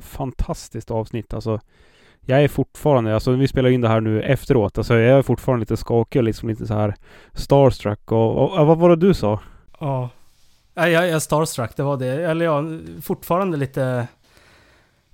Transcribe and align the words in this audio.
fantastiskt 0.00 0.90
avsnitt. 0.90 1.34
Alltså, 1.34 1.60
jag 2.20 2.44
är 2.44 2.48
fortfarande, 2.48 3.14
alltså 3.14 3.32
vi 3.32 3.48
spelar 3.48 3.70
in 3.70 3.80
det 3.80 3.88
här 3.88 4.00
nu 4.00 4.22
efteråt, 4.22 4.78
alltså 4.78 4.94
jag 4.94 5.18
är 5.18 5.22
fortfarande 5.22 5.60
lite 5.60 5.76
skakig 5.76 6.20
och 6.20 6.24
liksom 6.24 6.48
lite 6.48 6.66
så 6.66 6.74
här 6.74 6.94
starstruck 7.32 8.12
och, 8.12 8.36
och, 8.36 8.58
och 8.58 8.66
vad 8.66 8.78
var 8.78 8.88
det 8.90 8.96
du 8.96 9.14
sa? 9.14 9.40
Ja. 9.80 10.10
Ja, 10.74 10.88
Jag, 10.88 11.06
jag 11.06 11.10
är 11.10 11.18
starstruck, 11.18 11.76
det 11.76 11.82
var 11.82 11.96
det. 11.96 12.24
Eller 12.24 12.44
ja, 12.44 12.64
fortfarande 13.02 13.56
lite... 13.56 14.08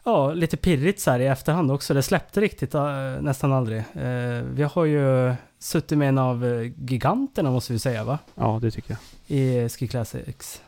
Ja, 0.04 0.32
lite 0.32 0.56
pirrigt 0.56 1.00
så 1.00 1.10
här 1.10 1.20
i 1.20 1.26
efterhand 1.26 1.70
också. 1.70 1.94
Det 1.94 2.02
släppte 2.02 2.40
riktigt 2.40 2.74
äh, 2.74 2.82
nästan 3.20 3.52
aldrig. 3.52 3.78
Eh, 3.78 4.42
vi 4.50 4.62
har 4.62 4.84
ju 4.84 5.34
suttit 5.58 5.98
med 5.98 6.08
en 6.08 6.18
av 6.18 6.44
eh, 6.44 6.72
giganterna 6.76 7.50
måste 7.50 7.72
vi 7.72 7.78
säga 7.78 8.04
va? 8.04 8.18
Ja, 8.34 8.58
det 8.62 8.70
tycker 8.70 8.96
jag. 9.26 9.38
I 9.38 9.68
Ski 9.68 9.88
Classics. 9.88 10.62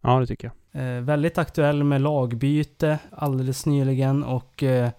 Ja, 0.00 0.20
det 0.20 0.26
tycker 0.26 0.46
jag. 0.46 0.52
Eh, 0.72 1.00
väldigt 1.00 1.38
aktuell 1.38 1.84
med 1.84 2.00
lagbyte 2.00 2.98
alldeles 3.10 3.66
nyligen 3.66 4.24
och 4.24 4.62
eh, 4.62 4.90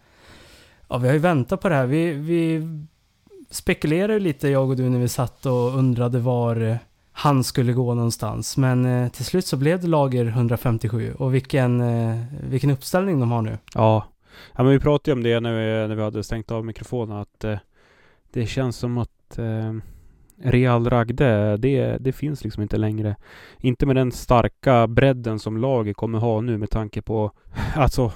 ja, 0.88 0.98
vi 0.98 1.08
har 1.08 1.14
ju 1.14 1.20
väntat 1.20 1.62
på 1.62 1.70
det 1.70 1.76
här. 1.76 1.86
Vi, 1.86 2.14
vi 2.14 2.68
spekulerade 3.50 4.20
lite 4.20 4.48
jag 4.48 4.70
och 4.70 4.76
du 4.76 4.90
när 4.90 5.00
vi 5.00 5.08
satt 5.08 5.46
och 5.46 5.78
undrade 5.78 6.20
var 6.20 6.56
eh, 6.62 6.76
han 7.12 7.44
skulle 7.44 7.74
gå 7.74 7.94
någonstans. 7.94 8.58
Men 8.58 8.86
eh, 8.86 9.10
till 9.10 9.26
slut 9.26 9.46
så 9.46 9.58
blev 9.58 9.82
det 9.82 9.88
lager 9.88 10.26
157 10.26 11.14
och 11.14 11.34
vilken, 11.34 11.82
eh, 11.82 12.24
vilken 12.50 12.70
uppställning 12.70 13.20
de 13.20 13.32
har 13.32 13.42
nu. 13.42 13.58
Ja. 13.74 14.06
ja, 14.56 14.64
men 14.64 14.72
vi 14.72 14.80
pratade 14.80 15.12
ju 15.12 15.14
om 15.14 15.24
det 15.24 15.40
när 15.40 15.54
vi, 15.54 15.88
när 15.88 15.96
vi 15.96 16.02
hade 16.02 16.24
stängt 16.24 16.52
av 16.52 16.66
mikrofonen 16.66 17.18
att 17.18 17.44
eh, 17.44 17.58
det 18.32 18.46
känns 18.46 18.78
som 18.78 18.98
att 18.98 19.38
eh, 19.38 19.74
Real 20.44 20.90
Ragde, 20.90 21.58
det, 21.58 21.98
det 22.00 22.12
finns 22.12 22.44
liksom 22.44 22.64
inte 22.64 22.78
längre. 22.78 23.16
Inte 23.60 23.86
med 23.86 23.96
den 23.96 24.12
starka 24.12 24.88
bredden 24.88 25.40
som 25.40 25.58
laget 25.58 25.98
kommer 25.98 26.20
ha 26.20 26.42
nu 26.42 26.58
med 26.58 26.70
tanke 26.70 27.02
på, 27.02 27.32
alltså, 27.76 28.12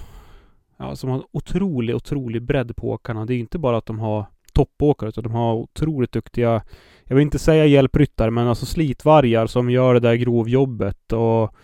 ja, 0.78 0.96
som 0.96 1.10
har 1.10 1.18
en 1.18 1.24
otrolig, 1.32 1.96
otrolig 1.96 2.42
bredd 2.42 2.76
på 2.76 2.90
åkarna. 2.90 3.26
Det 3.26 3.34
är 3.34 3.40
inte 3.40 3.58
bara 3.58 3.78
att 3.78 3.86
de 3.86 4.00
har 4.00 4.26
toppåkare 4.54 5.10
utan 5.10 5.24
de 5.24 5.34
har 5.34 5.54
otroligt 5.54 6.12
duktiga, 6.12 6.62
jag 7.04 7.16
vill 7.16 7.24
inte 7.24 7.40
säga 7.40 7.66
hjälpryttare, 7.66 8.32
men 8.32 8.48
alltså 8.48 8.66
slitvargar 8.66 9.48
som 9.48 9.70
gör 9.70 9.94
det 9.94 10.00
där 10.00 10.16
grovjobbet 10.16 11.14
och 11.14 11.56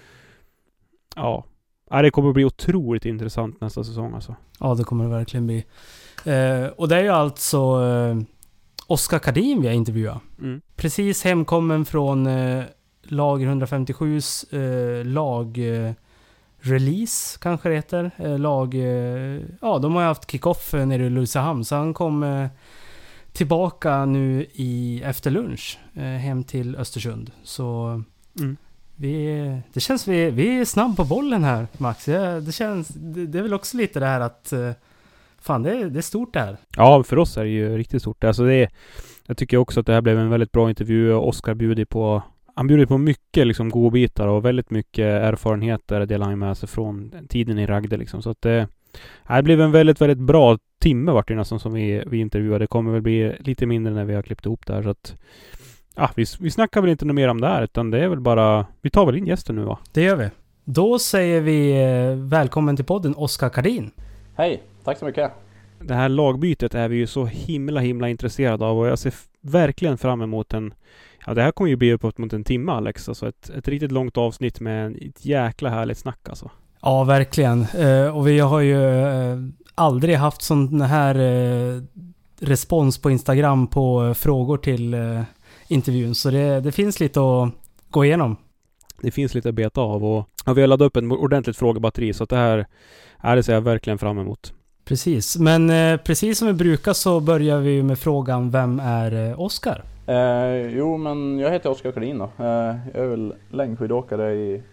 ja, 1.16 1.46
det 2.02 2.12
kommer 2.12 2.30
att 2.30 2.36
bli 2.36 2.46
otroligt 2.46 3.06
intressant 3.06 3.62
nästa 3.62 3.84
säsong 3.84 4.14
alltså. 4.14 4.36
Ja, 4.60 4.76
det 4.76 4.84
kommer 4.84 5.04
det 5.04 5.10
verkligen 5.10 5.48
bli. 5.48 5.66
Eh, 6.26 6.68
och 6.68 6.88
det 6.88 6.96
är 6.96 7.04
ju 7.04 7.10
alltså 7.10 7.58
eh, 7.58 8.18
Oskar 8.92 9.20
Kadin 9.20 9.62
vi 9.62 9.68
har 9.68 9.76
intervjuat. 9.76 10.22
Mm. 10.40 10.62
Precis 10.76 11.24
hemkommen 11.24 11.86
från 11.86 12.28
eh, 12.28 12.64
lager 13.04 13.48
157s 13.48 14.56
eh, 14.56 15.06
lag... 15.06 15.58
Eh, 15.58 15.92
release 16.64 17.38
kanske 17.42 17.70
det 17.70 17.76
heter. 17.76 18.12
Eh, 18.18 18.40
lag... 18.40 18.76
Eh, 18.76 19.42
ja, 19.62 19.80
de 19.80 19.96
har 19.96 20.02
ju 20.02 20.08
haft 20.08 20.32
kick-off 20.32 20.74
eh, 20.74 20.86
nere 20.86 21.04
i 21.04 21.06
Ulricehamn. 21.06 21.66
Så 21.66 21.76
han 21.76 21.94
kom 21.94 22.24
eh, 22.24 22.48
tillbaka 23.32 24.06
nu 24.06 24.46
i, 24.54 25.02
efter 25.06 25.32
lunch 25.32 25.80
hem 26.22 26.44
till 26.44 26.76
Östersund. 26.76 27.32
Så 27.44 28.02
Mm. 28.40 28.58
vi, 28.96 29.62
det 29.74 29.80
känns 29.80 30.08
vi, 30.08 30.32
vi 30.32 30.60
är 30.60 30.66
snabb 30.66 30.98
på 30.98 31.04
bollen 31.04 31.44
här 31.44 31.68
Max. 31.78 32.06
Det, 32.06 32.42
det 32.42 32.52
känns... 32.52 32.88
Det, 32.88 33.28
det 33.28 33.38
är 33.40 33.44
väl 33.44 33.54
också 33.54 33.78
lite 33.78 34.00
det 34.00 34.06
här 34.06 34.20
att... 34.22 34.54
eh, 35.42 35.46
Fan, 35.46 35.64
det, 35.64 35.72
är- 35.72 35.90
det 35.90 36.00
är 36.00 36.02
stort 36.02 36.34
det 36.34 36.40
här. 36.40 36.58
Ja, 36.78 37.04
för 37.04 37.18
oss 37.18 37.38
är 37.38 37.44
det 37.44 37.50
ju 37.50 37.78
riktigt 37.78 38.02
stort. 38.02 38.24
Alltså 38.24 38.44
det 38.44 38.54
är, 38.56 38.70
jag 39.28 39.38
tycker 39.38 39.58
också 39.58 39.80
att 39.80 39.86
det 39.86 39.94
här 39.94 40.02
blev 40.02 40.20
en 40.20 40.30
väldigt 40.30 40.52
bra 40.52 40.70
intervju. 40.70 41.14
Oskar 41.14 41.54
bjuder 41.54 41.86
på 41.86 42.24
han 42.56 42.68
bjuder 42.68 42.86
på 42.86 42.98
mycket 42.98 43.48
liksom 43.48 43.70
godbitar 43.70 44.28
och 44.28 44.46
väldigt 44.46 44.70
mycket 44.70 45.06
erfarenheter 45.06 46.06
delar 46.06 46.26
han 46.26 46.40
med 46.40 46.58
sig 46.58 46.70
från 46.70 47.14
tiden 47.30 47.60
i 47.60 47.66
Ragde 47.66 47.98
liksom. 47.98 48.22
Så 48.22 48.30
att 48.30 48.42
det, 48.42 48.68
ja, 49.28 49.36
det 49.36 49.44
blev 49.44 49.62
en 49.62 49.72
väldigt, 49.72 50.02
väldigt 50.02 50.18
bra 50.18 50.58
timme 50.82 51.12
vart 51.12 51.28
det 51.28 51.36
nästan 51.36 51.60
som 51.60 51.74
vi, 51.74 52.04
vi 52.08 52.18
intervjuade. 52.18 52.64
Det 52.64 52.68
kommer 52.68 52.92
väl 52.92 53.02
bli 53.02 53.36
lite 53.40 53.66
mindre 53.66 53.94
när 53.94 54.06
vi 54.06 54.14
har 54.16 54.22
klippt 54.22 54.46
ihop 54.46 54.66
det 54.66 54.74
här 54.74 54.84
så 54.84 54.90
att 54.90 55.16
Ja, 55.96 56.10
vi, 56.16 56.26
vi 56.40 56.52
snackar 56.52 56.82
väl 56.82 56.90
inte 56.90 57.06
något 57.06 57.16
mer 57.16 57.28
om 57.28 57.42
det 57.42 57.48
här 57.48 57.64
utan 57.64 57.92
det 57.92 58.00
är 58.04 58.08
väl 58.08 58.20
bara 58.20 58.66
Vi 58.82 58.90
tar 58.90 59.06
väl 59.06 59.16
in 59.18 59.26
gästen 59.28 59.56
nu 59.56 59.64
va? 59.64 59.80
Det 59.94 60.02
gör 60.02 60.16
vi. 60.16 60.30
Då 60.66 61.00
säger 61.00 61.42
vi 61.42 61.72
eh, 61.84 62.16
välkommen 62.30 62.76
till 62.76 62.86
podden 62.86 63.16
Oskar 63.16 63.50
Kadin. 63.50 63.92
Hej, 64.36 64.64
tack 64.84 64.98
så 64.98 65.06
mycket. 65.06 65.32
Det 65.80 65.94
här 65.94 66.10
lagbytet 66.10 66.76
är 66.76 66.88
vi 66.88 66.96
ju 66.96 67.08
så 67.08 67.26
himla 67.26 67.80
himla 67.80 68.10
intresserade 68.10 68.66
av 68.66 68.80
och 68.80 68.88
jag 68.88 69.00
ser 69.00 69.14
verkligen 69.42 69.98
fram 69.98 70.22
emot 70.22 70.54
en 70.54 70.74
Ja 71.26 71.34
det 71.34 71.42
här 71.42 71.52
kommer 71.52 71.70
ju 71.70 71.76
bli 71.76 71.94
uppåt 71.94 72.18
mot 72.18 72.34
en 72.34 72.44
timme 72.44 72.72
Alex. 72.72 73.10
Alltså 73.10 73.28
ett, 73.28 73.50
ett 73.50 73.68
riktigt 73.68 73.92
långt 73.92 74.18
avsnitt 74.18 74.60
med 74.60 74.86
en, 74.86 74.96
ett 74.96 75.26
jäkla 75.26 75.70
härligt 75.70 75.98
snack 75.98 76.30
alltså. 76.30 76.52
Ja, 76.82 77.04
verkligen. 77.04 77.62
Eh, 77.62 78.18
och 78.18 78.28
vi 78.28 78.40
har 78.40 78.60
ju 78.60 79.00
eh, 79.00 79.38
aldrig 79.76 80.16
haft 80.16 80.42
sån 80.42 80.82
här 80.82 81.16
eh, 81.16 81.82
respons 82.40 82.98
på 82.98 83.12
Instagram 83.12 83.68
på 83.68 84.06
eh, 84.06 84.14
frågor 84.14 84.58
till 84.58 84.94
eh, 84.94 85.22
intervjun. 85.68 86.16
Så 86.16 86.32
det, 86.32 86.60
det 86.60 86.72
finns 86.72 87.00
lite 87.00 87.20
att 87.20 87.50
gå 87.90 88.06
igenom. 88.06 88.36
Det 89.02 89.12
finns 89.12 89.34
lite 89.34 89.50
att 89.50 89.56
beta 89.56 89.82
av 89.82 90.06
och 90.06 90.28
ja, 90.46 90.54
vi 90.54 90.62
har 90.62 90.68
laddat 90.68 90.86
upp 90.86 90.98
en 90.98 91.12
ordentligt 91.12 91.58
frågebatteri 91.58 92.14
så 92.14 92.24
att 92.24 92.30
det 92.30 92.36
här 92.36 92.68
är 93.20 93.36
det 93.36 93.44
ser 93.44 93.54
jag 93.54 93.62
verkligen 93.62 93.98
fram 93.98 94.20
emot. 94.20 94.54
Precis. 94.86 95.38
Men 95.38 95.70
eh, 95.70 95.98
precis 95.98 96.38
som 96.38 96.48
vi 96.48 96.54
brukar 96.54 96.94
så 96.94 97.20
börjar 97.20 97.60
vi 97.60 97.84
med 97.84 98.00
frågan 98.00 98.52
Vem 98.52 98.80
är 98.80 99.30
eh, 99.30 99.42
Oskar? 99.42 99.84
Eh, 100.08 100.78
jo, 100.78 100.98
men 100.98 101.40
jag 101.40 101.52
heter 101.52 101.70
Oskar 101.70 101.92
Collin 101.92 102.18
då. 102.18 102.24
Eh, 102.24 102.76
jag 102.94 103.04
är 103.04 103.08
väl 103.08 103.34
längdskidåkare 103.50 104.34
i, 104.34 104.64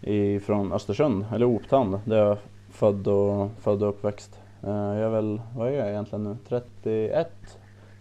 i, 0.00 0.40
från 0.40 0.72
Östersund, 0.72 1.24
eller 1.34 1.46
Optand, 1.46 2.00
där 2.04 2.16
jag 2.16 2.30
är 2.30 2.38
född 2.72 3.08
och, 3.08 3.50
född 3.60 3.82
och 3.82 3.88
uppväxt. 3.88 4.40
Eh, 4.62 4.70
jag 4.70 5.00
är 5.00 5.08
väl, 5.08 5.40
vad 5.56 5.68
är 5.68 5.72
jag 5.72 5.88
egentligen 5.88 6.24
nu? 6.24 6.36
31? 6.48 7.28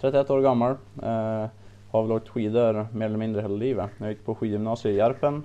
31 0.01 0.29
år 0.29 0.41
gammal. 0.41 0.71
Eh, 1.03 1.45
har 1.91 2.01
väl 2.01 2.11
åkt 2.11 2.29
skidor 2.29 2.87
mer 2.93 3.05
eller 3.05 3.17
mindre 3.17 3.41
hela 3.41 3.55
livet. 3.55 3.89
Jag 3.97 4.09
gick 4.09 4.25
på 4.25 4.35
skidgymnasiet 4.35 4.93
i 4.93 4.97
Järpen 4.97 5.43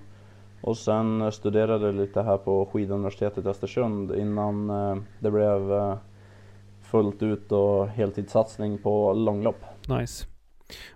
och 0.60 0.76
sen 0.76 1.20
eh, 1.20 1.30
studerade 1.30 1.92
lite 1.92 2.22
här 2.22 2.36
på 2.38 2.66
skiduniversitetet 2.66 3.44
i 3.44 3.48
Östersund 3.48 4.14
innan 4.14 4.70
eh, 4.70 4.96
det 5.18 5.30
blev 5.30 5.72
eh, 5.72 5.96
fullt 6.82 7.22
ut 7.22 7.52
och 7.52 7.88
heltidssatsning 7.88 8.78
på 8.78 9.12
långlopp. 9.12 9.64
Nice. 9.88 10.26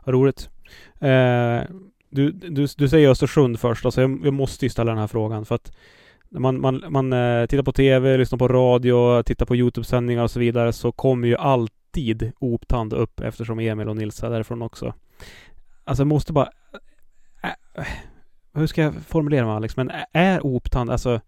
Vad 0.04 0.14
roligt. 0.14 0.50
Eh, 1.00 1.62
du, 2.10 2.30
du, 2.32 2.66
du 2.76 2.88
säger 2.88 3.08
Östersund 3.08 3.60
först. 3.60 3.84
Alltså 3.84 4.00
jag, 4.00 4.20
jag 4.24 4.34
måste 4.34 4.64
ju 4.64 4.70
ställa 4.70 4.90
den 4.90 5.00
här 5.00 5.06
frågan 5.06 5.44
för 5.44 5.54
att 5.54 5.72
när 6.28 6.40
man, 6.40 6.60
man, 6.60 6.84
man 6.88 7.10
tittar 7.48 7.62
på 7.62 7.72
TV, 7.72 8.16
lyssnar 8.16 8.38
på 8.38 8.48
radio, 8.48 9.22
tittar 9.22 9.46
på 9.46 9.56
Youtube-sändningar 9.56 10.22
och 10.22 10.30
så 10.30 10.40
vidare 10.40 10.72
så 10.72 10.92
kommer 10.92 11.28
ju 11.28 11.36
alltid 11.36 12.32
Optand 12.38 12.92
upp 12.92 13.20
eftersom 13.20 13.58
Emil 13.58 13.88
och 13.88 13.96
Nils 13.96 14.22
är 14.22 14.30
därifrån 14.30 14.62
också. 14.62 14.94
Alltså 15.84 16.00
jag 16.00 16.08
måste 16.08 16.32
bara... 16.32 16.48
Äh, 17.42 17.84
hur 18.54 18.66
ska 18.66 18.82
jag 18.82 18.94
formulera 18.94 19.46
mig 19.46 19.54
Alex? 19.54 19.76
Men 19.76 19.90
är 20.12 20.46
Optand, 20.46 20.90
alltså 20.90 21.20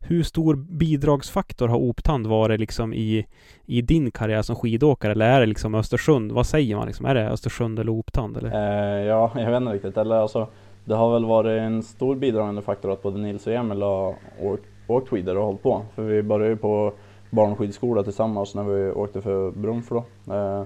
hur 0.00 0.22
stor 0.22 0.54
bidragsfaktor 0.54 1.68
har 1.68 1.78
Optand 1.78 2.26
varit 2.26 2.60
liksom 2.60 2.94
i, 2.94 3.26
i 3.66 3.82
din 3.82 4.10
karriär 4.10 4.42
som 4.42 4.56
skidåkare? 4.56 5.12
Eller 5.12 5.26
är 5.26 5.40
det 5.40 5.46
liksom 5.46 5.74
Östersund? 5.74 6.32
Vad 6.32 6.46
säger 6.46 6.76
man 6.76 6.86
liksom? 6.86 7.06
Är 7.06 7.14
det 7.14 7.30
Östersund 7.30 7.78
eller 7.78 7.92
Optand? 7.92 8.36
Eller? 8.36 8.50
Eh, 8.50 9.06
ja, 9.06 9.30
jag 9.34 9.50
vet 9.50 9.60
inte 9.60 9.72
riktigt. 9.72 9.96
Eller 9.96 10.16
alltså, 10.16 10.48
det 10.84 10.94
har 10.94 11.12
väl 11.12 11.24
varit 11.24 11.60
en 11.60 11.82
stor 11.82 12.16
bidragande 12.16 12.62
faktor 12.62 12.92
att 12.92 13.02
både 13.02 13.18
Nils 13.18 13.46
och 13.46 13.52
Emil 13.52 13.82
har 13.82 14.14
åkt, 14.40 14.64
åkt 14.86 15.08
skidor 15.08 15.36
och 15.36 15.44
hållit 15.44 15.62
på. 15.62 15.82
För 15.94 16.02
vi 16.02 16.22
började 16.22 16.50
ju 16.50 16.56
på 16.56 16.92
barnskidskola 17.30 18.02
tillsammans 18.02 18.54
när 18.54 18.64
vi 18.64 18.90
åkte 18.90 19.20
för 19.20 19.50
Brunflo. 19.50 20.04
Eh, 20.30 20.64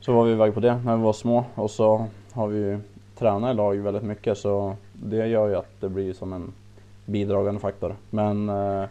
så 0.00 0.12
var 0.12 0.24
vi 0.24 0.32
iväg 0.32 0.54
på 0.54 0.60
det 0.60 0.80
när 0.84 0.96
vi 0.96 1.02
var 1.02 1.12
små 1.12 1.44
och 1.54 1.70
så 1.70 2.06
har 2.32 2.48
vi 2.48 2.78
tränar 3.18 3.50
i 3.50 3.54
lag 3.54 3.74
väldigt 3.74 4.02
mycket 4.02 4.38
så 4.38 4.76
det 4.92 5.26
gör 5.26 5.48
ju 5.48 5.56
att 5.56 5.80
det 5.80 5.88
blir 5.88 6.12
som 6.12 6.32
en 6.32 6.52
bidragande 7.06 7.60
faktor. 7.60 7.96
Men 8.10 8.48
eh, 8.48 8.84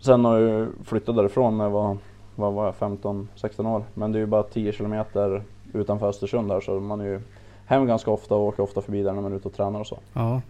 sen 0.00 0.24
har 0.24 0.38
jag 0.38 0.68
flyttat 0.84 1.16
därifrån 1.16 1.58
när 1.58 1.64
jag 1.64 1.70
var, 1.70 1.96
vad 2.36 2.52
var 2.52 2.64
jag, 2.64 2.74
15-16 2.74 3.74
år. 3.74 3.84
Men 3.94 4.12
det 4.12 4.18
är 4.18 4.20
ju 4.20 4.26
bara 4.26 4.42
10 4.42 4.72
kilometer 4.72 5.42
utanför 5.72 6.08
Östersund 6.08 6.48
där 6.48 6.60
så 6.60 6.80
man 6.80 7.00
är 7.00 7.04
ju 7.04 7.20
hem 7.66 7.86
ganska 7.86 8.10
ofta 8.10 8.34
och 8.34 8.46
åker 8.46 8.62
ofta 8.62 8.80
förbi 8.80 9.02
där 9.02 9.12
när 9.12 9.22
man 9.22 9.32
är 9.32 9.36
ute 9.36 9.48
och 9.48 9.54
tränar 9.54 9.80
och 9.80 9.86
så. 9.86 9.98
Ja. 10.12 10.40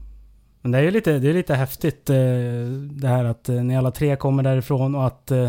Men 0.63 0.73
det 0.73 0.79
är 0.79 0.83
ju 0.83 0.91
lite, 0.91 1.19
det 1.19 1.31
är 1.31 1.35
lite 1.35 1.55
häftigt 1.55 2.11
eh, 2.11 2.17
det 2.91 3.09
här 3.09 3.25
att 3.25 3.49
eh, 3.49 3.55
ni 3.55 3.77
alla 3.77 3.91
tre 3.91 4.17
kommer 4.17 4.43
därifrån 4.43 4.95
och 4.95 5.07
att 5.07 5.31
eh, 5.31 5.49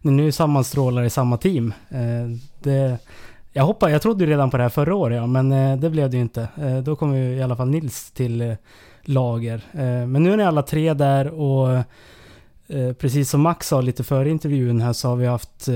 ni 0.00 0.12
nu 0.12 0.32
sammanstrålar 0.32 1.02
i 1.02 1.10
samma 1.10 1.36
team. 1.36 1.74
Det, 2.62 2.98
jag 3.52 3.64
hoppar, 3.64 3.88
jag 3.88 4.02
trodde 4.02 4.24
ju 4.24 4.30
redan 4.30 4.50
på 4.50 4.56
det 4.56 4.62
här 4.62 4.70
förra 4.70 4.94
året 4.94 5.16
ja, 5.16 5.26
men 5.26 5.52
eh, 5.52 5.76
det 5.76 5.90
blev 5.90 6.10
det 6.10 6.16
ju 6.16 6.22
inte. 6.22 6.48
Eh, 6.56 6.78
då 6.78 6.96
kom 6.96 7.16
ju 7.16 7.36
i 7.36 7.42
alla 7.42 7.56
fall 7.56 7.68
Nils 7.68 8.10
till 8.10 8.40
eh, 8.40 8.54
lager. 9.02 9.62
Men 10.06 10.22
nu 10.22 10.32
är 10.32 10.36
ni 10.36 10.44
alla 10.44 10.62
tre 10.62 10.94
där 10.94 11.28
och 11.28 11.84
precis 12.98 13.30
som 13.30 13.40
Max 13.40 13.68
sa 13.68 13.80
lite 13.80 14.04
före 14.04 14.30
intervjun 14.30 14.80
här 14.80 14.92
så 14.92 15.08
har 15.08 15.16
vi 15.16 15.26
haft 15.26 15.68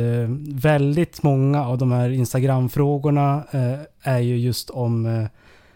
väldigt 0.51 1.23
många 1.23 1.67
av 1.67 1.79
de 1.79 1.93
här 1.93 2.11
Instagram-frågorna 2.11 3.43
är 4.03 4.19
ju 4.19 4.39
just 4.39 4.71
om 4.71 5.27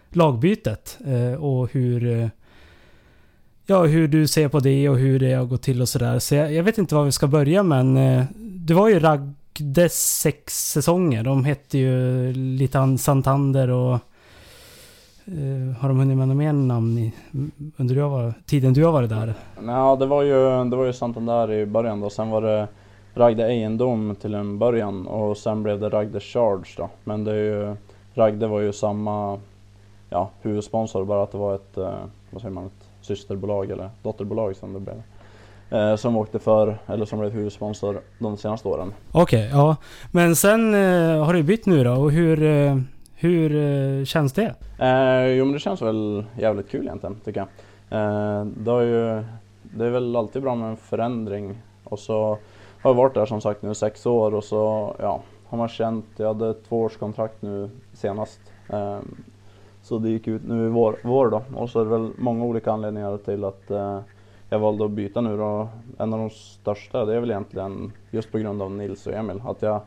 lagbytet 0.09 0.97
och 1.39 1.71
hur 1.71 2.31
ja, 3.65 3.85
hur 3.85 4.07
du 4.07 4.27
ser 4.27 4.47
på 4.47 4.59
det 4.59 4.89
och 4.89 4.97
hur 4.97 5.19
det 5.19 5.33
har 5.33 5.45
gått 5.45 5.61
till 5.61 5.81
och 5.81 5.89
sådär. 5.89 6.19
Så 6.19 6.35
jag, 6.35 6.53
jag, 6.53 6.63
vet 6.63 6.77
inte 6.77 6.95
var 6.95 7.03
vi 7.03 7.11
ska 7.11 7.27
börja 7.27 7.63
men 7.63 7.97
eh, 7.97 8.23
du 8.37 8.73
var 8.73 8.89
ju 8.89 8.99
ragg 8.99 9.33
dess 9.61 10.19
sex 10.21 10.71
säsonger. 10.71 11.23
De 11.23 11.45
hette 11.45 11.77
ju 11.77 12.33
lite 12.33 12.97
Santander 12.97 13.69
och 13.69 13.93
eh, 15.25 15.77
har 15.79 15.87
de 15.87 15.99
hunnit 15.99 16.17
med 16.17 16.27
några 16.27 16.37
mer 16.37 16.53
namn 16.53 16.97
i, 16.97 17.13
under 17.77 17.95
du 17.95 18.01
var, 18.01 18.33
tiden 18.45 18.73
du 18.73 18.85
har 18.85 18.91
varit 18.91 19.09
där? 19.09 19.33
Ja, 19.65 19.95
det 19.95 20.05
var 20.05 20.23
ju, 20.23 20.69
det 20.69 20.75
var 20.75 20.85
ju 20.85 20.93
Santander 20.93 21.51
i 21.51 21.65
början 21.65 21.99
då. 22.01 22.09
Sen 22.09 22.29
var 22.29 22.41
det 22.41 22.67
Ragde 23.13 23.47
Egendom 23.47 24.15
till 24.21 24.33
en 24.33 24.59
början 24.59 25.07
och 25.07 25.37
sen 25.37 25.63
blev 25.63 25.79
det 25.79 25.89
Ragde 25.89 26.19
Charge 26.19 26.73
då. 26.77 26.89
Men 27.03 27.23
det 27.23 27.31
är 27.31 27.35
ju, 27.35 27.75
Ragde 28.13 28.47
var 28.47 28.59
ju 28.59 28.73
samma 28.73 29.39
ja, 30.09 30.29
huvudsponsor, 30.41 31.05
bara 31.05 31.23
att 31.23 31.31
det 31.31 31.37
var 31.37 31.55
ett, 31.55 31.77
eh, 31.77 31.93
vad 32.31 32.41
säger 32.41 32.53
man, 32.53 32.65
ett 32.65 32.89
systerbolag 33.01 33.71
eller 33.71 33.89
dotterbolag 34.03 34.55
som 34.55 34.73
det 34.73 34.79
blev. 34.79 35.01
Eh, 35.71 35.95
som 35.95 36.17
åkte 36.17 36.39
för, 36.39 36.77
eller 36.87 37.05
som 37.05 37.19
blev 37.19 37.31
huvudsponsor 37.31 38.01
de 38.19 38.37
senaste 38.37 38.67
åren. 38.67 38.93
Okej, 39.11 39.47
okay, 39.47 39.59
ja. 39.59 39.75
Men 40.11 40.35
sen 40.35 40.73
eh, 40.73 41.25
har 41.25 41.33
du 41.33 41.43
bytt 41.43 41.65
nu 41.65 41.83
då 41.83 41.91
och 41.91 42.11
hur, 42.11 42.43
eh, 42.43 42.77
hur 43.15 43.55
eh, 43.55 44.05
känns 44.05 44.33
det? 44.33 44.55
Eh, 44.79 45.25
jo 45.25 45.45
men 45.45 45.53
det 45.53 45.59
känns 45.59 45.81
väl 45.81 46.25
jävligt 46.39 46.69
kul 46.69 46.85
egentligen 46.85 47.15
tycker 47.25 47.39
jag. 47.39 47.47
Eh, 47.99 48.45
det, 48.45 48.71
har 48.71 48.81
ju, 48.81 49.23
det 49.61 49.85
är 49.85 49.89
väl 49.89 50.15
alltid 50.15 50.41
bra 50.41 50.55
med 50.55 50.69
en 50.69 50.77
förändring 50.77 51.61
och 51.83 51.99
så 51.99 52.37
har 52.81 52.89
jag 52.89 52.93
varit 52.93 53.13
där 53.13 53.25
som 53.25 53.41
sagt 53.41 53.61
nu 53.61 53.73
sex 53.73 54.05
år 54.05 54.35
och 54.35 54.43
så 54.43 54.95
ja, 54.99 55.21
har 55.47 55.57
man 55.57 55.67
känt, 55.67 56.05
jag 56.17 56.27
hade 56.27 56.53
två 56.53 56.81
års 56.81 56.97
kontrakt 56.97 57.41
nu 57.41 57.69
senast. 57.93 58.39
Så 59.83 59.97
det 59.97 60.09
gick 60.09 60.27
ut 60.27 60.41
nu 60.47 60.65
i 60.65 60.69
vår, 60.69 60.95
vår 61.03 61.29
då 61.29 61.41
och 61.55 61.69
så 61.69 61.81
är 61.81 61.83
det 61.83 61.91
väl 61.91 62.11
många 62.17 62.45
olika 62.45 62.71
anledningar 62.71 63.17
till 63.17 63.43
att 63.43 63.71
jag 64.51 64.59
valde 64.59 64.85
att 64.85 64.91
byta 64.91 65.21
nu 65.21 65.37
då. 65.37 65.67
En 65.97 66.13
av 66.13 66.19
de 66.19 66.29
största 66.29 67.05
det 67.05 67.15
är 67.15 67.19
väl 67.19 67.31
egentligen 67.31 67.91
just 68.09 68.31
på 68.31 68.37
grund 68.37 68.61
av 68.61 68.71
Nils 68.71 69.07
och 69.07 69.13
Emil. 69.13 69.41
Att 69.45 69.61
jag, 69.61 69.81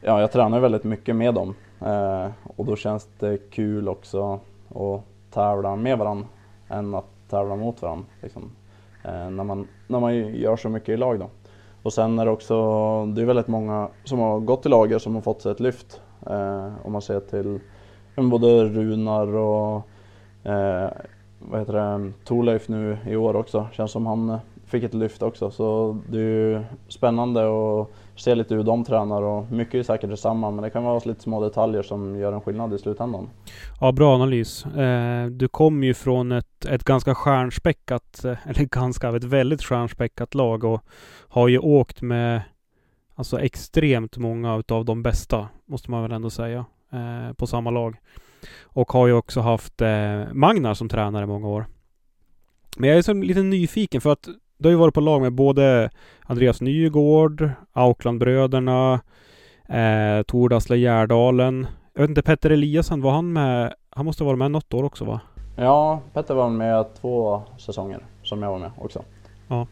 ja, 0.00 0.20
jag 0.20 0.32
tränar 0.32 0.60
väldigt 0.60 0.84
mycket 0.84 1.16
med 1.16 1.34
dem 1.34 1.54
eh, 1.80 2.30
och 2.56 2.64
då 2.64 2.76
känns 2.76 3.08
det 3.18 3.50
kul 3.50 3.88
också 3.88 4.40
att 4.68 5.02
tävla 5.30 5.76
med 5.76 5.98
varandra 5.98 6.26
än 6.68 6.94
att 6.94 7.04
tävla 7.28 7.56
mot 7.56 7.82
varandra. 7.82 8.06
Liksom. 8.22 8.50
Eh, 9.04 9.30
när, 9.30 9.44
man, 9.44 9.68
när 9.86 10.00
man 10.00 10.16
gör 10.16 10.56
så 10.56 10.68
mycket 10.68 10.88
i 10.88 10.96
lag 10.96 11.18
då. 11.18 11.30
Och 11.82 11.92
sen 11.92 12.18
är 12.18 12.24
det 12.24 12.30
också, 12.30 12.54
det 13.06 13.22
är 13.22 13.26
väldigt 13.26 13.48
många 13.48 13.88
som 14.04 14.18
har 14.18 14.40
gått 14.40 14.66
i 14.66 14.68
lager 14.68 14.98
som 14.98 15.14
har 15.14 15.22
fått 15.22 15.42
sig 15.42 15.52
ett 15.52 15.60
lyft. 15.60 16.00
Eh, 16.26 16.68
om 16.82 16.92
man 16.92 17.02
ser 17.02 17.20
till 17.20 17.60
både 18.16 18.64
Runar 18.64 19.36
och 19.36 19.82
eh, 20.50 20.90
vad 21.38 21.60
heter 21.60 21.72
det, 21.72 22.12
Torleif 22.24 22.68
nu 22.68 22.98
i 23.06 23.16
år 23.16 23.36
också. 23.36 23.68
Känns 23.72 23.90
som 23.90 24.06
han 24.06 24.30
eh, 24.30 24.38
fick 24.66 24.84
ett 24.84 24.94
lyft 24.94 25.22
också. 25.22 25.50
Så 25.50 25.98
det 26.08 26.18
är 26.18 26.22
ju 26.22 26.64
spännande 26.88 27.40
att 27.40 27.88
se 28.16 28.34
lite 28.34 28.54
hur 28.54 28.62
de 28.62 28.84
tränar 28.84 29.22
och 29.22 29.52
mycket 29.52 29.74
är 29.74 29.82
säkert 29.82 30.10
detsamma 30.10 30.50
men 30.50 30.62
det 30.62 30.70
kan 30.70 30.84
vara 30.84 31.00
lite 31.04 31.22
små 31.22 31.44
detaljer 31.44 31.82
som 31.82 32.18
gör 32.18 32.32
en 32.32 32.40
skillnad 32.40 32.74
i 32.74 32.78
slutändan. 32.78 33.28
Ja, 33.80 33.92
bra 33.92 34.14
analys. 34.14 34.66
Eh, 34.66 35.26
du 35.26 35.48
kom 35.48 35.84
ju 35.84 35.94
från 35.94 36.32
ett, 36.32 36.64
ett 36.64 36.84
ganska 36.84 37.14
stjärnspäckat, 37.14 38.24
eh, 38.24 38.48
eller 38.48 38.64
ganska, 38.64 39.16
ett 39.16 39.24
väldigt 39.24 39.62
stjärnspäckat 39.62 40.34
lag 40.34 40.64
och 40.64 40.80
har 41.28 41.48
ju 41.48 41.58
åkt 41.58 42.02
med 42.02 42.42
alltså 43.14 43.40
extremt 43.40 44.16
många 44.16 44.56
utav 44.56 44.84
de 44.84 45.02
bästa, 45.02 45.48
måste 45.66 45.90
man 45.90 46.02
väl 46.02 46.12
ändå 46.12 46.30
säga 46.30 46.64
på 47.36 47.46
samma 47.46 47.70
lag. 47.70 47.96
Och 48.62 48.92
har 48.92 49.06
ju 49.06 49.12
också 49.12 49.40
haft 49.40 49.80
eh, 49.80 50.22
Magnar 50.32 50.74
som 50.74 50.88
tränare 50.88 51.24
i 51.24 51.26
många 51.26 51.48
år. 51.48 51.66
Men 52.76 52.88
jag 52.88 52.98
är 52.98 53.02
så 53.02 53.12
lite 53.12 53.42
nyfiken 53.42 54.00
för 54.00 54.12
att 54.12 54.28
du 54.58 54.68
har 54.68 54.70
ju 54.70 54.76
varit 54.76 54.94
på 54.94 55.00
lag 55.00 55.22
med 55.22 55.32
både 55.32 55.90
Andreas 56.22 56.60
Nygård, 56.60 57.50
Auklandbröderna, 57.72 59.00
eh, 59.68 60.22
Tordasle 60.22 60.76
Gärdalen. 60.76 61.66
Jag 61.94 62.00
vet 62.00 62.08
inte, 62.08 62.22
Petter 62.22 62.50
Eliasson, 62.50 63.02
var 63.02 63.10
han 63.10 63.32
med? 63.32 63.74
Han 63.90 64.04
måste 64.06 64.24
ha 64.24 64.26
varit 64.26 64.38
med 64.38 64.50
något 64.50 64.74
år 64.74 64.84
också 64.84 65.04
va? 65.04 65.20
Ja, 65.56 66.00
Petter 66.12 66.34
var 66.34 66.48
med 66.48 66.86
två 67.00 67.42
säsonger 67.58 68.06
som 68.22 68.42
jag 68.42 68.50
var 68.50 68.58
med 68.58 68.70
också. 68.78 69.04
Ja. 69.48 69.66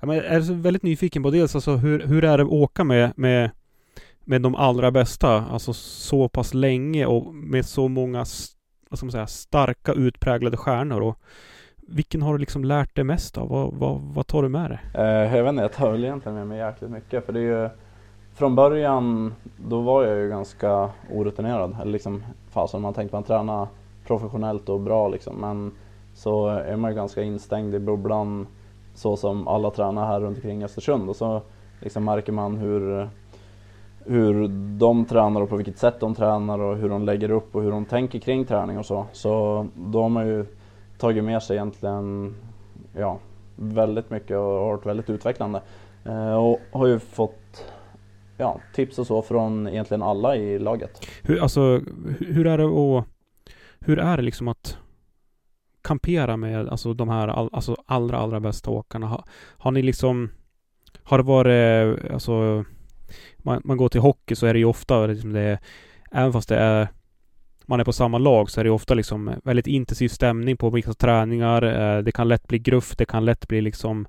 ja 0.00 0.06
men 0.06 0.16
jag 0.16 0.24
är 0.24 0.40
så 0.40 0.54
väldigt 0.54 0.82
nyfiken 0.82 1.22
på 1.22 1.30
dels 1.30 1.54
alltså 1.54 1.76
hur, 1.76 2.06
hur 2.06 2.24
är 2.24 2.38
det 2.38 2.44
att 2.44 2.50
åka 2.50 2.84
med, 2.84 3.12
med 3.16 3.50
med 4.24 4.42
de 4.42 4.54
allra 4.54 4.90
bästa, 4.90 5.44
alltså 5.50 5.72
så 5.72 6.28
pass 6.28 6.54
länge 6.54 7.06
och 7.06 7.34
med 7.34 7.66
så 7.66 7.88
många 7.88 8.24
vad 8.92 8.98
ska 8.98 9.06
man 9.06 9.12
säga, 9.12 9.26
starka 9.26 9.92
utpräglade 9.92 10.56
stjärnor. 10.56 11.00
Och 11.00 11.18
vilken 11.88 12.22
har 12.22 12.32
du 12.32 12.38
liksom 12.38 12.64
lärt 12.64 12.96
dig 12.96 13.04
mest 13.04 13.38
av? 13.38 13.48
Vad, 13.48 13.72
vad, 13.74 14.00
vad 14.00 14.26
tar 14.26 14.42
du 14.42 14.48
med 14.48 14.70
dig? 14.70 14.80
Eh, 14.94 15.36
jag 15.36 15.44
vet 15.44 15.50
inte, 15.50 15.62
jag 15.62 15.72
tar 15.72 15.92
väl 15.92 16.04
egentligen 16.04 16.36
med 16.36 16.46
mig 16.46 16.58
jäkligt 16.58 16.90
mycket. 16.90 17.26
För 17.26 17.32
det 17.32 17.40
är 17.40 17.62
ju, 17.62 17.68
från 18.34 18.54
början, 18.54 19.34
då 19.68 19.80
var 19.80 20.04
jag 20.04 20.18
ju 20.18 20.28
ganska 20.28 20.90
orutinerad. 21.10 21.76
Eller 21.80 21.92
liksom, 21.92 22.22
fasen 22.50 22.80
man 22.82 22.94
tänkte 22.94 23.16
man 23.16 23.22
träna 23.22 23.68
professionellt 24.06 24.68
och 24.68 24.80
bra 24.80 25.08
liksom. 25.08 25.36
Men 25.36 25.72
så 26.14 26.48
är 26.48 26.76
man 26.76 26.90
ju 26.90 26.96
ganska 26.96 27.22
instängd 27.22 27.74
i 27.74 27.78
bubblan 27.78 28.46
så 28.94 29.16
som 29.16 29.48
alla 29.48 29.70
tränar 29.70 30.06
här 30.06 30.20
runt 30.20 30.36
omkring 30.36 30.64
Östersund. 30.64 31.08
Och 31.08 31.16
så 31.16 31.42
liksom 31.80 32.04
märker 32.04 32.32
man 32.32 32.56
hur 32.56 33.08
hur 34.06 34.48
de 34.78 35.04
tränar 35.04 35.40
och 35.40 35.48
på 35.48 35.56
vilket 35.56 35.78
sätt 35.78 36.00
de 36.00 36.14
tränar 36.14 36.58
och 36.58 36.76
hur 36.76 36.88
de 36.88 37.04
lägger 37.04 37.30
upp 37.30 37.56
och 37.56 37.62
hur 37.62 37.70
de 37.70 37.84
tänker 37.84 38.18
kring 38.18 38.44
träning 38.44 38.78
och 38.78 38.86
så. 38.86 39.06
Så 39.12 39.66
då 39.76 40.02
har 40.02 40.08
man 40.08 40.26
ju 40.26 40.46
tagit 40.98 41.24
med 41.24 41.42
sig 41.42 41.56
egentligen 41.56 42.34
ja, 42.96 43.18
väldigt 43.56 44.10
mycket 44.10 44.36
och 44.36 44.42
har 44.42 44.66
varit 44.66 44.86
väldigt 44.86 45.10
utvecklande. 45.10 45.62
Eh, 46.04 46.34
och 46.34 46.60
har 46.72 46.86
ju 46.86 46.98
fått 46.98 47.72
ja, 48.36 48.60
tips 48.74 48.98
och 48.98 49.06
så 49.06 49.22
från 49.22 49.68
egentligen 49.68 50.02
alla 50.02 50.36
i 50.36 50.58
laget. 50.58 51.06
Hur, 51.22 51.42
alltså, 51.42 51.80
hur 52.20 52.46
är 52.46 52.58
det 52.58 52.64
att 52.64 53.06
hur 53.80 53.98
är 53.98 54.16
det 54.16 54.22
liksom 54.22 54.48
att 54.48 54.78
kampera 55.82 56.36
med 56.36 56.68
alltså, 56.68 56.94
de 56.94 57.08
här 57.08 57.28
all, 57.28 57.48
alltså, 57.52 57.76
allra, 57.86 58.18
allra 58.18 58.40
bästa 58.40 58.70
åkarna? 58.70 59.06
Har, 59.06 59.24
har 59.58 59.70
ni 59.70 59.82
liksom 59.82 60.30
har 61.02 61.18
det 61.18 61.24
varit 61.24 62.10
alltså 62.12 62.64
man, 63.36 63.62
man 63.64 63.76
går 63.76 63.88
till 63.88 64.00
hockey 64.00 64.34
så 64.34 64.46
är 64.46 64.52
det 64.52 64.58
ju 64.58 64.64
ofta 64.64 65.06
liksom 65.06 65.32
det, 65.32 65.58
även 66.12 66.32
fast 66.32 66.48
det 66.48 66.56
är 66.56 66.88
man 67.66 67.80
är 67.80 67.84
på 67.84 67.92
samma 67.92 68.18
lag 68.18 68.50
så 68.50 68.60
är 68.60 68.64
det 68.64 68.70
ofta 68.70 68.94
liksom 68.94 69.30
väldigt 69.44 69.66
intensiv 69.66 70.08
stämning 70.08 70.56
på 70.56 70.70
vissa 70.70 70.94
träningar. 70.94 71.62
Eh, 71.62 72.02
det 72.02 72.12
kan 72.12 72.28
lätt 72.28 72.48
bli 72.48 72.58
gruff, 72.58 72.96
det 72.96 73.04
kan 73.04 73.24
lätt 73.24 73.48
bli 73.48 73.60
liksom 73.60 74.06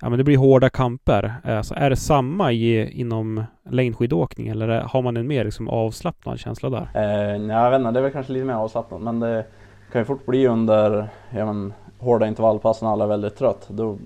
Ja 0.00 0.08
men 0.08 0.18
det 0.18 0.24
blir 0.24 0.36
hårda 0.36 0.70
kamper. 0.70 1.34
Eh, 1.44 1.62
så 1.62 1.74
är 1.74 1.90
det 1.90 1.96
samma 1.96 2.52
i, 2.52 3.00
inom 3.00 3.44
längdskidåkning 3.70 4.48
eller 4.48 4.80
har 4.80 5.02
man 5.02 5.16
en 5.16 5.26
mer 5.26 5.44
liksom 5.44 5.68
avslappnad 5.68 6.38
känsla 6.38 6.70
där? 6.70 6.88
Eh, 6.94 7.40
nej, 7.40 7.56
jag 7.56 7.70
vet 7.70 7.78
inte, 7.78 7.90
det 7.90 8.00
är 8.00 8.02
väl 8.02 8.12
kanske 8.12 8.32
lite 8.32 8.44
mer 8.44 8.54
avslappnat 8.54 9.00
men 9.00 9.20
det 9.20 9.46
kan 9.92 10.00
ju 10.00 10.04
fort 10.04 10.26
bli 10.26 10.46
under 10.46 11.08
ja, 11.30 11.46
men, 11.46 11.72
hårda 11.98 12.26
intervallpass 12.26 12.82
när 12.82 12.92
alla 12.92 13.04
är 13.04 13.08
väldigt 13.08 13.36
trött. 13.36 13.66
Då 13.68 13.98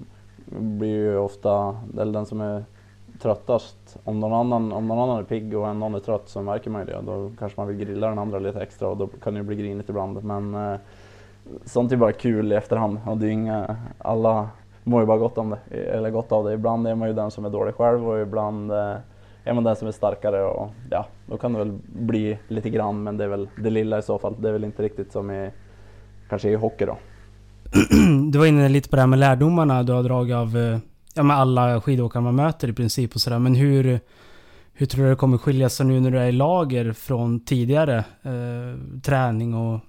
blir 0.58 0.88
ju 0.88 1.16
ofta, 1.18 1.76
eller 2.00 2.12
den 2.12 2.26
som 2.26 2.40
är 2.40 2.64
tröttast, 3.22 3.98
om 4.04 4.20
någon 4.20 4.32
annan, 4.32 4.72
om 4.72 4.88
någon 4.88 4.98
annan 4.98 5.18
är 5.18 5.24
pigg 5.24 5.56
och 5.56 5.76
någon 5.76 5.94
är 5.94 6.00
trött 6.00 6.28
så 6.28 6.42
märker 6.42 6.70
man 6.70 6.80
ju 6.80 6.86
det. 6.86 7.00
Då 7.06 7.30
kanske 7.38 7.60
man 7.60 7.68
vill 7.68 7.76
grilla 7.76 8.08
den 8.08 8.18
andra 8.18 8.38
lite 8.38 8.60
extra 8.60 8.88
och 8.88 8.96
då 8.96 9.06
kan 9.06 9.34
det 9.34 9.40
ju 9.40 9.46
bli 9.46 9.56
grinigt 9.56 9.88
ibland. 9.88 10.24
Men 10.24 10.54
eh, 10.54 10.78
sånt 11.64 11.92
är 11.92 11.96
bara 11.96 12.12
kul 12.12 12.52
i 12.52 12.54
efterhand 12.54 12.98
och 13.06 13.16
det 13.16 13.26
är 13.26 13.30
inga, 13.30 13.76
alla 13.98 14.48
mår 14.84 15.00
ju 15.00 15.06
bara 15.06 15.18
gott, 15.18 15.38
om 15.38 15.50
det, 15.50 15.76
eller 15.76 16.10
gott 16.10 16.32
av 16.32 16.44
det. 16.44 16.52
Ibland 16.52 16.86
är 16.86 16.94
man 16.94 17.08
ju 17.08 17.14
den 17.14 17.30
som 17.30 17.44
är 17.44 17.50
dålig 17.50 17.74
själv 17.74 18.08
och 18.08 18.20
ibland 18.20 18.72
eh, 18.72 18.96
är 19.44 19.52
man 19.52 19.64
den 19.64 19.76
som 19.76 19.88
är 19.88 19.92
starkare 19.92 20.42
och 20.42 20.70
ja, 20.90 21.06
då 21.26 21.36
kan 21.36 21.52
det 21.52 21.58
väl 21.58 21.78
bli 21.86 22.38
lite 22.48 22.70
grann 22.70 23.02
men 23.02 23.16
det 23.16 23.24
är 23.24 23.28
väl 23.28 23.48
det 23.56 23.70
lilla 23.70 23.98
i 23.98 24.02
så 24.02 24.18
fall. 24.18 24.36
Det 24.38 24.48
är 24.48 24.52
väl 24.52 24.64
inte 24.64 24.82
riktigt 24.82 25.12
som 25.12 25.30
i, 25.30 25.50
kanske 26.28 26.50
i 26.50 26.54
hockey 26.54 26.84
då. 26.84 26.96
du 28.30 28.38
var 28.38 28.46
inne 28.46 28.68
lite 28.68 28.88
på 28.88 28.96
det 28.96 29.02
här 29.02 29.06
med 29.06 29.18
lärdomarna 29.18 29.82
du 29.82 29.92
har 29.92 30.02
dragit 30.02 30.36
av 30.36 30.56
eh, 30.56 30.78
ja, 31.20 31.24
med 31.24 31.36
alla 31.36 31.80
skidåkare 31.80 32.22
man 32.22 32.34
möter 32.34 32.68
i 32.68 32.72
princip 32.72 33.14
och 33.14 33.20
sådär. 33.20 33.38
Men 33.38 33.54
hur, 33.54 34.00
hur 34.72 34.86
tror 34.86 35.04
du 35.04 35.10
det 35.10 35.16
kommer 35.16 35.38
skilja 35.38 35.68
sig 35.68 35.86
nu 35.86 36.00
när 36.00 36.10
du 36.10 36.18
är 36.18 36.26
i 36.26 36.32
lager 36.32 36.92
från 36.92 37.40
tidigare 37.40 37.98
eh, 38.22 39.00
träning 39.02 39.54
och 39.54 39.80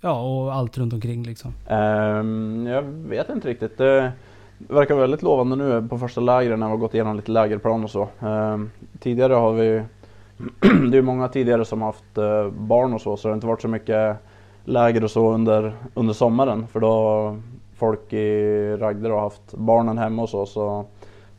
ja, 0.00 0.20
och 0.20 0.54
allt 0.54 0.78
runt 0.78 0.92
omkring 0.92 1.22
liksom? 1.22 1.52
Um, 1.70 2.66
jag 2.66 2.82
vet 2.82 3.28
inte 3.28 3.48
riktigt. 3.48 3.78
Det 3.78 4.12
verkar 4.58 4.94
väldigt 4.94 5.22
lovande 5.22 5.56
nu 5.56 5.88
på 5.88 5.98
första 5.98 6.20
lägren 6.20 6.60
när 6.60 6.66
vi 6.66 6.70
har 6.70 6.78
gått 6.78 6.94
igenom 6.94 7.16
lite 7.16 7.32
lägerplan 7.32 7.84
och 7.84 7.90
så. 7.90 8.08
Um, 8.20 8.70
tidigare 8.98 9.34
har 9.34 9.52
vi, 9.52 9.82
det 10.90 10.98
är 10.98 11.02
många 11.02 11.28
tidigare 11.28 11.64
som 11.64 11.82
har 11.82 11.88
haft 11.88 12.18
eh, 12.18 12.50
barn 12.50 12.94
och 12.94 13.00
så, 13.00 13.16
så 13.16 13.28
det 13.28 13.32
har 13.32 13.34
inte 13.34 13.46
varit 13.46 13.62
så 13.62 13.68
mycket 13.68 14.16
läger 14.64 15.04
och 15.04 15.10
så 15.10 15.32
under, 15.32 15.74
under 15.94 16.14
sommaren 16.14 16.66
för 16.66 16.80
då 16.80 17.36
folk 17.84 18.12
i 18.12 18.76
Ragde 18.76 19.08
har 19.08 19.20
haft 19.20 19.54
barnen 19.54 19.98
hemma 19.98 20.22
och 20.22 20.28
så, 20.28 20.46
så 20.46 20.84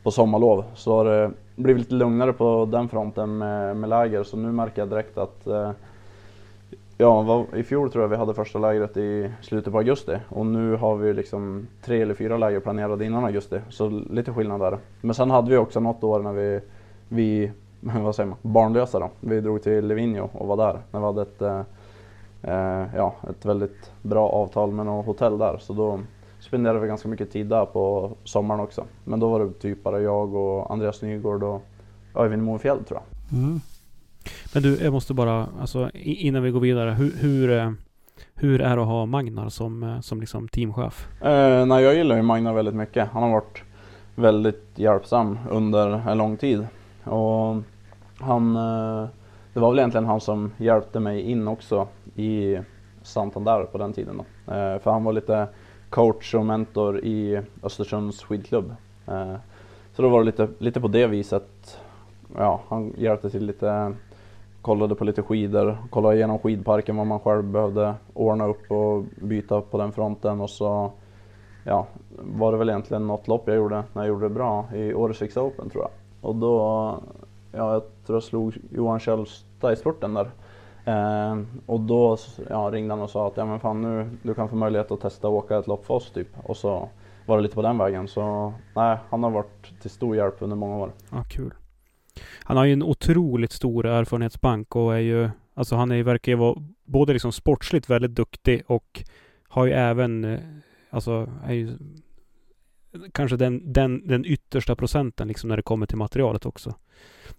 på 0.02 0.10
sommarlov 0.10 0.64
så 0.74 0.96
har 0.96 1.04
det 1.04 1.30
blivit 1.56 1.82
lite 1.82 1.94
lugnare 1.94 2.32
på 2.32 2.68
den 2.72 2.88
fronten 2.88 3.38
med, 3.38 3.76
med 3.76 3.90
läger 3.90 4.22
så 4.22 4.36
nu 4.36 4.52
märker 4.52 4.82
jag 4.82 4.88
direkt 4.88 5.18
att 5.18 5.46
eh, 5.46 5.70
Ja, 6.98 7.44
i 7.54 7.62
fjol 7.62 7.90
tror 7.90 8.04
jag 8.04 8.08
vi 8.08 8.16
hade 8.16 8.34
första 8.34 8.58
lägret 8.58 8.96
i 8.96 9.30
slutet 9.40 9.72
på 9.72 9.78
augusti 9.78 10.16
och 10.28 10.46
nu 10.46 10.76
har 10.76 10.96
vi 10.96 11.12
liksom 11.12 11.66
tre 11.84 12.02
eller 12.02 12.14
fyra 12.14 12.38
läger 12.38 12.60
planerade 12.60 13.04
innan 13.04 13.24
augusti. 13.24 13.60
Så 13.68 13.88
lite 13.88 14.32
skillnad 14.32 14.60
där. 14.60 14.78
Men 15.00 15.14
sen 15.14 15.30
hade 15.30 15.50
vi 15.50 15.56
också 15.56 15.80
något 15.80 16.04
år 16.04 16.20
när 16.20 16.32
vi, 16.32 16.60
vi 17.08 17.52
vad 17.80 18.14
säger 18.14 18.28
man, 18.28 18.38
barnlösa 18.42 18.98
då. 18.98 19.10
Vi 19.20 19.40
drog 19.40 19.62
till 19.62 19.86
Livigno 19.86 20.30
och 20.32 20.46
var 20.46 20.56
där 20.56 20.78
när 20.90 21.00
vi 21.00 21.06
hade 21.06 21.22
ett, 21.22 21.42
eh, 21.42 21.60
eh 22.42 22.86
ja, 22.96 23.14
ett 23.30 23.44
väldigt 23.44 23.92
bra 24.02 24.28
avtal 24.28 24.72
med 24.72 24.86
något 24.86 25.06
hotell 25.06 25.38
där. 25.38 25.56
Så 25.60 25.72
då 25.72 26.00
spenderade 26.46 26.80
vi 26.80 26.88
ganska 26.88 27.08
mycket 27.08 27.30
tid 27.30 27.46
där 27.46 27.66
på 27.66 28.12
sommaren 28.24 28.60
också. 28.60 28.84
Men 29.04 29.20
då 29.20 29.28
var 29.28 29.40
det 29.40 29.52
typ 29.52 29.82
bara 29.82 30.00
jag 30.00 30.34
och 30.34 30.70
Andreas 30.70 31.02
Nygård 31.02 31.42
och 31.42 31.62
Öyvind 32.14 32.42
Mofjäll 32.42 32.84
tror 32.84 33.00
jag. 33.00 33.38
Mm. 33.38 33.60
Men 34.54 34.62
du, 34.62 34.78
jag 34.84 34.92
måste 34.92 35.14
bara, 35.14 35.46
alltså 35.60 35.90
innan 35.94 36.42
vi 36.42 36.50
går 36.50 36.60
vidare. 36.60 36.90
Hur, 36.90 37.12
hur, 37.16 37.50
eh, 37.50 37.70
hur 38.34 38.60
är 38.60 38.76
det 38.76 38.82
att 38.82 38.88
ha 38.88 39.06
Magnar 39.06 39.48
som, 39.48 39.82
eh, 39.82 40.00
som 40.00 40.20
liksom 40.20 40.48
teamchef? 40.48 41.22
Eh, 41.22 41.66
nej, 41.66 41.84
jag 41.84 41.94
gillar 41.94 42.16
ju 42.16 42.22
Magnar 42.22 42.52
väldigt 42.52 42.74
mycket. 42.74 43.08
Han 43.08 43.22
har 43.22 43.30
varit 43.30 43.62
väldigt 44.14 44.64
hjälpsam 44.74 45.38
under 45.50 46.08
en 46.10 46.18
lång 46.18 46.36
tid. 46.36 46.66
Och 47.04 47.56
han, 48.18 48.56
eh, 48.56 49.08
det 49.52 49.60
var 49.60 49.70
väl 49.70 49.78
egentligen 49.78 50.06
han 50.06 50.20
som 50.20 50.52
hjälpte 50.56 51.00
mig 51.00 51.20
in 51.20 51.48
också 51.48 51.88
i 52.14 52.58
Santander 53.02 53.64
på 53.64 53.78
den 53.78 53.92
tiden. 53.92 54.16
Då. 54.16 54.52
Eh, 54.52 54.78
för 54.78 54.90
han 54.90 55.04
var 55.04 55.12
lite 55.12 55.48
coach 55.90 56.34
och 56.34 56.46
mentor 56.46 56.98
i 56.98 57.42
Östersunds 57.62 58.22
skidklubb. 58.22 58.74
Eh, 59.06 59.34
så 59.94 60.02
då 60.02 60.08
var 60.08 60.18
det 60.18 60.26
lite, 60.26 60.48
lite 60.58 60.80
på 60.80 60.88
det 60.88 61.06
viset. 61.06 61.78
Ja, 62.36 62.60
han 62.68 62.94
hjälpte 62.96 63.30
till 63.30 63.46
lite 63.46 63.94
kollade 64.66 64.94
på 64.94 65.04
lite 65.04 65.22
skidor, 65.22 65.78
kollade 65.90 66.16
igenom 66.16 66.38
skidparken 66.38 66.96
vad 66.96 67.06
man 67.06 67.20
själv 67.20 67.44
behövde 67.44 67.94
ordna 68.14 68.46
upp 68.46 68.70
och 68.70 69.04
byta 69.16 69.60
på 69.60 69.78
den 69.78 69.92
fronten 69.92 70.40
och 70.40 70.50
så 70.50 70.92
ja, 71.64 71.86
var 72.18 72.52
det 72.52 72.58
väl 72.58 72.68
egentligen 72.68 73.06
något 73.06 73.28
lopp 73.28 73.42
jag 73.46 73.56
gjorde 73.56 73.82
när 73.92 74.02
jag 74.02 74.08
gjorde 74.08 74.28
det 74.28 74.34
bra 74.34 74.64
i 74.74 74.94
Århus 74.94 75.36
Open 75.36 75.70
tror 75.70 75.84
jag. 75.84 75.90
Och 76.20 76.34
då, 76.34 76.58
ja 77.52 77.72
jag 77.72 77.82
tror 78.06 78.16
jag 78.16 78.22
slog 78.22 78.58
Johan 78.70 79.00
Kjellstad 79.00 79.72
i 79.72 79.76
spurten 79.76 80.14
där. 80.14 80.30
Eh, 80.86 81.38
och 81.66 81.80
då 81.80 82.16
ja, 82.50 82.70
ringde 82.72 82.94
han 82.94 83.02
och 83.02 83.10
sa 83.10 83.26
att 83.26 83.36
ja 83.36 83.44
men 83.44 83.60
fan 83.60 83.82
nu, 83.82 84.10
du 84.22 84.34
kan 84.34 84.48
få 84.48 84.56
möjlighet 84.56 84.90
att 84.90 85.00
testa 85.00 85.28
att 85.28 85.34
åka 85.34 85.58
ett 85.58 85.66
lopp 85.66 85.86
för 85.86 85.94
oss 85.94 86.10
typ. 86.10 86.28
Och 86.44 86.56
så 86.56 86.88
var 87.26 87.36
det 87.36 87.42
lite 87.42 87.54
på 87.54 87.62
den 87.62 87.78
vägen. 87.78 88.08
Så 88.08 88.52
nej, 88.76 88.98
han 89.10 89.22
har 89.22 89.30
varit 89.30 89.80
till 89.80 89.90
stor 89.90 90.16
hjälp 90.16 90.34
under 90.38 90.56
många 90.56 90.76
år. 90.76 90.92
Ja, 91.10 91.24
kul. 91.30 91.54
Han 92.42 92.56
har 92.56 92.64
ju 92.64 92.72
en 92.72 92.82
otroligt 92.82 93.52
stor 93.52 93.86
erfarenhetsbank 93.86 94.76
och 94.76 94.94
är 94.94 94.98
ju, 94.98 95.30
alltså 95.54 95.76
han 95.76 95.92
är, 95.92 96.02
verkar 96.02 96.32
ju 96.32 96.38
vara 96.38 96.62
både 96.84 97.12
liksom 97.12 97.32
sportsligt 97.32 97.90
väldigt 97.90 98.14
duktig 98.14 98.62
och 98.66 99.04
har 99.48 99.66
ju 99.66 99.72
även, 99.72 100.24
eh, 100.24 100.40
alltså 100.90 101.30
är 101.44 101.52
ju 101.52 101.78
kanske 103.12 103.36
den, 103.36 103.72
den, 103.72 104.06
den 104.06 104.24
yttersta 104.24 104.76
procenten 104.76 105.28
liksom 105.28 105.48
när 105.48 105.56
det 105.56 105.62
kommer 105.62 105.86
till 105.86 105.96
materialet 105.96 106.46
också. 106.46 106.74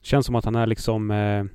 Känns 0.01 0.25
som 0.25 0.35
att 0.35 0.45
han 0.45 0.55
är 0.55 0.67
liksom 0.67 1.11
eh, 1.11 1.45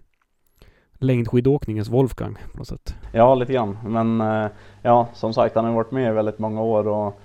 längdskidåkningens 1.03 1.89
Wolfgang 1.89 2.39
på 2.53 2.59
något 2.59 2.69
sätt. 2.69 2.95
Ja, 3.13 3.35
lite 3.35 3.53
grann. 3.53 3.79
Men 3.87 4.21
eh, 4.21 4.51
ja, 4.83 5.09
som 5.15 5.35
sagt, 5.35 5.55
han 5.55 5.65
har 5.65 5.73
varit 5.73 5.91
med 5.91 6.11
i 6.11 6.13
väldigt 6.13 6.39
många 6.39 6.63
år 6.63 6.89
och 6.89 7.21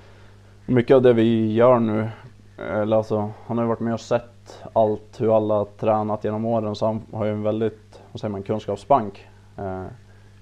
mycket 0.66 0.96
av 0.96 1.02
det 1.02 1.14
vi 1.14 1.54
gör 1.54 1.80
nu, 1.80 2.10
eller 2.58 2.98
alltså, 2.98 3.32
han 3.46 3.58
har 3.58 3.66
varit 3.66 3.80
med 3.80 3.94
och 3.94 4.00
sett 4.00 4.64
allt 4.74 5.22
hur 5.22 5.38
alla 5.38 5.66
tränat 5.66 6.24
genom 6.24 6.46
åren 6.46 6.76
så 6.76 6.86
han 6.86 7.02
har 7.12 7.26
ju 7.26 7.32
en 7.32 7.44
väldigt, 7.44 8.02
vad 8.12 8.20
säger 8.20 8.32
man, 8.32 8.44
kunskapsbank. 8.44 9.28
Eh, 9.58 9.86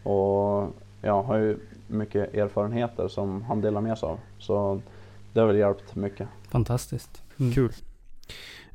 och 0.08 0.70
ja, 1.02 1.22
har 1.22 1.38
ju 1.38 1.58
mycket 1.88 2.34
erfarenheter 2.34 3.08
som 3.08 3.44
han 3.44 3.62
delar 3.62 3.82
med 3.82 3.98
sig 3.98 4.10
av. 4.10 4.20
Så 4.40 4.82
det 5.34 5.40
har 5.40 5.48
väl 5.48 5.58
hjälpt 5.58 5.96
mycket. 5.96 6.28
Fantastiskt. 6.50 7.24
Mm. 7.40 7.54
Kul. 7.54 7.72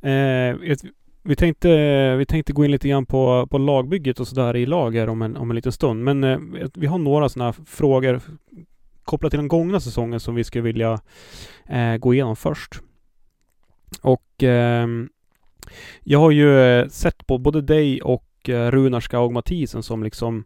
Eh, 0.01 0.71
vi, 1.23 1.35
tänkte, 1.35 1.69
vi 2.15 2.25
tänkte 2.25 2.53
gå 2.53 2.65
in 2.65 2.71
lite 2.71 2.87
grann 2.87 3.05
på, 3.05 3.47
på 3.47 3.57
lagbygget 3.57 4.19
och 4.19 4.27
sådär 4.27 4.55
i 4.55 4.65
lager 4.65 5.09
om 5.09 5.21
en, 5.21 5.37
om 5.37 5.51
en 5.51 5.55
liten 5.55 5.71
stund. 5.71 6.03
Men 6.03 6.23
eh, 6.23 6.39
vi 6.73 6.87
har 6.87 6.97
några 6.97 7.29
sådana 7.29 7.53
frågor 7.53 8.21
kopplat 9.03 9.31
till 9.31 9.39
den 9.39 9.47
gångna 9.47 9.79
säsongen 9.79 10.19
som 10.19 10.35
vi 10.35 10.43
skulle 10.43 10.63
vilja 10.63 10.99
eh, 11.69 11.97
gå 11.97 12.13
igenom 12.13 12.35
först. 12.35 12.81
Och 14.01 14.43
eh, 14.43 14.87
jag 16.03 16.19
har 16.19 16.31
ju 16.31 16.59
eh, 16.59 16.87
sett 16.87 17.27
på 17.27 17.37
både 17.37 17.61
dig 17.61 18.01
och 18.01 18.49
eh, 18.49 18.71
Runar 18.71 18.99
Skaug 18.99 19.31
Mathisen 19.31 19.83
som 19.83 20.03
liksom 20.03 20.43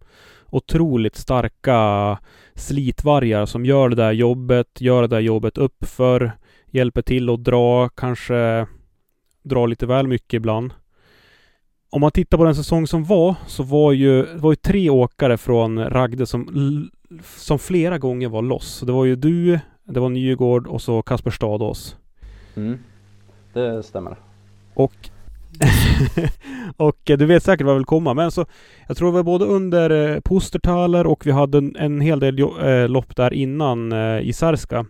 otroligt 0.50 1.16
starka 1.16 2.18
slitvargar 2.56 3.46
som 3.46 3.66
gör 3.66 3.90
det 3.90 3.96
där 3.96 4.12
jobbet, 4.12 4.82
gör 4.82 5.02
det 5.02 5.08
där 5.08 5.20
jobbet 5.20 5.58
uppför, 5.58 6.32
hjälper 6.66 7.02
till 7.02 7.30
att 7.30 7.44
dra, 7.44 7.90
kanske 7.90 8.68
drar 9.46 9.68
lite 9.68 9.86
väl 9.86 10.08
mycket 10.08 10.34
ibland. 10.34 10.74
Om 11.90 12.02
man 12.02 12.12
tittar 12.12 12.38
på 12.38 12.44
den 12.44 12.56
säsong 12.56 12.88
som 12.88 13.04
var, 13.04 13.36
så 13.48 13.64
var 13.64 13.92
ju, 13.92 14.26
det 14.26 14.38
var 14.38 14.52
ju 14.52 14.56
tre 14.56 14.90
åkare 14.90 15.38
från 15.38 15.90
Ragde 15.90 16.26
som, 16.26 16.90
som 17.24 17.60
flera 17.60 17.98
gånger 17.98 18.30
var 18.30 18.42
loss. 18.42 18.80
Det 18.80 18.92
var 18.92 19.06
ju 19.06 19.16
du, 19.16 19.60
det 19.84 20.00
var 20.00 20.10
Nygård 20.10 20.68
och 20.68 20.82
så 20.82 21.02
Kasper 21.02 21.32
Stadås. 21.32 21.96
Mm, 22.56 22.80
det 23.54 23.84
stämmer. 23.84 24.18
Och 24.74 25.10
och 26.78 27.02
du 27.06 27.26
vet 27.26 27.44
säkert 27.44 27.66
vad 27.66 27.74
jag 27.74 27.80
vill 27.80 27.86
komma. 27.86 28.14
Men 28.14 28.32
så, 28.32 28.46
jag 28.88 28.98
tror 28.98 29.08
det 29.08 29.16
var 29.16 29.24
både 29.24 29.46
under 29.46 29.90
eh, 29.90 30.22
Pustertaler 30.22 31.08
och 31.08 31.26
vi 31.26 31.32
hade 31.32 31.58
en, 31.58 31.76
en 31.76 32.02
hel 32.02 32.20
del 32.20 32.40
eh, 32.40 32.90
lopp 32.90 33.16
där 33.16 33.34
innan 33.34 33.92
eh, 33.92 34.20
i 34.20 34.34
Särska. 34.34 34.86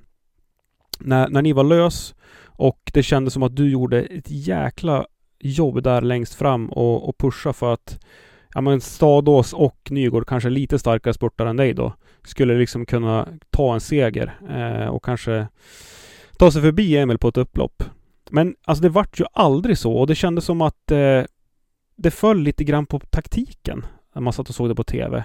När, 0.99 1.29
när 1.29 1.41
ni 1.41 1.53
var 1.53 1.63
lös 1.63 2.15
och 2.57 2.91
det 2.93 3.03
kändes 3.03 3.33
som 3.33 3.43
att 3.43 3.55
du 3.55 3.69
gjorde 3.69 4.01
ett 4.01 4.29
jäkla 4.29 5.05
jobb 5.39 5.83
där 5.83 6.01
längst 6.01 6.35
fram 6.35 6.69
och, 6.69 7.09
och 7.09 7.17
pusha 7.17 7.53
för 7.53 7.73
att 7.73 7.99
ja 8.53 8.61
men 8.61 8.81
Stadås 8.81 9.53
och 9.53 9.87
Nygård, 9.91 10.27
kanske 10.27 10.49
lite 10.49 10.79
starkare 10.79 11.13
spurtare 11.13 11.49
än 11.49 11.57
dig 11.57 11.73
då, 11.73 11.93
skulle 12.23 12.57
liksom 12.57 12.85
kunna 12.85 13.27
ta 13.49 13.73
en 13.73 13.81
seger 13.81 14.39
eh, 14.49 14.87
och 14.87 15.03
kanske 15.03 15.47
ta 16.37 16.51
sig 16.51 16.61
förbi 16.61 16.97
Emil 16.97 17.17
på 17.17 17.27
ett 17.27 17.37
upplopp. 17.37 17.83
Men 18.29 18.55
alltså 18.65 18.81
det 18.81 18.89
vart 18.89 19.19
ju 19.19 19.25
aldrig 19.33 19.77
så 19.77 19.93
och 19.93 20.07
det 20.07 20.15
kändes 20.15 20.45
som 20.45 20.61
att 20.61 20.91
eh, 20.91 21.23
det 21.95 22.11
föll 22.11 22.41
lite 22.41 22.63
grann 22.63 22.85
på 22.85 22.99
taktiken 22.99 23.85
när 24.13 24.21
man 24.21 24.33
satt 24.33 24.49
och 24.49 24.55
såg 24.55 24.69
det 24.69 24.75
på 24.75 24.83
TV. 24.83 25.23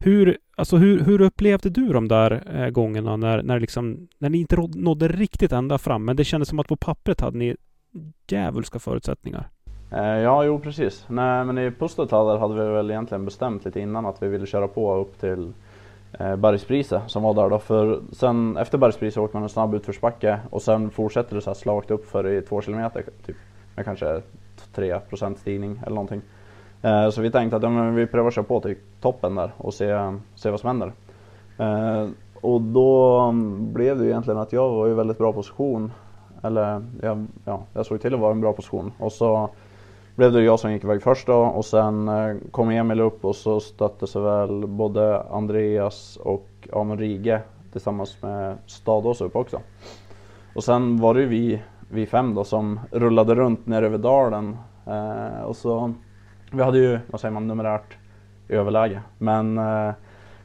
Hur, 0.00 0.38
alltså 0.56 0.76
hur, 0.76 1.00
hur 1.00 1.20
upplevde 1.20 1.70
du 1.70 1.92
de 1.92 2.08
där 2.08 2.42
eh, 2.54 2.70
gångerna 2.70 3.16
när, 3.16 3.42
när, 3.42 3.60
liksom, 3.60 4.08
när 4.18 4.30
ni 4.30 4.38
inte 4.38 4.56
nådde 4.74 5.08
riktigt 5.08 5.52
ända 5.52 5.78
fram, 5.78 6.04
men 6.04 6.16
det 6.16 6.24
kändes 6.24 6.48
som 6.48 6.58
att 6.58 6.68
på 6.68 6.76
pappret 6.76 7.20
hade 7.20 7.38
ni 7.38 7.56
djävulska 8.28 8.78
förutsättningar? 8.78 9.48
Eh, 9.92 10.02
ja, 10.02 10.44
jo 10.44 10.58
precis. 10.58 11.04
Nej, 11.08 11.44
men 11.44 11.58
i 11.58 11.70
Pustertal 11.70 12.38
hade 12.38 12.54
vi 12.54 12.70
väl 12.70 12.90
egentligen 12.90 13.24
bestämt 13.24 13.64
lite 13.64 13.80
innan 13.80 14.06
att 14.06 14.22
vi 14.22 14.28
ville 14.28 14.46
köra 14.46 14.68
på 14.68 14.94
upp 14.94 15.20
till 15.20 15.52
eh, 16.18 16.36
Bergsprise 16.36 17.02
som 17.06 17.22
var 17.22 17.34
där 17.34 17.50
då. 17.50 17.58
För 17.58 18.00
sen 18.12 18.56
efter 18.56 18.78
Bergsprise 18.78 19.20
åker 19.20 19.34
man 19.34 19.42
en 19.42 19.48
snabb 19.48 19.74
utförsbacke 19.74 20.38
och 20.50 20.62
sen 20.62 20.90
fortsätter 20.90 21.34
det 21.34 21.42
så 21.42 21.50
här 21.50 21.54
slakt 21.54 21.90
upp 21.90 22.10
för 22.10 22.26
i 22.26 22.42
två 22.42 22.60
kilometer 22.60 23.04
typ. 23.26 23.36
Med 23.76 23.84
kanske 23.84 24.22
3 24.74 25.00
stigning 25.36 25.80
eller 25.82 25.94
någonting. 25.94 26.22
Eh, 26.82 27.10
så 27.10 27.20
vi 27.20 27.30
tänkte 27.30 27.56
att 27.56 27.62
ja, 27.62 27.68
men 27.68 27.94
vi 27.94 28.06
prövar 28.06 28.30
köra 28.30 28.44
på 28.44 28.60
till 28.60 28.76
toppen 29.00 29.34
där 29.34 29.52
och 29.56 29.74
se, 29.74 30.14
se 30.34 30.50
vad 30.50 30.60
som 30.60 30.68
händer. 30.68 30.92
Eh, 31.58 32.08
och 32.40 32.60
då 32.60 33.18
mm, 33.20 33.72
blev 33.72 33.98
det 33.98 34.06
egentligen 34.06 34.40
att 34.40 34.52
jag 34.52 34.68
var 34.68 34.88
i 34.88 34.94
väldigt 34.94 35.18
bra 35.18 35.32
position. 35.32 35.92
Eller 36.42 36.82
jag, 37.02 37.26
ja, 37.44 37.62
jag 37.72 37.86
såg 37.86 38.00
till 38.00 38.14
att 38.14 38.20
vara 38.20 38.30
i 38.30 38.34
en 38.34 38.40
bra 38.40 38.52
position. 38.52 38.92
Och 38.98 39.12
så 39.12 39.50
blev 40.16 40.32
det 40.32 40.42
jag 40.42 40.60
som 40.60 40.72
gick 40.72 40.84
iväg 40.84 41.02
först 41.02 41.26
då 41.26 41.36
och 41.36 41.64
sen 41.64 42.08
eh, 42.08 42.36
kom 42.50 42.70
Emil 42.70 43.00
upp 43.00 43.24
och 43.24 43.36
så 43.36 43.60
stötte 43.60 44.06
sig 44.06 44.22
väl 44.22 44.66
både 44.66 45.22
Andreas 45.22 46.16
och 46.16 46.48
Amon 46.72 46.98
Rige 46.98 47.40
tillsammans 47.72 48.22
med 48.22 48.58
Stadås 48.66 49.20
upp 49.20 49.36
också. 49.36 49.60
Och 50.54 50.64
sen 50.64 51.00
var 51.00 51.14
det 51.14 51.20
ju 51.20 51.26
vi, 51.26 51.62
vi 51.90 52.06
fem 52.06 52.34
då 52.34 52.44
som 52.44 52.80
rullade 52.90 53.34
runt 53.34 53.66
ner 53.66 53.82
över 53.82 53.98
dalen. 53.98 54.56
Eh, 54.86 55.42
och 55.42 55.56
så, 55.56 55.92
vi 56.52 56.62
hade 56.62 56.78
ju, 56.78 56.98
vad 57.06 57.20
säger 57.20 57.32
man, 57.32 57.46
numerärt 57.46 57.96
överläge. 58.48 59.02
Men 59.18 59.58
eh, 59.58 59.92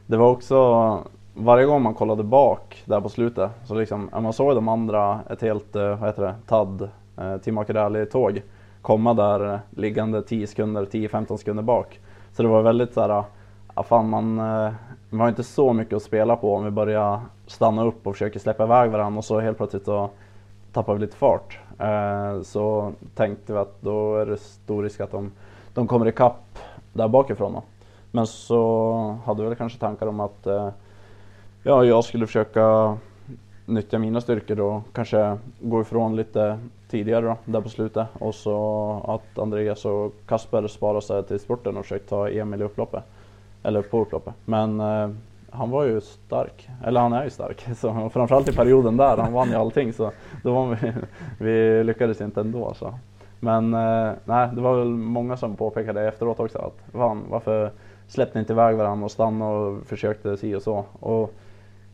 det 0.06 0.16
var 0.16 0.30
också, 0.30 0.98
varje 1.34 1.66
gång 1.66 1.82
man 1.82 1.94
kollade 1.94 2.22
bak 2.22 2.82
där 2.84 3.00
på 3.00 3.08
slutet 3.08 3.50
så 3.64 3.74
liksom, 3.74 4.10
man 4.12 4.32
såg 4.32 4.54
de 4.54 4.68
andra 4.68 5.20
ett 5.30 5.42
helt, 5.42 5.76
eh, 5.76 5.96
vad 5.96 6.08
heter 6.08 6.22
det, 6.22 6.34
TAD, 6.46 6.88
eh, 7.16 7.36
Team 7.36 7.64
Rally-tåg 7.64 8.42
komma 8.84 9.14
där 9.14 9.54
eh, 9.54 9.58
liggande 9.70 10.22
10 10.22 10.46
sekunder, 10.46 10.84
10-15 10.84 11.36
sekunder 11.36 11.62
bak. 11.62 12.00
Så 12.32 12.42
det 12.42 12.48
var 12.48 12.62
väldigt 12.62 12.94
så 12.94 13.00
här, 13.00 13.08
ja 13.08 13.26
ah, 13.74 13.82
fan 13.82 14.08
man, 14.08 14.38
eh, 14.38 14.72
man 15.10 15.20
har 15.20 15.28
inte 15.28 15.44
så 15.44 15.72
mycket 15.72 15.96
att 15.96 16.02
spela 16.02 16.36
på 16.36 16.54
om 16.54 16.64
vi 16.64 16.70
börjar 16.70 17.20
stanna 17.46 17.84
upp 17.84 18.06
och 18.06 18.14
försöker 18.14 18.40
släppa 18.40 18.64
iväg 18.64 18.90
varandra 18.90 19.18
och 19.18 19.24
så 19.24 19.40
helt 19.40 19.56
plötsligt 19.56 19.84
så 19.84 20.10
tappar 20.72 20.94
vi 20.94 21.00
lite 21.00 21.16
fart. 21.16 21.58
Eh, 21.78 22.42
så 22.42 22.92
tänkte 23.14 23.52
vi 23.52 23.58
att 23.58 23.80
då 23.80 24.16
är 24.16 24.26
det 24.26 24.36
stor 24.36 24.82
risk 24.82 25.00
att 25.00 25.10
de, 25.10 25.32
de 25.74 25.86
kommer 25.86 26.08
ikapp 26.08 26.58
där 26.92 27.08
bakifrån 27.08 27.52
då. 27.52 27.62
Men 28.10 28.26
så 28.26 29.18
hade 29.24 29.42
vi 29.42 29.48
väl 29.48 29.58
kanske 29.58 29.78
tankar 29.78 30.06
om 30.06 30.20
att 30.20 30.46
eh, 30.46 30.68
ja, 31.62 31.84
jag 31.84 32.04
skulle 32.04 32.26
försöka 32.26 32.96
nyttja 33.66 33.98
mina 33.98 34.20
styrkor 34.20 34.60
och 34.60 34.82
kanske 34.92 35.38
gå 35.60 35.80
ifrån 35.80 36.16
lite 36.16 36.58
tidigare 36.90 37.26
då, 37.26 37.36
där 37.44 37.60
på 37.60 37.68
slutet. 37.68 38.06
Och 38.12 38.34
så 38.34 39.00
att 39.08 39.38
Andreas 39.38 39.84
och 39.84 40.14
Kasper 40.26 40.68
sparar 40.68 41.00
sig 41.00 41.22
till 41.22 41.40
spurten 41.40 41.76
och 41.76 41.84
försöker 41.84 42.06
ta 42.06 42.28
Emil 42.28 42.60
i 42.60 42.64
upploppet. 42.64 43.04
Eller 43.62 43.82
på 43.82 44.00
upploppet. 44.00 44.34
Men 44.44 44.80
eh, 44.80 45.08
han 45.50 45.70
var 45.70 45.84
ju 45.84 46.00
stark, 46.00 46.68
eller 46.84 47.00
han 47.00 47.12
är 47.12 47.24
ju 47.24 47.30
stark. 47.30 47.66
Så, 47.76 48.10
framförallt 48.12 48.48
i 48.48 48.52
perioden 48.52 48.96
där, 48.96 49.16
han 49.16 49.32
vann 49.32 49.48
ju 49.48 49.54
allting. 49.54 49.92
Så 49.92 50.10
då 50.42 50.54
var 50.54 50.66
vi, 50.66 50.92
vi 51.44 51.84
lyckades 51.84 52.20
inte 52.20 52.40
ändå. 52.40 52.74
Så. 52.74 52.94
Men 53.44 53.74
eh, 53.74 54.12
nej, 54.24 54.48
det 54.54 54.60
var 54.60 54.78
väl 54.78 54.88
många 54.88 55.36
som 55.36 55.56
påpekade 55.56 56.08
efteråt 56.08 56.40
också 56.40 56.58
att 56.58 56.92
fan, 56.92 57.22
varför 57.28 57.72
släppte 58.06 58.38
ni 58.38 58.40
inte 58.40 58.52
iväg 58.52 58.76
varandra 58.76 59.04
och 59.04 59.10
stannade 59.10 59.52
och 59.52 59.86
försökte 59.86 60.36
si 60.36 60.54
och 60.54 60.62
så. 60.62 60.84
Och 61.00 61.34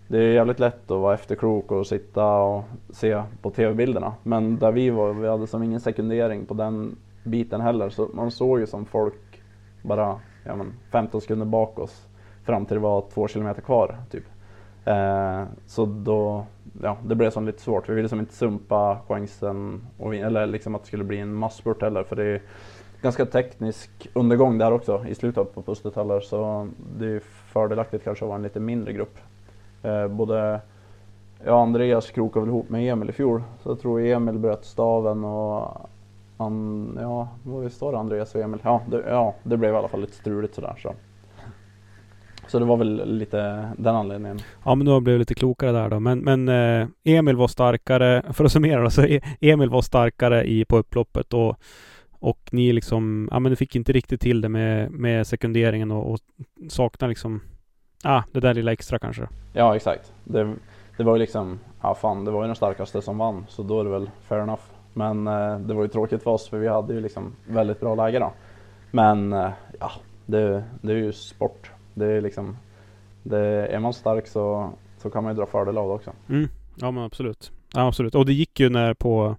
det 0.08 0.18
är 0.18 0.32
jävligt 0.32 0.58
lätt 0.58 0.90
att 0.90 1.00
vara 1.00 1.14
efterklok 1.14 1.72
och 1.72 1.86
sitta 1.86 2.26
och 2.26 2.64
se 2.90 3.22
på 3.42 3.50
tv-bilderna. 3.50 4.14
Men 4.22 4.58
där 4.58 4.72
vi 4.72 4.90
var, 4.90 5.12
vi 5.12 5.28
hade 5.28 5.46
som 5.46 5.62
ingen 5.62 5.80
sekundering 5.80 6.46
på 6.46 6.54
den 6.54 6.96
biten 7.24 7.60
heller. 7.60 7.90
Så 7.90 8.08
man 8.14 8.30
såg 8.30 8.60
ju 8.60 8.66
som 8.66 8.84
folk 8.84 9.42
bara 9.82 10.20
ja, 10.44 10.56
men 10.56 10.72
15 10.92 11.20
sekunder 11.20 11.46
bak 11.46 11.78
oss 11.78 12.06
fram 12.44 12.66
till 12.66 12.74
det 12.74 12.80
var 12.80 13.04
två 13.14 13.28
kilometer 13.28 13.62
kvar. 13.62 13.96
Typ. 14.10 14.24
Eh, 14.84 15.42
så 15.66 15.86
då, 15.86 16.46
ja, 16.82 16.96
det 17.04 17.14
blev 17.14 17.30
som 17.30 17.46
lite 17.46 17.62
svårt. 17.62 17.88
Vi 17.88 17.94
ville 17.94 18.08
som 18.08 18.20
inte 18.20 18.34
sumpa 18.34 18.98
chansen, 19.08 19.86
och, 19.98 20.14
eller 20.14 20.46
liksom 20.46 20.74
att 20.74 20.82
det 20.82 20.86
skulle 20.86 21.04
bli 21.04 21.18
en 21.18 21.34
massspurt 21.34 21.82
heller. 21.82 22.02
För 22.02 22.16
det 22.16 22.24
är 22.24 22.42
ganska 23.02 23.26
teknisk 23.26 24.08
undergång 24.14 24.58
där 24.58 24.72
också 24.72 25.04
i 25.08 25.14
slutet 25.14 25.54
på 25.54 25.62
pustetallar. 25.62 26.20
Så 26.20 26.68
det 26.98 27.06
är 27.06 27.20
fördelaktigt 27.52 28.04
kanske 28.04 28.24
att 28.24 28.28
vara 28.28 28.36
en 28.36 28.42
lite 28.42 28.60
mindre 28.60 28.92
grupp. 28.92 29.18
Eh, 29.82 30.08
både 30.08 30.60
ja, 31.44 31.62
Andreas 31.62 32.10
krokade 32.10 32.46
väl 32.46 32.54
ihop 32.54 32.68
med 32.68 32.92
Emil 32.92 33.10
i 33.10 33.12
fjol. 33.12 33.42
Så 33.62 33.70
jag 33.70 33.80
tror 33.80 34.00
Emil 34.00 34.38
bröt 34.38 34.64
staven 34.64 35.24
och 35.24 35.80
han, 36.38 36.98
ja, 37.00 37.28
vad 37.42 37.72
står 37.72 37.92
det 37.92 37.98
Andreas 37.98 38.34
och 38.34 38.40
Emil? 38.40 38.60
Ja 38.64 38.80
det, 38.86 39.04
ja, 39.08 39.34
det 39.42 39.56
blev 39.56 39.74
i 39.74 39.76
alla 39.76 39.88
fall 39.88 40.00
lite 40.00 40.16
struligt 40.16 40.54
sådär. 40.54 40.74
Så. 40.78 40.94
Så 42.50 42.58
det 42.58 42.64
var 42.64 42.76
väl 42.76 43.18
lite 43.18 43.68
den 43.78 43.96
anledningen. 43.96 44.38
Ja 44.64 44.74
men 44.74 44.86
då 44.86 45.00
blev 45.00 45.14
det 45.14 45.18
lite 45.18 45.34
klokare 45.34 45.72
där 45.72 45.88
då. 45.88 46.00
Men, 46.00 46.18
men 46.18 46.48
eh, 46.48 46.88
Emil 47.04 47.36
var 47.36 47.48
starkare, 47.48 48.22
för 48.32 48.44
att 48.44 48.52
summera 48.52 48.82
då, 48.82 48.90
så 48.90 49.02
e-, 49.02 49.20
Emil 49.40 49.70
var 49.70 49.82
starkare 49.82 50.44
i, 50.44 50.64
på 50.64 50.76
upploppet 50.76 51.34
och, 51.34 51.56
och 52.10 52.48
ni 52.52 52.72
liksom, 52.72 53.28
ja 53.32 53.38
men 53.38 53.50
ni 53.50 53.56
fick 53.56 53.76
inte 53.76 53.92
riktigt 53.92 54.20
till 54.20 54.40
det 54.40 54.48
med, 54.48 54.90
med 54.90 55.26
sekunderingen 55.26 55.90
och, 55.90 56.12
och 56.12 56.18
saknar 56.68 57.08
liksom 57.08 57.40
ah, 58.04 58.22
det 58.32 58.40
där 58.40 58.54
lilla 58.54 58.72
extra 58.72 58.98
kanske. 58.98 59.28
Ja, 59.52 59.76
exakt. 59.76 60.12
Det, 60.24 60.54
det 60.96 61.04
var 61.04 61.12
ju 61.12 61.18
liksom, 61.18 61.58
ja 61.82 61.94
fan, 61.94 62.24
det 62.24 62.30
var 62.30 62.42
ju 62.42 62.46
den 62.46 62.56
starkaste 62.56 63.02
som 63.02 63.18
vann, 63.18 63.46
så 63.48 63.62
då 63.62 63.80
är 63.80 63.84
det 63.84 63.90
väl 63.90 64.10
fair 64.28 64.40
enough. 64.40 64.62
Men 64.92 65.26
eh, 65.26 65.58
det 65.58 65.74
var 65.74 65.82
ju 65.82 65.88
tråkigt 65.88 66.22
för 66.22 66.30
oss, 66.30 66.48
för 66.48 66.58
vi 66.58 66.68
hade 66.68 66.94
ju 66.94 67.00
liksom 67.00 67.32
väldigt 67.46 67.80
bra 67.80 67.94
läge 67.94 68.18
då. 68.18 68.32
Men 68.90 69.32
eh, 69.32 69.50
ja, 69.80 69.90
det, 70.26 70.64
det 70.82 70.92
är 70.92 70.96
ju 70.96 71.12
sport. 71.12 71.70
Det 72.00 72.12
är 72.12 72.20
liksom, 72.20 72.56
det, 73.22 73.38
är 73.66 73.78
man 73.78 73.92
stark 73.92 74.26
så, 74.26 74.70
så 74.98 75.10
kan 75.10 75.24
man 75.24 75.32
ju 75.32 75.38
dra 75.38 75.46
fördel 75.46 75.78
av 75.78 75.88
det 75.88 75.94
också. 75.94 76.12
Mm. 76.28 76.48
Ja, 76.74 76.90
men 76.90 77.04
absolut. 77.04 77.52
Ja, 77.74 77.88
absolut. 77.88 78.14
Och 78.14 78.26
det 78.26 78.32
gick 78.32 78.60
ju 78.60 78.68
när 78.68 78.94
på, 78.94 79.36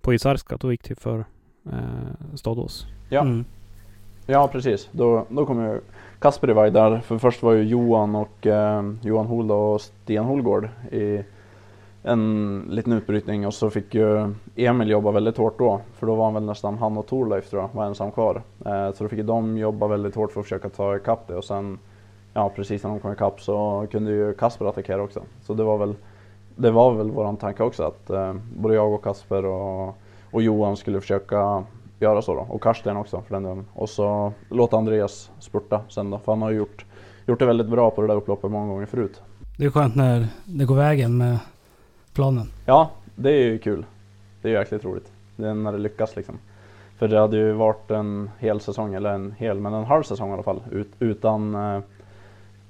på 0.00 0.14
Isarska, 0.14 0.56
då 0.56 0.72
gick 0.72 0.88
det 0.88 0.94
för 0.94 1.24
eh, 1.66 2.34
Stadås. 2.34 2.86
Ja. 3.08 3.20
Mm. 3.20 3.44
Ja, 4.26 4.48
precis. 4.48 4.88
Då, 4.92 5.26
då 5.28 5.46
kom 5.46 5.64
ju 5.64 5.80
Kasper 6.18 6.50
iväg 6.50 6.72
där. 6.72 7.00
För 7.00 7.18
först 7.18 7.42
var 7.42 7.52
ju 7.52 7.62
Johan 7.62 8.14
och 8.14 8.46
eh, 8.46 8.82
Johan 9.02 9.26
Holda 9.26 9.54
och 9.54 9.80
Stian 9.80 10.24
Holgård 10.24 10.68
i 10.92 11.22
en 12.02 12.64
liten 12.70 12.92
utbrytning 12.92 13.46
och 13.46 13.54
så 13.54 13.70
fick 13.70 13.94
ju 13.94 14.34
Emil 14.56 14.90
jobba 14.90 15.10
väldigt 15.10 15.36
hårt 15.36 15.58
då. 15.58 15.80
För 15.94 16.06
då 16.06 16.14
var 16.14 16.24
han 16.24 16.34
väl 16.34 16.42
nästan 16.42 16.78
han 16.78 16.96
och 16.96 17.06
Torleif 17.06 17.50
tror 17.50 17.62
jag 17.62 17.70
var 17.72 17.86
ensam 17.86 18.12
kvar. 18.12 18.42
Eh, 18.66 18.92
så 18.92 19.04
då 19.04 19.08
fick 19.08 19.24
de 19.24 19.58
jobba 19.58 19.86
väldigt 19.86 20.14
hårt 20.14 20.32
för 20.32 20.40
att 20.40 20.46
försöka 20.46 20.68
ta 20.68 20.96
ikapp 20.96 21.28
det 21.28 21.34
och 21.34 21.44
sen 21.44 21.78
ja 22.38 22.52
precis 22.56 22.82
när 22.82 22.90
de 22.90 23.00
kom 23.00 23.12
ikapp 23.12 23.40
så 23.40 23.86
kunde 23.90 24.10
ju 24.10 24.34
Kasper 24.34 24.66
attackera 24.66 25.02
också. 25.02 25.22
Så 25.42 25.54
det 25.54 25.64
var 25.64 25.78
väl 25.78 25.94
det 26.56 26.70
var 26.70 26.94
väl 26.94 27.10
våran 27.10 27.36
tanke 27.36 27.62
också 27.62 27.82
att 27.82 28.10
eh, 28.10 28.34
både 28.56 28.74
jag 28.74 28.92
och 28.92 29.04
Kasper 29.04 29.44
och, 29.44 29.96
och 30.30 30.42
Johan 30.42 30.76
skulle 30.76 31.00
försöka 31.00 31.64
göra 32.00 32.22
så 32.22 32.34
då. 32.34 32.46
Och 32.48 32.62
Karsten 32.62 32.96
också 32.96 33.22
för 33.22 33.34
den 33.34 33.42
delen. 33.42 33.66
Och 33.74 33.88
så 33.88 34.32
låta 34.48 34.76
Andreas 34.76 35.30
spurta 35.38 35.80
sen 35.88 36.10
då. 36.10 36.18
För 36.18 36.32
han 36.32 36.42
har 36.42 36.50
gjort, 36.50 36.84
gjort 37.26 37.38
det 37.38 37.46
väldigt 37.46 37.68
bra 37.68 37.90
på 37.90 38.02
det 38.02 38.08
där 38.08 38.14
upploppet 38.14 38.50
många 38.50 38.72
gånger 38.72 38.86
förut. 38.86 39.22
Det 39.58 39.64
är 39.64 39.70
skönt 39.70 39.96
när 39.96 40.26
det 40.44 40.64
går 40.64 40.76
vägen 40.76 41.16
med 41.18 41.38
planen. 42.14 42.46
Ja, 42.66 42.90
det 43.14 43.30
är 43.30 43.44
ju 43.44 43.58
kul. 43.58 43.86
Det 44.42 44.48
är 44.48 44.52
jäkligt 44.52 44.84
roligt. 44.84 45.12
Det 45.36 45.48
är 45.48 45.54
när 45.54 45.72
det 45.72 45.78
lyckas 45.78 46.16
liksom. 46.16 46.38
För 46.98 47.08
det 47.08 47.18
hade 47.18 47.36
ju 47.36 47.52
varit 47.52 47.90
en 47.90 48.30
hel 48.38 48.60
säsong, 48.60 48.94
eller 48.94 49.12
en 49.12 49.32
hel, 49.32 49.60
men 49.60 49.74
en 49.74 49.84
halv 49.84 50.02
säsong 50.02 50.30
i 50.30 50.32
alla 50.32 50.42
fall, 50.42 50.62
ut, 50.70 50.88
utan 50.98 51.54
eh, 51.54 51.80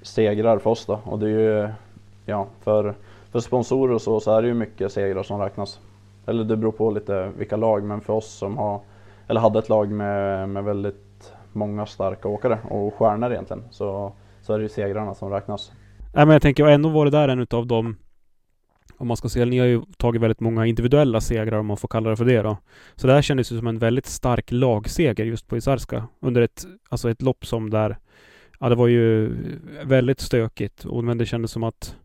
segrar 0.01 0.59
för 0.59 0.69
oss 0.69 0.85
då. 0.85 0.99
Och 1.03 1.19
det 1.19 1.25
är 1.25 1.29
ju, 1.29 1.69
ja, 2.25 2.47
för, 2.61 2.93
för 3.31 3.39
sponsorer 3.39 3.93
och 3.93 4.01
så, 4.01 4.19
så 4.19 4.35
är 4.35 4.41
det 4.41 4.47
ju 4.47 4.53
mycket 4.53 4.91
segrar 4.91 5.23
som 5.23 5.41
räknas. 5.41 5.79
Eller 6.25 6.43
det 6.43 6.57
beror 6.57 6.71
på 6.71 6.91
lite 6.91 7.31
vilka 7.37 7.55
lag, 7.57 7.83
men 7.83 8.01
för 8.01 8.13
oss 8.13 8.33
som 8.33 8.57
har 8.57 8.81
eller 9.27 9.41
hade 9.41 9.59
ett 9.59 9.69
lag 9.69 9.91
med, 9.91 10.49
med 10.49 10.63
väldigt 10.63 11.33
många 11.53 11.85
starka 11.85 12.27
åkare 12.27 12.59
och 12.69 12.93
stjärnor 12.93 13.31
egentligen. 13.31 13.63
Så, 13.71 14.13
så 14.41 14.53
är 14.53 14.57
det 14.57 14.63
ju 14.63 14.69
segrarna 14.69 15.13
som 15.13 15.29
räknas. 15.31 15.71
Nej 16.13 16.25
men 16.25 16.33
jag 16.33 16.41
tänker 16.41 16.65
ändå 16.65 16.89
var 16.89 17.05
det 17.05 17.11
där 17.11 17.27
en 17.27 17.39
utav 17.39 17.67
de 17.67 17.95
om 18.97 19.07
man 19.07 19.17
ska 19.17 19.29
säga, 19.29 19.45
ni 19.45 19.59
har 19.59 19.65
ju 19.65 19.81
tagit 19.97 20.21
väldigt 20.21 20.39
många 20.39 20.65
individuella 20.65 21.21
segrar 21.21 21.57
om 21.57 21.65
man 21.65 21.77
får 21.77 21.87
kalla 21.87 22.09
det 22.09 22.15
för 22.15 22.25
det 22.25 22.41
då. 22.41 22.57
Så 22.95 23.07
det 23.07 23.13
här 23.13 23.21
kändes 23.21 23.51
ju 23.51 23.57
som 23.57 23.67
en 23.67 23.79
väldigt 23.79 24.05
stark 24.05 24.51
lagseger 24.51 25.25
just 25.25 25.47
på 25.47 25.57
Isarska 25.57 26.07
under 26.19 26.41
ett, 26.41 26.65
alltså 26.89 27.09
ett 27.09 27.21
lopp 27.21 27.45
som 27.45 27.69
där, 27.69 27.97
ja 28.59 28.69
det 28.69 28.75
var 28.75 28.87
ju 28.87 29.35
väldigt 29.83 30.19
stökigt 30.19 30.85
och 30.85 31.03
men 31.03 31.17
det 31.17 31.25
kändes 31.25 31.51
som 31.51 31.63
att 31.63 31.95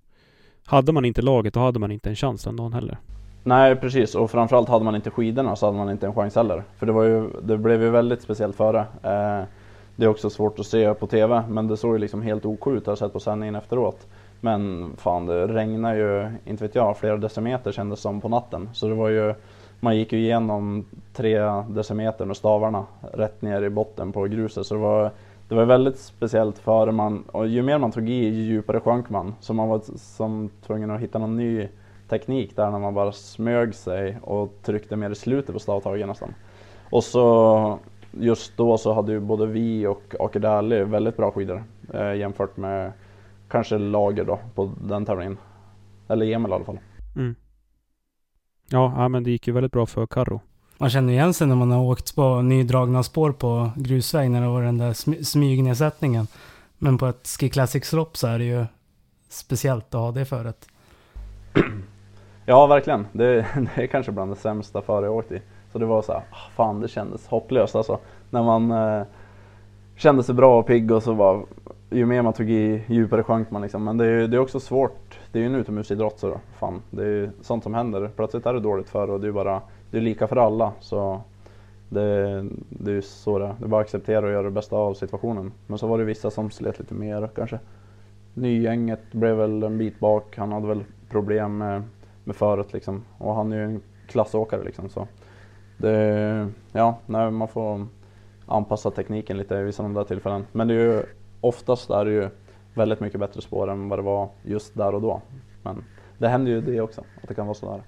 hade 0.67 0.93
man 0.93 1.05
inte 1.05 1.23
laget 1.23 1.55
då 1.55 1.61
hade 1.61 1.79
man 1.79 1.93
inte 1.93 2.09
en 2.09 2.17
chans 2.17 2.45
den 2.45 2.57
dagen 2.57 2.73
heller. 2.73 2.99
Nej 3.43 3.77
precis 3.77 4.15
och 4.15 4.31
framförallt 4.31 4.69
hade 4.69 4.85
man 4.85 4.95
inte 4.95 5.11
skidorna 5.11 5.57
så 5.57 5.67
hade 5.67 5.79
man 5.79 5.91
inte 5.91 6.07
en 6.07 6.15
chans 6.15 6.37
heller. 6.37 6.65
För 6.77 6.87
det, 6.87 6.93
var 6.93 7.05
ju, 7.05 7.31
det 7.43 7.59
blev 7.59 7.83
ju 7.83 7.91
väldigt 7.91 8.23
speciellt 8.23 8.57
före. 8.57 8.79
Eh, 8.81 9.45
det 9.97 10.05
är 10.05 10.09
också 10.09 10.31
svårt 10.31 10.59
att 10.59 10.67
se 10.67 10.95
på 10.95 11.07
TV 11.07 11.43
men 11.49 11.69
det 11.69 11.77
såg 11.77 11.93
ju 11.93 11.99
liksom 11.99 12.23
helt 12.23 12.45
OK 12.45 12.67
ut, 12.67 12.83
jag 12.87 12.91
har 12.91 12.97
sett 12.97 13.13
på 13.13 13.21
sändningen 13.21 13.55
efteråt. 13.55 14.07
Men 14.41 14.93
fan 14.97 15.27
det 15.27 15.47
regnade 15.47 15.97
ju, 15.97 16.31
inte 16.45 16.65
vet 16.65 16.75
jag, 16.75 16.97
flera 16.97 17.17
decimeter 17.17 17.73
kändes 17.73 18.01
som 18.01 18.21
på 18.21 18.29
natten. 18.29 18.69
Så 18.73 18.89
det 18.89 18.95
var 18.95 19.09
ju, 19.09 19.35
man 19.81 19.97
gick 19.97 20.13
ju 20.13 20.19
igenom 20.19 20.85
tre 21.13 21.39
decimeter 21.69 22.25
med 22.25 22.37
stavarna 22.37 22.87
rätt 23.13 23.43
ner 23.43 23.63
i 23.63 23.71
botten 23.71 24.13
på 24.13 24.25
gruset. 24.25 24.67
Så 24.67 24.75
det 24.75 24.81
var, 24.81 25.11
det 25.49 25.55
var 25.55 25.65
väldigt 25.65 25.99
speciellt 25.99 26.59
för 26.59 26.91
man, 26.91 27.23
och 27.23 27.47
ju 27.47 27.63
mer 27.63 27.79
man 27.79 27.93
tog 27.93 28.09
i 28.09 28.29
ju 28.29 28.43
djupare 28.43 28.81
sjönk 28.81 29.11
man. 29.11 29.35
Så 29.41 29.55
man 29.55 29.69
var 29.69 29.81
som 29.97 30.51
tvungen 30.67 30.91
att 30.91 31.01
hitta 31.01 31.19
någon 31.19 31.37
ny 31.37 31.69
teknik 32.09 32.57
där 32.57 32.71
när 32.71 32.79
man 32.79 32.95
bara 32.95 33.13
smög 33.13 33.75
sig 33.75 34.19
och 34.23 34.55
tryckte 34.63 34.97
mer 34.97 35.11
i 35.11 35.15
slutet 35.15 35.53
på 35.53 35.59
stavtaget 35.59 36.09
nästan. 36.09 36.35
Och 36.91 37.05
så 37.05 37.79
just 38.11 38.57
då 38.57 38.79
så 38.79 38.93
hade 38.93 39.13
ju 39.13 39.21
både 39.21 39.47
vi 39.47 39.87
och 39.87 40.15
Aker 40.21 40.41
Dali 40.41 40.85
väldigt 40.85 41.17
bra 41.17 41.31
skidor 41.31 41.65
eh, 41.95 42.15
jämfört 42.15 42.57
med 42.57 42.93
kanske 43.49 43.79
Lager 43.79 44.25
då 44.25 44.39
på 44.55 44.71
den 44.81 45.05
tävlingen. 45.05 45.39
Eller 46.09 46.27
Emil 46.27 46.51
i 46.51 46.55
alla 46.55 46.65
fall. 46.65 46.79
Mm. 47.17 47.35
Ja, 48.71 48.93
ja, 48.97 49.09
men 49.09 49.25
det 49.25 49.31
gick 49.31 49.47
ju 49.47 49.53
väldigt 49.53 49.73
bra 49.73 49.87
för 49.87 50.07
Karro. 50.07 50.41
Man 50.79 50.91
känner 50.91 51.13
igen 51.13 51.35
sig 51.35 51.47
när 51.47 51.57
man 51.57 51.71
har 51.71 51.83
åkt 51.83 52.15
på 52.15 52.43
nydragna 52.43 53.03
spår 53.03 53.33
på 53.33 53.71
grusväg 53.77 54.31
när 54.31 54.41
det 54.41 54.49
var 54.49 54.63
den 54.63 54.79
där 54.79 55.23
smygnedsättningen. 55.25 56.27
Men 56.79 56.99
på 56.99 57.07
ett 57.07 57.27
Ski 57.27 57.49
Classics-lopp 57.49 58.17
så 58.17 58.27
är 58.27 58.39
det 58.39 58.45
ju 58.45 58.65
speciellt 59.29 59.95
att 59.95 60.01
ha 60.01 60.13
det 60.13 60.25
föret. 60.25 60.69
Ja, 62.47 62.67
verkligen. 62.67 63.07
Det, 63.13 63.27
det, 63.75 63.83
är 63.83 63.87
kanske 63.87 64.13
bland 64.13 64.31
det 64.33 64.37
sämsta 64.37 64.83
före 64.83 65.07
jag 65.07 65.15
åkt 65.15 65.33
i. 65.33 65.43
Så 65.73 65.79
det 65.79 65.87
var 65.87 66.03
så 66.03 66.13
här, 66.13 66.23
ah, 66.31 66.51
fan 66.57 66.81
det 66.81 66.89
kändes 66.89 67.27
hopplöst 67.27 67.77
alltså. 67.77 67.99
När 68.31 68.43
man 68.43 68.71
eh, 68.71 69.07
kände 69.97 70.23
sig 70.23 70.35
bra 70.35 70.59
och 70.59 70.67
pigg 70.67 70.91
och 70.91 71.03
så 71.03 71.13
var 71.13 71.47
ju 71.91 72.07
mer 72.07 72.23
man 72.23 72.33
tog 72.33 72.51
i 72.51 72.85
djupare 72.87 73.23
sjönk 73.23 73.51
man 73.51 73.63
liksom. 73.63 73.85
Men 73.85 73.97
det 73.97 74.07
är, 74.07 74.29
det 74.29 74.37
är 74.37 74.41
också 74.41 74.61
svårt. 74.61 75.19
Det 75.33 75.39
är 75.39 75.41
ju 75.41 75.47
en 75.47 75.55
utomhusidrott 75.55 76.19
så 76.19 76.29
då. 76.29 76.41
Fan, 76.59 76.83
det 76.91 77.03
är 77.03 77.07
ju 77.07 77.31
sånt 77.43 77.63
som 77.63 77.75
händer. 77.75 78.11
Plötsligt 78.17 78.47
är 78.47 78.55
det 78.55 78.61
dåligt 78.61 78.89
för 78.89 79.11
och 79.11 79.21
det 79.21 79.29
är 79.29 79.33
bara, 79.33 79.63
det 79.95 80.01
är 80.01 80.03
lika 80.03 80.27
för 80.27 80.37
alla. 80.37 80.73
Så 80.81 81.21
det, 81.89 82.45
det 82.69 82.93
är 82.93 83.01
så 83.01 83.39
det 83.39 83.55
Det 83.59 83.65
är 83.65 83.69
bara 83.69 83.81
att 83.81 83.87
acceptera 83.87 84.27
och 84.27 84.33
göra 84.33 84.43
det 84.43 84.51
bästa 84.51 84.77
av 84.77 84.95
situationen. 84.95 85.53
Men 85.67 85.79
så 85.79 85.87
var 85.87 85.99
det 85.99 86.05
vissa 86.05 86.31
som 86.31 86.51
slet 86.51 86.79
lite 86.79 86.95
mer 86.95 87.29
kanske. 87.35 87.59
Nygänget 88.35 89.13
blev 89.13 89.37
väl 89.37 89.63
en 89.63 89.79
bit 89.79 90.01
bak. 90.01 90.37
Han 90.37 90.53
hade 90.53 90.67
väl 90.67 90.85
problem 91.11 91.59
med, 91.59 91.83
med 92.25 92.37
föret 92.37 92.73
liksom. 92.73 93.05
Och 93.19 93.35
han 93.35 93.53
är 93.53 93.57
ju 93.57 93.65
en 93.65 93.81
klassåkare 94.09 94.65
liksom. 94.65 94.89
Så 94.89 95.09
det, 95.79 96.49
ja, 96.73 96.99
nej, 97.07 97.31
man 97.31 97.49
får 97.49 97.87
anpassa 98.47 98.91
tekniken 98.91 99.37
lite 99.37 99.63
vid 99.63 99.75
sådana 99.75 100.01
där 100.01 100.05
tillfällen. 100.05 100.47
Men 100.53 100.69
det 100.69 100.75
är 100.75 100.79
ju 100.79 101.03
oftast 101.41 101.91
är 101.91 102.05
det 102.05 102.13
ju 102.13 102.29
väldigt 102.75 103.01
mycket 103.01 103.21
bättre 103.21 103.41
spår 103.41 103.71
än 103.71 103.89
vad 103.89 103.99
det 103.99 104.03
var 104.03 104.29
just 104.43 104.75
där 104.75 104.95
och 104.95 105.03
då. 105.03 105.21
Men 105.63 105.85
det 106.19 106.29
händer 106.29 106.53
ju 106.53 106.61
det 106.61 106.81
också, 106.81 107.01
att 107.23 107.29
det 107.29 107.35
kan 107.35 107.47
vara 107.47 107.55
sådär. 107.55 107.83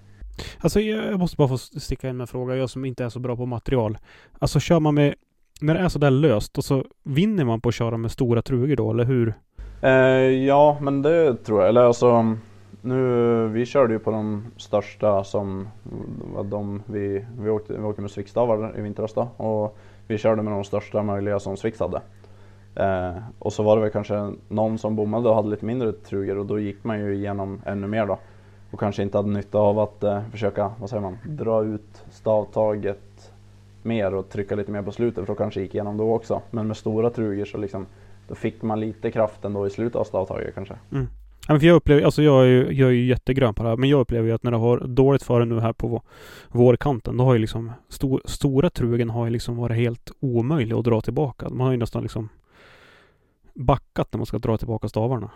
Alltså 0.61 0.81
jag 0.81 1.18
måste 1.18 1.37
bara 1.37 1.49
få 1.49 1.59
sticka 1.59 2.09
in 2.09 2.16
med 2.16 2.25
en 2.25 2.29
fråga, 2.29 2.57
jag 2.57 2.70
som 2.70 2.85
inte 2.85 3.05
är 3.05 3.09
så 3.09 3.18
bra 3.18 3.37
på 3.37 3.46
material. 3.46 3.99
Alltså 4.38 4.61
kör 4.61 4.81
man 4.81 4.94
med, 4.94 5.14
när 5.61 5.75
det 5.75 5.81
är 5.81 5.88
sådär 5.88 6.11
löst 6.11 6.59
och 6.59 6.64
så 6.64 6.85
vinner 7.03 7.44
man 7.44 7.61
på 7.61 7.68
att 7.68 7.75
köra 7.75 7.96
med 7.96 8.11
stora 8.11 8.42
trugor 8.42 8.77
då, 8.77 8.90
eller 8.90 9.05
hur? 9.05 9.35
Eh, 9.83 9.90
ja, 10.46 10.79
men 10.81 11.03
det 11.03 11.37
tror 11.37 11.61
jag. 11.61 11.68
Eller 11.68 11.81
alltså, 11.81 12.37
nu, 12.83 13.49
vi 13.49 13.66
körde 13.66 13.92
ju 13.92 13.99
på 13.99 14.11
de 14.11 14.46
största 14.57 15.25
som 15.25 15.68
var 16.35 16.44
de 16.44 16.83
vi, 16.87 17.25
vi, 17.38 17.51
åkte, 17.51 17.72
vi 17.72 17.85
åkte 17.85 18.03
med 18.03 18.11
Svikstavar 18.11 18.79
i 18.79 18.81
vintras 18.81 19.14
då, 19.14 19.29
och 19.37 19.79
vi 20.07 20.18
körde 20.18 20.42
med 20.42 20.53
de 20.53 20.64
största 20.64 21.03
möjliga 21.03 21.40
som 21.40 21.57
Swix 21.57 21.81
hade. 21.81 22.01
Eh, 22.75 23.16
och 23.38 23.53
så 23.53 23.62
var 23.62 23.77
det 23.77 23.83
väl 23.83 23.90
kanske 23.90 24.33
någon 24.49 24.79
som 24.79 24.96
bommade 24.96 25.29
och 25.29 25.35
hade 25.35 25.49
lite 25.49 25.64
mindre 25.64 25.92
trugor 25.92 26.38
och 26.38 26.46
då 26.46 26.59
gick 26.59 26.85
man 26.85 26.99
ju 27.01 27.14
igenom 27.14 27.62
ännu 27.66 27.87
mer 27.87 28.07
då. 28.07 28.18
Och 28.76 28.80
kanske 28.80 29.02
inte 29.02 29.18
hade 29.18 29.28
nytta 29.28 29.58
av 29.58 29.78
att 29.78 30.02
eh, 30.02 30.20
försöka, 30.30 30.72
vad 30.80 30.90
säger 30.90 31.02
man, 31.02 31.18
dra 31.24 31.64
ut 31.64 32.04
stavtaget 32.10 33.32
mer 33.82 34.14
och 34.14 34.28
trycka 34.28 34.56
lite 34.56 34.72
mer 34.72 34.82
på 34.82 34.92
slutet 34.92 35.26
för 35.26 35.32
då 35.32 35.38
kanske 35.38 35.60
gick 35.60 35.74
igenom 35.74 35.96
då 35.96 36.14
också. 36.14 36.42
Men 36.50 36.66
med 36.66 36.76
stora 36.76 37.10
trugor 37.10 37.44
så 37.44 37.58
liksom, 37.58 37.86
då 38.28 38.34
fick 38.34 38.62
man 38.62 38.80
lite 38.80 39.10
kraft 39.10 39.44
ändå 39.44 39.66
i 39.66 39.70
slutet 39.70 39.96
av 39.96 40.04
stavtaget 40.04 40.54
kanske. 40.54 40.74
Mm. 40.92 41.06
Ja, 41.48 41.60
för 41.60 41.66
jag 41.66 41.74
upplever, 41.76 42.02
alltså 42.02 42.22
jag 42.22 42.42
är 42.42 42.46
ju, 42.46 42.72
jag 42.72 42.88
är 42.88 42.92
ju 42.92 43.06
jättegrön 43.06 43.54
på 43.54 43.62
det 43.62 43.68
här, 43.68 43.76
men 43.76 43.88
jag 43.88 44.00
upplever 44.00 44.28
ju 44.28 44.34
att 44.34 44.42
när 44.42 44.50
det 44.50 44.56
har 44.56 44.78
dåligt 44.78 45.22
före 45.22 45.44
nu 45.44 45.60
här 45.60 45.72
på 45.72 46.02
vårkanten, 46.48 47.16
då 47.16 47.24
har 47.24 47.32
ju 47.32 47.38
liksom 47.38 47.72
sto, 47.88 48.20
stora 48.24 48.70
trugen 48.70 49.10
har 49.10 49.24
ju 49.24 49.30
liksom 49.30 49.56
varit 49.56 49.76
helt 49.76 50.10
omöjlig 50.20 50.76
att 50.76 50.84
dra 50.84 51.00
tillbaka. 51.00 51.48
Man 51.48 51.66
har 51.66 51.72
ju 51.72 51.78
nästan 51.78 52.02
liksom 52.02 52.28
backat 53.54 54.12
när 54.12 54.18
man 54.18 54.26
ska 54.26 54.38
dra 54.38 54.58
tillbaka 54.58 54.88
stavarna. 54.88 55.30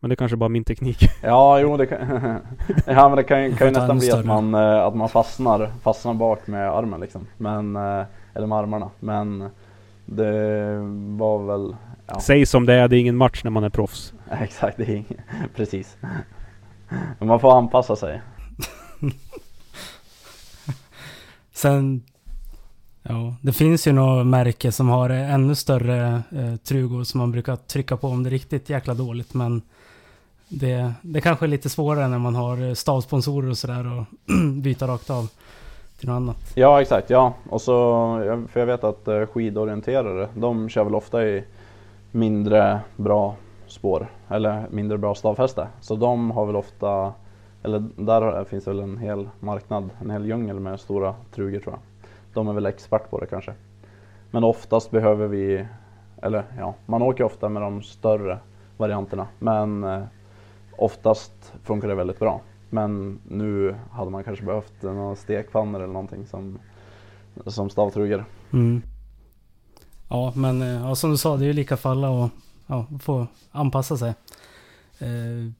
Men 0.00 0.08
det 0.08 0.14
är 0.14 0.16
kanske 0.16 0.36
bara 0.36 0.48
min 0.48 0.64
teknik. 0.64 0.98
Ja, 1.22 1.60
jo 1.60 1.76
det 1.76 1.86
kan, 1.86 1.98
ja, 2.86 3.08
men 3.08 3.16
det 3.16 3.24
kan, 3.24 3.52
kan 3.52 3.66
ju 3.66 3.72
nästan 3.72 3.98
bli 3.98 4.10
att 4.10 4.24
man, 4.24 4.54
eh, 4.54 4.80
att 4.80 4.94
man 4.94 5.08
fastnar, 5.08 5.70
fastnar 5.82 6.14
bak 6.14 6.46
med 6.46 6.70
armen 6.70 7.00
liksom. 7.00 7.26
Men, 7.36 7.76
eh, 7.76 8.04
eller 8.34 8.46
med 8.46 8.58
armarna. 8.58 8.90
Men 9.00 9.50
det 10.06 10.76
var 11.18 11.46
väl... 11.46 11.76
Ja. 12.06 12.20
Säg 12.20 12.46
som 12.46 12.66
det 12.66 12.74
är, 12.74 12.88
det 12.88 12.96
är 12.96 13.00
ingen 13.00 13.16
match 13.16 13.44
när 13.44 13.50
man 13.50 13.64
är 13.64 13.70
proffs. 13.70 14.12
Exakt, 14.30 14.76
det 14.76 14.84
är 14.84 14.96
ingen, 14.96 15.20
precis. 15.56 15.96
Men 17.18 17.28
man 17.28 17.40
får 17.40 17.58
anpassa 17.58 17.96
sig. 17.96 18.20
Sen 21.52 22.02
Ja, 23.02 23.34
det 23.42 23.52
finns 23.52 23.86
ju 23.86 23.92
något 23.92 24.26
märke 24.26 24.72
som 24.72 24.88
har 24.88 25.10
ännu 25.10 25.54
större 25.54 26.22
eh, 26.32 26.56
trugor 26.56 27.04
som 27.04 27.18
man 27.18 27.32
brukar 27.32 27.56
trycka 27.56 27.96
på 27.96 28.08
om 28.08 28.22
det 28.22 28.28
är 28.28 28.30
riktigt 28.30 28.70
jäkla 28.70 28.94
dåligt. 28.94 29.34
Men 29.34 29.62
det, 30.50 30.92
det 31.02 31.20
kanske 31.20 31.46
är 31.46 31.48
lite 31.48 31.68
svårare 31.68 32.08
när 32.08 32.18
man 32.18 32.34
har 32.34 32.68
eh, 32.68 32.74
stavsponsorer 32.74 33.50
och 33.50 33.58
sådär 33.58 33.98
och 33.98 34.04
byta 34.62 34.86
rakt 34.86 35.10
av 35.10 35.30
till 35.98 36.08
något 36.08 36.16
annat. 36.16 36.52
Ja, 36.54 36.82
exakt. 36.82 37.10
Ja, 37.10 37.34
och 37.48 37.60
så, 37.60 37.74
för 38.52 38.60
jag 38.60 38.66
vet 38.66 38.84
att 38.84 39.08
eh, 39.08 39.26
skidorienterare, 39.26 40.28
de 40.34 40.68
kör 40.68 40.84
väl 40.84 40.94
ofta 40.94 41.26
i 41.26 41.44
mindre 42.10 42.80
bra 42.96 43.36
spår 43.66 44.06
eller 44.28 44.66
mindre 44.70 44.98
bra 44.98 45.14
stavfäste. 45.14 45.68
Så 45.80 45.96
de 45.96 46.30
har 46.30 46.46
väl 46.46 46.56
ofta, 46.56 47.12
eller 47.62 47.84
där 47.96 48.44
finns 48.44 48.64
det 48.64 48.70
väl 48.70 48.80
en 48.80 48.98
hel 48.98 49.28
marknad, 49.40 49.90
en 50.00 50.10
hel 50.10 50.26
djungel 50.26 50.60
med 50.60 50.80
stora 50.80 51.14
trugor 51.34 51.60
tror 51.60 51.74
jag. 51.74 51.80
De 52.34 52.48
är 52.48 52.52
väl 52.52 52.66
expert 52.66 53.10
på 53.10 53.20
det 53.20 53.26
kanske. 53.26 53.52
Men 54.30 54.44
oftast 54.44 54.90
behöver 54.90 55.26
vi, 55.26 55.66
eller 56.22 56.44
ja, 56.58 56.74
man 56.86 57.02
åker 57.02 57.24
ofta 57.24 57.48
med 57.48 57.62
de 57.62 57.82
större 57.82 58.38
varianterna. 58.76 59.26
Men 59.38 59.84
eh, 59.84 60.02
oftast 60.80 61.52
funkar 61.64 61.88
det 61.88 61.94
väldigt 61.94 62.18
bra. 62.18 62.40
Men 62.70 63.20
nu 63.28 63.76
hade 63.92 64.10
man 64.10 64.24
kanske 64.24 64.44
behövt 64.44 64.82
några 64.82 65.16
stekpannor 65.16 65.80
eller 65.80 65.92
någonting 65.92 66.26
som, 66.26 66.58
som 67.46 67.70
stavtrugor. 67.70 68.24
Mm. 68.52 68.82
Ja, 70.08 70.32
men 70.36 70.62
eh, 70.62 70.68
ja, 70.68 70.94
som 70.94 71.10
du 71.10 71.16
sa, 71.16 71.36
det 71.36 71.44
är 71.44 71.46
ju 71.46 71.52
lika 71.52 71.76
för 71.76 71.90
alla 71.90 72.10
och 72.10 72.28
ja, 72.66 72.86
få 73.00 73.26
anpassa 73.50 73.96
sig. 73.96 74.14
Eh, 74.98 75.52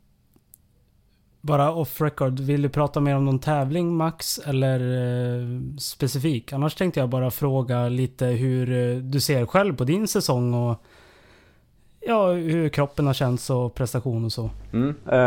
bara 1.40 1.74
off 1.74 2.00
record, 2.00 2.40
vill 2.40 2.62
du 2.62 2.68
prata 2.68 3.00
mer 3.00 3.16
om 3.16 3.24
någon 3.24 3.38
tävling 3.38 3.96
Max 3.96 4.38
eller 4.38 4.80
eh, 4.80 5.46
specifik? 5.78 6.52
Annars 6.52 6.74
tänkte 6.74 7.00
jag 7.00 7.08
bara 7.08 7.30
fråga 7.30 7.88
lite 7.88 8.26
hur 8.26 8.72
eh, 8.72 8.96
du 8.96 9.20
ser 9.20 9.46
själv 9.46 9.76
på 9.76 9.84
din 9.84 10.08
säsong 10.08 10.54
och 10.54 10.82
ja, 12.00 12.32
hur 12.32 12.68
kroppen 12.68 13.06
har 13.06 13.14
känts 13.14 13.50
och 13.50 13.74
prestation 13.74 14.24
och 14.24 14.32
så. 14.32 14.50
Mm. 14.72 14.94
Eh, 15.10 15.18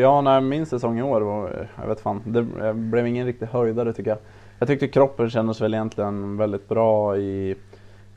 ja, 0.00 0.20
när 0.20 0.40
min 0.40 0.66
säsong 0.66 0.98
i 0.98 1.02
år 1.02 1.20
var, 1.20 1.68
jag 1.80 1.88
vet 1.88 2.00
fan, 2.00 2.22
det 2.24 2.42
blev 2.74 3.06
ingen 3.06 3.26
riktig 3.26 3.46
höjdare 3.46 3.92
tycker 3.92 4.10
jag. 4.10 4.18
Jag 4.58 4.68
tyckte 4.68 4.88
kroppen 4.88 5.30
kändes 5.30 5.60
väl 5.60 5.74
egentligen 5.74 6.36
väldigt 6.36 6.68
bra 6.68 7.16
i 7.16 7.56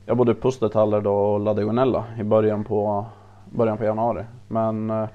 ja, 0.06 0.16
både 0.16 0.36
Pustertaller 0.36 1.08
och 1.08 1.40
La 1.40 1.54
Digonella 1.54 2.06
i 2.20 2.24
början 2.24 2.64
på, 2.64 3.06
början 3.50 3.78
på 3.78 3.84
januari. 3.84 4.24
Men 4.48 4.90
eh, 4.90 5.08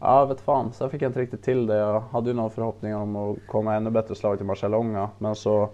Ja, 0.00 0.24
vet 0.24 0.40
fan. 0.40 0.72
Sen 0.72 0.90
fick 0.90 1.02
jag 1.02 1.08
inte 1.08 1.20
riktigt 1.20 1.42
till 1.42 1.66
det. 1.66 1.76
Jag 1.76 2.00
hade 2.00 2.30
ju 2.30 2.36
några 2.36 2.50
förhoppningar 2.50 2.96
om 2.98 3.16
att 3.16 3.36
komma 3.46 3.74
ännu 3.74 3.90
bättre 3.90 4.14
slag 4.14 4.36
till 4.36 4.46
Marcialonga. 4.46 5.10
Men 5.18 5.34
så 5.34 5.68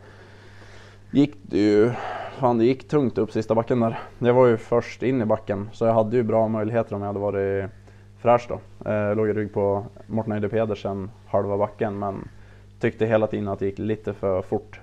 gick 1.13 1.37
det 1.43 1.59
ju... 1.59 1.93
Fan, 2.39 2.59
det 2.59 2.65
gick 2.65 2.89
tungt 2.89 3.19
upp 3.19 3.33
sista 3.33 3.55
backen 3.55 3.81
där. 3.81 3.99
Jag 4.19 4.35
var 4.35 4.47
ju 4.47 4.57
först 4.57 5.03
in 5.03 5.23
i 5.23 5.25
backen, 5.25 5.69
så 5.73 5.85
jag 5.85 5.95
hade 5.95 6.17
ju 6.17 6.23
bra 6.23 6.49
möjligheter 6.49 6.95
om 6.95 7.01
jag 7.01 7.07
hade 7.07 7.19
varit 7.19 7.71
fräsch 8.19 8.47
då. 8.49 8.61
Eh, 8.91 8.97
jag 8.97 9.17
låg 9.17 9.29
i 9.29 9.33
rygg 9.33 9.55
på 9.55 9.87
Morten 10.07 10.33
Eide 10.33 10.49
Pedersen 10.49 11.11
halva 11.27 11.59
backen, 11.59 11.99
men 11.99 12.29
tyckte 12.81 13.07
hela 13.07 13.27
tiden 13.27 13.49
att 13.49 13.59
det 13.59 13.67
gick 13.67 13.79
lite 13.79 14.13
för 14.13 14.43
fort. 14.43 14.81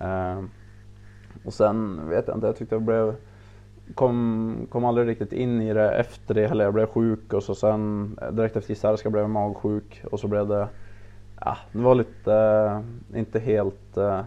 Eh, 0.00 0.42
och 1.44 1.54
sen 1.54 2.08
vet 2.08 2.28
jag 2.28 2.36
inte, 2.36 2.46
jag 2.46 2.56
tyckte 2.56 2.74
jag 2.74 2.82
blev 2.82 3.14
kom, 3.94 4.66
kom 4.70 4.84
aldrig 4.84 5.08
riktigt 5.08 5.32
in 5.32 5.60
i 5.60 5.74
det 5.74 5.90
efter 5.90 6.34
det 6.34 6.46
heller. 6.46 6.64
Jag 6.64 6.74
blev 6.74 6.86
sjuk 6.86 7.32
och 7.32 7.42
så 7.42 7.54
sen 7.54 8.18
eh, 8.22 8.30
direkt 8.30 8.56
efter 8.56 8.70
Gisärska 8.70 9.10
blev 9.10 9.22
jag 9.22 9.30
magsjuk 9.30 10.04
och 10.10 10.20
så 10.20 10.28
blev 10.28 10.48
det, 10.48 10.68
ja, 11.40 11.56
det 11.72 11.78
var 11.78 11.94
lite, 11.94 12.34
eh, 12.34 13.18
inte 13.18 13.38
helt 13.38 13.96
eh, 13.96 14.20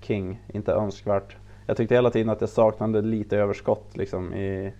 king, 0.00 0.42
inte 0.48 0.72
önskvärt. 0.72 1.36
jag 1.66 1.76
tyckte 1.76 1.94
hela 1.94 2.10
tiden 2.10 2.28
att 2.28 2.40
jag 2.40 2.50
saknade 2.50 3.02
lite 3.02 3.36
överskott 3.36 3.96
liksom 3.96 4.34
i, 4.34 4.72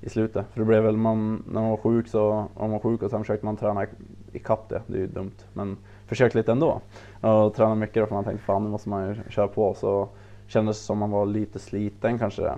i 0.00 0.08
slutet. 0.08 0.46
För 0.52 0.60
det 0.60 0.66
blev 0.66 0.82
väl 0.82 0.96
man, 0.96 1.44
när 1.46 1.60
man 1.60 1.70
var 1.70 1.76
sjuk 1.76 2.08
så 2.08 2.30
om 2.30 2.48
man 2.56 2.70
var 2.70 2.78
sjuk 2.78 3.02
och 3.02 3.10
sen 3.10 3.20
försökte 3.20 3.46
man 3.46 3.56
träna 3.56 3.86
ikapp 4.32 4.68
det. 4.68 4.82
Det 4.86 4.96
är 4.96 5.00
ju 5.00 5.06
dumt. 5.06 5.36
Men 5.52 5.76
försökte 6.06 6.38
lite 6.38 6.52
ändå. 6.52 6.80
Och 7.20 7.54
träna 7.54 7.74
mycket 7.74 8.02
då 8.02 8.06
för 8.06 8.14
man 8.14 8.24
tänkte 8.24 8.44
fan 8.44 8.64
nu 8.64 8.70
måste 8.70 8.88
man 8.88 9.08
ju 9.08 9.30
köra 9.30 9.48
på. 9.48 9.74
Så 9.74 10.08
kändes 10.46 10.78
det 10.78 10.84
som 10.84 10.98
man 10.98 11.10
var 11.10 11.26
lite 11.26 11.58
sliten 11.58 12.18
kanske. 12.18 12.52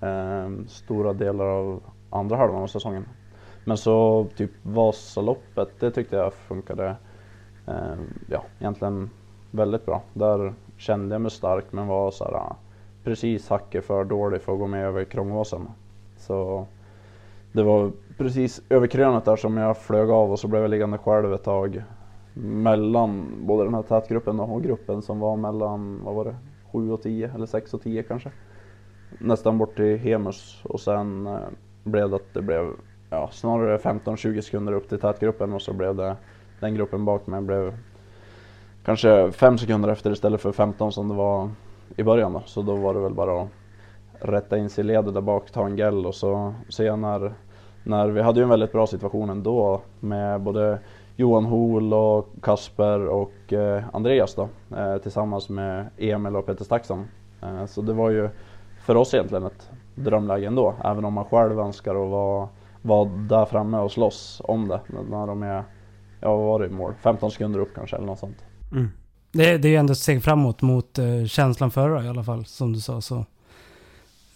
Ehm, 0.00 0.66
stora 0.68 1.12
delar 1.12 1.44
av 1.44 1.82
andra 2.10 2.36
halvan 2.36 2.62
av 2.62 2.66
säsongen. 2.66 3.04
Men 3.64 3.76
så 3.76 4.26
typ 4.36 4.50
Vasaloppet, 4.62 5.68
det 5.80 5.90
tyckte 5.90 6.16
jag 6.16 6.34
funkade 6.34 6.96
ehm, 7.66 8.14
ja, 8.28 8.44
egentligen 8.58 9.10
väldigt 9.50 9.86
bra. 9.86 10.02
Där 10.14 10.54
kände 10.76 11.14
jag 11.14 11.22
mig 11.22 11.30
stark 11.30 11.64
men 11.70 11.86
var 11.86 12.10
så 12.10 12.24
här, 12.24 12.32
ah, 12.32 12.56
precis 13.04 13.48
hacket 13.48 13.84
för 13.84 14.04
dålig 14.04 14.42
för 14.42 14.52
att 14.52 14.58
gå 14.58 14.66
med 14.66 14.86
över 14.86 15.04
Krångåsen. 15.04 15.68
Så 16.16 16.66
det 17.52 17.62
var 17.62 17.92
precis 18.18 18.62
över 18.68 18.86
krönet 18.86 19.24
där 19.24 19.36
som 19.36 19.56
jag 19.56 19.78
flög 19.78 20.10
av 20.10 20.32
och 20.32 20.38
så 20.38 20.48
blev 20.48 20.62
jag 20.62 20.70
liggande 20.70 20.98
själv 20.98 21.34
ett 21.34 21.44
tag 21.44 21.82
mellan 22.34 23.26
både 23.46 23.64
den 23.64 23.74
här 23.74 23.82
tätgruppen 23.82 24.40
och 24.40 24.62
gruppen 24.62 25.02
som 25.02 25.20
var 25.20 25.36
mellan, 25.36 26.00
vad 26.04 26.14
var 26.14 26.24
det, 26.24 26.36
7 26.72 26.92
och 26.92 27.02
10 27.02 27.32
eller 27.34 27.46
6 27.46 27.74
och 27.74 27.82
10 27.82 28.02
kanske. 28.02 28.30
Nästan 29.18 29.58
bort 29.58 29.76
till 29.76 29.98
Hemus 29.98 30.60
och 30.64 30.80
sen 30.80 31.26
eh, 31.26 31.38
blev 31.84 32.10
det 32.10 32.16
att 32.16 32.34
det 32.34 32.42
blev 32.42 32.72
ja, 33.10 33.28
snarare 33.32 33.78
15-20 33.78 34.40
sekunder 34.40 34.72
upp 34.72 34.88
till 34.88 35.00
tätgruppen 35.00 35.52
och 35.52 35.62
så 35.62 35.72
blev 35.72 35.96
det 35.96 36.16
den 36.60 36.74
gruppen 36.74 37.04
bak 37.04 37.26
mig 37.26 37.42
blev 37.42 37.74
kanske 38.84 39.32
5 39.32 39.58
sekunder 39.58 39.88
efter 39.88 40.10
istället 40.10 40.40
för 40.40 40.52
15 40.52 40.92
som 40.92 41.08
det 41.08 41.14
var 41.14 41.50
i 41.96 42.02
början 42.02 42.32
då. 42.32 42.42
Så 42.46 42.62
då 42.62 42.76
var 42.76 42.94
det 42.94 43.00
väl 43.00 43.14
bara 43.14 43.42
att 43.42 43.48
rätta 44.20 44.58
in 44.58 44.70
sig 44.70 44.84
i 44.84 44.86
ledet 44.86 45.14
där 45.14 45.20
bak, 45.20 45.50
ta 45.50 45.66
en 45.66 45.78
gäll 45.78 46.06
och 46.06 46.14
så 46.14 46.54
se 46.68 46.96
när, 46.96 47.32
när 47.82 48.08
vi 48.08 48.22
hade 48.22 48.40
ju 48.40 48.42
en 48.42 48.48
väldigt 48.48 48.72
bra 48.72 48.86
situation 48.86 49.30
ändå 49.30 49.80
med 50.00 50.40
både 50.40 50.78
Johan 51.16 51.44
Hol 51.44 51.94
och 51.94 52.28
Kasper 52.42 53.06
och 53.06 53.52
eh, 53.52 53.84
Andreas 53.92 54.34
då 54.34 54.48
eh, 54.76 54.98
tillsammans 54.98 55.48
med 55.48 55.86
Emil 55.98 56.36
och 56.36 56.46
Peter 56.46 56.64
Staxon. 56.64 57.08
Eh, 57.42 57.66
så 57.66 57.82
det 57.82 57.92
var 57.92 58.10
ju 58.10 58.28
för 58.80 58.96
oss 58.96 59.14
egentligen 59.14 59.44
ett 59.44 59.70
drömläge 59.94 60.46
ändå, 60.46 60.74
även 60.84 61.04
om 61.04 61.12
man 61.12 61.24
själv 61.24 61.60
önskar 61.60 62.04
att 62.04 62.10
vara, 62.10 62.48
vara 62.82 63.04
där 63.04 63.44
framme 63.44 63.78
och 63.78 63.92
slåss 63.92 64.42
om 64.44 64.68
det 64.68 64.80
när 65.10 65.26
de 65.26 65.42
är, 65.42 65.64
ja 66.20 66.36
vad 66.36 66.46
var 66.46 66.58
det 66.58 66.66
i 66.66 66.70
mål, 66.70 66.94
15 66.94 67.30
sekunder 67.30 67.60
upp 67.60 67.74
kanske 67.74 67.96
eller 67.96 68.06
något 68.06 68.18
sånt. 68.18 68.44
Mm. 68.72 68.88
Det, 69.32 69.58
det 69.58 69.74
är 69.74 69.78
ändå 69.78 69.92
ett 69.92 69.98
steg 69.98 70.22
framåt 70.22 70.62
mot 70.62 70.98
uh, 70.98 71.24
känslan 71.24 71.70
förra 71.70 72.04
i 72.04 72.08
alla 72.08 72.24
fall, 72.24 72.44
som 72.44 72.72
du 72.72 72.80
sa. 72.80 73.00
Så 73.00 73.24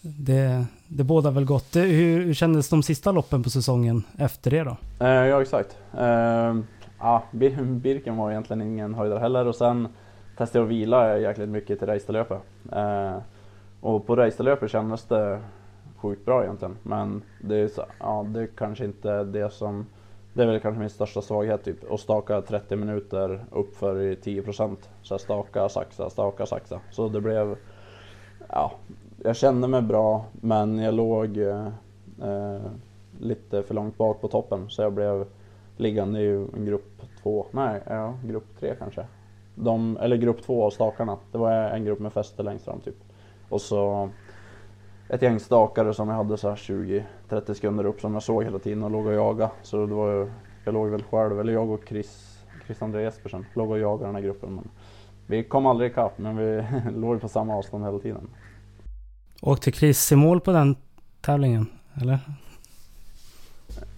det, 0.00 0.66
det 0.88 1.04
båda 1.04 1.30
väl 1.30 1.44
gott. 1.44 1.72
Det, 1.72 1.80
hur, 1.80 2.24
hur 2.24 2.34
kändes 2.34 2.68
de 2.68 2.82
sista 2.82 3.12
loppen 3.12 3.42
på 3.42 3.50
säsongen 3.50 4.02
efter 4.18 4.50
det 4.50 4.64
då? 4.64 4.76
Eh, 5.00 5.08
ja, 5.08 5.42
exakt. 5.42 5.78
Eh, 5.98 6.56
ja, 6.98 7.22
Birken 7.32 8.16
var 8.16 8.30
egentligen 8.30 8.62
ingen 8.62 8.94
höjdare 8.94 9.18
heller 9.18 9.46
och 9.46 9.54
sen 9.54 9.88
testade 10.36 10.58
jag 10.58 10.64
att 10.64 10.70
vila 10.70 11.18
jäkligt 11.18 11.48
mycket 11.48 11.78
till 11.78 11.88
racerlöpet. 11.88 12.38
Eh, 12.72 13.16
och 13.80 14.06
på 14.06 14.16
racerlöpet 14.16 14.70
kändes 14.70 15.04
det 15.04 15.40
sjukt 15.96 16.24
bra 16.24 16.44
egentligen. 16.44 16.76
Men 16.82 17.22
det 17.40 17.56
är, 17.56 17.68
så, 17.68 17.84
ja, 18.00 18.26
det 18.28 18.42
är 18.42 18.48
kanske 18.56 18.84
inte 18.84 19.24
det 19.24 19.52
som 19.52 19.86
det 20.36 20.42
är 20.42 20.46
väl 20.46 20.60
kanske 20.60 20.80
min 20.80 20.90
största 20.90 21.22
svaghet 21.22 21.64
typ. 21.64 21.92
Att 21.92 22.00
staka 22.00 22.42
30 22.42 22.76
minuter 22.76 23.44
uppför 23.50 24.00
i 24.00 24.16
10 24.16 24.42
procent. 24.42 24.90
Så 25.02 25.18
staka, 25.18 25.68
saxa, 25.68 26.10
staka, 26.10 26.46
saxa. 26.46 26.80
Så 26.90 27.08
det 27.08 27.20
blev, 27.20 27.56
ja, 28.48 28.72
jag 29.22 29.36
kände 29.36 29.68
mig 29.68 29.82
bra 29.82 30.24
men 30.32 30.78
jag 30.78 30.94
låg 30.94 31.38
eh, 31.38 31.66
eh, 32.22 32.60
lite 33.18 33.62
för 33.62 33.74
långt 33.74 33.98
bak 33.98 34.20
på 34.20 34.28
toppen. 34.28 34.70
Så 34.70 34.82
jag 34.82 34.92
blev 34.92 35.26
liggande 35.76 36.20
i 36.20 36.46
en 36.56 36.64
grupp 36.64 37.02
två, 37.22 37.46
nej, 37.50 37.82
ja, 37.86 38.14
grupp 38.24 38.60
tre 38.60 38.74
kanske. 38.78 39.06
De, 39.54 39.96
eller 39.96 40.16
grupp 40.16 40.42
två 40.42 40.64
av 40.64 40.70
stakarna. 40.70 41.18
Det 41.32 41.38
var 41.38 41.52
en 41.52 41.84
grupp 41.84 41.98
med 41.98 42.12
fäste 42.12 42.42
längst 42.42 42.64
fram 42.64 42.80
typ. 42.80 42.96
Och 43.48 43.60
så 43.60 44.10
ett 45.08 45.22
gäng 45.22 45.40
stakare 45.40 45.94
som 45.94 46.08
jag 46.08 46.16
hade 46.16 46.36
så 46.36 46.54
20-30 46.54 47.54
sekunder 47.54 47.84
upp 47.84 48.00
som 48.00 48.14
jag 48.14 48.22
såg 48.22 48.44
hela 48.44 48.58
tiden 48.58 48.82
och 48.82 48.90
låg 48.90 49.06
och 49.06 49.14
jagade. 49.14 49.50
Så 49.62 49.86
det 49.86 49.94
var, 49.94 50.30
jag 50.64 50.74
låg 50.74 50.88
väl 50.88 51.02
själv, 51.02 51.40
eller 51.40 51.52
jag 51.52 51.70
och 51.70 51.80
Chris, 51.88 52.38
Chris 52.66 52.82
André 52.82 53.02
Jespersen, 53.02 53.46
låg 53.54 53.70
och 53.70 53.78
jagade 53.78 54.08
den 54.08 54.14
här 54.14 54.22
gruppen. 54.22 54.54
Men 54.54 54.68
vi 55.26 55.44
kom 55.44 55.66
aldrig 55.66 55.90
ikapp 55.90 56.18
men 56.18 56.36
vi 56.36 56.64
låg 56.96 57.20
på 57.20 57.28
samma 57.28 57.56
avstånd 57.56 57.84
hela 57.84 57.98
tiden. 57.98 58.28
Åkte 59.40 59.72
Chris 59.72 60.12
i 60.12 60.16
mål 60.16 60.40
på 60.40 60.52
den 60.52 60.76
tävlingen? 61.20 61.66
Eller? 62.00 62.18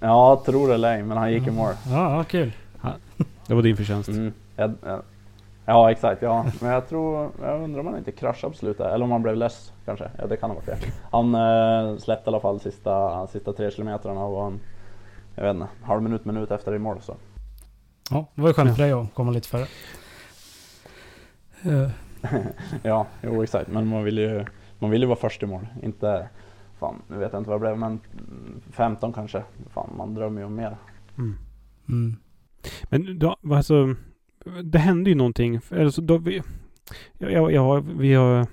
Ja, 0.01 0.43
tror 0.47 0.69
det 0.69 0.75
eller 0.75 0.97
ej, 0.97 1.03
men 1.03 1.17
han 1.17 1.33
gick 1.33 1.47
i 1.47 1.51
mål. 1.51 1.73
Ja, 1.87 2.17
ja 2.17 2.25
kul. 2.25 2.53
Det 3.47 3.55
var 3.55 3.63
din 3.63 3.77
förtjänst. 3.77 4.09
Mm. 4.09 4.33
Jag, 4.57 4.75
jag, 4.83 5.03
Ja 5.71 5.91
exakt, 5.91 6.23
ja. 6.23 6.47
Men 6.61 6.71
jag 6.71 6.89
tror, 6.89 7.31
jag 7.43 7.63
undrar 7.63 7.81
om 7.81 7.87
han 7.87 7.99
inte 7.99 8.13
kraschade 8.13 8.51
på 8.51 8.59
slutet. 8.59 8.87
Eller 8.87 9.05
om 9.05 9.11
han 9.11 9.23
blev 9.23 9.37
less 9.37 9.73
kanske. 9.85 10.11
Ja 10.19 10.27
det 10.27 10.37
kan 10.37 10.51
ha 10.51 10.55
varit 10.55 10.67
det. 10.67 10.79
Han 11.11 11.35
eh, 11.35 11.99
släppte 11.99 12.31
i 12.31 12.33
alla 12.33 12.41
fall 12.41 12.61
sista, 12.61 13.27
sista 13.27 13.53
tre 13.53 13.71
kilometrarna 13.71 14.25
och 14.25 14.33
var 14.33 14.47
en, 14.47 14.61
jag 15.35 15.43
vet 15.43 15.55
inte, 15.55 15.69
halv 15.83 16.03
minut, 16.03 16.25
minut 16.25 16.51
efter 16.51 16.75
i 16.75 16.79
mål 16.79 17.01
så. 17.01 17.17
Ja, 18.11 18.27
det 18.35 18.41
var 18.41 18.49
ju 18.49 18.55
skönt 18.55 18.77
för 18.77 18.83
dig 18.83 18.93
att 18.93 19.15
komma 19.15 19.31
lite 19.31 19.49
före. 19.49 19.67
Uh. 21.67 21.91
ja, 22.83 23.07
jo 23.23 23.43
exakt. 23.43 23.69
Men 23.69 23.87
man 23.87 24.05
vill 24.05 24.19
ju, 24.19 24.45
man 24.79 24.91
vill 24.91 25.01
ju 25.01 25.07
vara 25.07 25.19
först 25.19 25.43
i 25.43 25.47
mål. 25.47 25.67
Inte, 25.83 26.29
fan 26.79 27.03
nu 27.09 27.19
vet 27.19 27.33
jag 27.33 27.41
inte 27.41 27.51
vad 27.51 27.61
det 27.61 27.67
blev, 27.67 27.79
men 27.79 28.01
15 28.71 29.13
kanske. 29.13 29.43
Fan, 29.71 29.91
man 29.97 30.15
drömmer 30.15 30.41
ju 30.41 30.47
om 30.47 30.55
mer. 30.55 30.77
Mm. 31.19 31.39
Mm. 31.89 32.17
Men 32.91 33.19
då, 33.19 33.37
alltså 33.55 33.95
det 34.63 34.79
hände 34.79 35.11
ju 35.11 35.17
någonting. 35.17 35.61
Alltså, 35.71 36.01
då 36.01 36.19
vi, 36.19 36.43
ja, 37.19 37.51
ja, 37.51 37.83
vi 37.99 38.15
har 38.15 38.47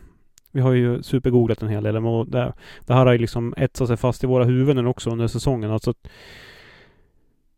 vi 0.56 0.62
har 0.62 0.74
ju 0.74 1.04
supergooglat 1.04 1.62
en 1.62 1.70
hel 1.70 1.84
del 1.84 1.98
och 1.98 2.28
det, 2.28 2.54
det 2.86 2.94
här 2.94 3.06
har 3.06 3.14
ju 3.14 3.18
liksom 3.18 3.54
etsat 3.58 3.88
sig 3.88 3.98
fast 3.98 4.24
i 4.24 4.28
våra 4.28 4.44
huvuden 4.44 4.88
också 4.88 5.10
under 5.10 5.28
säsongen. 5.28 5.72
Alltså, 5.72 5.94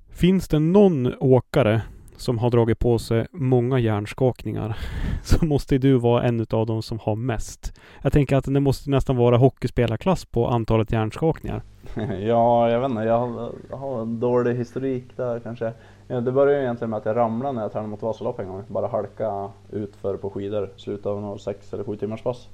finns 0.10 0.48
det 0.48 0.60
någon 0.60 1.14
åkare 1.20 1.82
som 2.16 2.38
har 2.38 2.50
dragit 2.50 2.80
på 2.80 3.00
sig 3.00 3.28
många 3.32 3.80
hjärnskakningar 3.80 4.78
så 5.24 5.46
måste 5.46 5.78
du 5.78 5.94
vara 5.94 6.24
en 6.24 6.46
av 6.50 6.66
dem 6.66 6.82
som 6.82 7.00
har 7.00 7.16
mest. 7.16 7.80
Jag 8.02 8.14
tänker 8.14 8.36
att 8.36 8.46
det 8.46 8.60
måste 8.60 8.90
nästan 8.90 9.16
vara 9.16 9.38
hockeyspelarklass 9.38 10.26
på 10.26 10.48
antalet 10.48 10.92
hjärnskakningar. 10.92 11.62
Ja, 12.22 12.70
jag 12.70 12.80
vet 12.80 12.90
inte. 12.90 13.04
Jag 13.04 13.20
har, 13.20 13.52
jag 13.70 13.78
har 13.78 14.02
en 14.02 14.20
dålig 14.20 14.56
historik 14.56 15.06
där 15.16 15.40
kanske. 15.40 15.74
Ja, 16.10 16.22
det 16.22 16.32
började 16.32 16.64
egentligen 16.64 16.90
med 16.90 16.98
att 16.98 17.06
jag 17.06 17.16
ramlade 17.16 17.54
när 17.54 17.62
jag 17.62 17.72
tränade 17.72 17.90
mot 17.90 18.02
Vasalopp 18.02 18.40
en 18.40 18.48
gång. 18.48 18.64
Bara 18.68 18.88
halka 18.88 19.50
utför 19.72 20.18
på 20.18 20.30
skidor. 20.30 20.70
Slutet 20.76 21.06
av 21.06 21.22
några 21.22 21.38
sex 21.38 21.74
eller 21.74 21.84
sju 21.84 21.96
timmars 21.96 22.24
pass. 22.24 22.48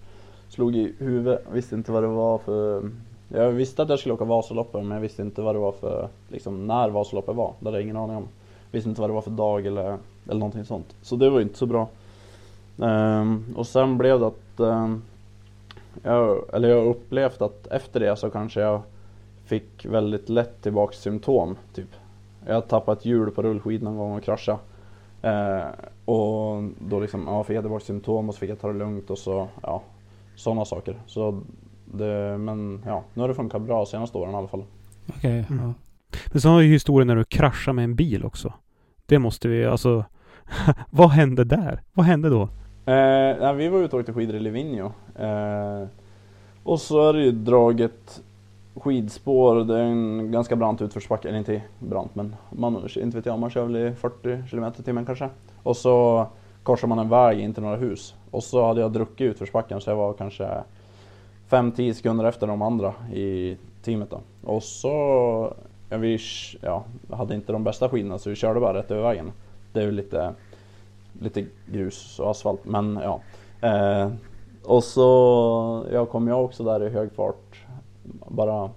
Slog 0.50 0.76
i 0.76 0.94
huvudet, 0.98 1.46
visste 1.52 1.76
inte 1.76 1.92
vad 1.92 2.04
det 2.04 2.08
var 2.08 2.38
för... 2.38 2.90
Jag 3.28 3.52
visste 3.52 3.82
att 3.82 3.90
jag 3.90 4.00
skulle 4.00 4.14
åka 4.14 4.26
Vasaloppet 4.26 4.84
men 4.84 4.92
jag 4.92 5.00
visste 5.02 5.22
inte 5.22 5.42
vad 5.42 5.56
det 5.56 5.60
var 5.60 5.72
för, 5.72 6.08
liksom 6.28 6.68
när 6.68 6.90
Vasaloppet 6.90 7.36
var. 7.36 7.54
Det 7.60 7.66
hade 7.66 7.78
jag 7.78 7.84
ingen 7.84 7.98
aning 7.98 8.16
om. 8.16 8.28
Visste 8.72 8.90
inte 8.90 9.02
vad 9.02 9.10
det 9.10 9.14
var 9.14 9.22
för 9.22 9.32
dag 9.32 9.66
eller, 9.66 9.98
eller 10.30 10.40
någonting 10.40 10.66
sånt. 10.66 10.96
Så 11.02 11.16
det 11.16 11.30
var 11.30 11.38
ju 11.38 11.44
inte 11.44 11.58
så 11.58 11.66
bra. 11.66 11.88
Um, 12.78 13.56
och 13.58 13.68
sen 13.68 13.98
blev 13.98 14.20
det 14.20 14.28
att 14.28 14.60
um, 14.60 15.04
jag, 16.04 16.44
eller 16.54 16.70
jag 16.70 16.86
upplevt 16.86 17.42
att 17.42 17.68
efter 17.68 18.00
det 18.00 18.16
så 18.16 18.30
kanske 18.30 18.62
jag 18.62 18.82
fick 19.46 19.86
väldigt 19.86 20.30
lätt 20.30 20.62
tillbaks 20.62 20.98
symptom. 21.02 21.56
Typ 21.74 21.90
jag 22.48 22.54
har 22.54 22.62
tappat 22.62 23.00
ett 23.00 23.06
hjul 23.06 23.32
på 23.32 23.42
rullskid 23.42 23.84
någon 23.84 23.98
gång 23.98 24.18
och 24.18 24.24
kraschat. 24.24 24.60
Eh, 25.22 25.64
och 26.06 26.64
då 26.80 27.00
liksom, 27.00 27.24
ja, 27.28 27.44
fick 27.44 27.56
jag 27.56 27.64
tillbaka 27.64 27.86
symptom 27.86 28.30
och 28.30 28.36
så 28.36 28.40
fick 28.40 28.50
jag 28.50 28.60
ta 28.60 28.68
det 28.68 28.80
lugnt 28.80 29.10
och 29.10 29.18
så, 29.18 29.48
ja, 29.62 29.84
sådana 30.36 30.66
saker. 30.66 30.96
Så 31.06 31.42
det, 31.86 32.38
men 32.38 32.84
ja, 32.86 33.04
nu 33.14 33.22
har 33.22 33.28
det 33.28 33.36
funkat 33.36 33.62
bra 33.62 33.86
senaste 33.86 34.18
åren 34.18 34.34
i 34.34 34.36
alla 34.38 34.48
fall. 34.48 34.64
Okej, 35.08 35.42
okay, 35.42 35.58
mm. 35.58 35.68
ja. 35.68 35.74
Men 36.32 36.42
så 36.42 36.50
har 36.50 36.62
ju 36.62 36.72
historien 36.72 37.08
när 37.08 37.16
du 37.16 37.24
kraschar 37.24 37.74
med 37.74 37.84
en 37.84 37.96
bil 37.96 38.26
också. 38.26 38.54
Det 39.06 39.20
måste 39.20 39.48
vi, 39.48 39.66
alltså, 39.66 40.06
vad 40.90 41.10
hände 41.10 41.44
där? 41.44 41.82
Vad 41.94 42.06
hände 42.06 42.30
då? 42.30 42.42
Eh, 42.92 43.54
vi 43.54 43.68
var 43.68 43.80
ute 43.80 43.96
och 43.96 44.00
åkte 44.00 44.14
skidor 44.14 44.36
i 44.36 44.40
Livigno. 44.40 44.94
Eh, 45.16 45.88
och 46.64 46.82
så 46.82 47.10
är 47.10 47.14
det 47.14 47.24
ju 47.24 47.32
draget 47.32 48.22
skidspår, 48.76 49.56
det 49.56 49.78
är 49.78 49.84
en 49.84 50.32
ganska 50.32 50.56
brant 50.56 50.82
utförsbacke, 50.82 51.28
eller 51.28 51.38
inte 51.38 51.62
brant 51.80 52.16
men 52.16 52.36
man, 52.50 52.90
inte 52.96 53.18
vet 53.18 53.26
jag, 53.26 53.40
man 53.40 53.50
kör 53.50 53.66
väl 53.66 53.76
i 53.76 53.96
40 53.96 54.50
km 54.50 54.72
i 54.80 54.84
timmen 54.84 55.06
kanske. 55.06 55.30
Och 55.64 55.78
så 55.78 56.28
korsar 56.64 56.88
man 56.88 57.00
en 57.00 57.10
väg 57.10 57.40
in 57.40 57.54
till 57.54 57.64
några 57.64 57.78
hus. 57.78 58.16
Och 58.32 58.44
så 58.44 58.66
hade 58.66 58.82
jag 58.82 58.92
druckit 58.92 59.32
utförsbacken 59.32 59.82
så 59.82 59.90
jag 59.90 59.96
var 59.96 60.14
kanske 60.14 60.50
5-10 61.50 61.94
sekunder 61.94 62.26
efter 62.26 62.48
de 62.48 62.62
andra 62.62 62.94
i 63.14 63.58
teamet 63.84 64.10
då. 64.10 64.22
Och 64.44 64.64
så, 64.64 64.90
ja, 65.90 65.98
vi 65.98 66.20
ja, 66.62 66.84
hade 67.12 67.36
inte 67.36 67.52
de 67.52 67.64
bästa 67.64 67.90
skidorna 67.90 68.18
så 68.18 68.30
vi 68.30 68.36
körde 68.36 68.60
bara 68.60 68.78
rätt 68.78 68.92
över 68.92 69.04
vägen. 69.04 69.32
Det 69.74 69.80
är 69.80 69.84
ju 69.84 69.92
lite, 69.92 70.34
lite 71.22 71.46
grus 71.72 72.20
och 72.20 72.32
asfalt 72.32 72.66
men 72.66 73.00
ja. 73.04 73.22
Eh, 73.68 74.12
och 74.64 74.84
så 74.84 75.86
ja, 75.92 76.06
kom 76.06 76.28
jag 76.28 76.46
också 76.46 76.64
där 76.64 76.84
i 76.84 76.90
hög 76.90 77.12
fart. 77.12 77.63
Bara, 78.28 78.70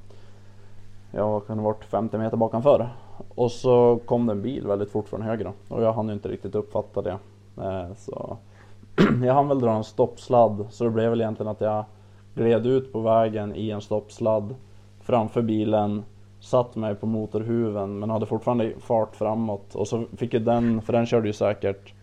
jag 1.11 1.47
kan 1.47 1.63
varit 1.63 1.85
50 1.85 2.19
meter 2.19 2.37
bakom 2.37 2.63
för. 2.63 2.89
Och 3.35 3.53
så 3.53 4.01
kom 4.07 4.27
det 4.27 4.33
en 4.33 4.43
bil 4.43 4.67
väldigt 4.67 4.91
fort 4.91 5.09
från 5.09 5.23
höger 5.23 5.45
då. 5.45 5.75
och 5.75 5.83
jag 5.83 5.93
hann 5.93 6.09
ju 6.09 6.15
inte 6.15 6.29
riktigt 6.29 6.55
uppfatta 6.55 7.03
det. 7.03 7.19
Eh, 7.57 7.95
så 7.97 8.37
jag 9.25 9.35
hann 9.35 9.49
väl 9.49 9.61
dra 9.61 9.71
en 9.71 9.85
stoppsladd 9.85 10.67
så 10.71 10.85
det 10.85 10.91
blev 10.91 11.11
väl 11.11 11.21
egentligen 11.21 11.51
att 11.51 11.61
jag 11.61 11.85
gled 12.35 12.67
ut 12.67 12.93
på 12.93 13.01
vägen 13.01 13.55
i 13.57 13.71
en 13.71 13.81
stoppsladd 13.81 14.55
framför 15.01 15.43
bilen, 15.43 16.05
satt 16.41 16.77
mig 16.77 16.95
på 16.95 17.07
motorhuven 17.07 17.99
men 17.99 18.11
hade 18.11 18.27
fortfarande 18.27 18.73
fart 18.79 19.17
framåt 19.17 19.75
och 19.75 19.89
så 19.89 20.05
fick 20.17 20.35
ju 20.35 20.41
den, 20.41 20.83
för 20.83 20.93
den 20.93 21.07
körde 21.07 21.27
ju 21.27 21.33
säkert 21.33 21.95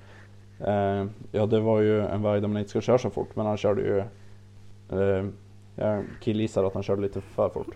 eh, 0.59 1.05
Ja 1.31 1.45
det 1.45 1.59
var 1.59 1.79
ju 1.79 2.01
en 2.01 2.21
väg 2.21 2.41
där 2.41 2.47
man 2.47 2.57
inte 2.57 2.69
ska 2.69 2.81
köra 2.81 2.97
så 2.97 3.09
fort 3.09 3.35
men 3.35 3.45
han 3.45 3.57
körde 3.57 3.81
ju 3.81 3.97
eh, 4.99 5.25
jag 5.75 6.03
killgissar 6.21 6.63
att 6.63 6.73
han 6.73 6.83
körde 6.83 7.01
lite 7.01 7.21
för 7.21 7.49
fort 7.49 7.67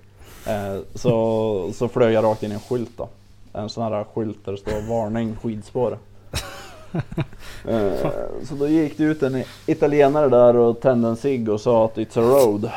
eh, 0.48 0.82
så, 0.96 1.72
så 1.74 1.88
flög 1.88 2.14
jag 2.14 2.24
rakt 2.24 2.44
in 2.44 2.52
i 2.52 2.54
en 2.54 2.60
skylt 2.60 2.98
då 2.98 3.10
En 3.54 3.70
sån 3.70 3.84
här 3.84 4.04
skylt 4.04 4.46
där 4.46 4.52
det 4.52 4.58
står 4.58 4.90
varning 4.90 5.36
skidspår 5.36 5.98
Eh, 7.68 8.10
så 8.44 8.56
då 8.56 8.68
gick 8.68 8.98
det 8.98 9.04
ut 9.04 9.24
en 9.24 9.44
italienare 9.66 10.30
där 10.30 10.56
och 10.56 10.80
tände 10.80 11.08
en 11.08 11.16
cigg 11.16 11.50
och 11.50 11.62
sa 11.62 11.86
att 11.86 11.98
it's 11.98 12.20
a 12.20 12.22
road. 12.22 12.72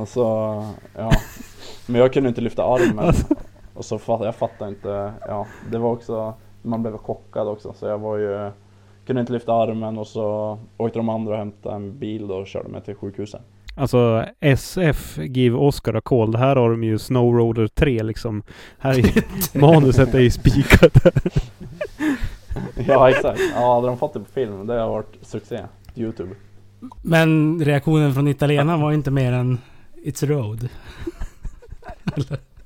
Och 0.00 0.08
så, 0.08 0.24
ja. 0.94 1.10
Men 1.86 2.00
jag 2.00 2.12
kunde 2.12 2.28
inte 2.28 2.40
lyfta 2.40 2.64
armen. 2.64 3.14
Och 3.74 3.84
så 3.84 3.98
fatt, 3.98 4.20
jag 4.24 4.34
fattade 4.34 4.70
inte, 4.70 5.12
ja 5.28 5.46
det 5.70 5.78
var 5.78 5.90
också, 5.90 6.34
man 6.62 6.82
blev 6.82 6.96
chockad 6.96 7.48
också 7.48 7.72
så 7.72 7.86
jag 7.86 7.98
var 7.98 8.16
ju 8.16 8.50
Kunde 9.08 9.20
inte 9.20 9.32
lyfta 9.32 9.52
armen 9.52 9.98
och 9.98 10.06
så 10.06 10.58
åkte 10.76 10.98
de 10.98 11.08
andra 11.08 11.32
och 11.32 11.38
hämtade 11.38 11.74
en 11.74 11.98
bil 11.98 12.28
då 12.28 12.34
och 12.34 12.46
körde 12.46 12.68
mig 12.68 12.80
till 12.80 12.94
sjukhuset. 12.94 13.40
Alltså 13.78 14.24
SF 14.40 15.18
Give 15.18 15.56
Oscar 15.56 15.94
a 15.94 16.00
call. 16.04 16.32
Det 16.32 16.38
här 16.38 16.56
har 16.56 16.70
de 16.70 16.84
ju 16.84 16.98
Snowroader 16.98 17.66
3 17.66 18.02
liksom. 18.02 18.42
Här 18.78 18.98
är 18.98 19.58
manuset 19.58 20.14
är 20.14 20.20
ju 20.20 20.30
spikat. 20.30 20.92
ja 22.86 23.10
exakt. 23.16 23.40
Ja, 23.54 23.74
hade 23.74 23.86
de 23.86 23.98
fått 23.98 24.14
det 24.14 24.20
på 24.20 24.30
film, 24.32 24.66
det 24.66 24.74
har 24.74 24.88
varit 24.88 25.16
succé. 25.22 25.60
Youtube. 25.94 26.34
Men 27.02 27.60
reaktionen 27.64 28.14
från 28.14 28.28
italienaren 28.28 28.80
var 28.80 28.92
inte 28.92 29.10
mer 29.10 29.32
än 29.32 29.58
It's 30.04 30.24
a 30.24 30.28
road. 30.28 30.68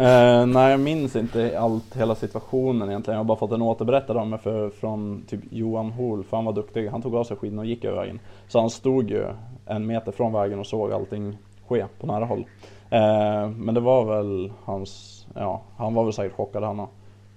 Uh, 0.00 0.46
nej, 0.46 0.70
jag 0.70 0.80
minns 0.80 1.16
inte 1.16 1.58
allt, 1.58 1.96
hela 1.96 2.14
situationen 2.14 2.88
egentligen. 2.88 3.16
Jag 3.16 3.24
har 3.24 3.28
bara 3.28 3.38
fått 3.38 3.52
en 3.52 3.62
återberättad 3.62 4.16
om 4.16 4.30
mig 4.30 4.38
för, 4.38 4.70
från 4.70 5.22
typ 5.26 5.40
Johan 5.50 5.90
Hol, 5.90 6.24
för 6.24 6.36
han 6.36 6.46
var 6.46 6.52
duktig. 6.52 6.88
Han 6.88 7.02
tog 7.02 7.14
av 7.14 7.24
sig 7.24 7.36
skidorna 7.36 7.62
och 7.62 7.66
gick 7.66 7.84
över 7.84 7.96
vägen. 7.96 8.20
Så 8.48 8.60
han 8.60 8.70
stod 8.70 9.10
ju 9.10 9.26
en 9.66 9.86
meter 9.86 10.12
från 10.12 10.32
vägen 10.32 10.58
och 10.58 10.66
såg 10.66 10.92
allting 10.92 11.38
ske 11.68 11.86
på 12.00 12.06
nära 12.06 12.24
håll. 12.24 12.46
Uh, 12.92 13.50
men 13.50 13.74
det 13.74 13.80
var 13.80 14.04
väl 14.04 14.52
hans, 14.64 15.26
ja, 15.34 15.62
han 15.76 15.94
var 15.94 16.04
väl 16.04 16.12
säkert 16.12 16.36
chockad 16.36 16.62
han 16.62 16.86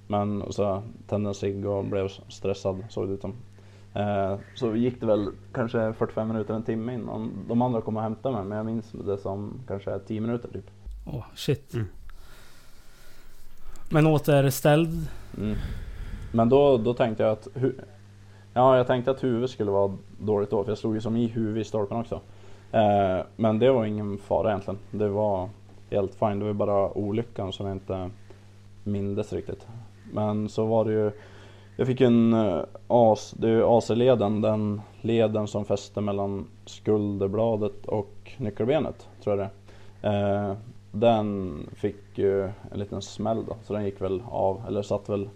men 0.07 0.43
så 0.49 0.83
tände 1.07 1.29
en 1.29 1.33
cigg 1.33 1.65
och 1.65 1.85
blev 1.85 2.07
stressad 2.27 2.83
såg 2.89 3.07
det 3.07 3.13
ut 3.13 3.21
som. 3.21 3.33
Eh, 3.93 4.39
så 4.55 4.75
gick 4.75 4.99
det 4.99 5.05
väl 5.05 5.31
kanske 5.53 5.93
45 5.93 6.27
minuter, 6.27 6.53
en 6.53 6.63
timme 6.63 6.93
innan 6.93 7.31
de 7.47 7.61
andra 7.61 7.81
kom 7.81 7.97
och 7.97 8.03
hämtade 8.03 8.35
mig. 8.35 8.45
Men 8.45 8.57
jag 8.57 8.65
minns 8.65 8.91
det 8.91 9.17
som 9.17 9.59
kanske 9.67 9.99
10 9.99 10.21
minuter 10.21 10.49
typ. 10.49 10.65
Åh, 11.05 11.15
oh, 11.15 11.23
shit. 11.35 11.73
Mm. 11.73 11.87
Men 13.93 14.07
återställd? 14.07 15.07
Mm. 15.37 15.57
Men 16.31 16.49
då, 16.49 16.77
då 16.77 16.93
tänkte 16.93 17.23
jag 17.23 17.31
att... 17.31 17.47
Ja, 18.53 18.77
jag 18.77 18.87
tänkte 18.87 19.11
att 19.11 19.23
huvudet 19.23 19.49
skulle 19.49 19.71
vara 19.71 19.93
dåligt 20.19 20.49
då. 20.49 20.63
För 20.63 20.71
jag 20.71 20.77
slog 20.77 20.95
ju 20.95 21.01
som 21.01 21.17
i 21.17 21.27
huvudet 21.27 21.61
i 21.61 21.69
stolpen 21.69 21.97
också. 21.97 22.19
Eh, 22.71 23.25
men 23.35 23.59
det 23.59 23.71
var 23.71 23.85
ingen 23.85 24.17
fara 24.17 24.49
egentligen. 24.49 24.79
Det 24.91 25.09
var 25.09 25.49
helt 25.89 26.15
fine. 26.15 26.39
Det 26.39 26.45
var 26.45 26.53
bara 26.53 26.97
olyckan 26.97 27.53
som 27.53 27.65
jag 27.65 27.75
inte 27.75 28.09
mindes 28.83 29.33
riktigt. 29.33 29.67
Men 30.13 30.49
så 30.49 30.65
var 30.65 30.85
det 30.85 30.91
ju 30.91 31.11
Jag 31.77 31.87
fick 31.87 32.01
en 32.01 32.33
eh, 32.33 32.61
AC, 32.87 33.33
det 33.37 33.49
är 33.49 33.77
AC-leden, 33.77 34.41
den 34.41 34.81
leden 35.01 35.47
som 35.47 35.65
fäster 35.65 36.01
mellan 36.01 36.47
skulderbladet 36.65 37.85
och 37.85 38.31
nyckelbenet 38.37 39.07
tror 39.23 39.37
jag 39.37 39.49
det 40.01 40.09
eh, 40.09 40.55
den 40.95 41.57
fick 41.75 42.17
ju 42.17 42.43
en 42.43 42.79
liten 42.79 43.01
smäll 43.01 43.45
då, 43.45 43.55
så 43.63 43.73
den 43.73 43.85
gick 43.85 44.01
väl 44.01 44.23
av, 44.29 44.61
eller 44.67 44.81
satt 44.81 45.09
väl 45.09 45.29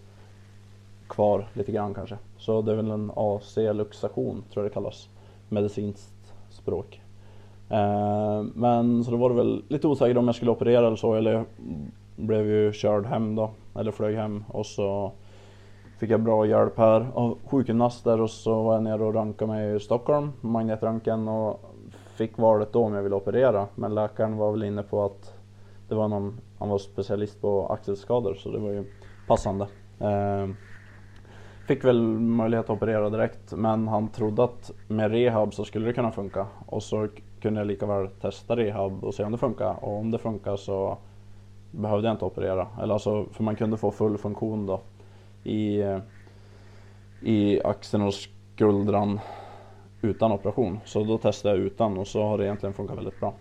kvar 1.08 1.48
lite 1.54 1.72
grann 1.72 1.94
kanske. 1.94 2.18
Så 2.38 2.62
det 2.62 2.72
är 2.72 2.76
väl 2.76 2.92
en 2.92 3.12
AC-luxation 3.16 4.44
tror 4.54 4.64
jag 4.64 4.72
det 4.72 4.74
kallas, 4.74 5.10
medicinskt 5.50 6.34
språk. 6.50 7.02
Eh, 7.70 8.44
men 8.54 9.04
så 9.04 9.12
då 9.12 9.18
var 9.18 9.30
det 9.30 9.36
väl 9.36 9.64
lite 9.68 9.88
osäkert 9.88 10.18
om 10.18 10.26
jag 10.26 10.36
skulle 10.36 10.52
operera 10.52 10.88
eller 10.88 10.96
så, 10.96 11.14
eller 11.14 11.32
jag 11.32 11.46
blev 12.16 12.46
ju 12.46 12.74
körd 12.74 13.06
hem 13.06 13.36
då 13.36 13.50
eller 13.76 13.92
flög 13.92 14.16
hem 14.16 14.44
och 14.48 14.66
så 14.66 15.12
fick 16.00 16.10
jag 16.10 16.20
bra 16.20 16.46
hjälp 16.46 16.78
här 16.78 17.08
av 17.14 17.38
sjukgymnaster 17.46 18.22
och 18.22 18.30
så 18.30 18.64
var 18.64 18.74
jag 18.74 18.84
nere 18.84 19.04
och 19.04 19.14
rankade 19.14 19.52
mig 19.52 19.76
i 19.76 19.80
Stockholm, 19.80 20.32
magnetröntgen 20.42 21.28
och 21.28 21.62
fick 22.16 22.38
valet 22.38 22.74
då 22.74 22.84
om 22.84 22.94
jag 22.94 23.04
ville 23.04 23.16
operera. 23.16 23.68
Men 23.76 23.96
läkaren 23.96 24.38
var 24.38 24.52
väl 24.52 24.64
inne 24.64 24.84
på 24.84 25.06
att 25.06 25.37
det 25.88 25.96
var 25.96 26.08
någon, 26.08 26.40
han 26.60 26.70
var 26.70 26.78
specialist 26.78 27.42
på 27.42 27.68
axelskador 27.68 28.34
så 28.34 28.52
det 28.52 28.60
var 28.60 28.72
ju 28.72 28.86
passande. 29.28 29.68
Eh, 30.00 30.48
fick 31.68 31.86
väl 31.86 32.02
möjlighet 32.20 32.66
att 32.66 32.70
operera 32.70 33.10
direkt 33.10 33.54
men 33.54 33.88
han 33.88 34.08
trodde 34.08 34.44
att 34.44 34.72
med 34.88 35.12
rehab 35.12 35.54
så 35.54 35.66
skulle 35.66 35.86
det 35.86 35.94
kunna 35.94 36.12
funka 36.12 36.48
och 36.66 36.84
så 36.84 37.08
kunde 37.42 37.60
jag 37.60 37.68
lika 37.68 37.86
väl 37.86 38.08
testa 38.08 38.56
rehab 38.56 39.04
och 39.04 39.14
se 39.14 39.24
om 39.24 39.32
det 39.32 39.38
funkar 39.38 39.84
och 39.84 39.98
om 39.98 40.12
det 40.12 40.18
funkar 40.18 40.56
så 40.56 40.98
behövde 41.72 42.08
jag 42.08 42.16
inte 42.16 42.26
operera. 42.26 42.68
Eller 42.82 42.94
alltså, 42.94 43.26
för 43.32 43.44
man 43.44 43.56
kunde 43.56 43.78
få 43.78 43.92
full 43.92 44.18
funktion 44.18 44.66
då 44.66 44.82
i, 45.44 45.84
i 47.22 47.62
axeln 47.64 48.04
och 48.04 48.14
skuldran 48.14 49.20
utan 50.02 50.32
operation. 50.32 50.80
Så 50.86 51.04
då 51.04 51.18
testade 51.18 51.56
jag 51.56 51.66
utan 51.66 51.98
och 51.98 52.08
så 52.08 52.24
har 52.24 52.38
det 52.38 52.46
egentligen 52.46 52.74
funkat 52.74 52.98
väldigt 52.98 53.20
bra. 53.20 53.34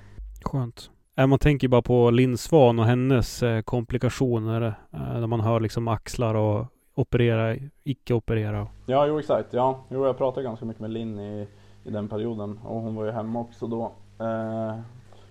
Skönt. 0.44 0.90
Äh, 1.18 1.26
man 1.26 1.38
tänker 1.38 1.68
bara 1.68 1.82
på 1.82 2.10
Linn 2.10 2.38
Svan 2.38 2.78
och 2.78 2.84
hennes 2.84 3.42
eh, 3.42 3.62
komplikationer. 3.62 4.62
Eh, 4.92 5.20
när 5.20 5.26
man 5.26 5.40
hör 5.40 5.60
liksom 5.60 5.88
axlar 5.88 6.34
och 6.34 6.66
operera, 6.94 7.56
icke 7.84 8.14
operera. 8.14 8.66
Ja, 8.86 9.06
jo 9.06 9.18
exakt. 9.18 9.52
Ja, 9.52 9.84
jo, 9.88 10.06
jag 10.06 10.18
pratade 10.18 10.44
ganska 10.44 10.64
mycket 10.64 10.80
med 10.80 10.90
Linn 10.90 11.18
i, 11.18 11.48
i 11.84 11.90
den 11.90 12.08
perioden 12.08 12.60
och 12.64 12.80
hon 12.80 12.94
var 12.94 13.04
ju 13.04 13.10
hemma 13.10 13.40
också 13.40 13.66
då. 13.66 13.92
Eh, 14.18 14.78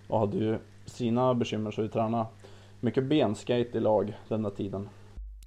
och 0.08 0.19
hade 0.19 0.38
ju 0.38 0.58
sina 0.86 1.34
bekymmer 1.34 1.71
så 1.71 1.82
vi 1.82 1.89
tränade 1.89 2.26
mycket 2.80 3.04
benskate 3.04 3.78
i 3.78 3.80
lag 3.80 4.13
den 4.28 4.43
där 4.43 4.50
tiden. 4.50 4.89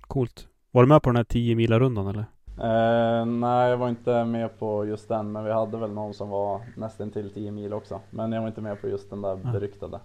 Coolt. 0.00 0.48
Var 0.70 0.82
du 0.82 0.88
med 0.88 1.02
på 1.02 1.08
den 1.08 1.16
här 1.16 1.24
10 1.24 1.56
mila 1.56 1.78
rundan 1.78 2.06
eller? 2.06 2.24
Eh, 2.60 3.26
nej, 3.26 3.70
jag 3.70 3.76
var 3.76 3.88
inte 3.88 4.24
med 4.24 4.58
på 4.58 4.86
just 4.86 5.08
den, 5.08 5.32
men 5.32 5.44
vi 5.44 5.52
hade 5.52 5.76
väl 5.76 5.92
någon 5.92 6.14
som 6.14 6.28
var 6.28 6.60
nästan 6.76 7.10
till 7.10 7.30
10 7.30 7.50
mil 7.50 7.72
också. 7.72 8.00
Men 8.10 8.32
jag 8.32 8.40
var 8.40 8.48
inte 8.48 8.60
med 8.60 8.80
på 8.80 8.88
just 8.88 9.10
den 9.10 9.22
där 9.22 9.36
beryktade. 9.36 10.00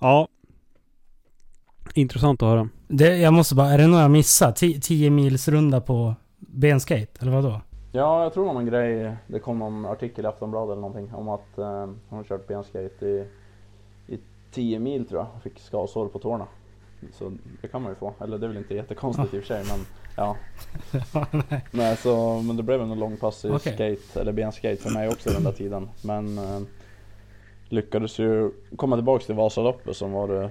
Ja. 0.00 0.28
Intressant 1.94 2.42
att 2.42 2.48
höra. 2.48 2.68
Det, 2.88 3.16
jag 3.16 3.32
måste 3.32 3.54
bara, 3.54 3.68
är 3.68 3.78
det 3.78 3.86
något 3.86 4.00
jag 4.00 4.10
missat? 4.10 4.56
10 4.56 5.10
mils 5.10 5.48
runda 5.48 5.80
på 5.80 6.14
benskate, 6.38 7.12
eller 7.20 7.32
vad 7.32 7.44
då? 7.44 7.60
Ja, 7.92 8.22
jag 8.22 8.32
tror 8.32 8.44
det 8.44 8.46
var 8.46 8.54
någon 8.54 8.66
grej. 8.66 9.16
Det 9.26 9.38
kom 9.38 9.58
någon 9.58 9.86
artikel 9.86 10.24
i 10.24 10.28
Aftonbladet 10.28 10.72
eller 10.72 10.80
någonting 10.80 11.14
om 11.14 11.28
att 11.28 11.58
eh, 11.58 11.86
hon 12.08 12.24
kört 12.24 12.48
benskate 12.48 13.26
i 14.06 14.18
10 14.52 14.78
mil 14.78 15.08
tror 15.08 15.20
jag, 15.20 15.42
fick 15.42 15.60
skavsår 15.60 16.08
på 16.08 16.18
tårna. 16.18 16.46
Så 17.12 17.32
det 17.62 17.68
kan 17.68 17.82
man 17.82 17.92
ju 17.92 17.96
få, 17.96 18.14
eller 18.20 18.38
det 18.38 18.46
är 18.46 18.48
väl 18.48 18.56
inte 18.56 18.74
jättekonstigt 18.74 19.34
i 19.34 19.38
och 19.38 19.42
för 19.42 19.54
sig 19.54 19.64
men 19.64 19.86
ja. 20.16 20.36
Nej, 21.70 21.96
så, 21.96 22.42
men 22.42 22.56
det 22.56 22.62
blev 22.62 22.80
en 22.80 22.98
lång 22.98 23.16
pass 23.16 23.44
i 23.44 23.50
okay. 23.50 23.74
skate, 23.74 24.20
eller 24.20 24.32
benskate 24.32 24.76
för 24.76 24.90
mig 24.90 25.08
också 25.08 25.30
den 25.30 25.44
där 25.44 25.52
tiden. 25.52 25.88
Men 26.04 26.38
eh, 26.38 26.60
lyckades 27.68 28.18
ju 28.18 28.50
komma 28.76 28.96
tillbaks 28.96 29.26
till 29.26 29.34
Vasaloppet 29.34 29.96
som 29.96 30.12
var 30.12 30.28
det 30.28 30.50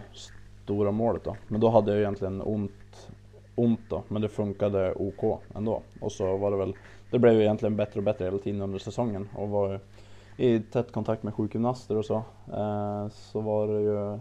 stora 0.63 0.91
målet 0.91 1.23
då. 1.23 1.35
Men 1.47 1.61
då 1.61 1.69
hade 1.69 1.91
jag 1.91 1.99
egentligen 1.99 2.41
ont, 2.41 3.11
ont 3.55 3.79
då, 3.89 4.03
men 4.07 4.21
det 4.21 4.29
funkade 4.29 4.93
OK 4.93 5.41
ändå. 5.55 5.81
Och 6.01 6.11
så 6.11 6.37
var 6.37 6.51
det 6.51 6.57
väl, 6.57 6.75
det 7.11 7.19
blev 7.19 7.33
ju 7.33 7.41
egentligen 7.41 7.75
bättre 7.75 7.99
och 7.99 8.03
bättre 8.03 8.25
hela 8.25 8.37
tiden 8.37 8.61
under 8.61 8.79
säsongen 8.79 9.29
och 9.35 9.49
var 9.49 9.79
i 10.37 10.59
tät 10.59 10.91
kontakt 10.91 11.23
med 11.23 11.33
sjukgymnaster 11.33 11.97
och 11.97 12.05
så. 12.05 12.15
Eh, 12.53 13.07
så 13.09 13.41
var 13.41 13.67
det 13.67 13.81
ju, 13.81 14.19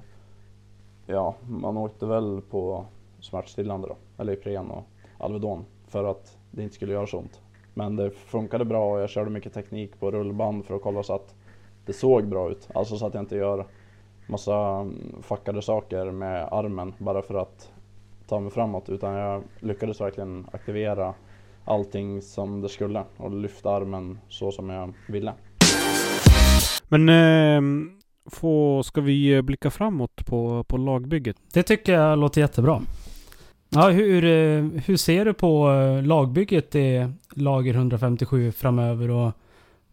ja, 1.06 1.34
man 1.48 1.76
åkte 1.76 2.06
väl 2.06 2.40
på 2.50 2.84
smärtstillande 3.20 3.88
då, 3.88 3.96
eller 4.18 4.32
Ipren 4.32 4.70
och 4.70 4.84
Alvedon 5.18 5.64
för 5.88 6.04
att 6.04 6.38
det 6.50 6.62
inte 6.62 6.74
skulle 6.74 6.92
göra 6.92 7.06
så 7.06 7.18
ont. 7.18 7.40
Men 7.74 7.96
det 7.96 8.10
funkade 8.10 8.64
bra 8.64 8.92
och 8.92 9.00
jag 9.00 9.10
körde 9.10 9.30
mycket 9.30 9.54
teknik 9.54 10.00
på 10.00 10.10
rullband 10.10 10.64
för 10.64 10.76
att 10.76 10.82
kolla 10.82 11.02
så 11.02 11.14
att 11.14 11.34
det 11.86 11.92
såg 11.92 12.28
bra 12.28 12.50
ut. 12.50 12.68
Alltså 12.74 12.96
så 12.96 13.06
att 13.06 13.14
jag 13.14 13.22
inte 13.22 13.36
gör 13.36 13.66
massa 14.26 14.56
mm, 14.56 15.22
fuckade 15.22 15.62
saker 15.62 16.10
med 16.10 16.48
armen 16.52 16.94
bara 16.98 17.22
för 17.22 17.34
att 17.34 17.72
ta 18.28 18.40
mig 18.40 18.50
framåt 18.50 18.88
utan 18.88 19.14
jag 19.14 19.42
lyckades 19.60 20.00
verkligen 20.00 20.46
aktivera 20.52 21.14
allting 21.64 22.22
som 22.22 22.60
det 22.60 22.68
skulle 22.68 23.04
och 23.16 23.30
lyfta 23.30 23.70
armen 23.70 24.18
så 24.28 24.52
som 24.52 24.70
jag 24.70 24.92
ville. 25.08 25.32
Men 26.88 27.08
eh, 27.08 27.90
få, 28.30 28.82
ska 28.82 29.00
vi 29.00 29.42
blicka 29.42 29.70
framåt 29.70 30.26
på, 30.26 30.64
på 30.64 30.76
lagbygget? 30.76 31.36
Det 31.52 31.62
tycker 31.62 31.92
jag 31.92 32.18
låter 32.18 32.40
jättebra. 32.40 32.82
Ja, 33.68 33.88
hur, 33.88 34.24
eh, 34.24 34.64
hur 34.86 34.96
ser 34.96 35.24
du 35.24 35.34
på 35.34 35.70
eh, 35.70 36.02
lagbygget 36.02 36.74
i 36.74 37.08
Lager 37.34 37.74
157 37.74 38.52
framöver 38.52 39.10
och 39.10 39.32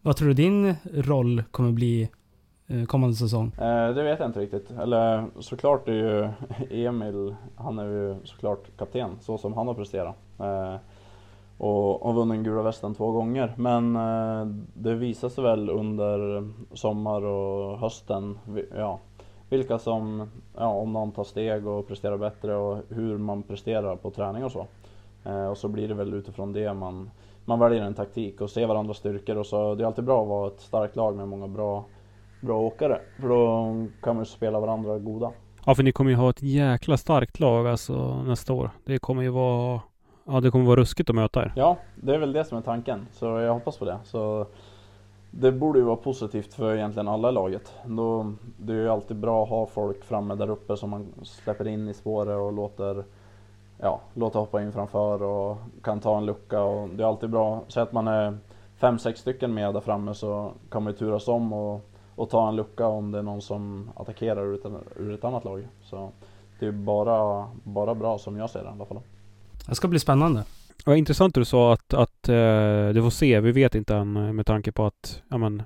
vad 0.04 0.16
tror 0.16 0.28
du 0.28 0.34
din 0.34 0.74
roll 0.94 1.42
kommer 1.50 1.72
bli 1.72 2.08
eh, 2.66 2.84
kommande 2.84 3.16
säsong? 3.16 3.52
Eh, 3.58 3.94
det 3.94 4.02
vet 4.02 4.18
jag 4.18 4.28
inte 4.28 4.40
riktigt. 4.40 4.70
Eller 4.70 5.26
såklart 5.40 5.88
är 5.88 5.92
ju 5.92 6.28
Emil, 6.86 7.34
han 7.56 7.78
är 7.78 7.84
ju 7.84 8.16
såklart 8.24 8.76
kapten 8.78 9.10
så 9.20 9.38
som 9.38 9.52
han 9.52 9.66
har 9.66 9.74
presterat. 9.74 10.16
Eh, 10.38 10.76
och 11.58 12.06
har 12.06 12.12
vunnit 12.12 12.44
gula 12.44 12.62
västen 12.62 12.94
två 12.94 13.10
gånger. 13.10 13.54
Men 13.56 13.96
eh, 13.96 14.46
det 14.74 14.94
visar 14.94 15.28
sig 15.28 15.44
väl 15.44 15.70
under 15.70 16.48
sommar 16.72 17.24
och 17.24 17.78
hösten, 17.78 18.38
ja, 18.76 18.98
vilka 19.48 19.78
som, 19.78 20.30
ja, 20.56 20.68
om 20.68 20.92
någon 20.92 21.12
tar 21.12 21.24
steg 21.24 21.66
och 21.66 21.88
presterar 21.88 22.16
bättre 22.16 22.56
och 22.56 22.78
hur 22.88 23.18
man 23.18 23.42
presterar 23.42 23.96
på 23.96 24.10
träning 24.10 24.44
och 24.44 24.52
så. 24.52 24.66
Eh, 25.24 25.46
och 25.46 25.58
så 25.58 25.68
blir 25.68 25.88
det 25.88 25.94
väl 25.94 26.14
utifrån 26.14 26.52
det 26.52 26.74
man, 26.74 27.10
man 27.44 27.58
väljer 27.58 27.82
en 27.82 27.94
taktik 27.94 28.40
och 28.40 28.50
ser 28.50 28.66
varandras 28.66 28.96
styrkor 28.96 29.36
och 29.36 29.46
så. 29.46 29.74
Det 29.74 29.84
är 29.84 29.86
alltid 29.86 30.04
bra 30.04 30.22
att 30.22 30.28
vara 30.28 30.48
ett 30.48 30.60
starkt 30.60 30.96
lag 30.96 31.16
med 31.16 31.28
många 31.28 31.48
bra, 31.48 31.84
bra 32.40 32.60
åkare. 32.60 33.00
För 33.20 33.28
då 33.28 33.64
kan 34.02 34.16
man 34.16 34.24
ju 34.24 34.30
spela 34.30 34.60
varandra 34.60 34.98
goda. 34.98 35.30
Ja, 35.66 35.74
för 35.74 35.82
ni 35.82 35.92
kommer 35.92 36.10
ju 36.10 36.16
ha 36.16 36.30
ett 36.30 36.42
jäkla 36.42 36.96
starkt 36.96 37.40
lag 37.40 37.66
alltså 37.66 38.22
nästa 38.22 38.52
år. 38.52 38.70
Det 38.84 38.98
kommer 38.98 39.22
ju 39.22 39.28
vara 39.28 39.80
Ja, 40.26 40.40
det 40.40 40.50
kommer 40.50 40.64
vara 40.64 40.80
ruskigt 40.80 41.10
att 41.10 41.16
möta 41.16 41.42
er. 41.42 41.52
Ja, 41.56 41.76
det 41.94 42.14
är 42.14 42.18
väl 42.18 42.32
det 42.32 42.44
som 42.44 42.58
är 42.58 42.62
tanken. 42.62 43.06
Så 43.12 43.26
jag 43.26 43.54
hoppas 43.54 43.78
på 43.78 43.84
det. 43.84 43.98
Så 44.04 44.46
det 45.30 45.52
borde 45.52 45.78
ju 45.78 45.84
vara 45.84 45.96
positivt 45.96 46.54
för 46.54 46.76
egentligen 46.76 47.08
alla 47.08 47.28
i 47.28 47.32
laget. 47.32 47.72
Då, 47.86 48.32
det 48.56 48.72
är 48.72 48.76
ju 48.76 48.88
alltid 48.88 49.16
bra 49.16 49.42
att 49.42 49.48
ha 49.48 49.66
folk 49.66 50.04
framme 50.04 50.34
där 50.34 50.50
uppe 50.50 50.76
som 50.76 50.90
man 50.90 51.06
släpper 51.22 51.66
in 51.68 51.88
i 51.88 51.94
spåret 51.94 52.36
och 52.36 52.52
låter, 52.52 53.04
ja, 53.78 54.00
låter 54.14 54.38
hoppa 54.38 54.62
in 54.62 54.72
framför 54.72 55.22
och 55.22 55.58
kan 55.82 56.00
ta 56.00 56.18
en 56.18 56.26
lucka. 56.26 56.62
Och 56.62 56.88
det 56.88 57.02
är 57.02 57.08
alltid 57.08 57.30
bra, 57.30 57.64
säg 57.68 57.82
att 57.82 57.92
man 57.92 58.08
är 58.08 58.38
fem, 58.80 58.98
sex 58.98 59.20
stycken 59.20 59.54
med 59.54 59.74
där 59.74 59.80
framme 59.80 60.14
så 60.14 60.52
kan 60.70 60.82
man 60.82 60.92
ju 60.92 60.98
turas 60.98 61.28
om 61.28 61.52
och, 61.52 61.90
och 62.14 62.30
ta 62.30 62.48
en 62.48 62.56
lucka 62.56 62.86
om 62.86 63.10
det 63.10 63.18
är 63.18 63.22
någon 63.22 63.42
som 63.42 63.90
attackerar 63.96 64.46
ur 64.46 64.54
ett, 64.54 64.72
ur 64.96 65.14
ett 65.14 65.24
annat 65.24 65.44
lag. 65.44 65.68
Så 65.82 66.12
det 66.58 66.66
är 66.66 66.72
bara, 66.72 67.48
bara 67.62 67.94
bra 67.94 68.18
som 68.18 68.36
jag 68.36 68.50
ser 68.50 68.62
det 68.62 68.68
i 68.68 68.72
alla 68.72 68.84
fall. 68.84 69.00
Det 69.68 69.74
ska 69.74 69.88
bli 69.88 69.98
spännande. 69.98 70.44
Ja, 70.86 70.96
intressant 70.96 71.34
du 71.34 71.44
sa 71.44 71.72
att, 71.72 71.94
att 71.94 72.28
uh, 72.28 72.88
du 72.88 73.02
får 73.02 73.10
se. 73.10 73.40
Vi 73.40 73.52
vet 73.52 73.74
inte 73.74 73.96
än 73.96 74.16
eh, 74.16 74.32
med 74.32 74.46
tanke 74.46 74.72
på 74.72 74.86
att 74.86 75.22
ja, 75.28 75.38
men, 75.38 75.62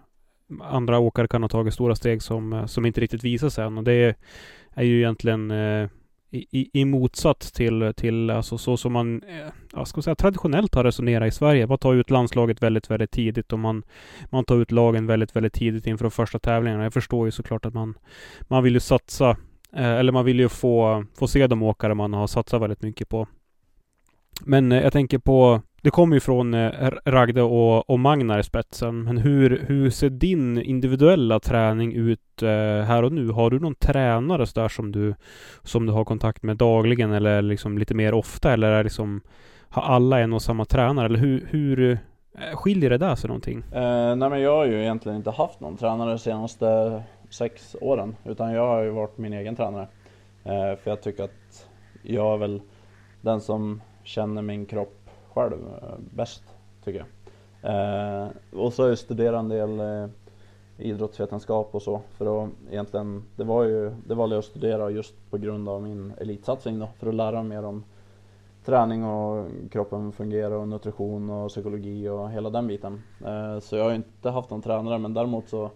andra 0.61 0.98
åkare 0.98 1.28
kan 1.28 1.42
ha 1.42 1.48
tagit 1.48 1.74
stora 1.74 1.94
steg 1.94 2.22
som, 2.22 2.52
eh, 2.52 2.66
som 2.66 2.86
inte 2.86 3.00
riktigt 3.00 3.24
visar 3.24 3.48
sig 3.48 3.64
än. 3.64 3.78
Och 3.78 3.84
det 3.84 4.16
är 4.74 4.82
ju 4.82 4.98
egentligen 4.98 5.50
uh, 5.50 5.88
i, 6.31 6.81
i, 6.81 6.85
motsats 6.85 7.53
till, 7.53 7.93
till 7.97 8.31
alltså 8.31 8.59
så 8.59 8.76
som 8.76 8.93
man 8.93 9.22
eh, 9.22 9.53
ja, 9.72 9.85
ska 9.85 10.03
säga, 10.03 10.14
traditionellt 10.14 10.74
har 10.74 10.85
resonerat 10.85 11.29
i 11.29 11.31
Sverige. 11.31 11.66
Man 11.66 11.79
tar 11.79 11.95
ut 11.95 12.11
landslaget 12.11 12.62
väldigt, 12.62 12.91
väldigt 12.91 13.11
tidigt 13.11 13.53
och 13.53 13.59
man, 13.59 13.83
man 14.31 14.45
tar 14.45 14.57
ut 14.57 14.72
lagen 14.72 15.07
väldigt, 15.07 15.37
väldigt 15.37 15.53
tidigt 15.53 15.87
inför 15.87 16.05
de 16.05 16.11
första 16.11 16.39
tävlingarna. 16.39 16.83
Jag 16.83 16.93
förstår 16.93 17.26
ju 17.26 17.31
såklart 17.31 17.66
att 17.66 17.74
man, 17.74 17.99
man 18.41 18.62
vill 18.62 18.74
ju 18.74 18.81
satsa, 18.81 19.31
eh, 19.72 19.93
eller 19.93 20.12
man 20.12 20.24
vill 20.24 20.41
ju 20.41 20.49
få, 20.49 21.05
få 21.18 21.29
se 21.29 21.47
de 21.47 21.62
åkare 21.62 21.95
man 21.95 22.12
har 22.12 22.26
satsat 22.26 22.62
väldigt 22.62 22.83
mycket 22.83 23.09
på. 23.09 23.26
Men 24.45 24.72
eh, 24.72 24.82
jag 24.82 24.93
tänker 24.93 25.18
på, 25.18 25.61
det 25.82 25.91
kommer 25.91 26.16
ju 26.16 26.20
från 26.20 26.55
eh, 26.55 26.91
Ragde 27.05 27.43
och, 27.43 27.91
och 27.91 28.01
Magnar 28.01 28.39
i 28.39 28.43
spetsen. 28.43 29.03
Men 29.03 29.18
hur, 29.18 29.64
hur 29.66 29.91
ser 29.91 30.11
din 30.11 30.62
individuella 30.62 31.41
träning 31.41 31.93
ut 31.93 32.43
eh, 32.43 32.49
här 32.84 33.03
och 33.03 33.12
nu? 33.12 33.30
Har 33.30 33.51
du 33.51 33.61
någon 33.61 33.74
tränare 33.74 34.47
så 34.47 34.61
där 34.61 34.68
som 34.68 34.93
du, 34.93 35.14
som 35.62 35.86
du 35.86 35.93
har 35.93 36.05
kontakt 36.05 36.43
med 36.43 36.57
dagligen 36.57 37.12
eller 37.12 37.43
liksom 37.43 37.78
lite 37.78 37.95
mer 37.95 38.14
ofta? 38.14 38.53
Eller 38.53 38.70
är 38.70 38.84
liksom, 38.84 39.20
har 39.68 39.82
alla 39.82 40.20
en 40.20 40.32
och 40.32 40.43
samma 40.43 40.64
tränare? 40.64 41.07
Eller 41.07 41.18
hur, 41.18 41.47
hur 41.51 41.99
skiljer 42.55 42.91
det 42.91 42.99
där 42.99 43.14
sig 43.14 43.28
någonting? 43.28 43.64
Eh, 43.72 44.16
nej 44.16 44.30
men 44.30 44.41
jag 44.41 44.57
har 44.57 44.66
ju 44.66 44.80
egentligen 44.80 45.16
inte 45.16 45.30
haft 45.30 45.61
någon 45.61 45.76
tränare 45.76 46.11
de 46.11 46.18
senaste 46.18 47.03
sex 47.30 47.76
åren. 47.80 48.16
Utan 48.24 48.53
jag 48.53 48.66
har 48.66 48.82
ju 48.82 48.91
varit 48.91 49.18
min 49.18 49.32
egen 49.32 49.57
tränare. 49.57 49.89
Eh, 50.45 50.76
för 50.76 50.91
jag 50.91 51.03
tycker 51.03 51.24
att 51.24 51.68
jag 52.03 52.34
är 52.34 52.39
väl 52.39 52.61
den 53.20 53.41
som 53.41 53.80
känner 54.09 54.42
min 54.42 54.66
kropp 54.66 55.11
själv 55.34 55.52
eh, 55.52 55.94
bäst, 55.98 56.42
tycker 56.84 56.98
jag. 56.98 57.09
Eh, 57.62 58.28
och 58.52 58.72
så 58.72 58.82
har 58.82 58.88
jag 58.88 58.98
studerat 58.98 59.38
en 59.38 59.48
del 59.48 59.80
eh, 59.80 60.09
idrottsvetenskap 60.78 61.74
och 61.74 61.82
så. 61.82 62.00
För 62.11 62.44
att 62.44 62.50
egentligen, 62.70 63.24
det 63.36 63.44
var 63.44 63.64
ju, 63.64 63.90
det 64.06 64.14
valde 64.14 64.34
jag 64.34 64.38
att 64.38 64.44
studera 64.44 64.90
just 64.90 65.30
på 65.30 65.38
grund 65.38 65.68
av 65.68 65.82
min 65.82 66.12
elitsatsning 66.20 66.78
då. 66.78 66.88
För 66.98 67.06
att 67.06 67.14
lära 67.14 67.42
mig 67.42 67.56
mer 67.56 67.68
om 67.68 67.84
träning 68.64 69.04
och 69.04 69.46
kroppen 69.70 70.12
fungerar 70.12 70.54
och 70.54 70.68
nutrition 70.68 71.30
och 71.30 71.48
psykologi 71.48 72.09
och 72.09 72.30
hela 72.30 72.50
den 72.50 72.66
biten. 72.66 73.02
Eh, 73.24 73.61
så 73.61 73.76
jag 73.76 73.84
har 73.84 73.94
inte 73.94 74.30
haft 74.30 74.50
någon 74.50 74.62
tränare 74.62 74.98
men 74.98 75.14
däremot 75.14 75.48
så 75.48 75.70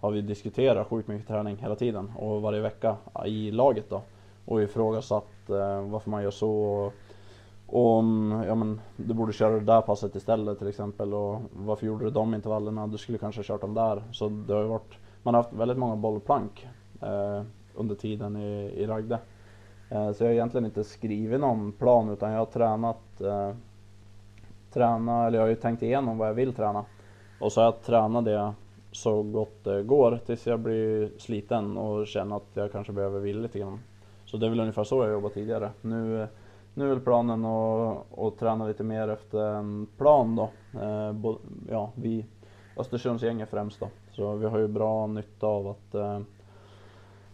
har 0.00 0.10
vi 0.10 0.20
diskuterat 0.20 0.86
sjukt 0.86 1.08
mycket 1.08 1.28
träning 1.28 1.56
hela 1.56 1.74
tiden 1.74 2.12
och 2.16 2.42
varje 2.42 2.60
vecka 2.60 2.96
i 3.26 3.50
laget 3.50 3.90
då. 3.90 4.02
Och 4.44 4.62
ifrågasatt 4.62 5.50
eh, 5.50 5.82
varför 5.82 6.10
man 6.10 6.22
gör 6.22 6.30
så 6.30 6.50
och 6.50 6.92
om, 7.68 8.30
ja 8.46 8.54
men 8.54 8.80
du 8.96 9.14
borde 9.14 9.32
köra 9.32 9.52
det 9.54 9.60
där 9.60 9.80
passet 9.80 10.14
istället 10.14 10.58
till 10.58 10.68
exempel 10.68 11.14
och 11.14 11.40
varför 11.52 11.86
gjorde 11.86 12.04
du 12.04 12.10
de 12.10 12.34
intervallerna? 12.34 12.86
Du 12.86 12.98
skulle 12.98 13.18
kanske 13.18 13.42
kört 13.42 13.60
dem 13.60 13.74
där. 13.74 14.02
Så 14.12 14.28
det 14.28 14.54
har 14.54 14.62
ju 14.62 14.68
varit, 14.68 14.98
man 15.22 15.34
har 15.34 15.42
haft 15.42 15.54
väldigt 15.54 15.78
många 15.78 15.96
bollplank 15.96 16.68
eh, 17.02 17.42
under 17.74 17.94
tiden 17.94 18.36
i, 18.36 18.72
i 18.76 18.86
Ragde. 18.86 19.18
Eh, 19.90 20.12
så 20.12 20.24
jag 20.24 20.28
har 20.28 20.34
egentligen 20.34 20.64
inte 20.64 20.84
skrivit 20.84 21.40
någon 21.40 21.72
plan 21.72 22.10
utan 22.10 22.30
jag 22.30 22.38
har 22.38 22.46
tränat, 22.46 23.20
eh, 23.20 23.52
träna, 24.72 25.26
eller 25.26 25.38
jag 25.38 25.44
har 25.44 25.50
ju 25.50 25.54
tänkt 25.54 25.82
igenom 25.82 26.18
vad 26.18 26.28
jag 26.28 26.34
vill 26.34 26.54
träna. 26.54 26.84
Och 27.40 27.52
så 27.52 27.60
har 27.60 27.64
jag 27.64 27.82
tränat 27.82 28.24
det 28.24 28.52
så 28.92 29.22
gott 29.22 29.64
det 29.64 29.82
går 29.82 30.20
tills 30.26 30.46
jag 30.46 30.60
blir 30.60 31.10
sliten 31.18 31.76
och 31.76 32.06
känner 32.06 32.36
att 32.36 32.48
jag 32.54 32.72
kanske 32.72 32.92
behöver 32.92 33.20
vila 33.20 33.40
lite 33.40 33.58
grann. 33.58 33.80
Så 34.24 34.36
det 34.36 34.46
är 34.46 34.50
väl 34.50 34.60
ungefär 34.60 34.84
så 34.84 35.02
jag 35.02 35.12
jobbat 35.12 35.34
tidigare. 35.34 35.70
Nu 35.80 36.22
eh, 36.22 36.28
nu 36.78 36.84
är 36.84 36.88
väl 36.88 37.00
planen 37.00 37.44
att, 37.44 38.18
att 38.18 38.38
träna 38.38 38.66
lite 38.66 38.84
mer 38.84 39.08
efter 39.08 39.38
en 39.38 39.86
plan 39.96 40.36
då. 40.36 40.50
Eh, 40.80 41.12
bo, 41.12 41.38
ja, 41.70 41.92
vi 41.94 42.26
Östersundsgänget 42.76 43.50
främst 43.50 43.80
då. 43.80 43.88
Så 44.10 44.34
vi 44.34 44.46
har 44.46 44.58
ju 44.58 44.68
bra 44.68 45.06
nytta 45.06 45.46
av 45.46 45.68
att 45.68 45.94
eh, 45.94 46.20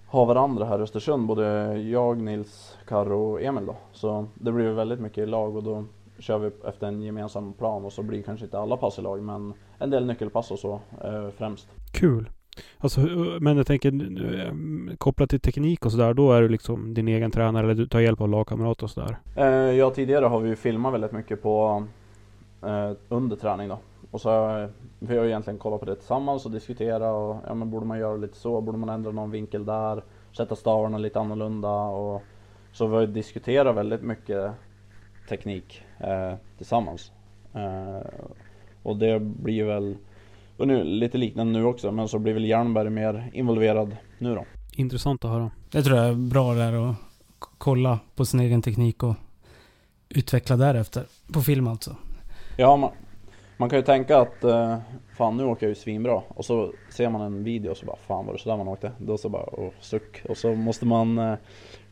ha 0.07 0.25
varandra 0.25 0.65
här 0.65 0.79
i 0.79 0.83
Östersund. 0.83 1.27
Både 1.27 1.77
jag, 1.79 2.21
Nils, 2.21 2.79
Karro 2.87 3.33
och 3.33 3.43
Emil 3.43 3.67
då. 3.67 3.77
Så 3.93 4.27
det 4.35 4.53
blir 4.53 4.71
väldigt 4.71 5.01
mycket 5.01 5.19
i 5.19 5.27
lag 5.27 5.57
och 5.57 5.63
då 5.63 5.85
kör 6.19 6.39
vi 6.39 6.51
efter 6.69 6.87
en 6.87 7.03
gemensam 7.03 7.53
plan 7.53 7.85
och 7.85 7.93
så 7.93 8.03
blir 8.03 8.23
kanske 8.23 8.45
inte 8.45 8.59
alla 8.59 8.77
pass 8.77 8.99
i 8.99 9.03
lag 9.03 9.23
men 9.23 9.55
en 9.79 9.91
del 9.91 10.07
nyckelpass 10.07 10.51
och 10.51 10.59
så 10.59 10.81
eh, 11.05 11.29
främst. 11.31 11.69
Kul! 11.93 12.31
Alltså, 12.79 13.01
eh, 13.01 13.41
men 13.41 13.57
jag 13.57 13.67
tänker 13.67 13.89
eh, 13.89 14.53
kopplat 14.99 15.31
till 15.31 15.41
teknik 15.41 15.87
och 15.87 15.93
sådär, 15.93 16.15
då 16.15 16.33
är 16.33 16.43
du 16.43 16.49
liksom 16.49 16.95
din 16.95 17.09
egen 17.09 17.31
tränare 17.31 17.65
eller 17.65 17.75
du 17.75 17.87
tar 17.87 18.01
hjälp 18.01 18.21
av 18.21 18.29
lagkamrat 18.29 18.83
och 18.83 18.91
sådär? 18.91 19.17
Eh, 19.37 19.47
ja, 19.47 19.91
tidigare 19.91 20.25
har 20.25 20.41
vi 20.41 20.49
ju 20.49 20.57
filmat 20.57 20.95
väldigt 20.95 21.13
mycket 21.13 21.43
på 21.43 21.85
eh, 22.63 22.91
under 23.09 23.37
träning 23.37 23.69
då. 23.69 23.79
Och 24.11 24.21
så 24.21 24.31
har 24.31 24.71
vi 24.99 25.19
har 25.19 25.25
egentligen 25.25 25.59
kollat 25.59 25.81
på 25.81 25.87
det 25.87 25.97
tillsammans 25.97 26.47
och 26.47 26.53
diskuterat 26.53 27.15
och 27.15 27.37
ja, 27.47 27.55
men 27.55 27.71
borde 27.71 27.87
man 27.87 27.99
göra 27.99 28.17
lite 28.17 28.37
så? 28.37 28.61
Borde 28.61 28.79
man 28.79 28.89
ändra 28.89 29.11
någon 29.11 29.31
vinkel 29.31 29.65
där? 29.65 30.03
Sätta 30.37 30.57
stavarna 30.57 30.99
lite 30.99 31.21
annorlunda 31.21 31.83
och 31.83 32.23
så 32.73 32.87
vi 32.87 32.97
har 32.97 33.07
diskuterat 33.07 33.77
väldigt 33.77 34.03
mycket 34.03 34.53
teknik 35.29 35.83
eh, 35.99 36.35
tillsammans. 36.57 37.13
Eh, 37.55 38.07
och 38.83 38.97
det 38.97 39.21
blir 39.21 39.65
väl 39.65 39.97
och 40.57 40.69
nu, 40.69 40.85
lite 40.85 41.19
liknande 41.19 41.53
nu 41.53 41.65
också, 41.65 41.93
men 41.93 42.09
så 42.09 42.19
blir 42.19 42.35
väl 42.35 42.45
Jernberg 42.45 42.91
mer 42.91 43.31
involverad 43.33 43.97
nu 44.19 44.35
då. 44.35 44.45
Intressant 44.73 45.25
att 45.25 45.31
höra. 45.31 45.51
Det 45.71 45.83
tror 45.83 45.97
jag 45.97 46.09
är 46.09 46.15
bra 46.15 46.55
där 46.55 46.91
att 46.91 46.97
kolla 47.59 47.99
på 48.15 48.25
sin 48.25 48.41
egen 48.41 48.63
teknik 48.63 49.03
och 49.03 49.15
utveckla 50.09 50.57
därefter. 50.57 51.05
På 51.33 51.41
film 51.41 51.69
alltså. 51.69 51.97
Ja, 52.57 52.77
man, 52.77 52.91
man 53.57 53.71
kan 53.71 53.79
ju 53.79 53.85
tänka 53.85 54.19
att 54.19 54.45
uh, 54.45 54.77
fan 55.17 55.37
nu 55.37 55.45
åker 55.45 55.67
jag 55.67 55.69
ju 55.69 55.75
svinbra. 55.75 56.23
Och 56.29 56.45
så 56.45 56.73
ser 56.91 57.11
man 57.11 57.21
en 57.21 57.45
video 57.45 57.71
och 57.71 57.77
så 57.77 57.87
bara 57.87 57.97
fan 57.97 58.27
var 58.27 58.33
det 58.33 58.39
sådär 58.39 58.57
man 58.57 58.69
åkte? 58.69 58.93
Då 58.99 59.19
så 59.19 59.29
bara 59.29 59.45
oh, 59.53 59.71
suck. 59.81 60.23
Och 60.29 60.37
så 60.37 60.55
måste 60.55 60.87
man 60.87 61.19
uh, 61.19 61.37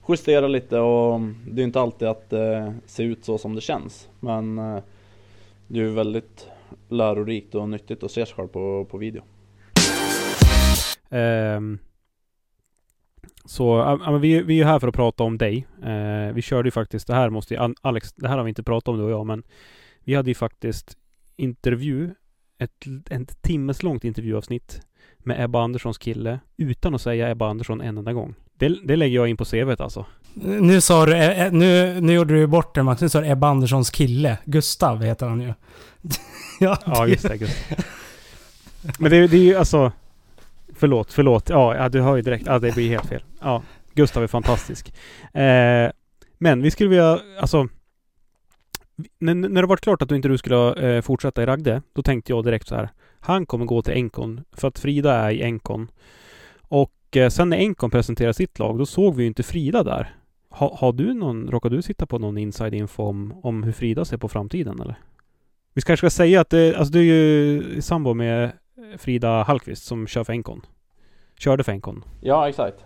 justera 0.08 0.48
lite 0.48 0.78
och 0.78 1.20
det 1.50 1.62
är 1.62 1.64
inte 1.64 1.80
alltid 1.80 2.08
att 2.08 2.30
det 2.30 2.58
uh, 2.58 2.72
ser 2.86 3.04
ut 3.04 3.24
så 3.24 3.38
som 3.38 3.54
det 3.54 3.60
känns. 3.60 4.08
Men 4.20 4.56
det 5.66 5.78
är 5.78 5.84
ju 5.84 5.90
väldigt 5.90 6.48
lärorikt 6.88 7.54
och 7.54 7.68
nyttigt 7.68 8.02
att 8.02 8.10
se 8.10 8.26
sig 8.26 8.34
själv 8.34 8.48
på, 8.48 8.86
på 8.90 8.98
video. 8.98 9.22
Um, 11.10 11.78
så 13.44 13.94
uh, 13.94 14.18
vi, 14.18 14.42
vi 14.42 14.60
är 14.60 14.64
här 14.64 14.78
för 14.78 14.88
att 14.88 14.94
prata 14.94 15.24
om 15.24 15.38
dig. 15.38 15.66
Uh, 15.86 16.34
vi 16.34 16.42
körde 16.42 16.66
ju 16.66 16.70
faktiskt, 16.70 17.06
det 17.06 17.14
här 17.14 17.30
måste 17.30 17.54
ju, 17.54 17.74
Alex, 17.80 18.12
det 18.12 18.28
här 18.28 18.36
har 18.36 18.44
vi 18.44 18.48
inte 18.48 18.62
pratat 18.62 18.88
om 18.88 18.98
du 18.98 19.04
och 19.04 19.10
jag, 19.10 19.26
men 19.26 19.42
Vi 20.04 20.14
hade 20.14 20.30
ju 20.30 20.34
faktiskt 20.34 20.96
intervju, 21.36 22.10
ett, 22.58 22.84
ett 23.10 23.42
timmes 23.42 23.82
långt 23.82 24.04
intervjuavsnitt 24.04 24.80
med 25.18 25.44
Ebba 25.44 25.62
Anderssons 25.62 25.98
kille 25.98 26.40
utan 26.56 26.94
att 26.94 27.02
säga 27.02 27.30
Ebba 27.30 27.48
Andersson 27.48 27.80
en 27.80 27.98
enda 27.98 28.12
gång. 28.12 28.34
Det, 28.54 28.68
det 28.84 28.96
lägger 28.96 29.16
jag 29.16 29.28
in 29.28 29.36
på 29.36 29.44
CVt 29.44 29.80
alltså. 29.80 30.06
Nu 30.34 30.80
sa 30.80 31.06
du, 31.06 31.16
eh, 31.16 31.46
eh, 31.46 31.52
nu, 31.52 32.00
nu 32.00 32.12
gjorde 32.12 32.34
du 32.34 32.46
bort 32.46 32.74
det 32.74 32.82
Max. 32.82 33.02
Nu 33.02 33.08
sa 33.08 33.20
du 33.20 33.30
Ebba 33.30 33.48
Anderssons 33.48 33.90
kille. 33.90 34.38
Gustav 34.44 35.02
heter 35.02 35.26
han 35.26 35.40
ju. 35.40 35.52
ja, 36.60 36.78
ja, 36.86 37.06
just 37.06 37.28
det. 37.28 37.36
Just. 37.36 37.56
Men 38.98 39.10
det, 39.10 39.26
det 39.26 39.36
är 39.36 39.42
ju 39.42 39.56
alltså... 39.56 39.92
Förlåt, 40.74 41.12
förlåt. 41.12 41.48
Ja, 41.48 41.76
ja, 41.76 41.88
du 41.88 42.00
hör 42.00 42.16
ju 42.16 42.22
direkt. 42.22 42.46
Ja, 42.46 42.58
det 42.58 42.74
blir 42.74 42.88
helt 42.88 43.06
fel. 43.06 43.22
Ja, 43.40 43.62
Gustav 43.94 44.22
är 44.22 44.26
fantastisk. 44.26 44.94
Eh, 45.32 45.90
men 46.38 46.62
vi 46.62 46.70
skulle 46.70 46.90
vilja, 46.90 47.20
alltså... 47.40 47.68
När, 49.18 49.34
när 49.34 49.62
det 49.62 49.68
var 49.68 49.76
klart 49.76 50.02
att 50.02 50.08
du 50.08 50.16
inte 50.16 50.28
du 50.28 50.38
skulle 50.38 50.96
eh, 50.96 51.02
fortsätta 51.02 51.42
i 51.42 51.46
Ragde, 51.46 51.82
då 51.92 52.02
tänkte 52.02 52.32
jag 52.32 52.44
direkt 52.44 52.68
så 52.68 52.74
här. 52.74 52.88
Han 53.20 53.46
kommer 53.46 53.64
gå 53.64 53.82
till 53.82 53.92
Enkon, 53.92 54.40
för 54.52 54.68
att 54.68 54.78
Frida 54.78 55.14
är 55.14 55.30
i 55.30 55.42
Enkon. 55.42 55.90
Och 56.60 57.16
eh, 57.16 57.28
sen 57.28 57.48
när 57.48 57.56
Enkon 57.56 57.90
presenterade 57.90 58.34
sitt 58.34 58.58
lag, 58.58 58.78
då 58.78 58.86
såg 58.86 59.16
vi 59.16 59.22
ju 59.22 59.26
inte 59.26 59.42
Frida 59.42 59.82
där. 59.82 60.14
Ha, 60.48 60.76
har 60.76 60.92
du 60.92 61.14
någon, 61.14 61.50
råkar 61.50 61.70
du 61.70 61.82
sitta 61.82 62.06
på 62.06 62.18
någon 62.18 62.38
inside 62.38 62.74
info 62.74 63.02
om, 63.02 63.34
om 63.42 63.62
hur 63.62 63.72
Frida 63.72 64.04
ser 64.04 64.16
på 64.16 64.28
framtiden 64.28 64.80
eller? 64.80 64.98
Vi 65.74 65.82
kanske 65.82 66.10
ska 66.10 66.16
säga 66.16 66.40
att 66.40 66.50
det, 66.50 66.76
alltså 66.76 66.92
du 66.92 66.98
är 66.98 67.04
ju 67.04 67.80
sambo 67.82 68.14
med 68.14 68.52
Frida 68.98 69.42
Hallqvist 69.42 69.84
som 69.84 70.06
kör 70.06 70.24
för 70.24 70.32
Enkon. 70.32 70.60
Körde 71.38 71.64
för 71.64 71.72
Enkon. 71.72 72.04
Ja, 72.20 72.48
exakt. 72.48 72.84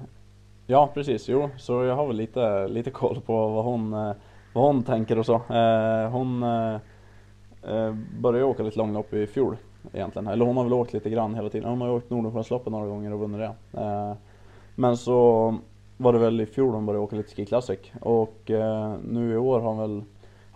Ja, 0.66 0.90
precis. 0.94 1.28
Jo, 1.28 1.50
så 1.56 1.84
jag 1.84 1.96
har 1.96 2.06
väl 2.06 2.16
lite, 2.16 2.68
lite 2.68 2.90
koll 2.90 3.20
på 3.20 3.48
vad 3.48 3.64
hon, 3.64 3.92
eh, 3.92 4.12
vad 4.54 4.64
hon 4.64 4.82
tänker 4.82 5.18
och 5.18 5.26
så. 5.26 5.34
Eh, 5.34 6.10
hon 6.10 6.42
eh, 6.42 6.74
eh 7.62 7.94
började 8.20 8.44
åka 8.44 8.62
lite 8.62 8.78
långlopp 8.78 9.14
i 9.14 9.26
fjol 9.26 9.56
egentligen. 9.92 10.28
Eller 10.28 10.44
hon 10.44 10.56
har 10.56 10.64
väl 10.64 10.72
åkt 10.72 10.92
lite 10.92 11.10
grann 11.10 11.34
hela 11.34 11.50
tiden. 11.50 11.70
Hon 11.70 11.80
har 11.80 11.88
ju 11.88 11.94
åkt 11.94 12.10
Nordenskiöldsloppet 12.10 12.72
några 12.72 12.86
gånger 12.86 13.12
och 13.12 13.20
vunnit 13.20 13.40
det. 13.40 13.80
Eh, 13.80 14.14
men 14.74 14.96
så 14.96 15.58
var 15.96 16.12
det 16.12 16.18
väl 16.18 16.40
i 16.40 16.46
fjol 16.46 16.74
hon 16.74 16.86
började 16.86 17.04
åka 17.04 17.16
lite 17.16 17.34
Ski 17.34 17.46
Classic. 17.46 17.78
Och 18.00 18.50
nu 19.02 19.32
i 19.32 19.36
år 19.36 19.60
har 19.60 19.68
hon 19.68 19.78
väl 19.78 20.02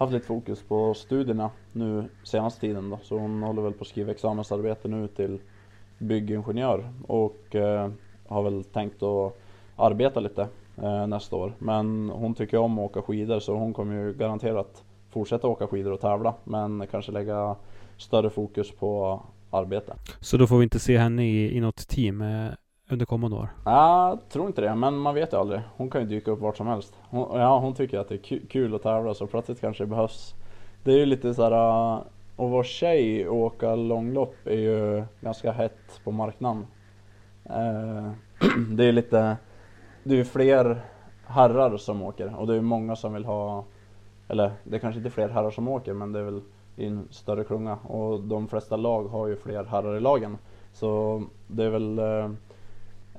haft 0.00 0.12
lite 0.12 0.26
fokus 0.26 0.62
på 0.62 0.94
studierna 0.94 1.50
nu 1.72 2.04
senaste 2.24 2.60
tiden 2.60 2.90
då. 2.90 2.98
Så 3.02 3.18
hon 3.18 3.42
håller 3.42 3.62
väl 3.62 3.72
på 3.72 3.82
att 3.82 3.88
skriva 3.88 4.10
examensarbete 4.10 4.88
nu 4.88 5.08
till 5.08 5.40
byggingenjör 5.98 6.92
och 7.06 7.54
eh, 7.54 7.90
har 8.28 8.42
väl 8.42 8.64
tänkt 8.64 9.02
att 9.02 9.38
arbeta 9.76 10.20
lite 10.20 10.48
eh, 10.82 11.06
nästa 11.06 11.36
år. 11.36 11.52
Men 11.58 12.10
hon 12.10 12.34
tycker 12.34 12.58
om 12.58 12.78
att 12.78 12.90
åka 12.90 13.02
skidor 13.02 13.40
så 13.40 13.54
hon 13.54 13.72
kommer 13.72 13.94
ju 13.94 14.12
garanterat 14.12 14.84
fortsätta 15.10 15.48
åka 15.48 15.66
skidor 15.66 15.92
och 15.92 16.00
tävla 16.00 16.34
men 16.44 16.86
kanske 16.90 17.12
lägga 17.12 17.56
större 17.96 18.30
fokus 18.30 18.70
på 18.70 19.22
arbete. 19.50 19.94
Så 20.20 20.36
då 20.36 20.46
får 20.46 20.58
vi 20.58 20.64
inte 20.64 20.78
se 20.78 20.98
henne 20.98 21.26
i, 21.26 21.56
i 21.56 21.60
något 21.60 21.88
team 21.88 22.20
eh, 22.20 22.50
under 22.92 23.06
kommande 23.06 23.36
år? 23.36 23.48
Jag 23.64 24.18
tror 24.28 24.46
inte 24.46 24.60
det, 24.60 24.74
men 24.74 24.96
man 24.96 25.14
vet 25.14 25.32
ju 25.32 25.36
aldrig. 25.36 25.60
Hon 25.76 25.90
kan 25.90 26.00
ju 26.00 26.06
dyka 26.06 26.30
upp 26.30 26.40
vart 26.40 26.56
som 26.56 26.66
helst. 26.66 26.94
Hon, 27.10 27.40
ja, 27.40 27.58
hon 27.58 27.74
tycker 27.74 27.98
att 27.98 28.08
det 28.08 28.14
är 28.14 28.46
kul 28.48 28.74
att 28.74 28.82
tävla 28.82 29.14
så 29.14 29.26
plötsligt 29.26 29.60
kanske 29.60 29.82
det 29.82 29.88
behövs. 29.88 30.34
Det 30.84 30.92
är 30.92 30.96
ju 30.96 31.06
lite 31.06 31.34
såhär, 31.34 31.50
här 31.50 31.96
att 32.36 32.50
vara 32.50 32.64
tjej 32.64 33.28
och 33.28 33.36
åka 33.36 33.74
långlopp 33.74 34.34
är 34.44 34.58
ju 34.58 35.04
ganska 35.20 35.52
hett 35.52 36.00
på 36.04 36.12
marknaden. 36.12 36.66
Eh, 37.44 38.10
det 38.76 38.84
är 38.84 38.92
lite, 38.92 39.36
det 40.04 40.14
är 40.14 40.18
ju 40.18 40.24
fler 40.24 40.80
herrar 41.26 41.76
som 41.76 42.02
åker 42.02 42.34
och 42.36 42.46
det 42.46 42.56
är 42.56 42.60
många 42.60 42.96
som 42.96 43.14
vill 43.14 43.24
ha, 43.24 43.64
eller 44.28 44.52
det 44.64 44.76
är 44.76 44.80
kanske 44.80 44.98
inte 44.98 45.10
fler 45.10 45.28
herrar 45.28 45.50
som 45.50 45.68
åker 45.68 45.92
men 45.92 46.12
det 46.12 46.18
är 46.18 46.24
väl 46.24 46.42
i 46.76 46.86
en 46.86 47.08
större 47.10 47.44
klunga 47.44 47.76
och 47.76 48.20
de 48.20 48.48
flesta 48.48 48.76
lag 48.76 49.04
har 49.04 49.26
ju 49.26 49.36
fler 49.36 49.64
herrar 49.64 49.96
i 49.96 50.00
lagen. 50.00 50.38
Så 50.72 51.22
det 51.46 51.64
är 51.64 51.70
väl 51.70 51.98
eh, 51.98 52.30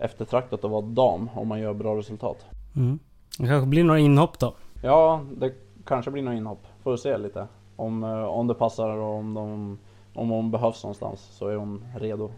eftertraktat 0.01 0.63
att 0.63 0.71
vara 0.71 0.81
dam 0.81 1.29
om 1.33 1.47
man 1.47 1.59
gör 1.59 1.73
bra 1.73 1.97
resultat. 1.97 2.45
Mm. 2.75 2.99
Det 3.37 3.47
kanske 3.47 3.67
blir 3.67 3.83
några 3.83 3.99
inhopp 3.99 4.39
då? 4.39 4.55
Ja, 4.83 5.25
det 5.37 5.53
kanske 5.85 6.11
blir 6.11 6.23
några 6.23 6.37
inhopp. 6.37 6.67
Får 6.83 6.97
se 6.97 7.17
lite. 7.17 7.47
Om, 7.75 8.03
eh, 8.03 8.23
om 8.23 8.47
det 8.47 8.53
passar 8.53 8.89
och 8.89 9.15
om, 9.15 9.33
de, 9.33 9.77
om 10.13 10.29
hon 10.29 10.51
behövs 10.51 10.83
någonstans 10.83 11.29
så 11.31 11.47
är 11.47 11.55
hon 11.55 11.85
redo. 11.99 12.31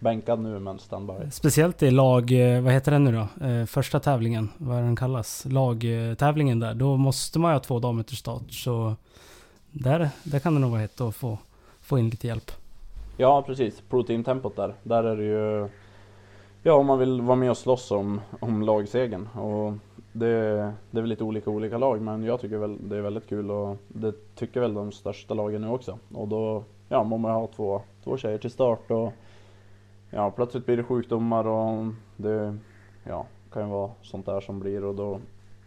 Bänkad 0.00 0.40
nu 0.40 0.58
men 0.58 0.78
standby. 0.78 1.12
Speciellt 1.30 1.82
i 1.82 1.90
lag, 1.90 2.32
eh, 2.32 2.62
vad 2.62 2.72
heter 2.72 2.92
den 2.92 3.04
nu 3.04 3.12
då? 3.12 3.46
Eh, 3.46 3.66
första 3.66 4.00
tävlingen, 4.00 4.48
vad 4.58 4.76
den 4.76 4.96
kallas? 4.96 5.44
Lagtävlingen 5.44 6.60
där. 6.60 6.74
Då 6.74 6.96
måste 6.96 7.38
man 7.38 7.50
ju 7.50 7.54
ha 7.54 7.60
två 7.60 7.78
damer 7.78 8.02
till 8.02 8.16
start. 8.16 8.52
Så 8.52 8.94
där, 9.70 10.10
där 10.24 10.38
kan 10.38 10.54
det 10.54 10.60
nog 10.60 10.70
vara 10.70 10.80
hett 10.80 11.00
att 11.00 11.16
få, 11.16 11.38
få 11.80 11.98
in 11.98 12.10
lite 12.10 12.26
hjälp. 12.26 12.50
Ja 13.16 13.42
precis, 13.42 13.82
Pro 13.90 14.02
Team-tempot 14.02 14.56
där. 14.56 14.74
Där 14.82 15.04
är 15.04 15.16
det 15.16 15.24
ju 15.24 15.68
Ja, 16.62 16.74
om 16.74 16.86
man 16.86 16.98
vill 16.98 17.20
vara 17.20 17.36
med 17.36 17.50
och 17.50 17.56
slåss 17.56 17.90
om, 17.90 18.20
om 18.40 18.62
lagsegen. 18.62 19.28
Och 19.28 19.72
det, 20.12 20.54
det 20.90 20.98
är 20.98 21.00
väl 21.00 21.08
lite 21.08 21.24
olika 21.24 21.50
olika 21.50 21.78
lag, 21.78 22.00
men 22.00 22.22
jag 22.22 22.40
tycker 22.40 22.58
väl 22.58 22.88
det 22.88 22.96
är 22.96 23.00
väldigt 23.00 23.28
kul 23.28 23.50
och 23.50 23.76
det 23.88 24.34
tycker 24.34 24.60
väl 24.60 24.74
de 24.74 24.92
största 24.92 25.34
lagen 25.34 25.62
nu 25.62 25.68
också. 25.68 25.98
Och 26.14 26.28
då 26.28 26.64
ja, 26.88 27.04
må 27.04 27.18
man 27.18 27.30
ha 27.30 27.46
två, 27.46 27.82
två 28.04 28.16
tjejer 28.16 28.38
till 28.38 28.50
start 28.50 28.90
och 28.90 29.12
ja, 30.10 30.30
plötsligt 30.30 30.66
blir 30.66 30.76
det 30.76 30.84
sjukdomar 30.84 31.46
och 31.46 31.86
det 32.16 32.56
ja, 33.04 33.26
kan 33.52 33.62
ju 33.62 33.68
vara 33.68 33.90
sånt 34.02 34.26
där 34.26 34.40
som 34.40 34.60
blir 34.60 34.84
och 34.84 34.94
då 34.94 35.20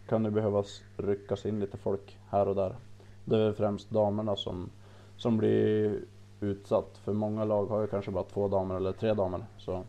kan 0.08 0.22
det 0.22 0.30
behövas 0.30 0.82
ryckas 0.96 1.46
in 1.46 1.60
lite 1.60 1.76
folk 1.76 2.18
här 2.30 2.48
och 2.48 2.54
där. 2.54 2.76
Det 3.24 3.38
är 3.38 3.52
främst 3.52 3.90
damerna 3.90 4.36
som, 4.36 4.70
som 5.16 5.36
blir 5.36 6.00
utsatt, 6.40 6.98
för 7.04 7.12
många 7.12 7.44
lag 7.44 7.66
har 7.66 7.80
ju 7.80 7.86
kanske 7.86 8.10
bara 8.10 8.24
två 8.24 8.48
damer 8.48 8.74
eller 8.74 8.92
tre 8.92 9.14
damer. 9.14 9.44
Så 9.58 9.82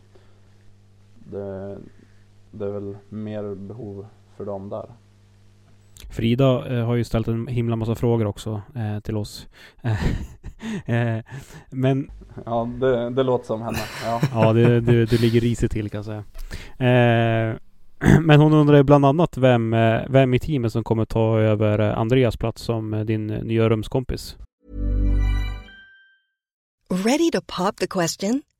det, 1.32 1.78
det 2.52 2.66
är 2.66 2.70
väl 2.70 2.98
mer 3.10 3.56
behov 3.56 4.06
för 4.38 4.46
dem 4.46 4.70
där. 4.70 4.86
Frida 6.10 6.78
eh, 6.78 6.86
har 6.86 6.96
ju 6.96 7.04
ställt 7.04 7.28
en 7.28 7.48
himla 7.48 7.76
massa 7.76 7.96
frågor 7.96 8.26
också 8.26 8.62
eh, 8.76 9.00
till 9.00 9.18
oss. 9.18 9.48
eh, 10.86 11.18
men... 11.70 12.12
Ja, 12.46 12.70
det, 12.80 13.10
det 13.10 13.24
låter 13.24 13.46
som 13.46 13.62
henne. 13.62 13.78
Ja, 14.06 14.22
ja 14.34 14.54
det, 14.54 14.82
det, 14.82 15.06
det 15.06 15.22
ligger 15.22 15.42
risigt 15.42 15.72
till 15.72 15.90
kan 15.90 16.04
jag 16.04 16.06
säga. 16.06 16.24
Eh, 16.78 17.58
men 18.22 18.40
hon 18.40 18.54
undrar 18.54 18.84
bland 18.84 19.06
annat 19.06 19.38
vem, 19.38 19.74
eh, 19.74 20.02
vem 20.10 20.34
i 20.34 20.40
teamet 20.40 20.72
som 20.72 20.84
kommer 20.84 21.06
ta 21.06 21.40
över 21.40 21.80
eh, 21.80 21.98
Andreas 21.98 22.38
plats 22.38 22.62
som 22.62 23.06
din 23.06 23.28
nya 23.28 23.70
rumskompis. 23.70 24.38
Ready 26.90 27.32
to 27.32 27.42
pop 27.42 27.76
the 27.78 27.88
question? 27.88 28.42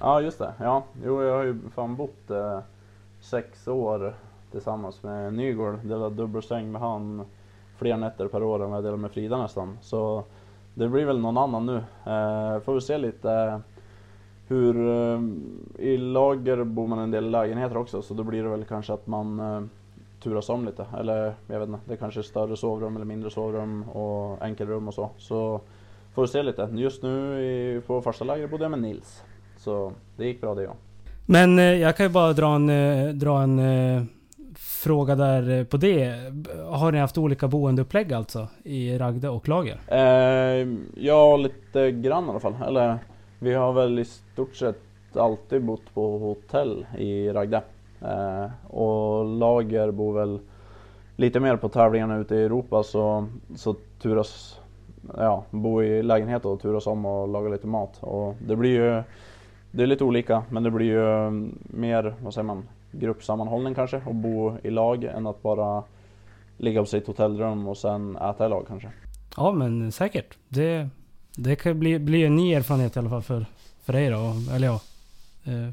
Ja, 0.00 0.20
just 0.20 0.38
det. 0.38 0.54
Ja, 0.60 0.82
jo, 1.04 1.22
jag 1.22 1.36
har 1.36 1.44
ju 1.44 1.58
fan 1.74 1.96
bott 1.96 2.30
eh, 2.30 2.58
sex 3.20 3.68
år 3.68 4.14
tillsammans 4.50 5.02
med 5.02 5.34
Nygård. 5.34 5.78
Delat 5.82 6.16
dubbelsäng 6.16 6.72
med 6.72 6.80
han 6.80 7.24
fler 7.76 7.96
nätter 7.96 8.28
per 8.28 8.42
år 8.42 8.62
än 8.64 8.70
vad 8.70 8.76
jag 8.76 8.84
delar 8.84 8.96
med 8.96 9.10
Frida 9.10 9.38
nästan. 9.38 9.78
Så 9.80 10.24
det 10.74 10.88
blir 10.88 11.04
väl 11.04 11.18
någon 11.18 11.38
annan 11.38 11.66
nu. 11.66 11.76
Eh, 12.12 12.60
får 12.60 12.74
vi 12.74 12.80
se 12.80 12.98
lite 12.98 13.32
eh, 13.32 13.58
hur... 14.48 14.88
Eh, 14.88 15.20
I 15.78 15.96
lager 15.96 16.64
bor 16.64 16.86
man 16.86 16.98
en 16.98 17.10
del 17.10 17.30
lägenheter 17.30 17.76
också 17.76 18.02
så 18.02 18.14
då 18.14 18.22
blir 18.22 18.42
det 18.42 18.48
väl 18.48 18.64
kanske 18.64 18.92
att 18.92 19.06
man 19.06 19.40
eh, 19.40 19.62
turas 20.22 20.48
om 20.48 20.64
lite. 20.64 20.86
Eller 20.98 21.34
jag 21.46 21.58
vet 21.60 21.68
inte, 21.68 21.80
det 21.84 21.96
kanske 21.96 22.20
är 22.20 22.22
större 22.22 22.56
sovrum 22.56 22.96
eller 22.96 23.06
mindre 23.06 23.30
sovrum 23.30 23.88
och 23.88 24.42
enkelrum 24.42 24.88
och 24.88 24.94
så. 24.94 25.10
Så 25.16 25.60
får 26.14 26.22
vi 26.22 26.28
se 26.28 26.42
lite. 26.42 26.68
Just 26.72 27.02
nu 27.02 27.42
i, 27.44 27.80
på 27.86 28.00
första 28.00 28.24
lägret 28.24 28.50
bodde 28.50 28.64
jag 28.64 28.70
med 28.70 28.82
Nils. 28.82 29.24
Så 29.60 29.92
det 30.16 30.24
gick 30.24 30.40
bra 30.40 30.54
det 30.54 30.62
ja. 30.62 30.74
Men 31.26 31.58
eh, 31.58 31.64
jag 31.64 31.96
kan 31.96 32.06
ju 32.06 32.12
bara 32.12 32.32
dra 32.32 32.54
en, 32.54 32.70
eh, 32.70 33.08
dra 33.08 33.42
en 33.42 33.58
eh, 33.58 34.02
fråga 34.56 35.14
där 35.14 35.64
på 35.64 35.76
det. 35.76 36.14
Har 36.66 36.92
ni 36.92 36.98
haft 36.98 37.18
olika 37.18 37.48
boendeupplägg 37.48 38.12
alltså? 38.12 38.48
I 38.62 38.98
Ragde 38.98 39.28
och 39.28 39.48
Lager? 39.48 39.80
Eh, 39.86 40.68
ja, 40.94 41.36
lite 41.36 41.90
grann 41.90 42.26
i 42.26 42.30
alla 42.30 42.40
fall. 42.40 42.54
Eller 42.66 42.98
vi 43.38 43.54
har 43.54 43.72
väl 43.72 43.98
i 43.98 44.04
stort 44.04 44.56
sett 44.56 44.80
alltid 45.14 45.64
bott 45.64 45.94
på 45.94 46.18
hotell 46.18 46.86
i 46.98 47.28
Ragde. 47.28 47.62
Eh, 48.02 48.70
och 48.74 49.24
Lager 49.24 49.90
bor 49.90 50.14
väl 50.14 50.40
lite 51.16 51.40
mer 51.40 51.56
på 51.56 51.68
tävlingarna 51.68 52.16
ute 52.18 52.34
i 52.34 52.44
Europa 52.44 52.82
så, 52.82 53.26
så 53.56 53.74
turas, 54.02 54.60
ja, 55.16 55.44
bo 55.50 55.82
i 55.82 56.02
lägenhet 56.02 56.44
och 56.44 56.60
turas 56.60 56.86
om 56.86 57.06
och 57.06 57.28
laga 57.28 57.48
lite 57.48 57.66
mat. 57.66 57.98
Och 58.00 58.34
det 58.46 58.56
blir 58.56 58.70
ju, 58.70 59.02
det 59.70 59.82
är 59.82 59.86
lite 59.86 60.04
olika 60.04 60.42
men 60.50 60.62
det 60.62 60.70
blir 60.70 60.86
ju 60.86 61.26
mm, 61.26 61.58
mer, 61.62 62.14
vad 62.22 62.34
säger 62.34 62.44
man, 62.44 62.68
gruppsammanhållning 62.92 63.74
kanske 63.74 64.02
och 64.06 64.14
bo 64.14 64.56
i 64.62 64.70
lag 64.70 65.04
än 65.04 65.26
att 65.26 65.42
bara 65.42 65.82
ligga 66.56 66.80
på 66.80 66.86
sitt 66.86 67.06
hotellrum 67.06 67.68
och 67.68 67.76
sen 67.76 68.16
äta 68.16 68.46
i 68.46 68.48
lag 68.48 68.64
kanske. 68.68 68.88
Ja 69.36 69.52
men 69.52 69.92
säkert. 69.92 70.38
Det, 70.48 70.88
det 71.36 71.56
kan 71.56 71.80
bli, 71.80 71.98
bli 71.98 72.24
en 72.24 72.36
ny 72.36 72.54
erfarenhet 72.54 72.96
i 72.96 72.98
alla 72.98 73.10
fall 73.10 73.22
för, 73.22 73.46
för 73.82 73.92
dig 73.92 74.10
då. 74.10 74.34
Eller 74.54 74.66
ja. 74.66 74.80
Eh, 75.44 75.70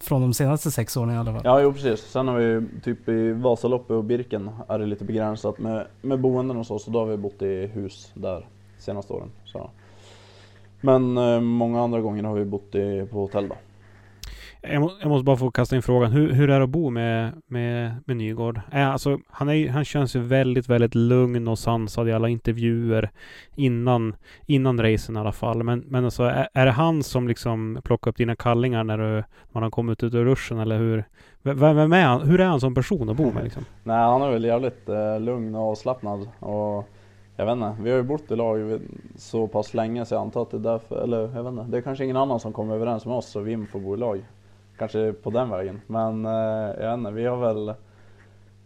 från 0.00 0.20
de 0.20 0.34
senaste 0.34 0.70
sex 0.70 0.96
åren 0.96 1.10
i 1.10 1.16
alla 1.16 1.32
fall. 1.32 1.42
Ja, 1.44 1.60
jo 1.60 1.72
precis. 1.72 2.00
Sen 2.00 2.28
har 2.28 2.38
vi 2.38 2.66
typ 2.82 3.08
i 3.08 3.32
Vasaloppet 3.32 3.90
och 3.90 4.04
Birken 4.04 4.50
är 4.68 4.78
det 4.78 4.86
lite 4.86 5.04
begränsat 5.04 5.58
med, 5.58 5.86
med 6.02 6.20
boenden 6.20 6.56
och 6.56 6.66
så, 6.66 6.78
så 6.78 6.90
då 6.90 6.98
har 6.98 7.06
vi 7.06 7.16
bott 7.16 7.42
i 7.42 7.66
hus 7.66 8.10
där 8.14 8.46
senaste 8.78 9.12
åren. 9.12 9.30
Så. 9.44 9.70
Men 10.80 11.18
eh, 11.18 11.40
många 11.40 11.82
andra 11.82 12.00
gånger 12.00 12.24
har 12.24 12.34
vi 12.34 12.44
bott 12.44 12.74
i, 12.74 13.06
på 13.10 13.18
hotell 13.18 13.48
då. 13.48 13.56
Jag, 14.62 14.80
må, 14.80 14.92
jag 15.00 15.08
måste 15.08 15.24
bara 15.24 15.36
få 15.36 15.50
kasta 15.50 15.76
in 15.76 15.82
frågan. 15.82 16.12
Hur, 16.12 16.32
hur 16.32 16.50
är 16.50 16.58
det 16.58 16.64
att 16.64 16.70
bo 16.70 16.90
med, 16.90 17.32
med, 17.46 17.94
med 18.04 18.16
Nygård? 18.16 18.60
Är, 18.70 18.86
alltså, 18.86 19.18
han, 19.28 19.48
är, 19.48 19.68
han 19.68 19.84
känns 19.84 20.16
ju 20.16 20.20
väldigt, 20.20 20.68
väldigt 20.68 20.94
lugn 20.94 21.48
och 21.48 21.58
sansad 21.58 22.08
i 22.08 22.12
alla 22.12 22.28
intervjuer 22.28 23.10
innan, 23.54 24.14
innan 24.46 24.82
racen 24.82 25.16
i 25.16 25.20
alla 25.20 25.32
fall. 25.32 25.62
Men, 25.62 25.78
men 25.78 26.04
alltså, 26.04 26.22
är, 26.22 26.48
är 26.54 26.66
det 26.66 26.72
han 26.72 27.02
som 27.02 27.28
liksom 27.28 27.80
plockar 27.84 28.10
upp 28.10 28.16
dina 28.16 28.36
kallingar 28.36 28.84
när 28.84 28.98
du, 28.98 29.24
man 29.52 29.62
har 29.62 29.70
kommit 29.70 30.02
ut 30.02 30.14
ur 30.14 30.24
ruschen 30.24 30.58
eller 30.58 30.78
hur? 30.78 31.04
Vem, 31.42 31.58
vem 31.58 31.92
är 31.92 32.04
han? 32.04 32.28
Hur 32.28 32.40
är 32.40 32.46
han 32.46 32.60
som 32.60 32.74
person 32.74 33.08
att 33.08 33.16
bo 33.16 33.32
med 33.32 33.44
liksom? 33.44 33.64
Nej, 33.84 33.96
han 33.96 34.22
är 34.22 34.30
väl 34.30 34.44
jävligt 34.44 34.88
eh, 34.88 35.20
lugn 35.20 35.54
och 35.54 35.70
avslappnad. 35.70 36.28
Och 36.38 36.88
jag 37.40 37.46
vet 37.46 37.52
inte, 37.52 37.82
vi 37.82 37.90
har 37.90 37.96
ju 37.96 38.02
bott 38.02 38.30
i 38.30 38.36
lag 38.36 38.80
så 39.16 39.46
pass 39.46 39.74
länge 39.74 40.04
så 40.04 40.14
jag 40.14 40.20
antar 40.20 40.42
att 40.42 40.50
det 40.50 40.56
är 40.56 40.58
därför, 40.58 41.02
eller 41.02 41.20
jag 41.20 41.42
vet 41.42 41.52
inte, 41.52 41.64
det 41.68 41.76
är 41.76 41.82
kanske 41.82 42.04
ingen 42.04 42.16
annan 42.16 42.40
som 42.40 42.52
kommer 42.52 42.74
överens 42.74 43.06
med 43.06 43.16
oss 43.16 43.26
så 43.26 43.40
vi 43.40 43.66
får 43.66 43.80
bo 43.80 43.94
i 43.94 43.98
lag. 43.98 44.24
Kanske 44.78 45.12
på 45.12 45.30
den 45.30 45.50
vägen. 45.50 45.80
Men 45.86 46.26
eh, 46.26 46.32
jag 46.80 46.90
vet 46.90 46.98
inte, 46.98 47.10
vi 47.10 47.26
har 47.26 47.36
väl 47.36 47.74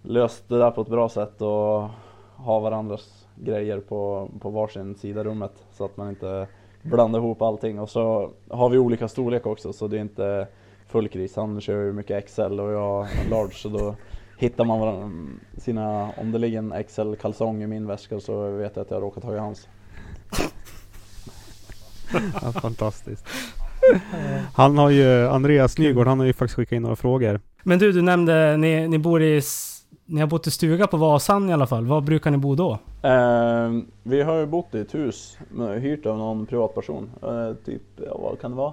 löst 0.03 0.49
det 0.49 0.59
där 0.59 0.71
på 0.71 0.81
ett 0.81 0.89
bra 0.89 1.09
sätt 1.09 1.43
och 1.43 1.89
har 2.37 2.61
varandras 2.61 3.27
grejer 3.35 3.81
på, 3.81 4.29
på 4.41 4.51
varsin 4.51 4.95
sida 4.95 5.25
rummet 5.25 5.65
så 5.73 5.85
att 5.85 5.97
man 5.97 6.09
inte 6.09 6.47
blandar 6.83 7.19
ihop 7.19 7.43
allting. 7.43 7.81
Och 7.81 7.91
så 7.91 8.31
har 8.51 8.69
vi 8.69 8.79
olika 8.79 9.09
storlek 9.09 9.47
också 9.47 9.73
så 9.73 9.89
det 9.89 9.97
är 9.97 10.01
inte 10.01 10.47
full 10.87 11.09
kris. 11.09 11.37
Han 11.37 11.61
kör 11.61 11.83
ju 11.83 11.93
mycket 11.93 12.27
XL 12.27 12.61
och 12.61 12.73
jag 12.73 13.07
large 13.31 13.55
så 13.55 13.69
då 13.69 13.95
hittar 14.39 14.65
man 14.65 15.41
sina, 15.59 16.11
om 16.17 16.33
det 16.33 16.39
ligger 16.39 16.59
en 16.59 16.73
XL-kalsong 16.89 17.63
i 17.63 17.67
min 17.67 17.87
väska 17.87 18.21
så 18.21 18.51
vet 18.51 18.77
jag 18.77 18.83
att 18.85 18.91
jag 18.91 19.03
råkat 19.03 19.23
ta 19.23 19.35
i 19.35 19.39
hans. 19.39 19.69
Ja, 22.43 22.53
fantastiskt. 22.53 23.27
Han 24.55 24.79
har 24.79 24.91
ju, 24.91 25.27
Andreas 25.29 25.79
Nygård, 25.79 26.07
han 26.07 26.19
har 26.19 26.27
ju 26.27 26.33
faktiskt 26.33 26.57
skickat 26.57 26.73
in 26.73 26.83
några 26.83 26.97
frågor. 26.97 27.41
Men 27.63 27.79
du, 27.79 27.93
du 27.93 28.03
nämnde 28.03 28.57
ni, 28.57 28.89
ni 28.89 28.99
bor 28.99 29.23
i... 29.23 29.41
Ni 30.07 30.21
har 30.21 30.29
bott 30.29 30.47
i 30.47 30.51
stuga 30.51 30.87
på 30.87 30.97
Vasan 30.97 31.51
i 31.51 31.53
alla 31.53 31.67
fall. 31.67 31.87
Var 31.87 32.01
brukar 32.01 32.31
ni 32.31 32.37
bo 32.37 32.55
då? 32.55 32.73
Eh, 33.03 33.71
vi 34.03 34.23
har 34.23 34.37
ju 34.39 34.47
bott 34.47 34.75
i 34.75 34.79
ett 34.81 34.95
hus, 34.95 35.39
med- 35.51 35.81
hyrt 35.83 36.07
av 36.07 36.19
någon 36.19 36.47
privatperson. 36.47 37.11
Eh, 37.23 37.53
typ, 37.65 37.83
ja, 38.07 38.19
vad 38.19 38.41
kan 38.41 38.51
det 38.51 38.57
vara? 38.57 38.73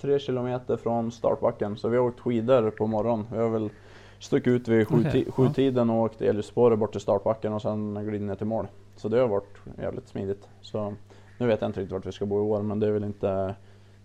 Tre 0.00 0.18
kilometer 0.18 0.76
från 0.76 1.12
startbacken. 1.12 1.76
Så 1.76 1.88
vi 1.88 1.96
har 1.96 2.04
åkt 2.04 2.20
skidor 2.20 2.70
på 2.70 2.86
morgonen. 2.86 3.26
Vi 3.32 3.38
har 3.38 3.48
väl 3.48 3.70
stuckit 4.18 4.46
ut 4.46 4.68
vid 4.68 4.88
sjutiden 4.88 5.24
ja. 5.26 5.32
sjutiden 5.32 5.90
och 5.90 6.02
åkt 6.02 6.22
elljusspåret 6.22 6.78
bort 6.78 6.92
till 6.92 7.00
startbacken 7.00 7.52
och 7.52 7.62
sen 7.62 7.94
glidit 7.94 8.22
ner 8.22 8.34
till 8.34 8.46
mål. 8.46 8.66
Så 8.96 9.08
det 9.08 9.20
har 9.20 9.28
varit 9.28 9.58
jävligt 9.78 10.08
smidigt. 10.08 10.48
Så 10.60 10.94
nu 11.38 11.46
vet 11.46 11.60
jag 11.60 11.68
inte 11.68 11.80
riktigt 11.80 11.92
vart 11.92 12.06
vi 12.06 12.12
ska 12.12 12.26
bo 12.26 12.38
i 12.38 12.40
år 12.40 12.62
men 12.62 12.80
det 12.80 12.86
är 12.86 12.90
väl 12.90 13.04
inte 13.04 13.54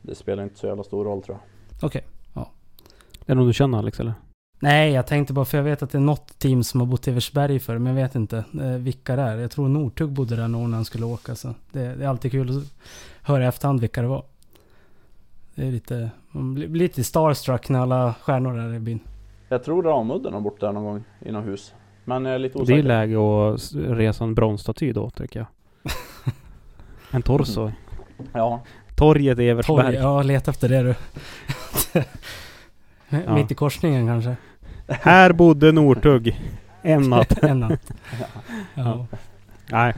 Det 0.01 0.15
spelar 0.15 0.43
inte 0.43 0.59
så 0.59 0.67
jävla 0.67 0.83
stor 0.83 1.05
roll 1.05 1.21
tror 1.21 1.37
jag. 1.37 1.87
Okej. 1.87 2.03
Är 3.29 3.33
det 3.33 3.35
någon 3.35 3.47
du 3.47 3.53
känner 3.53 3.77
Alex 3.77 3.99
eller? 3.99 4.13
Nej, 4.59 4.91
jag 4.91 5.07
tänkte 5.07 5.33
bara 5.33 5.45
för 5.45 5.57
jag 5.57 5.63
vet 5.63 5.83
att 5.83 5.89
det 5.89 5.97
är 5.97 6.01
något 6.01 6.39
team 6.39 6.63
som 6.63 6.79
har 6.79 6.87
bott 6.87 7.07
i 7.07 7.11
Eversberg 7.11 7.59
för 7.59 7.77
men 7.77 7.95
jag 7.95 8.03
vet 8.03 8.15
inte 8.15 8.37
eh, 8.37 8.69
vilka 8.69 9.15
det 9.15 9.21
är. 9.21 9.37
Jag 9.37 9.51
tror 9.51 9.69
Nortug 9.69 10.11
bodde 10.11 10.35
där 10.35 10.47
någon 10.47 10.69
när 10.69 10.77
han 10.77 10.85
skulle 10.85 11.05
åka 11.05 11.35
så 11.35 11.47
det, 11.71 11.95
det 11.95 12.03
är 12.03 12.07
alltid 12.07 12.31
kul 12.31 12.57
att 12.57 12.63
höra 13.21 13.43
i 13.43 13.47
efterhand 13.47 13.81
vilka 13.81 14.01
det 14.01 14.07
var. 14.07 14.23
Det 15.55 15.67
är 15.67 15.71
lite, 15.71 16.09
man 16.31 16.53
blir 16.53 16.67
blir 16.67 16.81
lite 16.81 17.03
starstruck 17.03 17.69
när 17.69 17.79
alla 17.79 18.15
stjärnor 18.21 18.59
är 18.59 18.73
i 18.73 18.79
byn. 18.79 18.99
Jag 19.49 19.63
tror 19.63 19.83
Ramudden 19.83 20.33
har 20.33 20.41
bott 20.41 20.59
där 20.59 20.71
någon 20.71 20.83
gång 20.83 21.03
i 21.25 21.31
något 21.31 21.45
hus. 21.45 21.73
Men 22.05 22.25
jag 22.25 22.35
är 22.35 22.39
lite 22.39 22.53
Det 22.57 22.59
är 22.59 22.63
osäker. 22.63 22.83
läge 22.83 23.15
att 23.17 23.73
resa 23.97 24.23
en 24.23 24.35
bronsstaty 24.35 24.91
då 24.91 25.09
tycker 25.09 25.39
jag. 25.39 25.47
En 27.11 27.21
torso. 27.21 27.71
Ja, 28.33 28.61
Torget 28.95 29.39
i 29.39 29.49
Evertsberg. 29.49 29.83
Torg, 29.85 29.95
ja 29.95 30.21
leta 30.21 30.51
efter 30.51 30.69
det 30.69 30.81
du. 30.83 30.95
Ja. 33.25 33.33
Mitt 33.35 33.51
i 33.51 33.55
korsningen 33.55 34.07
kanske. 34.07 34.35
Här 34.87 35.33
bodde 35.33 35.71
Nortug. 35.71 36.39
En 36.81 37.01
natt. 37.09 37.43
en 37.43 37.59
natt. 37.59 37.91
Ja. 38.75 39.05
Nej. 39.71 39.93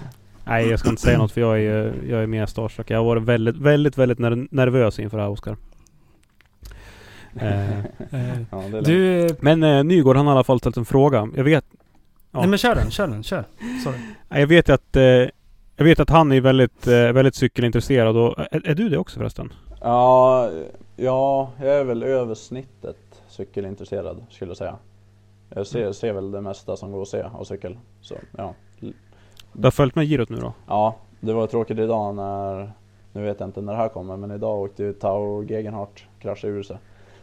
Nej, 0.46 0.68
jag 0.70 0.80
ska 0.80 0.90
inte 0.90 1.02
säga 1.02 1.18
något 1.18 1.32
för 1.32 1.42
jag 1.42 1.60
är, 1.62 1.94
jag 2.10 2.24
är 2.24 2.28
mer 2.28 2.46
starstruck. 2.46 2.90
Jag 2.90 2.98
har 2.98 3.06
varit 3.06 3.24
väldigt, 3.24 3.58
väldigt, 3.58 3.98
väldigt 3.98 4.20
ner- 4.20 4.48
nervös 4.52 5.00
inför 5.00 5.18
det 5.18 5.24
här 5.24 5.30
Oskar. 5.30 5.58
Eh, 7.36 7.80
Eh, 8.12 8.42
ja. 8.52 8.82
Du, 8.82 9.28
men 9.40 9.64
eh, 9.64 9.84
Nygård 9.84 10.16
han 10.18 10.28
har 10.28 10.34
i 10.34 10.36
alla 10.36 10.44
fall 10.44 10.60
ställt 10.60 10.78
en 10.78 10.86
fråga. 10.86 11.30
Jag 11.36 11.44
vet, 11.44 11.66
Ja. 12.32 12.40
nej 12.40 12.48
men 12.50 12.58
kör 12.60 12.76
den, 12.76 12.92
kör 12.92 13.08
den, 13.08 13.24
kör. 13.24 13.44
Sorry. 13.84 13.98
jag 14.30 14.48
vet 14.48 14.70
att 14.70 14.96
eh, 14.96 15.04
jag 15.76 15.84
vet 15.84 16.00
att 16.00 16.10
han 16.10 16.32
är 16.32 16.42
väldigt, 16.42 16.88
eh, 16.88 16.94
väldigt 16.94 17.36
cykelintresserad 17.36 18.18
och 18.18 18.40
är, 18.40 18.68
är 18.68 18.76
du 18.76 18.90
det 18.90 18.98
också 18.98 19.20
förresten? 19.20 19.54
Ja, 19.82 20.50
ja, 20.96 21.52
jag 21.60 21.68
är 21.80 21.84
väl 21.84 22.04
över 22.04 22.36
snittet 22.36 22.98
cykelintresserad 23.28 24.24
skulle 24.30 24.50
jag 24.50 24.58
säga. 24.58 24.76
Jag 25.56 25.68
ser, 25.68 25.92
ser 25.92 26.14
väl 26.14 26.32
det 26.32 26.42
mesta 26.42 26.78
som 26.78 26.92
går 26.92 27.02
att 27.02 27.08
se 27.08 27.22
av 27.22 27.44
cykel. 27.44 27.78
Så, 28.02 28.16
ja. 28.38 28.54
Du 29.54 29.64
har 29.64 29.72
följt 29.72 29.96
med 29.96 30.08
girot 30.08 30.30
nu 30.30 30.38
då? 30.38 30.54
ja, 30.68 30.96
det 31.20 31.34
var 31.34 31.48
tråkigt 31.48 31.80
idag 31.80 32.16
när, 32.16 32.72
nu 33.14 33.22
vet 33.24 33.40
jag 33.40 33.50
inte 33.50 33.62
när 33.62 33.74
det 33.74 33.80
här 33.80 33.90
kommer, 33.90 34.18
men 34.18 34.32
idag 34.32 34.60
åkte 34.62 34.84
ju 34.84 34.94
Tao 34.94 35.44
Gegenhardt 35.44 36.04
krascha 36.20 36.48
ur 36.48 36.64
sig. 36.64 36.78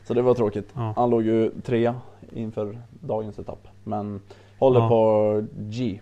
Så 0.09 0.14
det 0.14 0.22
var 0.22 0.34
tråkigt. 0.34 0.68
Ja. 0.74 0.92
Han 0.96 1.11
låg 1.11 1.22
ju 1.22 1.50
trea 1.50 1.94
inför 2.32 2.78
dagens 2.90 3.38
etapp. 3.38 3.68
Men 3.84 4.20
håller 4.59 4.80
Ja. 4.80 4.88
på 4.88 5.42
G, 5.59 6.00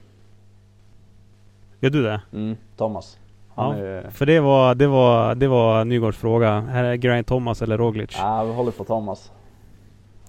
Gör 1.81 1.91
du 1.91 2.03
det? 2.03 2.21
mm, 2.33 2.57
Thomas. 2.77 3.19
Han 3.55 3.79
Ja. 3.79 3.85
är, 3.85 4.11
För 4.11 4.27
det 4.27 4.41
var, 4.41 4.75
det 4.75 4.87
var, 4.87 5.35
det 5.35 5.49
var 5.49 5.85
Nygårds 5.85 6.19
fråga. 6.19 6.61
Här 6.61 6.85
är 6.85 6.97
Geraint 6.97 7.27
Thomas 7.27 7.63
eller 7.63 7.79
Roglic? 7.79 8.17
ja, 8.19 8.45
vi 8.45 8.53
håller 8.55 8.71
på 8.73 8.85
Thomas. 8.85 9.33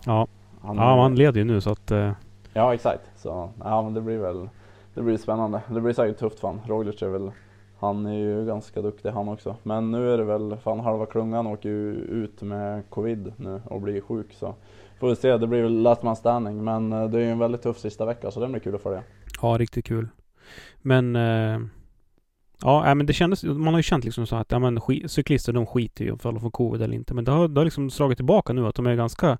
Ja, 0.06 0.28
Han, 0.62 0.78
ja 0.78 1.02
han 1.02 1.16
leder 1.16 1.40
ju 1.40 1.46
nu 1.46 1.62
så 1.62 1.70
att... 1.72 1.92
Eh, 1.92 2.12
Ja 2.54 2.74
exakt, 2.74 3.02
så 3.16 3.50
ja 3.64 3.82
men 3.82 3.94
det 3.94 4.02
blir 4.02 4.18
väl 4.18 4.50
Det 4.94 5.02
blir 5.02 5.18
spännande. 5.18 5.62
Det 5.68 5.82
blir 5.82 5.94
säkert 5.94 6.18
tufft 6.20 6.40
för 6.40 6.48
han. 6.48 6.62
Roglic 6.68 7.02
är 7.02 7.08
väl 7.08 7.32
han 7.80 8.06
är 8.06 8.14
ju 8.14 8.46
ganska 8.46 8.82
duktig 8.82 9.10
han 9.10 9.30
också. 9.30 9.56
Men 9.64 9.92
nu 9.92 10.14
är 10.14 10.18
det 10.18 10.24
väl 10.24 10.58
fan 10.58 10.80
halva 10.80 11.06
klungan 11.06 11.48
åker 11.48 11.70
ju 11.70 11.94
ut 11.94 12.42
med 12.42 12.90
covid 12.90 13.34
nu 13.38 13.62
och 13.66 13.82
blir 13.82 14.02
sjuk 14.02 14.34
så 14.34 14.56
Får 15.00 15.10
vi 15.10 15.16
se, 15.16 15.38
det 15.38 15.48
blir 15.48 15.64
väl 15.64 15.82
last 15.82 16.04
man 16.04 16.16
standing 16.16 16.64
men 16.64 16.94
eh, 16.94 17.10
det 17.10 17.18
är 17.18 17.22
ju 17.22 17.32
en 17.32 17.40
väldigt 17.40 17.62
tuff 17.62 17.80
sista 17.80 18.06
vecka 18.06 18.32
så 18.32 18.40
det 18.40 18.48
blir 18.48 18.60
kul 18.60 18.76
att 18.76 18.82
följa. 18.82 19.04
ja, 19.42 19.58
riktigt 19.60 19.86
kul. 19.86 20.08
Men... 20.82 21.16
Eh, 21.16 21.60
ja, 22.62 22.88
äh, 22.88 22.96
men 22.96 23.06
det 23.06 23.14
kändes... 23.14 23.44
Man 23.44 23.68
har 23.68 23.80
ju 23.80 23.84
känt 23.84 24.06
liksom 24.06 24.28
så 24.28 24.36
att 24.36 24.52
ja, 24.52 24.60
men, 24.60 24.80
sk- 24.80 25.08
cyklister 25.08 25.54
de 25.54 25.66
skiter 25.66 26.04
ju 26.04 26.10
i 26.10 26.12
om 26.12 26.18
de 26.22 26.40
får 26.40 26.52
covid 26.52 26.82
eller 26.82 26.96
inte. 26.96 27.14
Men 27.14 27.26
det 27.26 27.32
har, 27.32 27.48
det 27.48 27.60
har 27.60 27.66
liksom 27.66 27.90
slagit 27.90 28.18
tillbaka 28.18 28.54
nu 28.54 28.68
att 28.68 28.76
de 28.76 28.88
är 28.88 28.96
ganska 28.96 29.38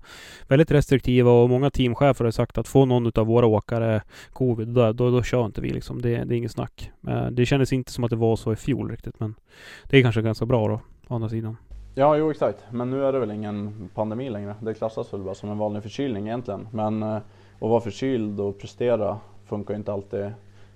väldigt 0.48 0.70
restriktiva 0.70 1.30
och 1.30 1.50
många 1.50 1.70
teamchefer 1.70 2.24
har 2.24 2.32
sagt 2.32 2.58
att 2.58 2.68
få 2.68 2.84
någon 2.84 3.12
av 3.14 3.26
våra 3.26 3.46
åkare 3.46 4.02
covid, 4.32 4.68
då, 4.68 4.92
då, 4.92 5.10
då 5.10 5.22
kör 5.22 5.46
inte 5.46 5.60
vi 5.60 5.70
liksom. 5.70 6.02
Det, 6.02 6.24
det 6.24 6.34
är 6.34 6.38
inget 6.38 6.52
snack. 6.52 6.90
Äh, 7.08 7.26
det 7.26 7.46
kändes 7.46 7.72
inte 7.72 7.92
som 7.92 8.04
att 8.04 8.10
det 8.10 8.16
var 8.16 8.36
så 8.36 8.52
i 8.52 8.56
fjol 8.56 8.90
riktigt 8.90 9.20
men 9.20 9.34
det 9.90 9.98
är 9.98 10.02
kanske 10.02 10.22
ganska 10.22 10.46
bra 10.46 10.68
då, 10.68 10.80
å 11.08 11.14
andra 11.14 11.28
sidan. 11.28 11.56
Ja, 11.94 12.16
jo 12.16 12.30
exakt. 12.30 12.64
Men 12.70 12.90
nu 12.90 13.04
är 13.04 13.12
det 13.12 13.18
väl 13.18 13.30
ingen 13.30 13.88
pandemi 13.94 14.30
längre. 14.30 14.54
Det 14.60 14.74
klassas 14.74 15.12
väl 15.12 15.20
bara 15.20 15.34
som 15.34 15.50
en 15.50 15.58
vanlig 15.58 15.82
förkylning 15.82 16.26
egentligen. 16.26 16.68
Men 16.72 17.02
eh, 17.02 17.16
att 17.16 17.22
vara 17.60 17.80
förkyld 17.80 18.40
och 18.40 18.58
prestera 18.60 19.18
funkar 19.46 19.74
inte 19.74 19.92
alltid 19.92 20.30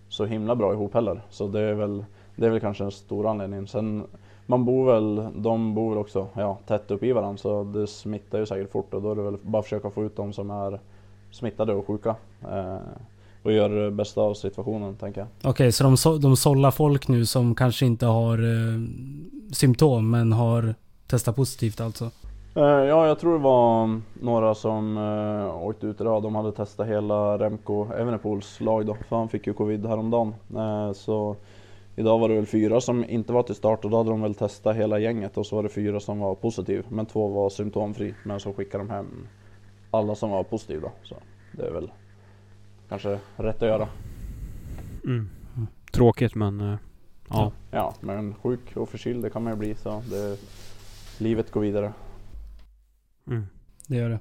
så 0.08 0.24
himla 0.24 0.56
bra 0.56 0.72
ihop 0.72 0.94
heller. 0.94 1.22
Så 1.30 1.46
det 1.46 1.60
är 1.60 1.74
väl, 1.74 2.04
det 2.42 2.46
är 2.46 2.50
väl 2.50 2.60
kanske 2.60 2.84
en 2.84 2.90
stor 2.90 3.26
anledning. 3.26 3.66
Sen 3.66 4.04
man 4.46 4.64
bor 4.64 4.86
väl, 4.86 5.28
de 5.42 5.74
bor 5.74 5.90
väl 5.90 5.98
också 5.98 6.26
ja, 6.34 6.58
tätt 6.66 6.90
upp 6.90 7.02
i 7.02 7.12
varandra 7.12 7.36
så 7.36 7.64
det 7.64 7.86
smittar 7.86 8.38
ju 8.38 8.46
säkert 8.46 8.72
fort 8.72 8.94
och 8.94 9.02
då 9.02 9.10
är 9.10 9.16
det 9.16 9.22
väl 9.22 9.36
bara 9.42 9.58
att 9.58 9.64
försöka 9.64 9.90
få 9.90 10.04
ut 10.04 10.16
de 10.16 10.32
som 10.32 10.50
är 10.50 10.80
smittade 11.30 11.74
och 11.74 11.86
sjuka. 11.86 12.16
Eh, 12.42 12.76
och 13.42 13.52
göra 13.52 13.84
det 13.84 13.90
bästa 13.90 14.20
av 14.20 14.34
situationen 14.34 14.96
tänker 14.96 15.20
jag. 15.20 15.28
Okej, 15.38 15.50
okay, 15.50 15.72
så 15.72 15.84
de, 15.84 15.96
so 15.96 16.18
de 16.18 16.36
sållar 16.36 16.70
folk 16.70 17.08
nu 17.08 17.26
som 17.26 17.54
kanske 17.54 17.86
inte 17.86 18.06
har 18.06 18.38
eh, 18.38 18.80
symptom 19.52 20.10
men 20.10 20.32
har 20.32 20.74
testat 21.06 21.36
positivt 21.36 21.80
alltså? 21.80 22.10
Eh, 22.54 22.62
ja, 22.62 23.06
jag 23.06 23.18
tror 23.18 23.32
det 23.32 23.44
var 23.44 24.00
några 24.20 24.54
som 24.54 24.96
eh, 24.96 25.66
åkte 25.66 25.86
ut 25.86 26.00
idag. 26.00 26.22
De 26.22 26.34
hade 26.34 26.52
testat 26.52 26.86
hela 26.86 27.38
Remco 27.38 27.92
Evenepoels 27.92 28.60
lag 28.60 28.86
då, 28.86 28.96
för 29.08 29.16
han 29.16 29.28
fick 29.28 29.46
ju 29.46 29.54
covid 29.54 29.86
häromdagen. 29.86 30.34
Eh, 30.56 30.92
så 30.92 31.36
idag 31.96 32.18
var 32.18 32.28
det 32.28 32.34
väl 32.34 32.46
fyra 32.46 32.80
som 32.80 33.04
inte 33.04 33.32
var 33.32 33.42
till 33.42 33.54
start 33.54 33.84
och 33.84 33.90
då 33.90 33.96
hade 33.96 34.10
de 34.10 34.22
väl 34.22 34.34
testat 34.34 34.76
hela 34.76 34.98
gänget 34.98 35.36
och 35.36 35.46
så 35.46 35.56
var 35.56 35.62
det 35.62 35.68
fyra 35.68 36.00
som 36.00 36.18
var 36.18 36.34
positiv. 36.34 36.86
Men 36.88 37.06
två 37.06 37.28
var 37.28 37.50
symptomfri. 37.50 38.14
Men 38.24 38.40
så 38.40 38.52
skickade 38.52 38.84
de 38.84 38.90
hem 38.90 39.26
alla 39.90 40.14
som 40.14 40.30
var 40.30 40.44
positiva. 40.44 40.90
Så 41.02 41.16
det 41.52 41.66
är 41.66 41.72
väl 41.72 41.92
kanske 42.88 43.18
rätt 43.36 43.62
att 43.62 43.68
göra. 43.68 43.88
Mm. 45.04 45.28
Tråkigt 45.92 46.34
men 46.34 46.60
uh, 46.60 46.76
ja. 47.28 47.52
Ja, 47.70 47.94
men 48.00 48.34
sjuk 48.34 48.76
och 48.76 48.88
förkyld 48.88 49.22
det 49.22 49.30
kan 49.30 49.42
man 49.42 49.52
ju 49.52 49.58
bli 49.58 49.74
så 49.74 50.02
det, 50.10 50.38
livet 51.18 51.50
går 51.50 51.60
vidare. 51.60 51.92
Mm. 53.26 53.46
Det 53.86 53.96
gör 53.96 54.08
det. 54.10 54.18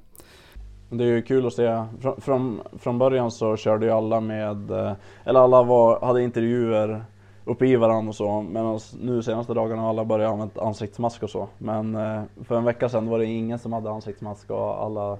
Det 0.90 1.04
är 1.04 1.08
ju 1.08 1.22
kul 1.22 1.48
att 1.48 1.54
se. 1.54 1.86
Från, 2.00 2.22
från, 2.22 2.62
från 2.80 2.98
början 2.98 3.32
så 3.32 3.58
körde 3.58 3.86
ju 3.86 3.92
alla 3.92 4.22
med, 4.22 4.72
eh, 4.72 4.94
eller 5.24 5.40
alla 5.40 5.64
var, 5.64 6.02
hade 6.02 6.24
intervjuer 6.24 7.06
uppe 7.52 7.66
i 7.66 7.76
varandra 7.76 8.10
och 8.10 8.16
så. 8.16 8.42
Medan 8.42 8.80
nu 9.00 9.24
senaste 9.24 9.54
dagarna 9.54 9.82
har 9.82 9.90
alla 9.90 10.06
börjat 10.06 10.32
använda 10.32 10.62
ansiktsmask 10.62 11.24
och 11.24 11.30
så. 11.30 11.48
Men 11.58 11.96
eh, 11.96 12.24
för 12.44 12.58
en 12.58 12.64
vecka 12.64 12.90
sedan 12.90 13.10
var 13.10 13.20
det 13.20 13.26
ingen 13.26 13.60
som 13.60 13.74
hade 13.74 13.92
ansiktsmask 13.92 14.50
och 14.50 14.84
alla 14.84 15.18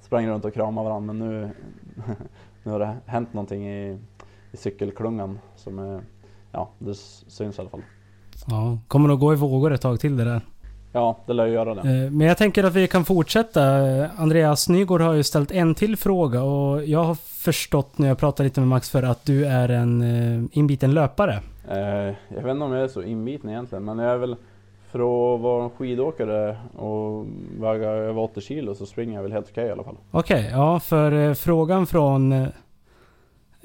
sprang 0.00 0.28
runt 0.28 0.44
och 0.44 0.54
kramade 0.54 0.88
varandra. 0.88 1.12
Men 1.12 1.28
nu, 1.28 1.50
nu 2.62 2.72
har 2.72 2.78
det 2.78 2.96
hänt 3.06 3.32
någonting 3.32 3.68
i, 3.68 3.98
i 4.52 4.56
cykelklungan 4.56 5.38
som 5.56 5.78
är, 5.78 6.00
ja 6.52 6.68
det 6.78 6.94
syns 6.94 7.58
i 7.58 7.60
alla 7.60 7.70
fall. 7.70 7.82
Ja, 8.46 8.78
kommer 8.88 9.08
det 9.08 9.14
att 9.14 9.20
gå 9.20 9.32
i 9.32 9.36
vågor 9.36 9.72
ett 9.72 9.80
tag 9.80 10.00
till 10.00 10.16
det 10.16 10.24
där? 10.24 10.40
Ja, 10.92 11.18
det 11.26 11.32
lär 11.32 11.46
ju 11.46 11.52
göra 11.52 11.74
det. 11.74 11.80
Eh, 11.80 12.10
men 12.10 12.26
jag 12.26 12.38
tänker 12.38 12.64
att 12.64 12.74
vi 12.74 12.88
kan 12.88 13.04
fortsätta. 13.04 13.62
Andreas 14.16 14.68
Nygård 14.68 15.00
har 15.00 15.12
ju 15.12 15.22
ställt 15.22 15.50
en 15.50 15.74
till 15.74 15.96
fråga 15.96 16.42
och 16.42 16.84
jag 16.84 17.04
har 17.04 17.14
förstått 17.14 17.98
när 17.98 18.08
jag 18.08 18.18
pratar 18.18 18.44
lite 18.44 18.60
med 18.60 18.68
Max 18.68 18.90
för 18.90 19.02
att 19.02 19.24
du 19.24 19.46
är 19.46 19.68
en 19.68 20.02
eh, 20.02 20.44
inbiten 20.52 20.94
löpare. 20.94 21.40
Eh, 21.68 22.14
jag 22.28 22.42
vet 22.42 22.50
inte 22.50 22.64
om 22.64 22.72
jag 22.72 22.84
är 22.84 22.88
så 22.88 23.02
inbiten 23.02 23.50
egentligen, 23.50 23.84
men 23.84 23.98
jag 23.98 24.12
är 24.12 24.16
väl 24.16 24.36
för 24.90 24.98
att 24.98 25.40
vara 25.40 25.64
en 25.64 25.70
skidåkare 25.70 26.56
och 26.76 27.26
väga 27.60 27.88
över 27.88 28.22
80 28.22 28.40
kilo 28.40 28.74
så 28.74 28.86
springer 28.86 29.14
jag 29.14 29.22
väl 29.22 29.32
helt 29.32 29.50
okej 29.50 29.62
okay, 29.62 29.68
i 29.68 29.72
alla 29.72 29.84
fall. 29.84 29.96
Okej, 30.10 30.40
okay, 30.40 30.50
ja 30.50 30.80
för 30.80 31.34
frågan 31.34 31.86
från 31.86 32.48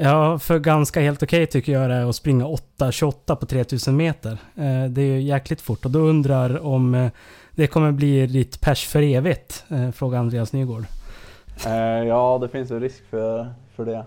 Ja, 0.02 0.40
för 0.40 0.60
ganska 0.60 1.02
helt 1.02 1.24
okej 1.24 1.44
okay 1.44 1.52
tycker 1.52 1.72
jag 1.72 1.90
det 1.90 1.96
är 1.96 2.10
att 2.10 2.16
springa 2.16 2.46
8.28 2.46 3.36
på 3.36 3.46
3000 3.46 3.98
meter. 3.98 4.32
Eh, 4.56 4.86
det 4.90 5.02
är 5.02 5.06
ju 5.06 5.22
jäkligt 5.22 5.62
fort 5.62 5.86
och 5.86 5.92
då 5.92 6.00
undrar 6.00 6.66
om 6.66 6.96
eh, 6.96 7.12
det 7.52 7.68
kommer 7.68 7.92
bli 7.92 8.28
ditt 8.28 8.62
pers 8.62 8.88
för 8.88 9.02
evigt? 9.02 9.66
Eh, 9.70 9.92
frågar 9.92 10.20
Andreas 10.20 10.54
Nygård. 10.54 10.84
Ja, 12.08 12.38
det 12.42 12.50
finns 12.50 12.72
ju 12.72 12.80
risk 12.80 13.10
för, 13.10 13.48
för 13.76 13.86
det. 13.86 14.06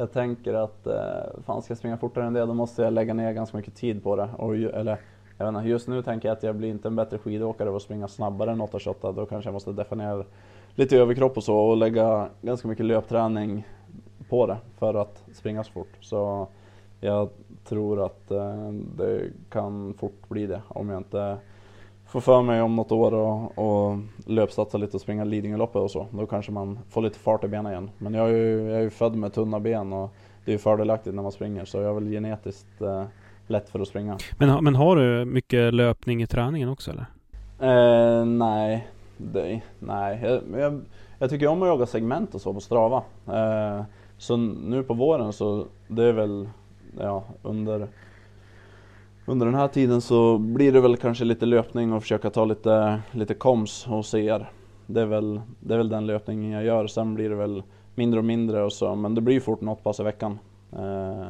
Jag 0.00 0.12
tänker 0.12 0.54
att 0.54 0.86
eh, 0.86 1.42
fan 1.46 1.62
ska 1.62 1.70
jag 1.70 1.78
springa 1.78 1.96
fortare 1.96 2.24
än 2.24 2.32
det 2.32 2.46
då 2.46 2.54
måste 2.54 2.82
jag 2.82 2.92
lägga 2.92 3.14
ner 3.14 3.32
ganska 3.32 3.56
mycket 3.56 3.74
tid 3.74 4.02
på 4.02 4.16
det. 4.16 4.28
Och, 4.38 4.54
eller, 4.54 5.00
jag 5.38 5.46
vet 5.46 5.56
inte, 5.56 5.68
just 5.68 5.88
nu 5.88 6.02
tänker 6.02 6.28
jag 6.28 6.36
att 6.36 6.42
jag 6.42 6.56
blir 6.56 6.68
inte 6.68 6.88
en 6.88 6.96
bättre 6.96 7.18
skidåkare 7.18 7.68
av 7.68 7.76
att 7.76 7.82
springa 7.82 8.08
snabbare 8.08 8.50
än 8.50 8.62
8.28. 8.62 9.14
Då 9.14 9.26
kanske 9.26 9.48
jag 9.48 9.52
måste 9.52 9.72
definiera 9.72 10.24
lite 10.74 10.96
överkropp 10.96 11.36
och 11.36 11.44
så 11.44 11.56
och 11.56 11.76
lägga 11.76 12.28
ganska 12.42 12.68
mycket 12.68 12.86
löpträning 12.86 13.66
på 14.28 14.46
det 14.46 14.56
för 14.78 14.94
att 14.94 15.24
springa 15.34 15.64
så 15.64 15.72
fort. 15.72 15.92
Så 16.00 16.48
jag 17.00 17.28
tror 17.64 18.06
att 18.06 18.30
eh, 18.30 18.72
det 18.96 19.22
kan 19.50 19.94
fort 19.94 20.28
bli 20.28 20.46
det 20.46 20.62
om 20.68 20.88
jag 20.88 20.98
inte 20.98 21.36
får 22.08 22.20
för 22.20 22.42
mig 22.42 22.62
om 22.62 22.76
något 22.76 22.92
år 22.92 23.14
och, 23.14 23.58
och 23.58 23.98
löpsatsa 24.26 24.78
lite 24.78 24.96
och 24.96 25.00
springa 25.00 25.24
Lidingöloppet 25.24 25.82
och 25.82 25.90
så. 25.90 26.06
Då 26.10 26.26
kanske 26.26 26.52
man 26.52 26.78
får 26.90 27.02
lite 27.02 27.18
fart 27.18 27.44
i 27.44 27.48
benen 27.48 27.72
igen. 27.72 27.90
Men 27.98 28.14
jag 28.14 28.28
är 28.28 28.34
ju, 28.34 28.68
jag 28.68 28.78
är 28.78 28.82
ju 28.82 28.90
född 28.90 29.16
med 29.16 29.32
tunna 29.32 29.60
ben 29.60 29.92
och 29.92 30.14
det 30.44 30.50
är 30.50 30.52
ju 30.52 30.58
fördelaktigt 30.58 31.14
när 31.14 31.22
man 31.22 31.32
springer 31.32 31.64
så 31.64 31.76
jag 31.78 31.90
är 31.90 31.94
väl 31.94 32.10
genetiskt 32.10 32.80
eh, 32.80 33.04
lätt 33.46 33.68
för 33.68 33.80
att 33.80 33.88
springa. 33.88 34.18
Men, 34.38 34.64
men 34.64 34.74
har 34.74 34.96
du 34.96 35.24
mycket 35.24 35.74
löpning 35.74 36.22
i 36.22 36.26
träningen 36.26 36.68
också 36.68 36.90
eller? 36.90 37.06
Eh, 37.60 38.24
nej, 38.24 38.88
det, 39.16 39.60
nej. 39.78 40.20
Jag, 40.22 40.60
jag, 40.60 40.80
jag, 41.18 41.30
tycker 41.30 41.46
om 41.46 41.62
att 41.62 41.68
jaga 41.68 41.86
segment 41.86 42.34
och 42.34 42.40
så 42.40 42.54
på 42.54 42.60
Strava. 42.60 43.02
Eh, 43.26 43.82
så 44.18 44.36
nu 44.36 44.82
på 44.82 44.94
våren 44.94 45.32
så 45.32 45.66
det 45.88 46.04
är 46.04 46.12
väl 46.12 46.48
ja, 46.98 47.24
under 47.42 47.88
under 49.28 49.46
den 49.46 49.54
här 49.54 49.68
tiden 49.68 50.00
så 50.00 50.38
blir 50.38 50.72
det 50.72 50.80
väl 50.80 50.96
kanske 50.96 51.24
lite 51.24 51.46
löpning 51.46 51.92
och 51.92 52.02
försöka 52.02 52.30
ta 52.30 52.44
lite, 52.44 53.00
lite 53.12 53.34
koms 53.34 53.86
och 53.88 54.14
er. 54.14 54.50
Det 54.86 55.00
är, 55.00 55.06
väl, 55.06 55.40
det 55.60 55.74
är 55.74 55.78
väl 55.78 55.88
den 55.88 56.06
löpningen 56.06 56.50
jag 56.50 56.64
gör. 56.64 56.86
Sen 56.86 57.14
blir 57.14 57.30
det 57.30 57.36
väl 57.36 57.62
mindre 57.94 58.18
och 58.18 58.24
mindre 58.24 58.62
och 58.62 58.72
så, 58.72 58.94
men 58.94 59.14
det 59.14 59.20
blir 59.20 59.40
fort 59.40 59.60
något 59.60 59.82
pass 59.82 60.00
i 60.00 60.02
veckan. 60.02 60.38
Eh, 60.72 61.26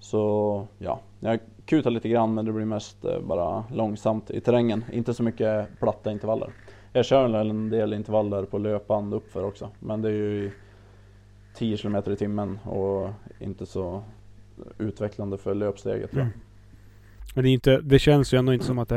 så 0.00 0.66
ja, 0.78 1.00
jag 1.20 1.40
kutar 1.64 1.90
lite 1.90 2.08
grann 2.08 2.34
men 2.34 2.44
det 2.44 2.52
blir 2.52 2.64
mest 2.64 3.04
eh, 3.04 3.20
bara 3.20 3.64
långsamt 3.72 4.30
i 4.30 4.40
terrängen. 4.40 4.84
Inte 4.92 5.14
så 5.14 5.22
mycket 5.22 5.68
platta 5.80 6.12
intervaller. 6.12 6.50
Jag 6.92 7.04
kör 7.04 7.34
en 7.34 7.70
del 7.70 7.92
intervaller 7.92 8.44
på 8.44 8.58
löpband 8.58 9.14
uppför 9.14 9.44
också, 9.44 9.68
men 9.78 10.02
det 10.02 10.08
är 10.08 10.12
ju 10.12 10.50
10 11.54 11.76
km 11.76 11.96
i 11.96 12.16
timmen 12.16 12.58
och 12.64 13.08
inte 13.38 13.66
så 13.66 14.02
utvecklande 14.78 15.38
för 15.38 15.54
löpsteget. 15.54 16.12
Mm. 16.12 16.28
Men 17.34 17.44
det, 17.44 17.50
är 17.50 17.52
inte, 17.52 17.80
det 17.80 17.98
känns 17.98 18.34
ju 18.34 18.38
ändå 18.38 18.52
inte 18.52 18.64
som 18.64 18.78
att 18.78 18.88
det 18.88 18.96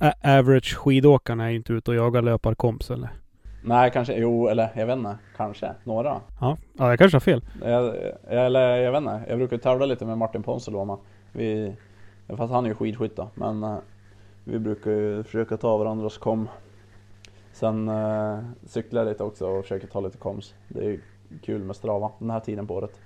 är 0.00 0.14
average 0.38 0.76
skidåkarna 0.76 1.50
är 1.50 1.54
inte 1.54 1.72
ute 1.72 1.90
och 1.90 1.96
jagar 1.96 2.22
löparkomps 2.22 2.90
eller? 2.90 3.08
Nej, 3.64 3.90
kanske, 3.90 4.14
jo, 4.14 4.48
eller 4.48 4.68
jag 4.76 4.86
vet 4.86 4.98
inte, 4.98 5.18
kanske, 5.36 5.72
några. 5.84 6.20
Ja, 6.40 6.56
ja 6.78 6.88
jag 6.88 6.98
kanske 6.98 7.16
har 7.16 7.20
fel. 7.20 7.44
Jag, 7.62 7.96
eller 8.28 8.76
jag 8.76 8.92
vet 8.92 8.98
inte, 8.98 9.22
jag 9.28 9.38
brukar 9.38 9.58
tävla 9.58 9.86
lite 9.86 10.04
med 10.04 10.18
Martin 10.18 10.42
Ponsiluoma. 10.42 10.98
Vi, 11.32 11.76
fast 12.28 12.52
han 12.52 12.64
är 12.64 12.68
ju 12.68 12.74
skidskytt 12.74 13.16
då, 13.16 13.28
men 13.34 13.64
uh, 13.64 13.78
vi 14.44 14.58
brukar 14.58 14.90
ju 14.90 15.22
försöka 15.22 15.56
ta 15.56 15.76
varandras 15.76 16.18
kom. 16.18 16.48
Sen 17.52 17.88
uh, 17.88 18.38
cyklar 18.66 19.00
jag 19.00 19.08
lite 19.08 19.24
också 19.24 19.46
och 19.46 19.62
försöker 19.62 19.86
ta 19.86 20.00
lite 20.00 20.18
koms. 20.18 20.54
Det 20.68 20.86
är 20.86 21.00
kul 21.42 21.62
med 21.62 21.76
Strava 21.76 22.10
den 22.18 22.30
här 22.30 22.40
tiden 22.40 22.66
på 22.66 22.74
året. 22.74 23.00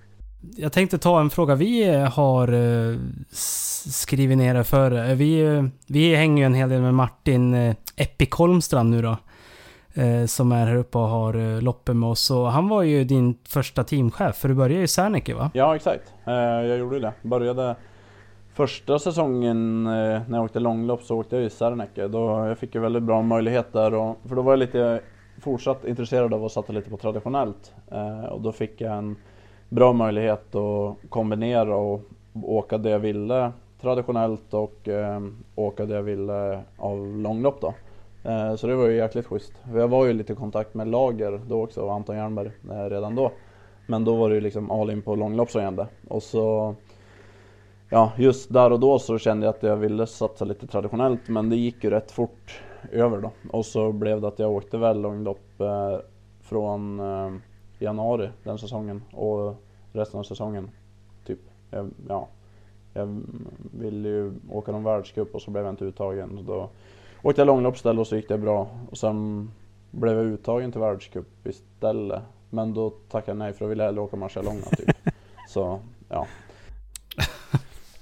Jag 0.56 0.72
tänkte 0.72 0.98
ta 0.98 1.20
en 1.20 1.30
fråga 1.30 1.54
vi 1.54 1.94
har 1.94 2.52
eh, 2.52 2.98
skrivit 3.90 4.38
ner 4.38 4.62
för. 4.62 5.10
Eh, 5.10 5.14
vi, 5.14 5.40
eh, 5.40 5.64
vi 5.86 6.14
hänger 6.14 6.42
ju 6.42 6.46
en 6.46 6.54
hel 6.54 6.68
del 6.68 6.80
med 6.80 6.94
Martin 6.94 7.74
Epikolmstrand 7.96 8.90
nu 8.90 9.02
då. 9.02 9.16
Som 10.26 10.52
är 10.52 10.66
här 10.66 10.76
uppe 10.76 10.98
och 10.98 11.08
har 11.08 11.60
loppet 11.60 11.96
med 11.96 12.08
oss. 12.08 12.30
Och 12.30 12.52
han 12.52 12.68
var 12.68 12.82
ju 12.82 13.04
din 13.04 13.38
första 13.48 13.84
teamchef, 13.84 14.36
för 14.36 14.48
du 14.48 14.54
började 14.54 14.74
ju 14.74 14.82
i 14.82 14.88
Serneke 14.88 15.34
va? 15.34 15.50
Ja 15.54 15.76
exakt, 15.76 16.14
jag 16.24 16.78
gjorde 16.78 17.00
det. 17.00 17.12
Började 17.22 17.76
första 18.54 18.98
säsongen 18.98 19.84
när 19.84 20.24
jag 20.30 20.44
åkte 20.44 20.60
långlopp 20.60 21.02
så 21.02 21.18
åkte 21.18 21.36
jag 21.36 21.44
i 21.44 21.50
Serneke. 21.50 22.08
Då 22.08 22.46
jag 22.48 22.58
fick 22.58 22.74
ju 22.74 22.80
väldigt 22.80 23.02
bra 23.02 23.22
möjligheter. 23.22 23.94
Och, 23.94 24.18
för 24.28 24.36
då 24.36 24.42
var 24.42 24.52
jag 24.52 24.58
lite 24.58 25.00
fortsatt 25.40 25.84
intresserad 25.84 26.34
av 26.34 26.44
att 26.44 26.52
satsa 26.52 26.72
lite 26.72 26.90
på 26.90 26.96
traditionellt. 26.96 27.74
Och 28.30 28.40
då 28.40 28.52
fick 28.52 28.80
jag 28.80 28.98
en 28.98 29.16
bra 29.68 29.92
möjlighet 29.92 30.54
att 30.54 30.96
kombinera 31.08 31.76
och 31.76 32.00
åka 32.42 32.78
det 32.78 32.90
jag 32.90 32.98
ville 32.98 33.52
traditionellt 33.80 34.54
och 34.54 34.88
eh, 34.88 35.20
åka 35.54 35.86
det 35.86 35.94
jag 35.94 36.02
ville 36.02 36.62
av 36.76 37.16
långlopp 37.16 37.60
då. 37.60 37.74
Eh, 38.30 38.54
så 38.56 38.66
det 38.66 38.74
var 38.74 38.86
ju 38.86 38.96
jäkligt 38.96 39.26
schysst. 39.26 39.52
Jag 39.74 39.88
var 39.88 40.06
ju 40.06 40.12
lite 40.12 40.32
i 40.32 40.36
kontakt 40.36 40.74
med 40.74 40.88
Lager 40.88 41.40
då 41.48 41.62
också 41.62 41.80
och 41.80 41.92
Anton 41.92 42.16
Jernberg 42.16 42.50
eh, 42.70 42.90
redan 42.90 43.14
då. 43.14 43.32
Men 43.86 44.04
då 44.04 44.16
var 44.16 44.28
det 44.28 44.34
ju 44.34 44.40
liksom 44.40 44.70
all 44.70 44.90
in 44.90 45.02
på 45.02 45.14
långlopp 45.14 45.50
som 45.50 45.62
gällde. 45.62 45.86
Och 46.08 46.22
så 46.22 46.74
Ja, 47.90 48.12
just 48.16 48.52
där 48.52 48.72
och 48.72 48.80
då 48.80 48.98
så 48.98 49.18
kände 49.18 49.46
jag 49.46 49.54
att 49.54 49.62
jag 49.62 49.76
ville 49.76 50.06
satsa 50.06 50.44
lite 50.44 50.66
traditionellt 50.66 51.28
men 51.28 51.50
det 51.50 51.56
gick 51.56 51.84
ju 51.84 51.90
rätt 51.90 52.10
fort 52.10 52.62
över 52.92 53.20
då. 53.20 53.30
Och 53.52 53.66
så 53.66 53.92
blev 53.92 54.20
det 54.20 54.28
att 54.28 54.38
jag 54.38 54.50
åkte 54.50 54.78
väl 54.78 55.00
långlopp 55.00 55.60
eh, 55.60 55.98
från 56.40 57.00
eh, 57.00 57.30
eh, 57.78 57.84
januari 57.84 58.30
den 58.44 58.58
säsongen 58.58 59.02
och 59.12 59.54
resten 59.92 60.20
av 60.20 60.24
säsongen 60.24 60.70
typ. 61.26 61.38
Jag, 61.70 61.90
ja, 62.08 62.28
jag 62.94 63.22
ville 63.72 64.08
ju 64.08 64.32
åka 64.50 64.72
någon 64.72 64.84
världscup 64.84 65.34
och 65.34 65.42
så 65.42 65.50
blev 65.50 65.64
jag 65.64 65.72
inte 65.72 65.84
uttagen. 65.84 66.36
Så 66.36 66.42
då 66.42 66.68
åkte 67.22 67.40
jag 67.40 67.46
långlopp 67.46 67.76
istället 67.76 68.00
och 68.00 68.06
så 68.06 68.16
gick 68.16 68.28
det 68.28 68.38
bra. 68.38 68.68
Och 68.90 68.98
sen 68.98 69.50
blev 69.90 70.16
jag 70.16 70.26
uttagen 70.26 70.72
till 70.72 70.80
världscup 70.80 71.46
istället. 71.46 72.22
Men 72.50 72.74
då 72.74 72.90
tackade 72.90 73.30
jag 73.30 73.38
nej 73.38 73.52
för 73.52 73.64
då 73.64 73.68
ville 73.68 73.82
jag 73.82 73.88
hellre 73.88 74.00
åka 74.00 74.16
Marcialonga 74.16 74.62
typ. 74.76 74.96
Så 75.48 75.80
ja. 76.08 76.26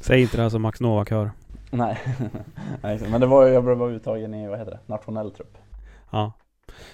Säg 0.01 0.23
inte 0.23 0.37
det 0.37 0.43
här 0.43 0.51
som 0.51 0.63
Max 0.63 0.81
Novak 0.81 1.11
hör. 1.11 1.31
Nej. 1.71 1.99
nej 2.83 3.01
men 3.11 3.21
det 3.21 3.27
var 3.27 3.47
ju, 3.47 3.53
jag 3.53 3.65
blev 3.65 3.79
bara 3.79 3.91
uttagen 3.91 4.35
i, 4.35 4.49
vad 4.49 4.59
heter 4.59 4.71
det, 4.71 4.81
nationell 4.87 5.31
trupp. 5.31 5.59
Ja. 6.11 6.33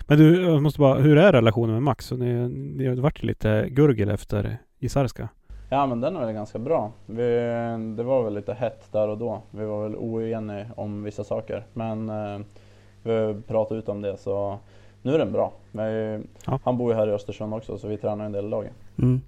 Men 0.00 0.18
du, 0.18 0.42
jag 0.42 0.62
måste 0.62 0.80
bara, 0.80 0.94
hur 0.94 1.18
är 1.18 1.32
relationen 1.32 1.74
med 1.74 1.82
Max? 1.82 2.10
Ni, 2.12 2.48
ni 2.76 2.86
har 2.86 2.94
varit 2.96 3.22
lite 3.22 3.66
gurgel 3.70 4.10
efter 4.10 4.58
Isarska. 4.78 5.28
Ja 5.70 5.86
men 5.86 6.00
den 6.00 6.16
är 6.16 6.20
väl 6.20 6.32
ganska 6.34 6.58
bra. 6.58 6.92
Vi, 7.06 7.22
det 7.96 8.02
var 8.02 8.24
väl 8.24 8.34
lite 8.34 8.54
hett 8.54 8.92
där 8.92 9.08
och 9.08 9.18
då. 9.18 9.42
Vi 9.50 9.64
var 9.64 9.82
väl 9.82 9.96
oeniga 9.96 10.66
om 10.76 11.02
vissa 11.02 11.24
saker. 11.24 11.66
Men 11.72 12.08
eh, 12.10 12.40
vi 13.02 13.34
pratade 13.46 13.80
ut 13.80 13.88
om 13.88 14.02
det 14.02 14.16
så 14.16 14.58
nu 15.02 15.14
är 15.14 15.18
den 15.18 15.32
bra. 15.32 15.52
Men, 15.72 16.26
Ja. 16.46 16.60
Han 16.64 16.78
bor 16.78 16.92
ju 16.92 16.98
här 16.98 17.08
i 17.08 17.12
Östersund 17.12 17.54
också 17.54 17.78
så 17.78 17.88
vi 17.88 17.96
tränar 17.96 18.24
en 18.24 18.32
del 18.32 18.44
i 18.44 18.48
laget. 18.48 18.72
Mm. 18.98 19.20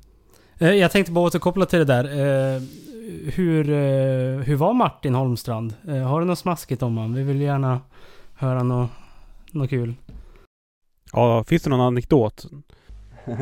Eh, 0.58 0.70
Jag 0.70 0.90
tänkte 0.90 1.12
bara 1.12 1.24
återkoppla 1.26 1.66
till 1.66 1.78
det 1.78 1.84
där. 1.84 2.04
Eh, 2.04 2.62
Hur, 3.34 3.70
eh, 3.70 4.38
hur 4.44 4.56
var 4.56 4.72
Martin 4.72 5.14
Holmstrand? 5.14 5.74
Har 6.08 6.20
du 6.20 6.26
något 6.26 6.38
smaskigt 6.38 6.82
om 6.82 6.96
honom? 6.96 7.14
Vi 7.14 7.22
vill 7.22 7.40
gärna 7.40 7.80
höra 8.34 8.62
något, 8.62 8.90
något 9.52 9.70
kul. 9.70 9.94
Ja, 11.12 11.44
finns 11.44 11.62
det 11.62 11.70
någon 11.70 11.80
anekdot? 11.80 12.46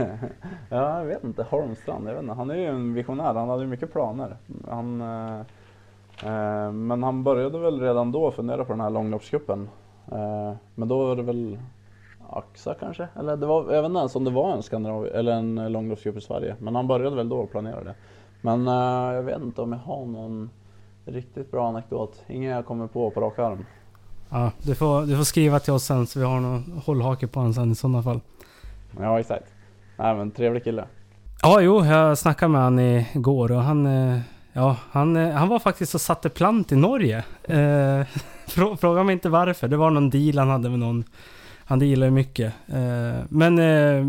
ja, 0.68 0.98
jag 0.98 1.04
vet 1.04 1.24
inte. 1.24 1.42
Holmstrand, 1.42 2.08
jag 2.08 2.12
vet 2.12 2.22
inte. 2.22 2.34
Han 2.34 2.50
är 2.50 2.54
ju 2.54 2.66
en 2.66 2.94
visionär. 2.94 3.34
Han 3.34 3.48
hade 3.48 3.62
ju 3.62 3.68
mycket 3.68 3.92
planer. 3.92 4.36
Han, 4.68 5.00
eh, 5.00 5.40
eh, 6.24 6.72
men 6.72 7.02
han 7.02 7.24
började 7.24 7.58
väl 7.58 7.80
redan 7.80 8.12
då 8.12 8.30
fundera 8.30 8.64
på 8.64 8.72
den 8.72 8.80
här 8.80 8.90
långloppscupen. 8.90 9.68
Eh, 10.12 10.52
men 10.74 10.88
då 10.88 11.06
var 11.06 11.16
det 11.16 11.22
väl 11.22 11.58
Axa 12.30 12.74
kanske? 12.74 13.08
Eller 13.16 13.36
det 13.36 13.46
var, 13.46 13.72
jag 13.74 13.82
vet 13.82 13.88
inte 13.88 13.98
ens 13.98 14.16
om 14.16 14.24
det 14.24 14.30
var 14.30 14.52
en, 14.52 14.62
Skandinav 14.62 15.06
eller 15.06 15.32
en 15.32 15.72
långloppscup 15.72 16.16
i 16.16 16.20
Sverige. 16.20 16.56
Men 16.58 16.74
han 16.74 16.86
började 16.86 17.16
väl 17.16 17.28
då 17.28 17.46
planera 17.46 17.84
det. 17.84 17.94
Men 18.40 18.68
eh, 18.68 19.14
jag 19.14 19.22
vet 19.22 19.42
inte 19.42 19.62
om 19.62 19.72
jag 19.72 19.78
har 19.78 20.06
någon 20.06 20.50
riktigt 21.04 21.50
bra 21.50 21.68
anekdot. 21.68 22.24
Ingen 22.26 22.50
jag 22.50 22.66
kommer 22.66 22.86
på 22.86 23.10
på 23.10 23.20
rak 23.20 23.38
arm. 23.38 23.64
Ja, 24.30 24.52
du, 24.62 24.74
får, 24.74 25.02
du 25.06 25.16
får 25.16 25.24
skriva 25.24 25.58
till 25.60 25.72
oss 25.72 25.84
sen 25.84 26.06
så 26.06 26.18
vi 26.18 26.24
har 26.24 26.40
någon 26.40 26.80
hållhake 26.84 27.26
på 27.26 27.40
honom 27.40 27.54
sen 27.54 27.72
i 27.72 27.74
sådana 27.74 28.02
fall. 28.02 28.20
Ja, 29.00 29.20
exakt. 29.20 29.44
Nej 29.96 30.16
men 30.16 30.30
trevlig 30.30 30.64
kille. 30.64 30.84
Ja, 31.42 31.60
jo, 31.60 31.84
jag 31.84 32.18
snackade 32.18 32.52
med 32.52 32.60
han 32.60 32.78
igår 32.78 33.52
och 33.52 33.62
han... 33.62 33.86
eh, 33.86 34.18
Ja, 34.52 34.76
han, 34.90 35.16
eh, 35.16 35.30
han 35.34 35.48
var 35.48 35.58
faktiskt 35.58 35.94
och 35.94 36.00
satte 36.00 36.28
plant 36.28 36.72
i 36.72 36.76
Norge. 36.76 37.18
Eh, 37.42 37.54
frå- 38.46 38.76
Fråga 38.76 39.02
mig 39.02 39.12
inte 39.12 39.28
varför. 39.28 39.68
Det 39.68 39.76
var 39.76 39.90
någon 39.90 40.10
deal 40.10 40.38
han 40.38 40.48
hade 40.48 40.70
med 40.70 40.78
någon. 40.78 41.04
Han 41.64 41.78
dealar 41.78 42.06
ju 42.06 42.10
mycket. 42.10 42.52
Eh, 42.68 43.20
Men 43.28 43.58
eh, 43.58 44.04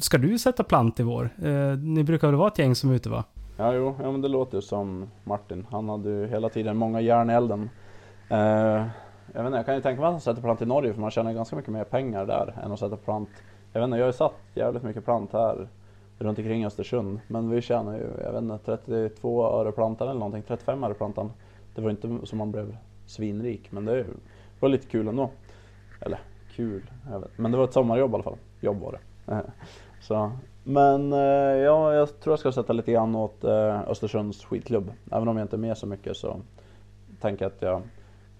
ska 0.00 0.18
du 0.18 0.38
sätta 0.38 0.64
plant 0.64 1.00
i 1.00 1.02
vår? 1.02 1.30
Eh, 1.44 1.78
Ni 1.78 2.04
brukar 2.04 2.28
väl 2.28 2.36
vara 2.36 2.48
ett 2.48 2.58
gäng 2.58 2.74
som 2.74 2.90
är 2.90 2.94
ute 2.94 3.08
va? 3.08 3.24
Ja, 3.56 3.72
jo, 3.74 3.96
ja, 4.02 4.10
men 4.12 4.20
det 4.22 4.28
låter 4.28 4.56
ju 4.56 4.62
som 4.62 5.10
Martin. 5.24 5.66
Han 5.70 5.88
hade 5.88 6.10
ju 6.10 6.26
hela 6.28 6.48
tiden 6.48 6.76
många 6.76 7.00
järn 7.00 7.30
i 7.30 7.32
elden. 7.32 7.70
Jag 9.32 9.42
vet 9.42 9.46
inte, 9.46 9.56
jag 9.56 9.66
kan 9.66 9.74
ju 9.74 9.80
tänka 9.80 10.00
mig 10.00 10.06
att 10.06 10.12
han 10.12 10.20
sätter 10.20 10.42
plant 10.42 10.62
i 10.62 10.66
Norge 10.66 10.92
för 10.92 11.00
man 11.00 11.10
tjänar 11.10 11.32
ganska 11.32 11.56
mycket 11.56 11.72
mer 11.72 11.84
pengar 11.84 12.26
där 12.26 12.54
än 12.64 12.72
att 12.72 12.78
sätta 12.78 12.96
plant. 12.96 13.28
Jag 13.72 13.80
vet 13.80 13.86
inte, 13.86 13.96
jag 13.96 14.04
har 14.04 14.08
ju 14.08 14.12
satt 14.12 14.34
jävligt 14.54 14.82
mycket 14.82 15.04
plant 15.04 15.32
här 15.32 15.68
runt 16.18 16.38
omkring 16.38 16.66
Östersund. 16.66 17.20
Men 17.26 17.50
vi 17.50 17.60
tjänar 17.60 17.94
ju, 17.94 18.10
jag 18.24 18.32
vet 18.32 18.42
inte, 18.42 18.58
32 18.58 19.44
öre 19.44 19.72
plantan 19.72 20.08
eller 20.08 20.20
någonting, 20.20 20.42
35 20.42 20.84
öre 20.84 20.94
plantan. 20.94 21.32
Det 21.74 21.82
var 21.82 21.90
inte 21.90 22.18
som 22.24 22.38
man 22.38 22.52
blev 22.52 22.76
svinrik, 23.06 23.72
men 23.72 23.84
det 23.84 24.06
var 24.60 24.68
lite 24.68 24.86
kul 24.86 25.08
ändå. 25.08 25.30
Eller 26.00 26.18
kul, 26.56 26.90
jag 27.10 27.20
vet. 27.20 27.38
men 27.38 27.50
det 27.50 27.56
var 27.56 27.64
ett 27.64 27.72
sommarjobb 27.72 28.10
i 28.10 28.14
alla 28.14 28.22
fall. 28.22 28.36
Jobb 28.60 28.80
var 28.80 28.92
det. 28.92 29.42
Så, 30.00 30.32
men 30.64 31.12
eh, 31.12 31.18
ja, 31.58 31.94
jag 31.94 32.20
tror 32.20 32.32
jag 32.32 32.38
ska 32.38 32.52
sätta 32.52 32.72
lite 32.72 32.92
grann 32.92 33.14
åt 33.14 33.44
eh, 33.44 33.80
Östersunds 33.80 34.44
skidklubb. 34.44 34.92
Även 35.10 35.28
om 35.28 35.36
jag 35.36 35.44
inte 35.44 35.56
är 35.56 35.58
med 35.58 35.78
så 35.78 35.86
mycket 35.86 36.16
så 36.16 36.40
tänker 37.20 37.44
jag 37.44 37.52
att 37.52 37.62
jag 37.62 37.82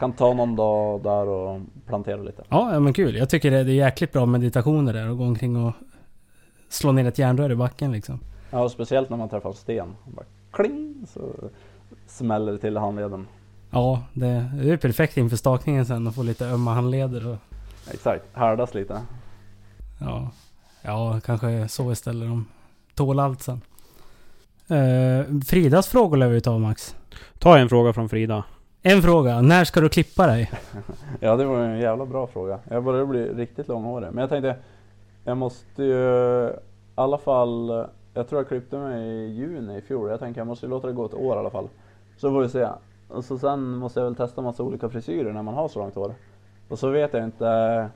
kan 0.00 0.12
ta 0.12 0.34
någon 0.34 0.56
dag 0.56 1.02
där 1.02 1.28
och 1.28 1.60
plantera 1.86 2.22
lite. 2.22 2.42
Ja, 2.48 2.80
men 2.80 2.92
kul. 2.92 3.16
Jag 3.16 3.30
tycker 3.30 3.50
det 3.50 3.58
är 3.58 3.64
jäkligt 3.64 4.12
bra 4.12 4.26
meditationer 4.26 4.92
där 4.92 5.10
och 5.10 5.18
gå 5.18 5.24
omkring 5.24 5.66
och 5.66 5.72
slå 6.68 6.92
ner 6.92 7.04
ett 7.04 7.18
järnrör 7.18 7.52
i 7.52 7.56
backen 7.56 7.92
liksom. 7.92 8.20
Ja, 8.50 8.62
och 8.62 8.70
speciellt 8.70 9.10
när 9.10 9.16
man 9.16 9.28
träffar 9.28 9.48
en 9.48 9.56
sten. 9.56 9.96
Bara 10.04 10.26
kling 10.50 11.06
så 11.08 11.20
smäller 12.06 12.52
det 12.52 12.58
till 12.58 12.76
i 12.76 12.78
handleden. 12.78 13.26
Ja, 13.70 14.02
det, 14.12 14.50
det 14.62 14.70
är 14.70 14.76
perfekt 14.76 15.16
inför 15.16 15.36
stakningen 15.36 15.86
sen 15.86 16.06
att 16.06 16.14
få 16.14 16.22
lite 16.22 16.46
ömma 16.46 16.74
handleder 16.74 17.28
och 17.28 17.36
Exakt, 17.90 18.24
härdas 18.32 18.74
lite. 18.74 19.00
Ja, 20.00 20.30
ja 20.82 21.20
kanske 21.24 21.68
så 21.68 21.92
istället. 21.92 22.28
De 22.28 22.46
tål 22.94 23.20
allt 23.20 23.42
sen. 23.42 23.60
Eh, 24.68 25.40
Fridas 25.46 25.88
frågor 25.88 26.16
lär 26.16 26.28
vi 26.28 26.40
ta 26.40 26.58
Max. 26.58 26.96
Ta 27.38 27.58
en 27.58 27.68
fråga 27.68 27.92
från 27.92 28.08
Frida. 28.08 28.44
En 28.82 29.02
fråga. 29.02 29.40
När 29.40 29.64
ska 29.64 29.80
du 29.80 29.88
klippa 29.88 30.26
dig? 30.26 30.50
Ja, 31.20 31.36
det 31.36 31.44
var 31.44 31.58
en 31.58 31.78
jävla 31.78 32.06
bra 32.06 32.26
fråga. 32.26 32.58
Jag 32.70 32.84
börjar 32.84 33.06
bli 33.06 33.28
riktigt 33.28 33.68
långhårig. 33.68 34.08
Men 34.12 34.20
jag 34.20 34.30
tänkte, 34.30 34.56
jag 35.24 35.36
måste 35.36 35.82
ju 35.82 35.94
i 36.48 36.52
alla 36.94 37.18
fall, 37.18 37.86
jag 38.14 38.28
tror 38.28 38.40
jag 38.40 38.48
klippte 38.48 38.78
mig 38.78 39.08
i 39.08 39.26
juni 39.26 39.78
i 39.78 39.80
fjol. 39.80 40.10
Jag 40.10 40.18
tänker 40.18 40.40
jag 40.40 40.46
måste 40.46 40.66
ju 40.66 40.70
låta 40.70 40.86
det 40.86 40.92
gå 40.92 41.04
ett 41.04 41.14
år 41.14 41.36
i 41.36 41.38
alla 41.38 41.50
fall. 41.50 41.68
Så 42.16 42.30
får 42.30 42.40
vi 42.40 42.48
se. 42.48 42.68
Och 43.08 43.24
så 43.24 43.38
sen 43.38 43.74
måste 43.74 44.00
jag 44.00 44.04
väl 44.04 44.14
testa 44.14 44.42
massa 44.42 44.62
olika 44.62 44.88
frisyrer 44.88 45.32
när 45.32 45.42
man 45.42 45.54
har 45.54 45.68
så 45.68 45.78
långt 45.78 45.94
hår. 45.94 46.14
Och 46.68 46.78
så 46.78 46.88
vet 46.88 47.14
jag 47.14 47.24
inte, 47.24 47.88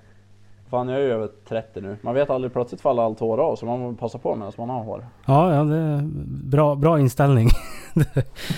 fan 0.70 0.88
jag 0.88 1.00
är 1.00 1.04
ju 1.04 1.12
över 1.12 1.28
30 1.48 1.80
nu. 1.80 1.96
Man 2.02 2.14
vet 2.14 2.30
aldrig, 2.30 2.52
plötsligt 2.52 2.80
faller 2.80 3.02
allt 3.02 3.20
hår 3.20 3.38
av 3.38 3.56
så 3.56 3.66
man 3.66 3.80
måste 3.80 4.00
passa 4.00 4.18
på 4.18 4.36
medan 4.36 4.52
man 4.58 4.70
har 4.70 4.84
hår. 4.84 5.06
Ja, 5.26 5.54
ja 5.54 5.64
det 5.64 5.76
är 5.76 6.02
bra, 6.50 6.74
bra 6.74 7.00
inställning. 7.00 7.48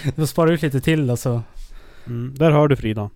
du 0.04 0.12
får 0.12 0.26
spara 0.26 0.50
ut 0.50 0.62
lite 0.62 0.80
till 0.80 1.06
då 1.06 1.16
så. 1.16 1.40
Mm, 2.07 2.34
där 2.34 2.50
hör 2.50 2.68
du 2.68 2.76
Frida. 2.76 3.11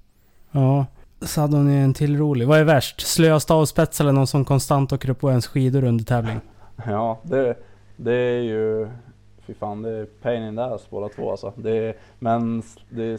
Ja. 0.51 0.86
Så 1.20 1.41
hade 1.41 1.57
hon 1.57 1.68
en 1.68 1.95
till 1.95 2.18
rolig. 2.18 2.49
Vad 2.49 2.59
är 2.59 2.64
värst? 2.64 3.01
Slöa 3.01 3.41
stavspets 3.41 4.01
eller 4.01 4.12
någon 4.12 4.26
som 4.26 4.45
konstant 4.45 4.93
åker 4.93 5.11
upp 5.11 5.20
på 5.20 5.30
ens 5.30 5.47
skidor 5.47 5.84
under 5.84 6.05
tävling? 6.05 6.41
Ja, 6.86 7.18
det, 7.22 7.57
det 7.97 8.14
är 8.14 8.41
ju... 8.41 8.88
Fy 9.47 9.55
fan, 9.55 9.82
det 9.82 9.91
är 9.91 10.05
pain 10.05 10.43
in 10.43 10.57
the 10.57 10.62
ass 10.62 10.91
båda 10.91 11.09
två 11.09 11.30
alltså. 11.30 11.53
Det 11.57 11.70
är, 11.70 11.95
men 12.18 12.62
det 12.91 13.05
är 13.05 13.18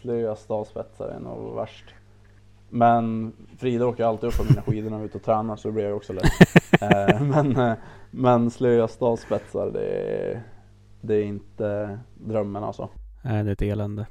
slöa 0.00 0.36
stavspetsar 0.36 1.08
är 1.08 1.20
nog 1.20 1.54
värst. 1.54 1.84
Men 2.70 3.32
Frida 3.58 3.86
åker 3.86 4.04
alltid 4.04 4.28
upp 4.28 4.36
på 4.36 4.44
mina 4.44 4.62
skidor 4.62 4.90
när 4.90 4.98
vi 4.98 5.02
är 5.02 5.08
ute 5.08 5.18
och 5.18 5.24
tränar 5.24 5.56
så 5.56 5.68
det 5.68 5.72
blir 5.72 5.84
jag 5.84 5.96
också 5.96 6.12
lätt. 6.12 6.24
eh, 6.80 7.22
men, 7.22 7.56
eh, 7.56 7.72
men 8.10 8.50
slöa 8.50 8.88
stavspetsar 8.88 9.70
det 9.70 9.86
är, 9.86 10.42
det 11.00 11.14
är 11.14 11.22
inte 11.22 11.98
drömmen 12.14 12.64
alltså. 12.64 12.88
Nej, 13.22 13.44
det 13.44 13.50
är 13.50 13.52
ett 13.52 13.62
elände. 13.62 14.06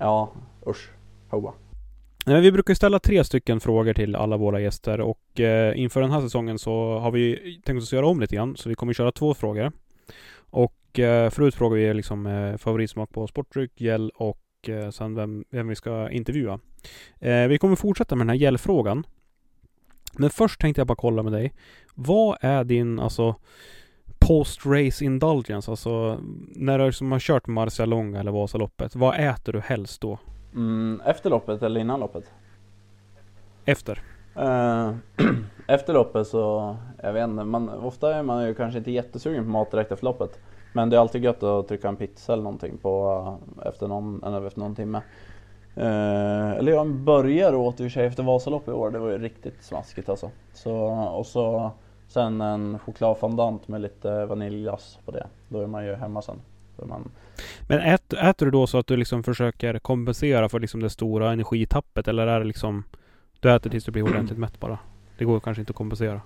Ja, 0.00 0.32
usch. 0.66 0.90
Hoa. 1.30 1.54
Nej, 2.26 2.40
Vi 2.40 2.52
brukar 2.52 2.74
ställa 2.74 2.98
tre 2.98 3.24
stycken 3.24 3.60
frågor 3.60 3.94
till 3.94 4.16
alla 4.16 4.36
våra 4.36 4.60
gäster 4.60 5.00
och 5.00 5.40
eh, 5.40 5.80
inför 5.80 6.00
den 6.00 6.10
här 6.10 6.20
säsongen 6.20 6.58
så 6.58 6.98
har 6.98 7.10
vi 7.10 7.60
tänkt 7.64 7.82
oss 7.82 7.92
göra 7.92 8.06
om 8.06 8.20
lite 8.20 8.36
grann. 8.36 8.56
Så 8.56 8.68
vi 8.68 8.74
kommer 8.74 8.92
köra 8.92 9.12
två 9.12 9.34
frågor. 9.34 9.72
Och 10.50 10.98
eh, 10.98 11.30
förut 11.30 11.54
frågar 11.54 11.76
vi 11.76 11.94
liksom 11.94 12.26
eh, 12.26 12.56
favoritsmak 12.56 13.10
på 13.10 13.26
sportdryck, 13.26 13.80
gel 13.80 14.10
och 14.14 14.68
eh, 14.68 14.90
sen 14.90 15.14
vem, 15.14 15.44
vem 15.50 15.68
vi 15.68 15.74
ska 15.74 16.10
intervjua. 16.10 16.60
Eh, 17.18 17.46
vi 17.46 17.58
kommer 17.58 17.76
fortsätta 17.76 18.16
med 18.16 18.26
den 18.26 18.30
här 18.30 18.36
gelfrågan. 18.36 19.06
Men 20.18 20.30
först 20.30 20.60
tänkte 20.60 20.80
jag 20.80 20.86
bara 20.88 20.96
kolla 20.96 21.22
med 21.22 21.32
dig. 21.32 21.54
Vad 21.94 22.38
är 22.40 22.64
din 22.64 22.98
alltså 22.98 23.34
post-race 24.28 25.04
indulgence? 25.04 25.70
Alltså 25.70 26.18
när 26.48 26.78
du 26.78 26.86
liksom 26.86 27.12
har 27.12 27.18
kört 27.18 27.46
Marcialonga 27.46 28.20
eller 28.20 28.32
Vasaloppet. 28.32 28.96
Vad 28.96 29.20
äter 29.20 29.52
du 29.52 29.60
helst 29.60 30.00
då? 30.00 30.18
Mm, 30.54 31.00
efter 31.04 31.30
loppet 31.30 31.62
eller 31.62 31.80
innan 31.80 32.00
loppet? 32.00 32.24
Efter? 33.64 34.02
Eh, 34.36 34.94
efter 35.66 35.92
loppet 35.92 36.26
så, 36.26 36.76
jag 37.02 37.12
vet 37.12 37.28
inte, 37.28 37.44
man, 37.44 37.68
ofta 37.68 38.14
är 38.14 38.22
man 38.22 38.46
ju 38.46 38.54
kanske 38.54 38.78
inte 38.78 38.90
jättesugen 38.90 39.44
på 39.44 39.50
mat 39.50 39.70
direkt 39.70 39.92
efter 39.92 40.04
loppet. 40.04 40.38
Men 40.72 40.90
det 40.90 40.96
är 40.96 41.00
alltid 41.00 41.24
gött 41.24 41.42
att 41.42 41.68
trycka 41.68 41.88
en 41.88 41.96
pizza 41.96 42.32
eller 42.32 42.42
någonting 42.42 42.78
på, 42.78 43.22
eh, 43.62 43.68
efter, 43.68 43.88
någon, 43.88 44.22
eller 44.24 44.46
efter 44.46 44.60
någon 44.60 44.74
timme. 44.74 45.02
Eh, 45.76 46.50
eller 46.50 46.72
jag 46.72 46.90
börjar 46.94 47.54
åt 47.54 47.80
i 47.80 47.82
och 47.82 47.84
för 47.84 47.88
sig 47.88 48.06
efter 48.06 48.22
Vasalopp 48.22 48.68
i 48.68 48.72
år, 48.72 48.90
det 48.90 48.98
var 48.98 49.08
ju 49.08 49.18
riktigt 49.18 49.64
smaskigt 49.64 50.08
alltså. 50.08 50.30
Så, 50.52 50.74
och 50.90 51.26
så 51.26 51.72
sen 52.08 52.40
en 52.40 52.78
chokladfondant 52.78 53.68
med 53.68 53.80
lite 53.80 54.26
vaniljglass 54.26 54.98
på 55.04 55.10
det. 55.10 55.26
Då 55.48 55.60
är 55.60 55.66
man 55.66 55.86
ju 55.86 55.94
hemma 55.94 56.22
sen. 56.22 56.40
Man, 56.82 57.10
Men 57.68 57.78
ät, 57.78 58.12
äter 58.12 58.46
du 58.46 58.50
då 58.52 58.66
så 58.66 58.78
att 58.78 58.86
du 58.86 58.96
liksom 58.96 59.22
försöker 59.22 59.78
kompensera 59.78 60.48
för 60.48 60.60
liksom 60.60 60.80
det 60.80 60.90
stora 60.90 61.32
energitappet 61.32 62.08
eller 62.08 62.26
är 62.26 62.38
det 62.38 62.46
liksom 62.46 62.84
Du 63.40 63.54
äter 63.54 63.70
tills 63.70 63.84
du 63.84 63.92
blir 63.92 64.02
ordentligt 64.02 64.38
mätt 64.38 64.60
bara? 64.60 64.78
Det 65.18 65.24
går 65.24 65.40
kanske 65.40 65.60
inte 65.62 65.70
att 65.70 65.76
kompensera. 65.76 66.20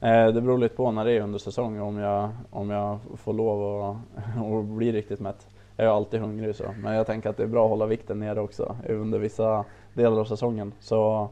Eh, 0.00 0.26
det 0.26 0.40
beror 0.40 0.58
lite 0.58 0.76
på 0.76 0.90
när 0.90 1.04
det 1.04 1.12
är 1.12 1.20
under 1.20 1.38
säsong 1.38 1.80
om 1.80 1.96
jag, 1.96 2.30
om 2.50 2.70
jag 2.70 2.98
får 3.14 3.32
lov 3.32 3.82
att 3.84 3.96
och 4.42 4.64
bli 4.64 4.92
riktigt 4.92 5.20
mätt. 5.20 5.46
Jag 5.76 5.86
är 5.86 5.90
alltid 5.90 6.20
hungrig 6.20 6.54
så, 6.54 6.74
men 6.78 6.94
jag 6.94 7.06
tänker 7.06 7.30
att 7.30 7.36
det 7.36 7.42
är 7.42 7.46
bra 7.46 7.64
att 7.64 7.70
hålla 7.70 7.86
vikten 7.86 8.18
nere 8.18 8.40
också 8.40 8.76
under 8.88 9.18
vissa 9.18 9.64
delar 9.94 10.20
av 10.20 10.24
säsongen. 10.24 10.72
Så 10.80 11.28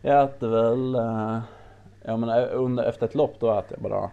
jag 0.00 0.24
äter 0.24 0.48
väl, 0.48 0.94
eh, 0.94 1.38
ja 2.04 2.16
men 2.16 2.28
eh, 2.28 2.48
under, 2.52 2.84
efter 2.84 3.06
ett 3.06 3.14
lopp 3.14 3.34
då 3.40 3.58
äter 3.58 3.78
jag 3.80 3.90
bara 3.90 4.10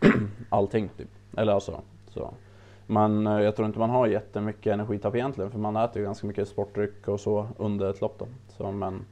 allting 0.48 0.88
typ. 0.88 1.08
Eller 1.36 1.52
alltså 1.52 1.80
så. 2.08 2.34
Men 2.86 3.26
eh, 3.26 3.40
jag 3.40 3.56
tror 3.56 3.66
inte 3.66 3.78
man 3.78 3.90
har 3.90 4.06
jättemycket 4.06 4.72
energitapp 4.72 5.14
egentligen 5.14 5.50
för 5.50 5.58
man 5.58 5.76
äter 5.76 5.98
ju 5.98 6.04
ganska 6.04 6.26
mycket 6.26 6.48
sportdryck 6.48 7.08
och 7.08 7.20
så 7.20 7.48
under 7.58 7.90
ett 7.90 8.00
lopp 8.00 8.18
då. 8.18 8.26
Så, 8.48 8.72
men, 8.72 9.04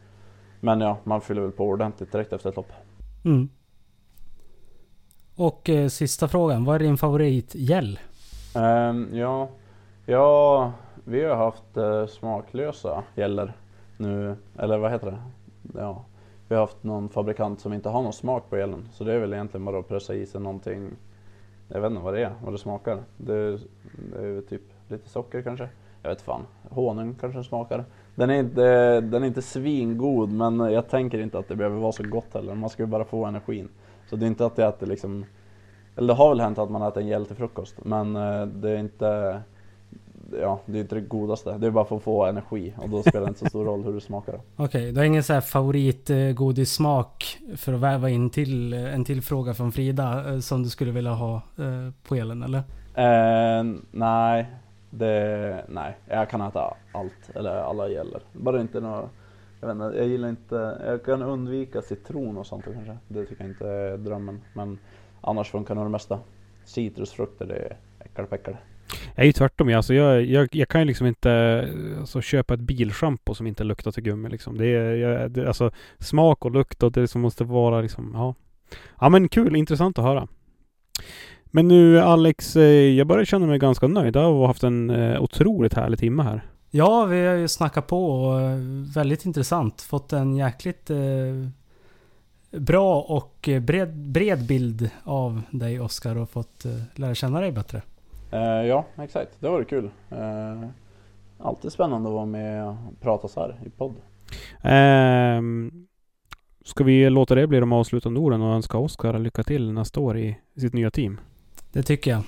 men 0.61 0.81
ja, 0.81 0.97
man 1.05 1.21
fyller 1.21 1.43
väl 1.43 1.53
på 1.53 1.65
ordentligt 1.65 2.13
direkt 2.13 2.33
efter 2.33 2.49
ett 2.49 2.57
lopp. 2.57 2.73
Mm. 3.25 3.49
Och 5.37 5.71
eh, 5.71 5.89
sista 5.89 6.29
frågan. 6.29 6.65
Vad 6.65 6.75
är 6.75 6.79
din 6.79 6.97
favoritgel? 6.97 7.99
Ehm, 8.57 9.09
ja, 9.13 9.49
ja, 10.07 10.73
vi 11.05 11.25
har 11.25 11.37
haft 11.37 11.77
eh, 11.77 12.07
smaklösa 12.07 13.03
gäller 13.15 13.53
nu, 13.97 14.37
eller 14.59 14.79
vad 14.79 14.91
heter 14.91 15.07
det? 15.07 15.19
Ja, 15.79 16.05
vi 16.49 16.55
har 16.55 16.63
haft 16.63 16.85
någon 16.85 17.09
fabrikant 17.09 17.61
som 17.61 17.73
inte 17.73 17.89
har 17.89 18.03
någon 18.03 18.13
smak 18.13 18.51
på 18.51 18.57
elen 18.57 18.89
Så 18.93 19.05
det 19.05 19.13
är 19.13 19.19
väl 19.19 19.33
egentligen 19.33 19.65
bara 19.65 19.79
att 19.79 19.89
pressa 19.89 20.15
i 20.15 20.27
sig 20.27 20.41
någonting. 20.41 20.91
Jag 21.69 21.81
vet 21.81 21.91
inte 21.91 22.03
vad 22.03 22.15
det 22.15 22.25
är, 22.25 22.35
vad 22.45 22.55
det 22.55 22.59
smakar. 22.59 22.99
Det, 23.17 23.59
det 24.13 24.27
är 24.27 24.41
typ 24.41 24.63
lite 24.89 25.09
socker 25.09 25.43
kanske. 25.43 25.69
Jag 26.03 26.11
vet 26.11 26.23
fan. 26.23 26.43
Honung 26.71 27.15
kanske 27.21 27.45
smakar. 27.45 27.85
Den 28.15 28.31
är, 28.31 28.35
inte, 28.35 29.01
den 29.01 29.23
är 29.23 29.27
inte 29.27 29.43
svingod 29.43 30.33
men 30.33 30.61
jag 30.61 30.89
tänker 30.89 31.19
inte 31.19 31.39
att 31.39 31.49
det 31.49 31.57
behöver 31.57 31.77
vara 31.77 31.93
så 31.93 32.03
gott 32.09 32.35
heller. 32.35 32.55
Man 32.55 32.71
ska 32.71 32.83
ju 32.83 32.87
bara 32.87 33.05
få 33.05 33.25
energin. 33.25 33.69
Så 34.11 34.17
det 34.17 34.27
är 34.27 34.29
inte 34.29 34.47
att 34.47 34.59
jag 34.59 34.69
äter 34.69 34.87
liksom 34.87 35.25
eller 35.97 36.09
det 36.09 36.15
har 36.15 36.29
väl 36.29 36.41
hänt 36.41 36.59
att 36.59 36.71
man 36.71 36.83
äter 36.83 37.03
en 37.03 37.09
gel 37.09 37.27
till 37.27 37.37
frukost 37.37 37.85
men 37.85 38.17
eh, 38.17 38.47
det 38.47 38.71
är 38.71 38.77
inte 38.77 39.41
Ja, 40.41 40.61
det 40.67 40.79
är 40.79 40.81
inte 40.81 40.95
det 40.95 41.01
godaste. 41.01 41.59
Det 41.59 41.67
är 41.67 41.71
bara 41.71 41.85
för 41.85 41.97
att 41.97 42.03
få 42.03 42.25
energi 42.25 42.75
och 42.77 42.89
då 42.89 43.03
spelar 43.03 43.21
det 43.21 43.29
inte 43.29 43.41
så 43.41 43.47
stor 43.47 43.65
roll 43.65 43.85
hur 43.85 43.93
det 43.93 44.01
smakar. 44.01 44.35
Okej, 44.35 44.65
okay, 44.65 44.93
du 44.93 44.99
har 44.99 45.05
ingen 45.05 45.23
så 45.23 45.33
här 45.33 45.41
favoritgodissmak 45.41 47.39
för 47.57 47.73
att 47.73 47.81
väva 47.81 48.11
in 48.11 48.31
till 48.31 48.73
en 48.73 49.05
till 49.05 49.23
fråga 49.23 49.55
från 49.55 49.73
Frida 49.73 50.33
eh, 50.33 50.39
som 50.39 50.63
du 50.63 50.69
skulle 50.69 50.91
vilja 50.91 51.13
ha 51.13 51.35
eh, 51.35 51.91
på 52.09 52.15
elen 52.15 52.43
eller? 52.43 52.59
Eh, 52.95 53.65
nej, 53.91 54.47
det, 54.91 55.65
nej, 55.69 55.97
jag 56.09 56.31
kan 56.31 56.41
äta 56.41 56.75
allt 56.93 57.31
eller 57.35 57.57
alla 57.57 57.89
gäller. 57.89 58.21
Bara 58.33 58.61
inte 58.61 58.81
några 58.81 59.09
jag 59.65 59.75
vet 59.75 59.87
inte, 59.87 59.99
jag 59.99 60.09
gillar 60.09 60.29
inte, 60.29 60.79
jag 60.87 61.05
kan 61.05 61.23
undvika 61.23 61.83
citron 61.83 62.39
och 62.39 62.47
sånt 62.47 62.65
kanske. 62.65 62.99
Det 63.09 63.27
tycker 63.27 63.45
jag 63.45 63.51
inte 63.51 63.69
är 63.69 63.97
drömmen. 63.97 64.41
Men 64.53 64.79
annars 65.21 65.51
funkar 65.51 65.75
nog 65.75 65.85
det 65.85 65.91
mesta. 65.91 66.19
Citrusfrukter, 66.65 67.47
det 67.47 67.55
är 67.55 67.77
äckelpäckel. 67.99 68.57
Jag 69.15 69.23
är 69.23 69.27
ju 69.27 69.33
tvärtom. 69.33 69.75
Alltså 69.75 69.95
jag, 69.95 70.25
jag, 70.25 70.49
jag 70.53 70.69
kan 70.69 70.81
ju 70.81 70.85
liksom 70.85 71.07
inte 71.07 71.65
alltså, 72.01 72.21
köpa 72.21 72.55
ett 72.55 72.61
bilschampo 72.61 73.35
som 73.35 73.47
inte 73.47 73.65
luktar 73.65 73.91
till 73.91 74.03
gummi. 74.03 74.29
Liksom. 74.29 74.59
Det 74.59 74.67
är 74.67 74.95
jag, 74.95 75.31
det, 75.31 75.47
alltså, 75.49 75.71
smak 75.99 76.45
och 76.45 76.51
lukt 76.51 76.83
och 76.83 76.93
det 76.93 77.09
som 77.09 77.21
måste 77.21 77.45
vara 77.45 77.81
liksom, 77.81 78.11
ja. 78.15 78.35
Ja 79.01 79.09
men 79.09 79.29
kul, 79.29 79.57
intressant 79.57 79.99
att 79.99 80.05
höra. 80.05 80.29
Men 81.45 81.69
nu 81.69 82.01
Alex, 82.01 82.57
eh, 82.57 82.63
jag 82.97 83.07
börjar 83.07 83.25
känna 83.25 83.47
mig 83.47 83.59
ganska 83.59 83.87
nöjd. 83.87 84.17
Jag 84.17 84.23
har 84.23 84.47
haft 84.47 84.65
en 84.65 84.91
eh, 84.91 85.23
otroligt 85.23 85.75
härlig 85.75 85.99
timme 85.99 86.23
här. 86.23 86.45
Ja, 86.71 87.05
vi 87.05 87.27
har 87.27 87.35
ju 87.35 87.49
snackat 87.49 87.87
på 87.87 88.07
och 88.07 88.41
eh, 88.41 88.59
väldigt 88.95 89.25
intressant. 89.25 89.83
Fått 89.83 90.13
en 90.13 90.37
jäkligt 90.37 90.91
eh, 90.91 90.97
bra 92.51 93.01
och 93.01 93.49
bred, 93.61 93.97
bred 93.97 94.47
bild 94.47 94.91
av 95.05 95.43
dig 95.51 95.81
Oskar 95.81 96.17
och 96.17 96.31
fått 96.31 96.65
eh, 96.65 96.73
lära 96.95 97.15
känna 97.15 97.41
dig 97.41 97.53
bättre. 97.53 97.83
Uh, 98.35 98.67
ja, 98.67 98.85
exakt. 98.99 99.41
Det 99.41 99.49
var 99.49 99.65
kul. 99.65 99.85
Uh, 100.13 100.69
alltid 101.39 101.73
spännande 101.73 102.09
att 102.09 102.15
vara 102.15 102.27
med 102.27 102.69
och 102.69 102.77
prata 103.01 103.29
så 103.29 103.41
här 103.41 103.57
i 103.67 103.71
podd. 103.71 103.95
Uh, 104.65 105.43
ska 106.65 106.85
vi 106.85 107.11
låta 107.11 107.35
det 107.35 107.47
bli 107.47 107.61
de 107.61 107.73
avslutande 107.73 108.21
orden 108.21 108.43
och 108.43 108.55
önska 108.55 108.79
Oskar 108.79 109.19
lycka 109.19 109.43
till 109.43 109.73
nästa 109.73 110.01
år 110.01 110.19
i 110.19 110.37
sitt 110.57 110.73
nya 110.73 110.91
team? 110.91 111.21
Det 111.73 111.83
tycker 111.83 112.11
jag. 112.11 112.23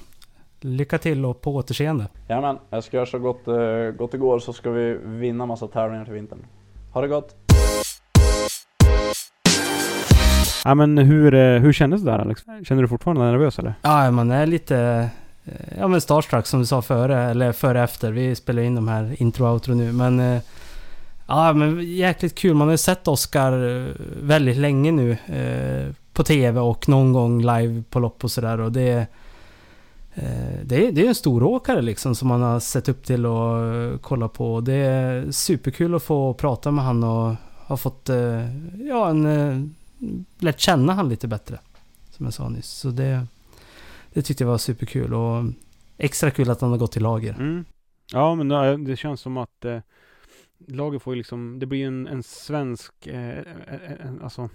Lycka 0.60 0.98
till 0.98 1.24
och 1.24 1.40
på 1.40 1.54
återseende. 1.54 2.08
Jajamän, 2.28 2.58
jag 2.70 2.84
ska 2.84 2.96
göra 2.96 3.06
så 3.06 3.18
gott, 3.18 3.48
uh, 3.48 3.90
gott 3.90 4.12
det 4.12 4.18
går 4.18 4.38
så 4.38 4.52
ska 4.52 4.70
vi 4.70 4.98
vinna 5.04 5.46
massa 5.46 5.68
tävlingar 5.68 6.04
till 6.04 6.14
vintern. 6.14 6.46
Ha 6.92 7.00
det 7.00 7.08
gott! 7.08 7.36
Ja 10.64 10.74
men 10.74 10.98
hur, 10.98 11.34
eh, 11.34 11.60
hur 11.60 11.72
kändes 11.72 12.02
det 12.02 12.10
där 12.10 12.18
Alex? 12.18 12.44
Känner 12.64 12.82
du 12.82 12.88
fortfarande 12.88 13.22
nervös 13.22 13.58
eller? 13.58 13.74
Ja, 13.82 14.10
man 14.10 14.30
är 14.30 14.46
lite... 14.46 15.10
Eh, 15.46 15.78
ja 15.78 15.88
men 15.88 16.00
starstruck 16.00 16.46
som 16.46 16.60
du 16.60 16.66
sa 16.66 16.82
före, 16.82 17.22
eller 17.22 17.52
före 17.52 17.82
efter. 17.82 18.12
Vi 18.12 18.34
spelar 18.34 18.62
in 18.62 18.74
de 18.74 18.88
här 18.88 19.22
intro 19.22 19.46
och 19.46 19.52
outro 19.52 19.74
nu 19.74 19.92
men... 19.92 20.20
Eh, 20.20 20.40
ja 21.26 21.52
men 21.52 21.96
jäkligt 21.96 22.34
kul. 22.34 22.54
Man 22.54 22.66
har 22.66 22.72
ju 22.72 22.78
sett 22.78 23.08
Oscar 23.08 23.52
eh, 23.52 23.92
väldigt 24.22 24.56
länge 24.56 24.92
nu. 24.92 25.16
På 26.12 26.24
TV 26.24 26.60
och 26.60 26.88
någon 26.88 27.12
gång 27.12 27.40
live 27.40 27.82
på 27.90 27.98
lopp 27.98 28.24
och 28.24 28.30
sådär 28.30 28.60
och 28.60 28.72
det... 28.72 29.06
Det 30.62 30.86
är, 30.86 30.92
det 30.92 31.04
är 31.04 31.08
en 31.08 31.14
stor 31.14 31.42
åkare 31.42 31.82
liksom 31.82 32.14
som 32.14 32.28
man 32.28 32.42
har 32.42 32.60
sett 32.60 32.88
upp 32.88 33.04
till 33.04 33.26
och 33.26 34.02
kollat 34.02 34.32
på. 34.32 34.60
Det 34.60 34.74
är 34.74 35.30
superkul 35.30 35.94
att 35.94 36.02
få 36.02 36.34
prata 36.34 36.70
med 36.70 36.84
han 36.84 37.04
och 37.04 37.34
ha 37.66 37.76
fått 37.76 38.10
ja, 38.88 39.08
en 39.08 39.74
lärt 40.38 40.60
känna 40.60 40.92
han 40.92 41.08
lite 41.08 41.28
bättre. 41.28 41.58
Som 42.10 42.26
jag 42.26 42.34
sa 42.34 42.48
nyss. 42.48 42.70
Så 42.70 42.88
det, 42.88 43.26
det 44.16 44.22
tyckte 44.22 44.44
jag 44.44 44.48
var 44.48 44.58
superkul 44.58 45.14
och 45.14 45.44
extra 45.96 46.30
kul 46.30 46.50
att 46.50 46.60
han 46.60 46.70
har 46.70 46.78
gått 46.78 46.92
till 46.92 47.02
lager. 47.02 47.34
Mm. 47.34 47.64
Ja, 48.12 48.34
men 48.34 48.84
det 48.84 48.96
känns 48.96 49.20
som 49.20 49.36
att 49.36 49.64
eh, 49.64 49.78
lager 50.66 50.98
får 50.98 51.14
ju 51.14 51.18
liksom, 51.18 51.58
det 51.58 51.66
blir 51.66 51.86
en, 51.86 52.06
en 52.06 52.22
svensk, 52.22 53.06
eh, 53.06 53.38
en, 54.00 54.20
alltså, 54.22 54.50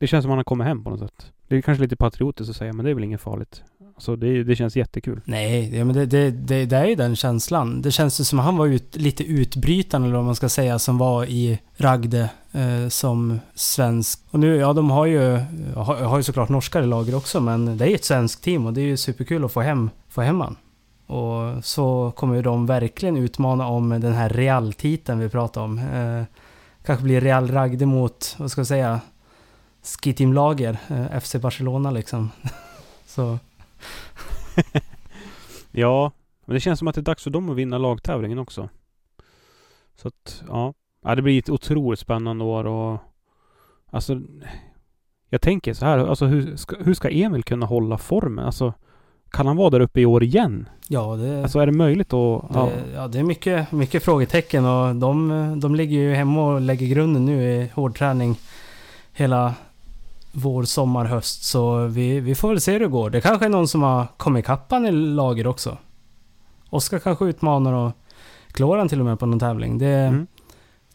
det 0.00 0.06
känns 0.06 0.22
som 0.22 0.30
att 0.30 0.32
han 0.32 0.38
har 0.38 0.44
kommit 0.44 0.66
hem 0.66 0.84
på 0.84 0.90
något 0.90 1.00
sätt. 1.00 1.32
Det 1.48 1.56
är 1.56 1.60
kanske 1.60 1.82
lite 1.82 1.96
patriotiskt 1.96 2.50
att 2.50 2.56
säga, 2.56 2.72
men 2.72 2.84
det 2.84 2.90
är 2.90 2.94
väl 2.94 3.04
inget 3.04 3.20
farligt. 3.20 3.62
Alltså 3.94 4.16
det, 4.16 4.44
det 4.44 4.56
känns 4.56 4.76
jättekul. 4.76 5.20
Nej, 5.24 5.70
det, 5.70 5.84
men 5.84 5.94
det, 5.94 6.06
det, 6.06 6.30
det, 6.30 6.66
det 6.66 6.76
är 6.76 6.84
ju 6.84 6.94
den 6.94 7.16
känslan. 7.16 7.82
Det 7.82 7.90
känns 7.90 8.28
som 8.28 8.38
att 8.38 8.44
han 8.44 8.56
var 8.56 8.66
ut, 8.66 8.96
lite 8.96 9.24
utbrytande 9.24 10.08
eller 10.08 10.16
vad 10.16 10.24
man 10.24 10.34
ska 10.34 10.48
säga, 10.48 10.78
som 10.78 10.98
var 10.98 11.24
i 11.24 11.58
Ragde 11.76 12.30
eh, 12.52 12.88
som 12.88 13.40
svensk. 13.54 14.20
Och 14.30 14.40
nu, 14.40 14.56
ja 14.56 14.72
de 14.72 14.90
har 14.90 15.06
ju, 15.06 15.40
har, 15.76 15.96
har 15.96 16.16
ju 16.16 16.22
såklart 16.22 16.48
norskar 16.48 16.82
i 16.82 16.86
lager 16.86 17.14
också, 17.14 17.40
men 17.40 17.78
det 17.78 17.84
är 17.84 17.88
ju 17.88 17.94
ett 17.94 18.04
svenskt 18.04 18.44
team 18.44 18.66
och 18.66 18.72
det 18.72 18.80
är 18.80 18.84
ju 18.84 18.96
superkul 18.96 19.44
att 19.44 19.52
få 19.52 19.60
hem, 19.60 19.90
få 20.08 20.20
hem 20.20 20.40
han. 20.40 20.56
Och 21.06 21.64
så 21.64 22.12
kommer 22.16 22.34
ju 22.36 22.42
de 22.42 22.66
verkligen 22.66 23.16
utmana 23.16 23.66
om 23.66 23.88
den 23.88 24.12
här 24.12 24.28
Real-titeln 24.28 25.18
vi 25.18 25.28
pratade 25.28 25.64
om. 25.64 25.78
Eh, 25.78 26.24
kanske 26.84 27.04
blir 27.04 27.20
Real 27.20 27.50
Ragde 27.50 27.86
mot, 27.86 28.36
vad 28.38 28.50
ska 28.50 28.60
jag 28.60 28.66
säga, 28.66 29.00
Ski 29.82 30.26
Lager, 30.26 30.78
eh, 30.88 31.20
FC 31.20 31.34
Barcelona 31.34 31.90
liksom. 31.90 32.30
så 33.06 33.38
ja, 35.70 36.12
men 36.46 36.54
det 36.54 36.60
känns 36.60 36.78
som 36.78 36.88
att 36.88 36.94
det 36.94 37.00
är 37.00 37.02
dags 37.02 37.22
för 37.22 37.30
dem 37.30 37.50
att 37.50 37.56
vinna 37.56 37.78
lagtävlingen 37.78 38.38
också. 38.38 38.68
Så 39.96 40.08
att, 40.08 40.42
ja. 40.48 40.74
ja 41.04 41.14
det 41.14 41.22
blir 41.22 41.38
ett 41.38 41.50
otroligt 41.50 42.00
spännande 42.00 42.44
år 42.44 42.66
och 42.66 42.98
alltså 43.90 44.20
jag 45.28 45.40
tänker 45.40 45.74
så 45.74 45.84
här, 45.84 45.98
alltså 45.98 46.26
hur 46.26 46.56
ska, 46.56 46.76
hur 46.76 46.94
ska 46.94 47.08
Emil 47.08 47.42
kunna 47.42 47.66
hålla 47.66 47.98
formen? 47.98 48.44
Alltså 48.44 48.74
kan 49.30 49.46
han 49.46 49.56
vara 49.56 49.70
där 49.70 49.80
uppe 49.80 50.00
i 50.00 50.06
år 50.06 50.22
igen? 50.22 50.68
Ja, 50.88 51.16
det... 51.16 51.42
Alltså 51.42 51.58
är 51.58 51.66
det 51.66 51.72
möjligt 51.72 52.12
att... 52.12 52.44
Ja, 52.54 52.68
det, 52.74 52.92
ja, 52.94 53.08
det 53.08 53.18
är 53.18 53.22
mycket, 53.22 53.72
mycket 53.72 54.02
frågetecken 54.04 54.64
och 54.64 54.96
de, 54.96 55.60
de 55.60 55.74
ligger 55.74 55.96
ju 55.98 56.14
hemma 56.14 56.46
och 56.46 56.60
lägger 56.60 56.86
grunden 56.86 57.24
nu 57.24 57.42
i 57.42 57.70
hårdträning 57.74 58.36
hela 59.12 59.54
vår, 60.32 60.62
sommar, 60.62 61.04
höst. 61.04 61.44
Så 61.44 61.86
vi, 61.86 62.20
vi 62.20 62.34
får 62.34 62.48
väl 62.48 62.60
se 62.60 62.72
hur 62.72 62.80
det 62.80 62.86
går. 62.86 63.10
Det 63.10 63.20
kanske 63.20 63.44
är 63.44 63.50
någon 63.50 63.68
som 63.68 63.82
har 63.82 64.06
kommit 64.16 64.44
ikapp 64.44 64.72
i 64.72 64.90
lager 64.90 65.46
också. 65.46 65.78
Oskar 66.70 66.98
kanske 66.98 67.24
utmanar 67.24 67.72
och 67.72 67.92
Kloran 68.52 68.88
till 68.88 69.00
och 69.00 69.06
med 69.06 69.18
på 69.18 69.26
någon 69.26 69.38
tävling. 69.38 69.78
Det, 69.78 69.86
mm. 69.86 70.26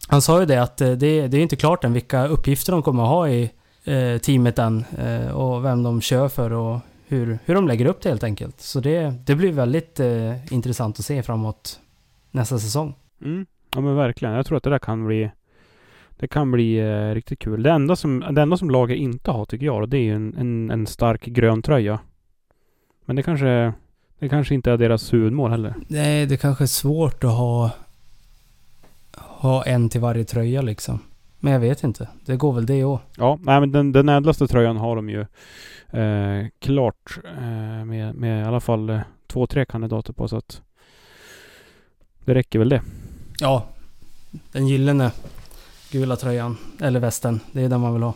Han 0.08 0.22
sa 0.22 0.40
ju 0.40 0.46
det 0.46 0.64
att 0.64 0.78
det, 0.78 0.96
det 0.96 1.08
är 1.08 1.36
inte 1.36 1.56
klart 1.56 1.84
än 1.84 1.94
vilka 1.94 2.28
uppgifter 2.28 2.72
de 2.72 2.84
kommer 2.84 3.04
att 3.04 3.10
ha 3.10 3.30
i 3.30 3.52
eh, 3.84 4.18
teamet 4.18 4.60
än. 4.60 4.86
Eh, 4.98 5.28
och 5.28 5.66
vem 5.66 5.84
de 5.84 6.02
kör 6.02 6.28
för 6.28 6.54
och 6.54 6.80
hur, 7.08 7.40
hur 7.46 7.56
de 7.56 7.68
lägger 7.68 7.86
upp 7.86 8.02
det 8.02 8.10
helt 8.10 8.24
enkelt. 8.24 8.62
Så 8.62 8.80
det, 8.80 9.14
det 9.26 9.36
blir 9.36 9.52
väldigt 9.52 10.00
eh, 10.00 10.54
intressant 10.54 11.00
att 11.00 11.06
se 11.06 11.24
framåt 11.24 11.80
nästa 12.32 12.60
säsong. 12.60 12.96
Mm. 13.22 13.46
Ja 13.74 13.82
men 13.82 13.96
verkligen. 13.96 14.34
Jag 14.34 14.46
tror 14.46 14.58
att 14.58 14.64
det 14.64 14.70
där 14.70 14.80
kan 14.80 15.08
bli 15.08 15.32
det 16.18 16.28
kan 16.28 16.52
bli 16.52 16.78
eh, 16.78 17.14
riktigt 17.14 17.40
kul. 17.40 17.64
Det 17.64 17.72
enda, 17.72 17.96
som, 17.96 18.20
det 18.32 18.42
enda 18.42 18.58
som 18.58 18.70
laget 18.70 18.98
inte 18.98 19.32
har 19.32 19.46
tycker 19.46 19.66
jag, 19.66 19.90
det 19.90 19.98
är 19.98 20.14
en, 20.14 20.36
en, 20.38 20.72
en 20.72 20.88
stark 20.88 21.26
grön 21.26 21.62
tröja. 21.62 22.00
Men 23.06 23.16
det 23.16 23.24
kanske, 23.24 23.74
det 24.20 24.30
kanske 24.30 24.56
inte 24.56 24.72
är 24.72 24.78
deras 24.78 25.14
huvudmål 25.14 25.52
heller. 25.52 25.76
Nej, 25.88 26.26
det 26.26 26.38
kanske 26.38 26.64
är 26.64 26.68
svårt 26.68 27.24
att 27.24 27.38
ha, 27.38 27.72
ha 29.18 29.64
en 29.64 29.90
till 29.90 30.02
varje 30.02 30.24
tröja 30.24 30.62
liksom. 30.62 31.00
Men 31.40 31.54
jag 31.54 31.60
vet 31.60 31.84
inte. 31.84 32.08
Det 32.26 32.36
går 32.36 32.54
väl 32.54 32.66
det 32.66 32.84
också. 32.84 33.06
Ja, 33.18 33.40
nej, 33.42 33.60
men 33.60 33.72
den, 33.72 33.92
den 33.92 34.10
ädlaste 34.10 34.48
tröjan 34.48 34.78
har 34.78 34.96
de 34.96 35.10
ju 35.10 35.22
eh, 36.02 36.48
klart 36.60 37.20
eh, 37.38 37.86
med, 37.86 38.16
med 38.16 38.42
i 38.42 38.48
alla 38.48 38.60
fall 38.60 38.90
eh, 38.90 39.00
två, 39.28 39.48
tre 39.48 39.66
kandidater 39.66 40.14
på 40.14 40.28
så 40.28 40.38
att 40.38 40.62
det 42.26 42.34
räcker 42.34 42.60
väl 42.60 42.70
det. 42.70 42.82
Ja, 43.40 43.66
den 44.52 44.68
gyllene 44.68 45.12
gula 45.96 46.16
tröjan. 46.16 46.58
Eller 46.82 47.00
västen. 47.00 47.40
Det 47.52 47.62
är 47.62 47.70
den 47.70 47.82
man 47.82 47.94
vill 47.94 48.04
ha. 48.04 48.14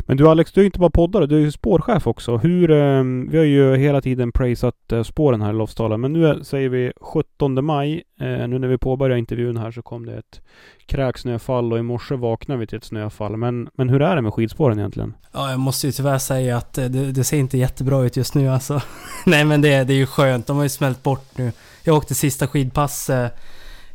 Men 0.00 0.16
du 0.16 0.28
Alex, 0.28 0.52
du 0.52 0.60
är 0.60 0.64
inte 0.64 0.78
bara 0.78 0.90
poddare, 0.90 1.26
du 1.26 1.36
är 1.36 1.40
ju 1.40 1.52
spårchef 1.52 2.06
också. 2.06 2.36
Hur, 2.36 2.70
eh, 2.70 3.04
vi 3.30 3.38
har 3.38 3.44
ju 3.44 3.76
hela 3.76 4.00
tiden 4.00 4.32
praisat 4.32 4.92
eh, 4.92 5.02
spåren 5.02 5.42
här 5.42 5.50
i 5.50 5.56
Lofsdalen. 5.56 6.00
Men 6.00 6.12
nu 6.12 6.26
är, 6.26 6.42
säger 6.42 6.68
vi 6.68 6.92
17 7.00 7.64
maj. 7.64 8.02
Eh, 8.20 8.48
nu 8.48 8.58
när 8.58 8.68
vi 8.68 8.78
påbörjar 8.78 9.16
intervjun 9.16 9.56
här 9.56 9.70
så 9.70 9.82
kom 9.82 10.06
det 10.06 10.14
ett 10.14 10.40
kräksnöfall 10.86 11.72
och 11.72 11.78
i 11.78 11.82
morse 11.82 12.14
vaknade 12.14 12.60
vi 12.60 12.66
till 12.66 12.78
ett 12.78 12.84
snöfall. 12.84 13.36
Men, 13.36 13.68
men 13.74 13.88
hur 13.88 14.02
är 14.02 14.16
det 14.16 14.22
med 14.22 14.34
skidspåren 14.34 14.78
egentligen? 14.78 15.14
Ja, 15.32 15.50
jag 15.50 15.60
måste 15.60 15.86
ju 15.86 15.92
tyvärr 15.92 16.18
säga 16.18 16.56
att 16.56 16.78
eh, 16.78 16.84
det, 16.84 17.12
det 17.12 17.24
ser 17.24 17.36
inte 17.36 17.58
jättebra 17.58 18.04
ut 18.04 18.16
just 18.16 18.34
nu 18.34 18.48
alltså. 18.48 18.82
Nej 19.26 19.44
men 19.44 19.60
det, 19.62 19.84
det 19.84 19.92
är 19.92 19.96
ju 19.96 20.06
skönt. 20.06 20.46
De 20.46 20.56
har 20.56 20.62
ju 20.62 20.68
smält 20.68 21.02
bort 21.02 21.38
nu. 21.38 21.52
Jag 21.82 21.96
åkte 21.96 22.14
sista 22.14 22.46
skidpass 22.46 23.10
eh, 23.10 23.28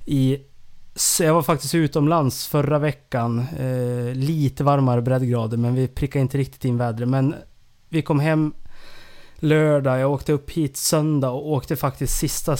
i... 0.06 0.38
Jag 1.20 1.34
var 1.34 1.42
faktiskt 1.42 1.76
utomlands 1.76 2.48
förra 2.48 2.80
veckan. 2.80 3.40
Eh, 3.40 4.14
lite 4.14 4.64
varmare 4.64 5.02
breddgrader 5.02 5.58
men 5.58 5.76
vi 5.76 5.88
prickade 5.88 6.22
inte 6.22 6.38
riktigt 6.38 6.66
in 6.66 6.78
vädret. 6.78 7.10
Men 7.10 7.36
vi 7.90 8.02
kom 8.02 8.20
hem 8.20 8.54
lördag. 9.36 10.00
Jag 10.00 10.12
åkte 10.12 10.34
upp 10.34 10.52
hit 10.52 10.78
söndag 10.78 11.30
och 11.30 11.52
åkte 11.52 11.76
faktiskt 11.76 12.18
sista 12.18 12.58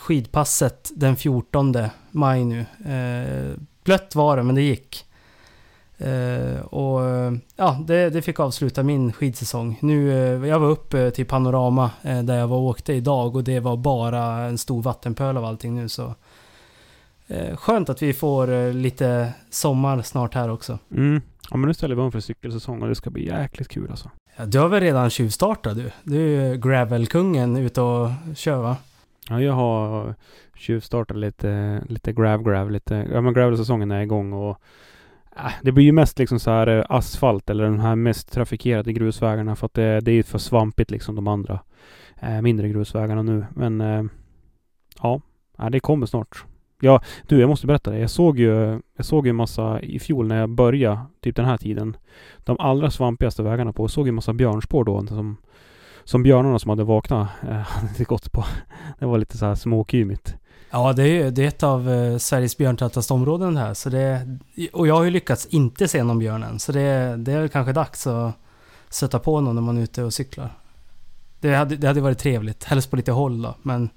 skidpasset 0.00 0.90
den 0.94 1.16
14 1.16 1.74
maj 2.10 2.44
nu. 2.44 2.60
Eh, 2.86 3.60
blött 3.84 4.14
var 4.14 4.36
det 4.36 4.42
men 4.42 4.54
det 4.54 4.62
gick. 4.62 5.06
Eh, 5.98 6.60
och 6.60 7.00
ja, 7.56 7.78
det, 7.86 8.10
det 8.10 8.22
fick 8.22 8.40
avsluta 8.40 8.82
min 8.82 9.12
skidsäsong. 9.12 9.78
Nu, 9.82 10.12
eh, 10.12 10.48
jag 10.48 10.60
var 10.60 10.68
uppe 10.68 11.00
eh, 11.00 11.10
till 11.10 11.26
Panorama 11.26 11.90
eh, 12.02 12.22
där 12.22 12.38
jag 12.38 12.48
var 12.48 12.56
och 12.56 12.62
åkte 12.62 12.92
idag 12.92 13.36
och 13.36 13.44
det 13.44 13.60
var 13.60 13.76
bara 13.76 14.22
en 14.22 14.58
stor 14.58 14.82
vattenpöl 14.82 15.36
av 15.36 15.44
allting 15.44 15.74
nu 15.74 15.88
så. 15.88 16.14
Eh, 17.28 17.56
skönt 17.56 17.88
att 17.88 18.02
vi 18.02 18.12
får 18.12 18.52
eh, 18.52 18.72
lite 18.72 19.32
sommar 19.50 20.02
snart 20.02 20.34
här 20.34 20.50
också. 20.50 20.78
Mm. 20.90 21.22
Ja 21.50 21.56
men 21.56 21.68
nu 21.68 21.74
ställer 21.74 21.94
vi 21.94 22.00
om 22.00 22.12
för 22.12 22.20
cykelsäsong 22.20 22.82
och 22.82 22.88
det 22.88 22.94
ska 22.94 23.10
bli 23.10 23.26
jäkligt 23.26 23.68
kul 23.68 23.90
alltså. 23.90 24.10
Ja, 24.36 24.46
du 24.46 24.58
har 24.58 24.68
väl 24.68 24.80
redan 24.80 25.10
tjuvstartat 25.10 25.76
du? 25.76 25.90
Du 26.04 26.16
är 26.16 26.50
ju 26.50 26.56
gravelkungen 26.60 27.56
ute 27.56 27.80
och 27.80 28.10
kör 28.34 28.62
va? 28.62 28.76
Ja, 29.28 29.40
jag 29.40 29.52
har 29.52 30.14
tjuvstartat 30.56 31.16
lite, 31.16 31.82
lite 31.88 32.12
grav 32.12 32.42
grav, 32.42 32.70
lite, 32.70 33.08
ja 33.12 33.20
men 33.20 33.34
gravel-säsongen 33.34 33.90
är 33.90 34.00
igång 34.00 34.32
och 34.32 34.60
äh, 35.36 35.52
det 35.62 35.72
blir 35.72 35.84
ju 35.84 35.92
mest 35.92 36.18
liksom 36.18 36.40
så 36.40 36.50
här 36.50 36.66
eh, 36.66 36.84
asfalt 36.88 37.50
eller 37.50 37.64
de 37.64 37.80
här 37.80 37.96
mest 37.96 38.32
trafikerade 38.32 38.92
grusvägarna 38.92 39.56
för 39.56 39.66
att 39.66 39.74
det, 39.74 40.00
det 40.00 40.12
är 40.12 40.22
för 40.22 40.38
svampigt 40.38 40.90
liksom 40.90 41.14
de 41.14 41.28
andra 41.28 41.60
eh, 42.20 42.42
mindre 42.42 42.68
grusvägarna 42.68 43.22
nu. 43.22 43.46
Men 43.50 43.80
ja, 45.02 45.20
ja, 45.58 45.70
det 45.70 45.80
kommer 45.80 46.06
snart. 46.06 46.44
Ja, 46.80 47.00
du 47.26 47.40
jag 47.40 47.48
måste 47.48 47.66
berätta 47.66 47.90
det. 47.90 47.98
Jag 47.98 48.10
såg 48.10 48.38
ju, 48.38 48.80
jag 48.96 49.06
såg 49.06 49.26
ju 49.26 49.30
en 49.30 49.36
massa 49.36 49.80
i 49.80 49.98
fjol 49.98 50.26
när 50.26 50.40
jag 50.40 50.50
började, 50.50 51.00
typ 51.20 51.36
den 51.36 51.44
här 51.44 51.56
tiden. 51.56 51.96
De 52.38 52.56
allra 52.58 52.90
svampigaste 52.90 53.42
vägarna 53.42 53.72
på. 53.72 53.82
Jag 53.82 53.90
såg 53.90 54.06
ju 54.06 54.08
en 54.08 54.14
massa 54.14 54.32
björnspår 54.32 54.84
då 54.84 55.06
som, 55.06 55.36
som 56.04 56.22
björnarna 56.22 56.58
som 56.58 56.68
hade 56.68 56.84
vaknat 56.84 57.28
eh, 57.42 57.54
hade 57.56 58.04
gått 58.04 58.32
på. 58.32 58.44
Det 58.98 59.06
var 59.06 59.18
lite 59.18 59.38
så 59.38 59.46
här 59.46 59.54
småkymigt. 59.54 60.34
Ja, 60.70 60.92
det 60.92 61.02
är 61.02 61.06
ju 61.06 61.30
det 61.30 61.44
är 61.44 61.48
ett 61.48 61.62
av 61.62 61.90
eh, 61.90 62.16
Sveriges 62.16 62.56
björntätaste 62.56 63.14
områden 63.14 63.54
det 63.54 63.60
här. 63.60 63.74
Så 63.74 63.90
det, 63.90 64.38
och 64.72 64.86
jag 64.86 64.94
har 64.94 65.04
ju 65.04 65.10
lyckats 65.10 65.46
inte 65.46 65.88
se 65.88 66.02
någon 66.02 66.18
björn 66.18 66.42
än. 66.42 66.58
Så 66.58 66.72
det, 66.72 67.16
det 67.16 67.32
är 67.32 67.40
väl 67.40 67.48
kanske 67.48 67.72
dags 67.72 68.06
att 68.06 68.34
sätta 68.88 69.18
på 69.18 69.40
någon 69.40 69.54
när 69.54 69.62
man 69.62 69.78
är 69.78 69.82
ute 69.82 70.02
och 70.02 70.14
cyklar. 70.14 70.50
Det 71.40 71.54
hade, 71.54 71.76
det 71.76 71.86
hade 71.86 72.00
varit 72.00 72.18
trevligt. 72.18 72.64
Helst 72.64 72.90
på 72.90 72.96
lite 72.96 73.12
håll 73.12 73.42
då, 73.42 73.54
men... 73.62 73.90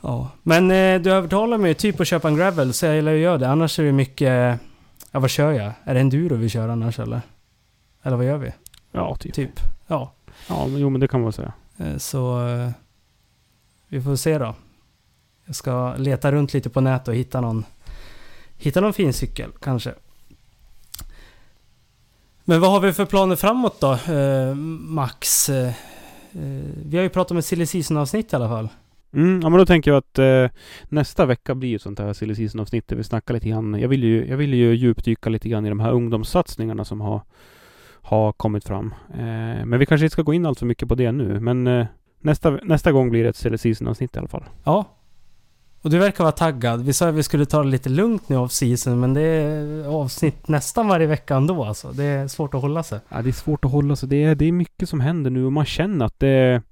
Ja. 0.00 0.30
Men 0.42 0.70
eh, 0.70 1.00
du 1.00 1.12
övertalar 1.12 1.58
mig 1.58 1.74
typ 1.74 2.00
att 2.00 2.06
köpa 2.08 2.28
en 2.28 2.36
gravel, 2.36 2.72
så 2.72 2.86
jag 2.86 2.94
gillar 2.96 3.12
att 3.12 3.18
göra 3.18 3.38
det. 3.38 3.48
Annars 3.48 3.78
är 3.78 3.84
det 3.84 3.92
mycket... 3.92 4.60
Ja, 5.10 5.20
vad 5.20 5.30
kör 5.30 5.52
jag? 5.52 5.72
Är 5.84 5.94
det 5.94 6.00
enduro 6.00 6.36
vi 6.36 6.48
kör 6.48 6.68
annars 6.68 6.98
eller? 6.98 7.20
Eller 8.02 8.16
vad 8.16 8.26
gör 8.26 8.38
vi? 8.38 8.52
Ja, 8.92 9.16
typ. 9.16 9.34
Typ. 9.34 9.60
Ja. 9.86 10.12
Ja, 10.48 10.66
men 10.66 10.80
jo 10.80 10.90
men 10.90 11.00
det 11.00 11.08
kan 11.08 11.22
man 11.22 11.32
säga. 11.32 11.52
Eh, 11.78 11.96
Så 11.96 12.46
eh, 12.48 12.70
vi 13.88 14.02
får 14.02 14.16
se 14.16 14.38
då. 14.38 14.54
Jag 15.46 15.54
ska 15.54 15.94
leta 15.96 16.32
runt 16.32 16.54
lite 16.54 16.70
på 16.70 16.80
nätet 16.80 17.08
och 17.08 17.14
hitta 17.14 17.40
någon, 17.40 17.64
hitta 18.56 18.80
någon 18.80 18.92
fin 18.92 19.12
cykel 19.12 19.50
kanske. 19.60 19.94
Men 22.44 22.60
vad 22.60 22.70
har 22.70 22.80
vi 22.80 22.92
för 22.92 23.04
planer 23.04 23.36
framåt 23.36 23.80
då, 23.80 23.92
eh, 23.92 24.54
Max? 24.54 25.48
Eh, 25.48 25.66
eh, 25.68 25.72
vi 26.84 26.96
har 26.96 27.02
ju 27.02 27.08
pratat 27.08 27.30
om 27.30 27.36
ett 27.36 27.46
silly 27.46 27.66
season 27.66 27.96
avsnitt 27.96 28.32
i 28.32 28.36
alla 28.36 28.48
fall. 28.48 28.68
Mm, 29.12 29.40
ja 29.42 29.48
men 29.48 29.58
då 29.58 29.66
tänker 29.66 29.90
jag 29.90 29.98
att 29.98 30.18
eh, 30.18 30.58
nästa 30.88 31.26
vecka 31.26 31.54
blir 31.54 31.76
ett 31.76 31.82
sånt 31.82 31.98
här 31.98 32.12
silly 32.12 32.34
season 32.34 32.60
avsnitt 32.60 32.88
där 32.88 32.96
vi 32.96 33.04
snackar 33.04 33.34
lite 33.34 33.48
grann. 33.48 33.80
Jag 33.80 33.88
vill 33.88 34.04
ju, 34.04 34.26
jag 34.26 34.36
vill 34.36 34.54
ju 34.54 34.74
djupdyka 34.74 35.30
lite 35.30 35.48
grann 35.48 35.66
i 35.66 35.68
de 35.68 35.80
här 35.80 35.92
ungdomssatsningarna 35.92 36.84
som 36.84 37.00
har, 37.00 37.20
har 38.02 38.32
kommit 38.32 38.64
fram. 38.64 38.94
Eh, 39.10 39.64
men 39.64 39.78
vi 39.78 39.86
kanske 39.86 40.04
inte 40.04 40.12
ska 40.12 40.22
gå 40.22 40.34
in 40.34 40.46
allt 40.46 40.58
för 40.58 40.66
mycket 40.66 40.88
på 40.88 40.94
det 40.94 41.12
nu. 41.12 41.40
Men 41.40 41.66
eh, 41.66 41.86
nästa, 42.20 42.50
nästa 42.50 42.92
gång 42.92 43.10
blir 43.10 43.22
det 43.22 43.28
ett 43.28 43.36
silly 43.36 43.58
season 43.58 43.88
avsnitt 43.88 44.16
i 44.16 44.18
alla 44.18 44.28
fall. 44.28 44.44
Ja. 44.64 44.84
Och 45.82 45.90
du 45.90 45.98
verkar 45.98 46.24
vara 46.24 46.32
taggad. 46.32 46.84
Vi 46.84 46.92
sa 46.92 47.08
att 47.08 47.14
vi 47.14 47.22
skulle 47.22 47.46
ta 47.46 47.62
det 47.62 47.68
lite 47.68 47.88
lugnt 47.88 48.28
nu 48.28 48.36
off 48.36 48.52
season 48.52 49.00
men 49.00 49.14
det 49.14 49.22
är 49.22 49.86
avsnitt 49.86 50.48
nästan 50.48 50.88
varje 50.88 51.06
vecka 51.06 51.36
ändå 51.36 51.64
alltså. 51.64 51.92
Det 51.92 52.04
är 52.04 52.28
svårt 52.28 52.54
att 52.54 52.60
hålla 52.60 52.82
sig. 52.82 53.00
Ja, 53.08 53.22
det 53.22 53.30
är 53.30 53.32
svårt 53.32 53.64
att 53.64 53.70
hålla 53.70 53.96
sig. 53.96 54.08
Det 54.08 54.24
är, 54.24 54.34
det 54.34 54.44
är 54.44 54.52
mycket 54.52 54.88
som 54.88 55.00
händer 55.00 55.30
nu 55.30 55.44
och 55.44 55.52
man 55.52 55.64
känner 55.64 56.06
att 56.06 56.18
det, 56.18 56.62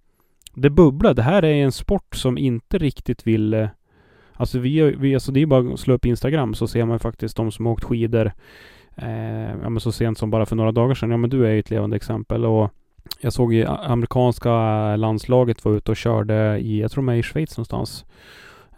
det 0.57 0.70
bubblar. 0.70 1.14
Det 1.14 1.22
här 1.22 1.44
är 1.44 1.64
en 1.64 1.72
sport 1.72 2.14
som 2.14 2.38
inte 2.38 2.78
riktigt 2.78 3.26
vill... 3.26 3.54
Eh, 3.54 3.68
alltså, 4.32 4.59
vi, 4.59 4.80
vi, 4.80 5.14
alltså 5.14 5.32
det 5.32 5.42
är 5.42 5.46
bara 5.46 5.72
att 5.72 5.80
slå 5.80 5.94
upp 5.94 6.07
Instagram 6.07 6.54
så 6.54 6.68
ser 6.68 6.84
man 6.84 6.98
faktiskt 6.98 7.36
de 7.36 7.52
som 7.52 7.66
har 7.66 7.72
åkt 7.72 7.84
skidor 7.84 8.32
eh, 8.96 9.50
ja, 9.62 9.68
men 9.68 9.80
så 9.80 9.92
sent 9.92 10.18
som 10.18 10.30
bara 10.30 10.46
för 10.46 10.57
några 10.57 10.72
dagar 10.72 10.94
sedan. 10.94 11.11
Ja 11.11 11.16
men 11.16 11.30
du 11.30 11.46
är 11.46 11.50
ju 11.50 11.59
ett 11.59 11.70
levande 11.70 11.96
exempel 11.96 12.44
och 12.44 12.70
jag 13.20 13.32
såg 13.32 13.54
ju 13.54 13.66
amerikanska 13.66 14.50
landslaget 14.96 15.64
var 15.64 15.72
ute 15.72 15.90
och 15.90 15.96
körde 15.96 16.59
i, 16.59 16.80
jag 16.80 16.90
tror 16.90 17.02
de 17.02 17.09
är 17.09 17.16
i 17.16 17.22
Schweiz 17.22 17.57
någonstans. 17.57 18.04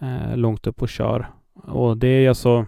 Eh, 0.00 0.36
långt 0.36 0.66
upp 0.66 0.82
och 0.82 0.88
kör. 0.88 1.28
Och 1.54 1.96
det 1.96 2.08
är 2.08 2.28
alltså 2.28 2.66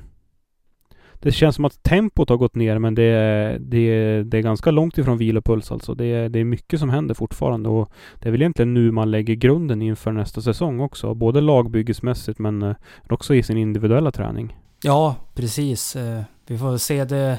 det 1.23 1.33
känns 1.33 1.57
som 1.57 1.65
att 1.65 1.83
tempot 1.83 2.29
har 2.29 2.37
gått 2.37 2.55
ner 2.55 2.79
men 2.79 2.95
det 2.95 3.03
är, 3.03 3.59
det 3.59 3.79
är, 3.79 4.23
det 4.25 4.39
är 4.39 4.43
ganska 4.43 4.71
långt 4.71 4.99
ifrån 4.99 5.19
vilopuls 5.19 5.73
alltså. 5.73 5.95
Det 5.95 6.05
är, 6.07 6.29
det 6.29 6.39
är 6.39 6.45
mycket 6.45 6.81
som 6.81 6.91
händer 6.91 7.15
fortfarande 7.15 7.69
och 7.69 7.91
det 8.21 8.29
är 8.29 8.33
väl 8.33 8.43
egentligen 8.43 8.75
nu 8.75 8.91
man 8.91 9.11
lägger 9.11 9.35
grunden 9.35 9.83
inför 9.83 10.13
nästa 10.13 10.41
säsong 10.41 10.81
också. 10.81 11.15
Både 11.15 11.41
lagbyggesmässigt 11.41 12.39
men 12.39 12.63
eh, 12.63 12.75
också 13.09 13.35
i 13.35 13.43
sin 13.43 13.57
individuella 13.57 14.11
träning. 14.11 14.57
Ja, 14.83 15.17
precis. 15.35 15.97
Eh, 15.97 16.23
vi 16.47 16.59
får 16.59 16.77
se 16.77 17.05
det 17.05 17.39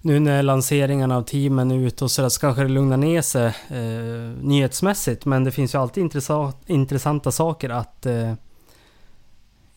nu 0.00 0.20
när 0.20 0.42
lanseringarna 0.42 1.16
av 1.16 1.22
teamen 1.22 1.70
är 1.70 1.78
ute 1.78 2.04
och 2.04 2.10
sådär 2.10 2.28
så 2.28 2.40
kanske 2.40 2.62
det 2.62 2.68
lugnar 2.68 2.96
ner 2.96 3.22
sig 3.22 3.46
eh, 3.46 4.42
nyhetsmässigt. 4.42 5.24
Men 5.24 5.44
det 5.44 5.50
finns 5.50 5.74
ju 5.74 5.78
alltid 5.78 6.04
intressa- 6.04 6.52
intressanta 6.66 7.30
saker 7.30 7.70
att 7.70 8.06
eh, 8.06 8.32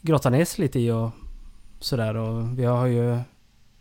grotta 0.02 0.30
ner 0.30 0.46
sig 0.46 0.62
lite 0.62 0.80
i 0.80 0.92
och 0.92 1.10
sådär. 1.80 2.16
Och 2.18 2.60
vi 2.60 2.66
har 2.66 2.86
ju 2.86 3.20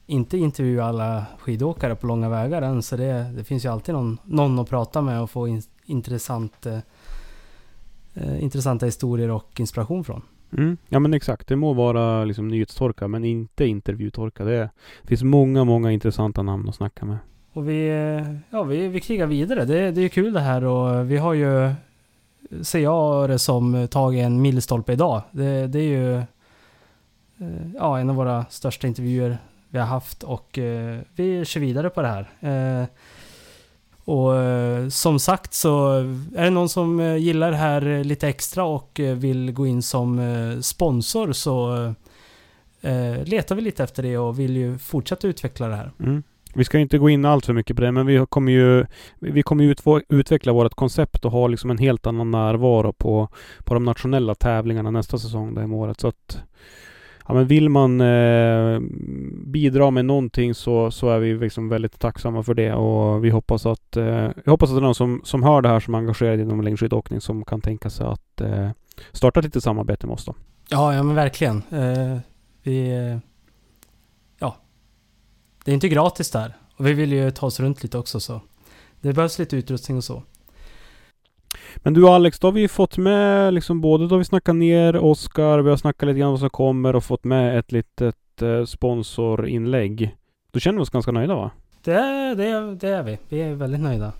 inte 0.07 0.39
intervjuat 0.39 0.89
alla 0.89 1.27
skidåkare 1.39 1.95
på 1.95 2.07
långa 2.07 2.29
vägar 2.29 2.63
än 2.63 2.83
så 2.83 2.97
det, 2.97 3.33
det 3.37 3.45
finns 3.45 3.65
ju 3.65 3.69
alltid 3.69 3.95
någon, 3.95 4.19
någon 4.25 4.59
att 4.59 4.69
prata 4.69 5.03
med 5.03 5.23
och 5.23 5.31
få 5.31 5.49
in, 5.49 5.63
intressant, 5.85 6.67
eh, 6.67 8.43
intressanta 8.43 8.87
historier 8.87 9.31
och 9.31 9.61
inspiration 9.61 10.05
från. 10.05 10.23
Mm. 10.53 10.77
Ja 10.89 10.99
men 10.99 11.15
exakt. 11.15 11.49
Det 11.49 11.57
må 11.57 11.73
vara 11.73 12.25
liksom 12.25 12.49
nyhetstorka 12.49 13.09
men 13.09 13.25
inte 13.25 13.67
intervjutorka. 13.67 14.45
Det, 14.45 14.55
är, 14.55 14.71
det 15.03 15.09
finns 15.09 15.23
många, 15.23 15.65
många 15.65 15.93
intressanta 15.93 16.43
namn 16.43 16.69
att 16.69 16.75
snacka 16.75 17.05
med. 17.05 17.19
Och 17.53 17.69
vi, 17.69 17.89
ja, 18.51 18.63
vi, 18.63 18.89
vi 18.89 19.01
krigar 19.01 19.27
vidare. 19.27 19.65
Det, 19.65 19.91
det 19.91 20.01
är 20.01 20.09
kul 20.09 20.33
det 20.33 20.41
här 20.41 20.65
och 20.65 21.11
vi 21.11 21.17
har 21.17 21.35
ju, 21.35 21.73
ser 22.63 22.79
jag 22.79 23.31
det 23.31 23.39
som, 23.39 23.89
tagit 23.91 24.25
en 24.25 24.43
milstolpe 24.43 24.93
idag. 24.93 25.23
Det, 25.31 25.67
det 25.67 25.79
är 25.79 25.83
ju 25.89 26.23
Eh, 27.45 27.71
ja, 27.75 27.99
en 27.99 28.11
av 28.11 28.17
våra 28.17 28.45
största 28.51 28.87
intervjuer 28.87 29.39
vi 29.69 29.79
har 29.79 29.87
haft 29.87 30.23
och 30.23 30.59
eh, 30.59 30.99
vi 31.17 31.45
kör 31.45 31.61
vidare 31.61 31.91
på 31.91 32.03
det 32.03 32.09
här. 32.09 32.29
Eh, 32.41 32.87
och 34.05 34.37
eh, 34.37 34.89
som 34.89 35.19
sagt 35.19 35.55
så 35.55 35.99
eh, 35.99 36.41
är 36.41 36.45
det 36.45 36.51
någon 36.51 36.69
som 36.69 37.01
eh, 37.01 37.17
gillar 37.17 37.51
det 37.51 37.57
här 37.57 37.87
eh, 37.87 38.05
lite 38.05 38.29
extra 38.29 38.65
och 38.65 39.01
eh, 39.01 39.17
vill 39.17 39.53
gå 39.53 39.67
in 39.67 39.83
som 39.83 40.19
eh, 40.19 40.61
sponsor 40.61 41.33
så 41.33 41.85
eh, 42.81 43.25
letar 43.25 43.55
vi 43.55 43.63
lite 43.63 43.85
efter 43.85 44.03
det 44.03 44.19
och 44.19 44.39
vill 44.39 44.57
ju 44.57 44.79
fortsätta 44.79 45.27
utveckla 45.27 45.69
det 45.69 45.77
här. 45.77 45.93
Mm. 46.01 46.23
Vi 46.57 46.65
ska 46.65 46.79
inte 46.79 46.99
gå 46.99 47.11
in 47.11 47.25
allt 47.25 47.47
för 47.47 47.53
mycket 47.53 47.77
på 47.77 47.83
det, 47.83 47.93
men 47.93 48.07
vi 48.07 48.27
kommer 48.29 48.53
ju 48.53 48.87
vi 49.19 49.43
kommer 49.43 49.65
ju 49.65 49.75
utveckla 50.09 50.53
vårt 50.53 50.75
koncept 50.75 51.25
och 51.25 51.33
ha 51.33 51.47
liksom 51.47 51.71
en 51.71 51.79
helt 51.79 52.07
annan 52.07 52.31
närvaro 52.31 52.93
på, 52.93 53.29
på 53.65 53.75
de 53.75 53.85
nationella 53.85 54.35
tävlingarna 54.35 54.91
nästa 54.91 55.19
säsong 55.19 55.55
det 55.55 55.61
här 55.61 55.73
året. 55.73 56.01
Så 56.01 56.09
att 56.09 56.39
ja, 57.29 57.35
men 57.35 57.47
vill 57.47 57.69
man 57.69 58.01
eh, 58.01 58.81
bidra 59.47 59.91
med 59.91 60.05
någonting 60.05 60.55
så, 60.55 60.91
så 60.91 61.09
är 61.09 61.19
vi 61.19 61.35
liksom 61.35 61.69
väldigt 61.69 61.99
tacksamma 61.99 62.43
för 62.43 62.55
det 62.55 62.73
och 62.73 63.25
vi 63.25 63.31
hoppas 63.31 63.67
att 63.67 63.97
eh, 63.97 64.05
jag 64.45 64.51
hoppas 64.51 64.71
att 64.71 64.77
det 64.77 64.81
är 64.81 64.83
någon 64.83 64.95
som, 64.95 65.21
som 65.25 65.43
hör 65.43 65.63
det 65.63 65.69
här 65.69 65.81
som 65.81 65.95
är 65.95 65.99
engagerad 65.99 66.41
inom 66.41 66.61
längdskidåkning 66.61 67.21
som 67.21 67.45
kan 67.45 67.61
tänka 67.61 67.91
sig 67.91 68.07
att 68.07 68.41
eh, 68.41 68.71
starta 69.13 69.41
litet 69.41 69.63
samarbete 69.63 70.07
med 70.07 70.15
oss 70.15 70.25
då. 70.25 70.35
Ja, 70.69 70.95
ja 70.95 71.03
men 71.03 71.15
verkligen. 71.15 71.63
Eh, 71.71 72.19
vi, 72.63 72.91
ja, 74.39 74.57
det 75.65 75.71
är 75.71 75.75
inte 75.75 75.89
gratis 75.89 76.31
där. 76.31 76.57
Och 76.77 76.87
vi 76.87 76.93
vill 76.93 77.13
ju 77.13 77.31
ta 77.31 77.47
oss 77.47 77.61
runt 77.61 77.83
lite 77.83 77.99
också 77.99 78.21
så. 78.21 78.41
Det 79.01 79.13
behövs 79.13 79.39
lite 79.39 79.57
utrustning 79.57 79.97
och 79.97 80.05
så. 80.05 80.23
Men 81.77 81.95
du 81.95 82.09
Alex, 82.09 82.39
då 82.39 82.47
har 82.47 82.53
vi 82.53 82.69
fått 82.69 82.99
med 82.99 83.55
liksom 83.55 83.81
både 83.81 84.09
då 84.09 84.17
vi 84.17 84.25
snackar 84.25 84.53
ner 84.53 84.97
Oskar, 84.97 85.59
vi 85.59 85.71
har 85.71 85.77
snackat 85.77 86.07
lite 86.07 86.19
grann 86.19 86.31
vad 86.31 86.41
som 86.41 86.51
kommer 86.51 86.97
och 86.97 87.05
fått 87.05 87.25
med 87.25 87.59
ett 87.59 87.73
litet 87.73 88.43
eh, 88.43 88.65
sponsorinlägg. 88.65 90.17
Då 90.53 90.61
känner 90.61 90.79
vi 90.79 90.83
oss 90.83 90.91
ganska 90.91 91.13
nöjda 91.13 91.35
va? 91.35 91.51
Det, 91.85 92.35
det, 92.35 92.75
det 92.75 92.89
är 92.89 93.03
vi. 93.03 93.19
Vi 93.29 93.43
är 93.43 93.55
väldigt 93.55 93.81
nöjda. 93.81 94.13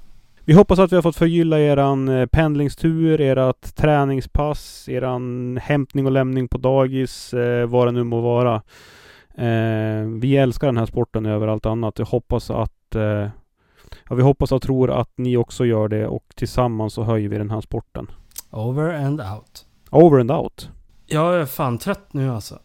Vi 0.47 0.53
hoppas 0.53 0.79
att 0.79 0.93
vi 0.93 0.97
har 0.97 1.03
fått 1.03 1.17
förgylla 1.17 1.61
eran 1.61 2.09
eh, 2.09 2.27
pendlingstur, 2.27 3.21
ert 3.21 3.77
träningspass, 3.77 4.89
eran 4.89 5.57
hämtning 5.63 6.07
och 6.07 6.13
lämning 6.13 6.49
på 6.49 6.59
dagis, 6.59 7.35
eh, 7.35 7.67
vad 7.67 7.89
det 7.89 7.93
nu 7.93 8.05
må 8.05 8.21
vara. 8.21 8.55
Eh, 9.35 10.09
vi 10.21 10.37
älskar 10.37 10.67
den 10.67 10.77
här 10.77 10.87
sporten 10.87 11.27
över 11.27 11.49
allt 11.49 11.67
annat. 11.67 11.99
Jag 11.99 12.07
hoppas 12.07 12.51
att 12.51 12.95
eh, 12.95 13.29
ja, 14.09 14.15
vi 14.15 14.23
hoppas 14.23 14.53
och 14.53 14.63
tror 14.63 14.91
att 14.91 15.11
ni 15.17 15.37
också 15.37 15.65
gör 15.65 15.89
det 15.89 16.07
och 16.07 16.25
tillsammans 16.37 16.95
så 16.95 17.03
höjer 17.03 17.29
vi 17.29 17.39
den 17.39 17.51
här 17.51 17.61
sporten. 17.61 18.11
Over 18.51 18.95
and 18.95 19.21
out. 19.21 19.67
Over 19.91 20.21
and 20.21 20.31
out. 20.31 20.69
Jag 21.07 21.35
är 21.35 21.47
fan 21.47 21.79
trött 21.79 22.13
nu 22.13 22.31
alltså. 22.31 22.59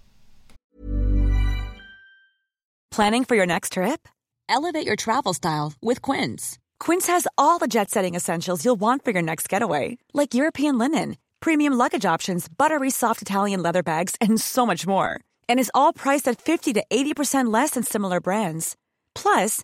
Planning 2.96 3.26
for 3.26 3.38
your 3.38 3.46
next 3.46 3.74
trip? 3.74 4.08
Elevate 4.50 4.88
your 4.88 4.96
travel 4.96 5.34
style 5.34 5.74
with 5.82 6.02
Quince. 6.02 6.58
Quince 6.80 7.08
has 7.08 7.28
all 7.38 7.60
the 7.60 7.68
jet 7.68 7.90
setting 7.90 8.16
essentials 8.16 8.66
you'll 8.66 8.80
want 8.80 9.06
for 9.06 9.12
your 9.12 9.22
next 9.22 9.48
getaway, 9.48 9.98
like 10.14 10.34
European 10.34 10.78
linen, 10.78 11.18
premium 11.40 11.74
luggage 11.74 12.06
options, 12.06 12.48
buttery 12.50 12.90
soft 12.90 13.22
Italian 13.22 13.62
leather 13.62 13.84
bags, 13.84 14.16
and 14.20 14.42
so 14.42 14.66
much 14.66 14.88
more. 14.88 15.20
And 15.48 15.60
is 15.60 15.72
all 15.74 15.94
priced 15.94 16.28
at 16.28 16.42
50 16.42 16.74
to 16.74 16.84
80% 16.90 17.54
less 17.54 17.72
than 17.72 17.84
similar 17.84 18.20
brands. 18.20 18.76
Plus, 19.14 19.64